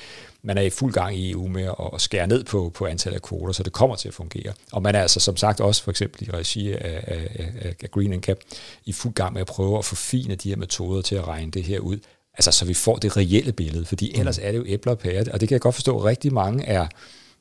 man 0.44 0.58
er 0.58 0.62
i 0.62 0.70
fuld 0.70 0.94
gang 0.94 1.18
i 1.18 1.32
EU 1.32 1.48
med 1.48 1.70
at 1.94 2.02
skære 2.02 2.28
ned 2.28 2.44
på, 2.44 2.72
på 2.76 2.86
antallet 2.86 3.16
af 3.16 3.22
kvoter, 3.22 3.54
så 3.54 3.64
det 3.64 3.74
kommer 3.74 3.96
til 3.96 4.08
at 4.08 4.14
fungere. 4.14 4.54
Og 4.72 4.82
man 4.82 4.96
er 4.96 5.02
altså 5.02 5.20
som 5.20 5.38
sagt 5.38 5.62
også 5.62 5.84
for 5.84 5.92
eksempel 5.92 6.28
i 6.28 6.32
regi 6.32 6.72
af, 6.72 6.91
af, 6.92 7.76
af 7.84 7.92
Green 7.92 8.22
Cap 8.22 8.38
i 8.86 8.92
fuld 8.92 9.14
gang 9.14 9.34
med 9.34 9.42
at 9.42 9.48
prøve 9.48 9.78
at 9.78 9.86
forfine 9.86 10.36
de 10.36 10.50
her 10.50 10.56
metoder 10.56 11.02
til 11.02 11.16
at 11.16 11.28
regne 11.28 11.52
det 11.52 11.64
her 11.64 11.80
ud, 11.80 11.98
altså 12.34 12.52
så 12.52 12.66
vi 12.66 12.74
får 12.74 12.96
det 12.96 13.18
reelle 13.18 13.52
billede, 13.52 13.86
fordi 13.86 14.18
ellers 14.20 14.40
mm. 14.40 14.46
er 14.46 14.52
det 14.52 14.58
jo 14.58 14.66
æbler 14.68 14.92
og 14.92 15.00
pærer, 15.00 15.24
og 15.34 15.40
det 15.42 15.50
kan 15.50 15.54
jeg 15.56 15.62
godt 15.62 15.76
forstå, 15.76 15.98
at 15.98 16.06
rigtig 16.06 16.34
mange 16.34 16.66
er, 16.66 16.88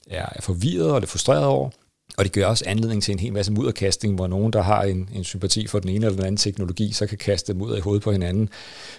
er 0.06 0.40
forvirret 0.40 0.90
og 0.90 1.00
lidt 1.00 1.10
frustreret 1.10 1.44
over, 1.44 1.70
og 2.18 2.24
det 2.24 2.32
gør 2.32 2.46
også 2.46 2.64
anledning 2.66 3.02
til 3.02 3.12
en 3.12 3.18
hel 3.18 3.32
masse 3.32 3.52
mudderkasting, 3.52 4.14
hvor 4.14 4.26
nogen, 4.26 4.52
der 4.52 4.62
har 4.62 4.82
en, 4.82 5.08
en 5.14 5.24
sympati 5.24 5.66
for 5.66 5.78
den 5.78 5.90
ene 5.90 6.06
eller 6.06 6.16
den 6.16 6.26
anden 6.26 6.36
teknologi, 6.36 6.92
så 6.92 7.06
kan 7.06 7.18
kaste 7.18 7.54
mudder 7.54 7.76
i 7.76 7.80
hovedet 7.80 8.02
på 8.02 8.12
hinanden 8.12 8.48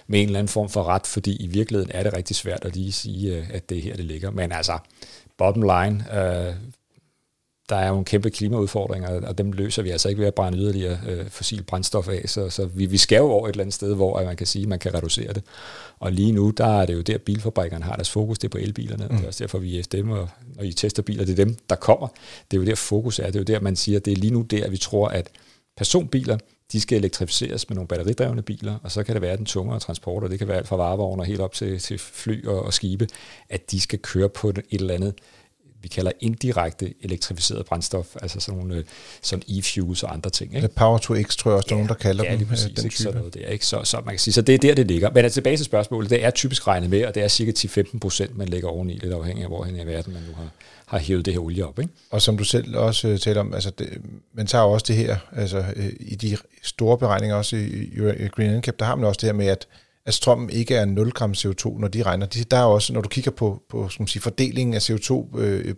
med 0.06 0.20
en 0.20 0.26
eller 0.26 0.38
anden 0.38 0.48
form 0.48 0.68
for 0.68 0.84
ret, 0.84 1.06
fordi 1.06 1.36
i 1.36 1.46
virkeligheden 1.46 1.90
er 1.94 2.02
det 2.02 2.16
rigtig 2.16 2.36
svært 2.36 2.64
at 2.64 2.76
lige 2.76 2.92
sige, 2.92 3.36
øh, 3.36 3.50
at 3.52 3.68
det 3.68 3.78
er 3.78 3.82
her, 3.82 3.96
det 3.96 4.04
ligger. 4.04 4.30
Men 4.30 4.52
altså, 4.52 4.78
bottom 5.38 5.62
line, 5.62 6.18
øh, 6.18 6.54
der 7.72 7.78
er 7.78 7.88
jo 7.88 7.98
en 7.98 8.04
kæmpe 8.04 8.30
klimaudfordringer, 8.30 9.26
og 9.28 9.38
dem 9.38 9.52
løser 9.52 9.82
vi 9.82 9.90
altså 9.90 10.08
ikke 10.08 10.20
ved 10.20 10.26
at 10.26 10.34
brænde 10.34 10.58
yderligere 10.58 10.98
øh, 11.08 11.28
fossil 11.28 11.62
brændstof 11.62 12.08
af, 12.08 12.22
så, 12.26 12.50
så 12.50 12.66
vi, 12.66 12.86
vi 12.86 12.96
skal 12.96 13.16
jo 13.16 13.30
over 13.30 13.48
et 13.48 13.52
eller 13.52 13.64
andet 13.64 13.74
sted, 13.74 13.94
hvor 13.94 14.24
man 14.24 14.36
kan 14.36 14.46
sige, 14.46 14.62
at 14.62 14.68
man 14.68 14.78
kan 14.78 14.94
reducere 14.94 15.32
det. 15.32 15.42
Og 16.00 16.12
lige 16.12 16.32
nu, 16.32 16.50
der 16.50 16.80
er 16.80 16.86
det 16.86 16.94
jo 16.94 17.00
der, 17.00 17.18
bilfabrikkerne 17.18 17.84
har 17.84 17.94
deres 17.94 18.10
fokus, 18.10 18.38
det 18.38 18.48
er 18.48 18.50
på 18.50 18.58
elbilerne, 18.58 19.06
mm. 19.10 19.16
det 19.16 19.22
er 19.24 19.26
også 19.26 19.44
derfor, 19.44 19.58
vi 19.58 19.78
er 19.78 19.82
FDM, 19.82 20.10
og 20.10 20.28
når 20.56 20.62
I 20.62 20.72
tester 20.72 21.02
biler, 21.02 21.24
det 21.24 21.32
er 21.32 21.44
dem, 21.44 21.56
der 21.70 21.76
kommer. 21.76 22.08
Det 22.50 22.56
er 22.56 22.60
jo 22.60 22.66
der, 22.66 22.74
fokus 22.74 23.18
er, 23.18 23.26
det 23.26 23.36
er 23.36 23.40
jo 23.40 23.44
der, 23.44 23.60
man 23.60 23.76
siger, 23.76 23.98
det 23.98 24.12
er 24.12 24.16
lige 24.16 24.32
nu 24.32 24.42
der, 24.42 24.70
vi 24.70 24.76
tror, 24.76 25.08
at 25.08 25.28
personbiler, 25.76 26.38
de 26.72 26.80
skal 26.80 26.98
elektrificeres 26.98 27.68
med 27.68 27.74
nogle 27.74 27.88
batteridrevne 27.88 28.42
biler, 28.42 28.78
og 28.82 28.90
så 28.90 29.02
kan 29.02 29.14
det 29.14 29.22
være 29.22 29.36
den 29.36 29.46
tungere 29.46 29.80
transport, 29.80 30.22
og 30.22 30.30
det 30.30 30.38
kan 30.38 30.48
være 30.48 30.56
alt 30.56 30.68
fra 30.68 30.76
varevogne 30.76 31.24
helt 31.24 31.40
op 31.40 31.54
til, 31.54 31.78
til 31.78 31.98
fly 31.98 32.46
og, 32.46 32.62
og 32.62 32.74
skibe, 32.74 33.08
at 33.48 33.70
de 33.70 33.80
skal 33.80 33.98
køre 33.98 34.28
på 34.28 34.48
et 34.48 34.62
eller 34.70 34.94
andet 34.94 35.14
vi 35.82 35.88
kalder 35.88 36.12
indirekte 36.20 36.94
elektrificeret 37.02 37.66
brændstof, 37.66 38.06
altså 38.22 38.40
sådan 38.40 38.58
nogle 38.60 38.76
øh, 38.76 38.84
sådan 39.22 39.42
e-fuels 39.48 40.02
og 40.02 40.12
andre 40.12 40.30
ting. 40.30 40.56
Ikke? 40.56 40.68
Power 40.68 40.98
to 40.98 41.14
X, 41.22 41.36
tror 41.36 41.50
jeg 41.50 41.56
også, 41.56 41.66
der 41.68 41.74
ja, 41.74 41.78
nogen, 41.78 41.88
der 41.88 41.94
kalder 41.94 42.24
ja, 42.24 42.32
dem. 42.32 42.40
Ja, 42.40 42.44
præcis, 42.44 42.64
den 42.64 42.74
type. 42.76 42.96
Sådan 42.96 43.18
noget 43.18 43.34
der, 43.34 43.46
ikke? 43.46 43.66
Så, 43.66 43.80
så, 43.84 43.96
man 43.96 44.14
kan 44.14 44.18
sige, 44.18 44.34
så 44.34 44.42
det 44.42 44.54
er 44.54 44.58
der, 44.58 44.74
det 44.74 44.86
ligger. 44.86 45.10
Men 45.10 45.24
altså, 45.24 45.34
tilbage 45.34 45.56
til 45.56 45.64
spørgsmålet, 45.64 46.10
det 46.10 46.24
er 46.24 46.30
typisk 46.30 46.66
regnet 46.66 46.90
med, 46.90 47.06
og 47.06 47.14
det 47.14 47.22
er 47.22 47.28
cirka 47.28 47.52
10-15 47.58 47.98
procent, 47.98 48.36
man 48.36 48.48
lægger 48.48 48.68
oveni, 48.68 48.98
lidt 48.98 49.12
afhængig 49.12 49.42
af, 49.42 49.50
hvor 49.50 49.66
i 49.66 49.86
verden 49.86 50.12
man 50.12 50.22
nu 50.22 50.34
har, 50.36 50.48
har 50.86 50.98
hævet 50.98 51.24
det 51.24 51.32
her 51.32 51.40
olie 51.40 51.66
op. 51.66 51.78
Ikke? 51.78 51.92
Og 52.10 52.22
som 52.22 52.36
du 52.36 52.44
selv 52.44 52.76
også 52.76 53.08
uh, 53.08 53.18
taler 53.18 53.40
om, 53.40 53.54
altså 53.54 53.70
det, 53.70 53.88
man 54.34 54.46
tager 54.46 54.64
også 54.64 54.84
det 54.88 54.96
her, 54.96 55.16
altså 55.32 55.58
uh, 55.76 55.84
i 55.98 56.14
de 56.14 56.36
store 56.62 56.98
beregninger, 56.98 57.36
også 57.36 57.56
i, 57.56 57.90
i 58.18 58.28
Green 58.28 58.54
Incap, 58.54 58.78
der 58.78 58.84
har 58.84 58.94
man 58.94 59.04
også 59.04 59.18
det 59.20 59.26
her 59.26 59.34
med, 59.34 59.46
at 59.46 59.66
at 60.06 60.14
strømmen 60.14 60.50
ikke 60.50 60.74
er 60.74 60.84
0 60.84 61.10
gram 61.10 61.32
CO2, 61.32 61.78
når 61.80 61.88
de 61.88 62.02
regner. 62.02 62.26
Der 62.26 62.56
er 62.56 62.64
også, 62.64 62.92
når 62.92 63.00
du 63.00 63.08
kigger 63.08 63.30
på, 63.30 63.62
på 63.70 63.88
skal 63.88 64.02
man 64.02 64.08
sige, 64.08 64.22
fordelingen 64.22 64.74
af 64.74 64.90
CO2 64.90 65.38
øh, 65.38 65.74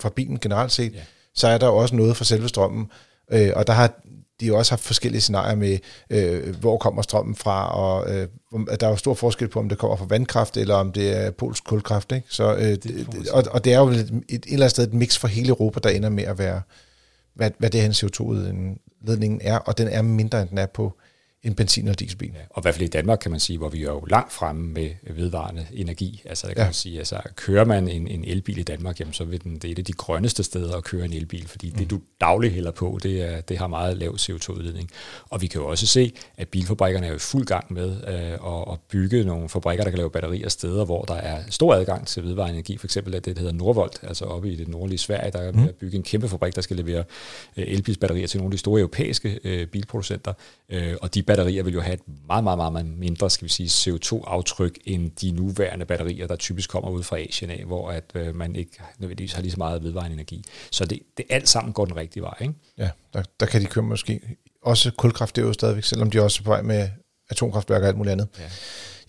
fra 0.00 0.08
bilen 0.08 0.38
generelt 0.38 0.72
set, 0.72 0.94
ja. 0.94 1.00
så 1.34 1.48
er 1.48 1.58
der 1.58 1.68
også 1.68 1.96
noget 1.96 2.16
for 2.16 2.24
selve 2.24 2.48
strømmen. 2.48 2.90
Øh, 3.32 3.50
og 3.56 3.66
der 3.66 3.72
har 3.72 3.94
de 4.40 4.54
også 4.54 4.72
haft 4.72 4.84
forskellige 4.84 5.20
scenarier 5.20 5.56
med, 5.56 5.78
øh, 6.10 6.56
hvor 6.56 6.76
kommer 6.76 7.02
strømmen 7.02 7.34
fra, 7.34 7.74
og 7.74 8.14
øh, 8.14 8.28
der 8.80 8.86
er 8.86 8.90
jo 8.90 8.96
stor 8.96 9.14
forskel 9.14 9.48
på, 9.48 9.58
om 9.58 9.68
det 9.68 9.78
kommer 9.78 9.96
fra 9.96 10.06
vandkraft, 10.08 10.56
eller 10.56 10.74
om 10.74 10.92
det 10.92 11.16
er 11.16 11.30
polsk 11.30 11.64
kulkraft. 11.64 12.12
Ikke? 12.12 12.26
Så, 12.30 12.54
øh, 12.54 12.62
det, 12.62 13.08
og, 13.32 13.44
og 13.50 13.64
det 13.64 13.72
er 13.72 13.78
jo 13.78 13.88
et, 13.88 13.98
et, 13.98 14.10
et 14.28 14.44
eller 14.44 14.56
andet 14.56 14.70
sted 14.70 14.84
et 14.86 14.94
mix 14.94 15.18
for 15.18 15.28
hele 15.28 15.48
Europa, 15.48 15.80
der 15.82 15.90
ender 15.90 16.08
med 16.08 16.24
at 16.24 16.38
være, 16.38 16.62
hvad, 17.34 17.50
hvad 17.58 17.70
det 17.70 17.80
her 17.80 17.90
CO2-ledningen 17.90 19.40
er, 19.42 19.58
og 19.58 19.78
den 19.78 19.88
er 19.88 20.02
mindre, 20.02 20.42
end 20.42 20.48
den 20.48 20.58
er 20.58 20.66
på 20.66 20.98
en 21.44 21.54
benzin- 21.54 21.88
og 21.88 22.00
dieselbil. 22.00 22.30
Ja, 22.34 22.40
og 22.50 22.60
i 22.60 22.62
hvert 22.62 22.74
fald 22.74 22.88
i 22.88 22.90
Danmark 22.90 23.18
kan 23.18 23.30
man 23.30 23.40
sige, 23.40 23.58
hvor 23.58 23.68
vi 23.68 23.82
er 23.82 23.92
jo 23.92 24.00
langt 24.00 24.32
fremme 24.32 24.68
med 24.68 24.90
vedvarende 25.02 25.66
energi. 25.72 26.22
Altså 26.24 26.46
der 26.46 26.52
kan 26.52 26.60
ja. 26.60 26.66
man 26.66 26.74
sige, 26.74 26.98
altså 26.98 27.20
kører 27.36 27.64
man 27.64 27.88
en, 27.88 28.08
en 28.08 28.24
elbil 28.24 28.58
i 28.58 28.62
Danmark, 28.62 29.00
jamen, 29.00 29.12
så 29.12 29.24
vil 29.24 29.44
den, 29.44 29.54
det 29.54 29.64
er 29.64 29.72
et 29.72 29.78
af 29.78 29.84
de 29.84 29.92
grønneste 29.92 30.42
steder 30.42 30.76
at 30.76 30.84
køre 30.84 31.04
en 31.04 31.12
elbil, 31.12 31.48
fordi 31.48 31.70
mm. 31.70 31.78
det 31.78 31.90
du 31.90 32.00
dagligt 32.20 32.54
hælder 32.54 32.70
på, 32.70 32.98
det, 33.02 33.22
er, 33.22 33.40
det 33.40 33.58
har 33.58 33.66
meget 33.66 33.96
lav 33.96 34.16
CO2-udledning. 34.20 34.90
Og 35.30 35.42
vi 35.42 35.46
kan 35.46 35.60
jo 35.60 35.66
også 35.66 35.86
se, 35.86 36.12
at 36.36 36.48
bilfabrikkerne 36.48 37.06
er 37.06 37.14
i 37.14 37.18
fuld 37.18 37.46
gang 37.46 37.72
med 37.72 37.96
øh, 38.08 38.32
at, 38.32 38.72
at 38.72 38.78
bygge 38.88 39.24
nogle 39.24 39.48
fabrikker, 39.48 39.84
der 39.84 39.90
kan 39.90 39.98
lave 39.98 40.10
batterier 40.10 40.48
steder, 40.48 40.84
hvor 40.84 41.02
der 41.02 41.14
er 41.14 41.42
stor 41.50 41.74
adgang 41.74 42.06
til 42.06 42.22
vedvarende 42.22 42.54
energi. 42.54 42.76
For 42.76 42.86
eksempel 42.86 43.12
det, 43.12 43.26
der 43.26 43.38
hedder 43.38 43.52
Nordvolt, 43.52 44.00
altså 44.02 44.24
oppe 44.24 44.52
i 44.52 44.56
det 44.56 44.68
nordlige 44.68 44.98
Sverige, 44.98 45.32
der 45.32 45.38
er 45.38 45.52
mm. 45.52 45.64
at 45.64 45.74
bygge 45.74 45.96
en 45.96 46.02
kæmpe 46.02 46.28
fabrik, 46.28 46.54
der 46.54 46.60
skal 46.60 46.76
levere 46.76 47.04
øh, 47.56 47.64
elbilsbatterier 47.68 48.26
til 48.26 48.40
nogle 48.40 48.48
af 48.48 48.52
de 48.52 48.58
store 48.58 48.80
europæiske 48.80 49.40
øh, 49.44 49.66
bilproducenter. 49.66 50.32
Øh, 50.68 50.94
og 51.00 51.14
de 51.14 51.22
batterier 51.36 51.62
vil 51.62 51.74
jo 51.74 51.80
have 51.80 51.94
et 51.94 52.00
meget, 52.26 52.44
meget, 52.44 52.72
meget 52.72 52.86
mindre 52.86 53.30
skal 53.30 53.44
vi 53.44 53.50
sige, 53.50 53.68
CO2-aftryk 53.68 54.78
end 54.84 55.10
de 55.10 55.30
nuværende 55.30 55.84
batterier, 55.84 56.26
der 56.26 56.36
typisk 56.36 56.70
kommer 56.70 56.90
ud 56.90 57.02
fra 57.02 57.18
Asien 57.18 57.50
af, 57.50 57.64
hvor 57.66 57.90
at, 57.90 58.04
øh, 58.14 58.34
man 58.34 58.56
ikke 58.56 58.80
nødvendigvis 58.98 59.32
har 59.32 59.42
lige 59.42 59.52
så 59.52 59.58
meget 59.58 59.82
vedvarende 59.82 60.14
energi. 60.14 60.44
Så 60.70 60.84
det, 60.84 60.98
det 61.16 61.24
alt 61.30 61.48
sammen 61.48 61.72
går 61.72 61.84
den 61.84 61.96
rigtige 61.96 62.22
vej. 62.22 62.36
Ikke? 62.40 62.54
Ja, 62.78 62.90
der, 63.12 63.22
der 63.40 63.46
kan 63.46 63.60
de 63.60 63.66
køre 63.66 63.84
måske 63.84 64.20
også 64.62 64.90
kulkraft, 64.90 65.38
er 65.38 65.42
jo 65.42 65.52
stadigvæk, 65.52 65.84
selvom 65.84 66.10
de 66.10 66.22
også 66.22 66.40
er 66.40 66.44
på 66.44 66.50
vej 66.50 66.62
med 66.62 66.88
atomkraftværker 67.30 67.84
og 67.84 67.88
alt 67.88 67.96
muligt 67.96 68.12
andet. 68.12 68.28
Ja. 68.38 68.44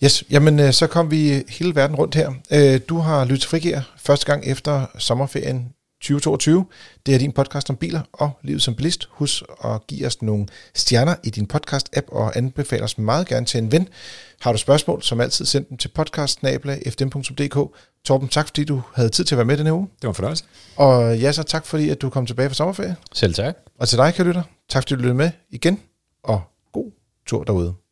Yes, 0.04 0.24
jamen 0.30 0.60
øh, 0.60 0.72
så 0.72 0.86
kom 0.86 1.10
vi 1.10 1.42
hele 1.48 1.74
verden 1.74 1.96
rundt 1.96 2.14
her. 2.14 2.32
Øh, 2.50 2.80
du 2.88 2.98
har 2.98 3.24
lyttet 3.24 3.40
til 3.40 3.50
Frigir 3.50 3.80
første 3.96 4.26
gang 4.26 4.46
efter 4.46 4.86
sommerferien 4.98 5.73
2022. 6.04 6.66
Det 7.06 7.14
er 7.14 7.18
din 7.18 7.32
podcast 7.32 7.70
om 7.70 7.76
biler 7.76 8.00
og 8.12 8.30
livet 8.42 8.62
som 8.62 8.74
bilist. 8.74 9.08
Husk 9.10 9.42
at 9.64 9.86
give 9.86 10.06
os 10.06 10.22
nogle 10.22 10.46
stjerner 10.74 11.14
i 11.22 11.30
din 11.30 11.50
podcast-app 11.54 12.08
og 12.08 12.36
anbefale 12.36 12.84
os 12.84 12.98
meget 12.98 13.26
gerne 13.26 13.46
til 13.46 13.58
en 13.58 13.72
ven. 13.72 13.88
Har 14.40 14.52
du 14.52 14.58
spørgsmål, 14.58 15.02
som 15.02 15.20
altid, 15.20 15.44
send 15.44 15.64
dem 15.64 15.78
til 15.78 15.88
podcast.fdm.dk. 15.88 17.78
Torben, 18.04 18.28
tak 18.28 18.46
fordi 18.46 18.64
du 18.64 18.82
havde 18.94 19.08
tid 19.08 19.24
til 19.24 19.34
at 19.34 19.36
være 19.36 19.44
med 19.44 19.56
denne 19.56 19.72
uge. 19.72 19.88
Det 19.96 20.02
var 20.02 20.08
en 20.08 20.14
fornøjelse. 20.14 20.44
Og 20.76 21.18
ja, 21.18 21.32
så 21.32 21.42
tak 21.42 21.66
fordi 21.66 21.90
at 21.90 22.02
du 22.02 22.10
kom 22.10 22.26
tilbage 22.26 22.48
fra 22.48 22.54
sommerferie. 22.54 22.96
Selv 23.12 23.34
tak. 23.34 23.56
Og 23.78 23.88
til 23.88 23.98
dig, 23.98 24.14
kan 24.14 24.26
lytter, 24.26 24.42
tak 24.68 24.82
fordi 24.82 24.94
du 24.94 24.98
lyttede 24.98 25.14
med 25.14 25.30
igen, 25.50 25.80
og 26.24 26.42
god 26.72 26.90
tur 27.26 27.44
derude. 27.44 27.83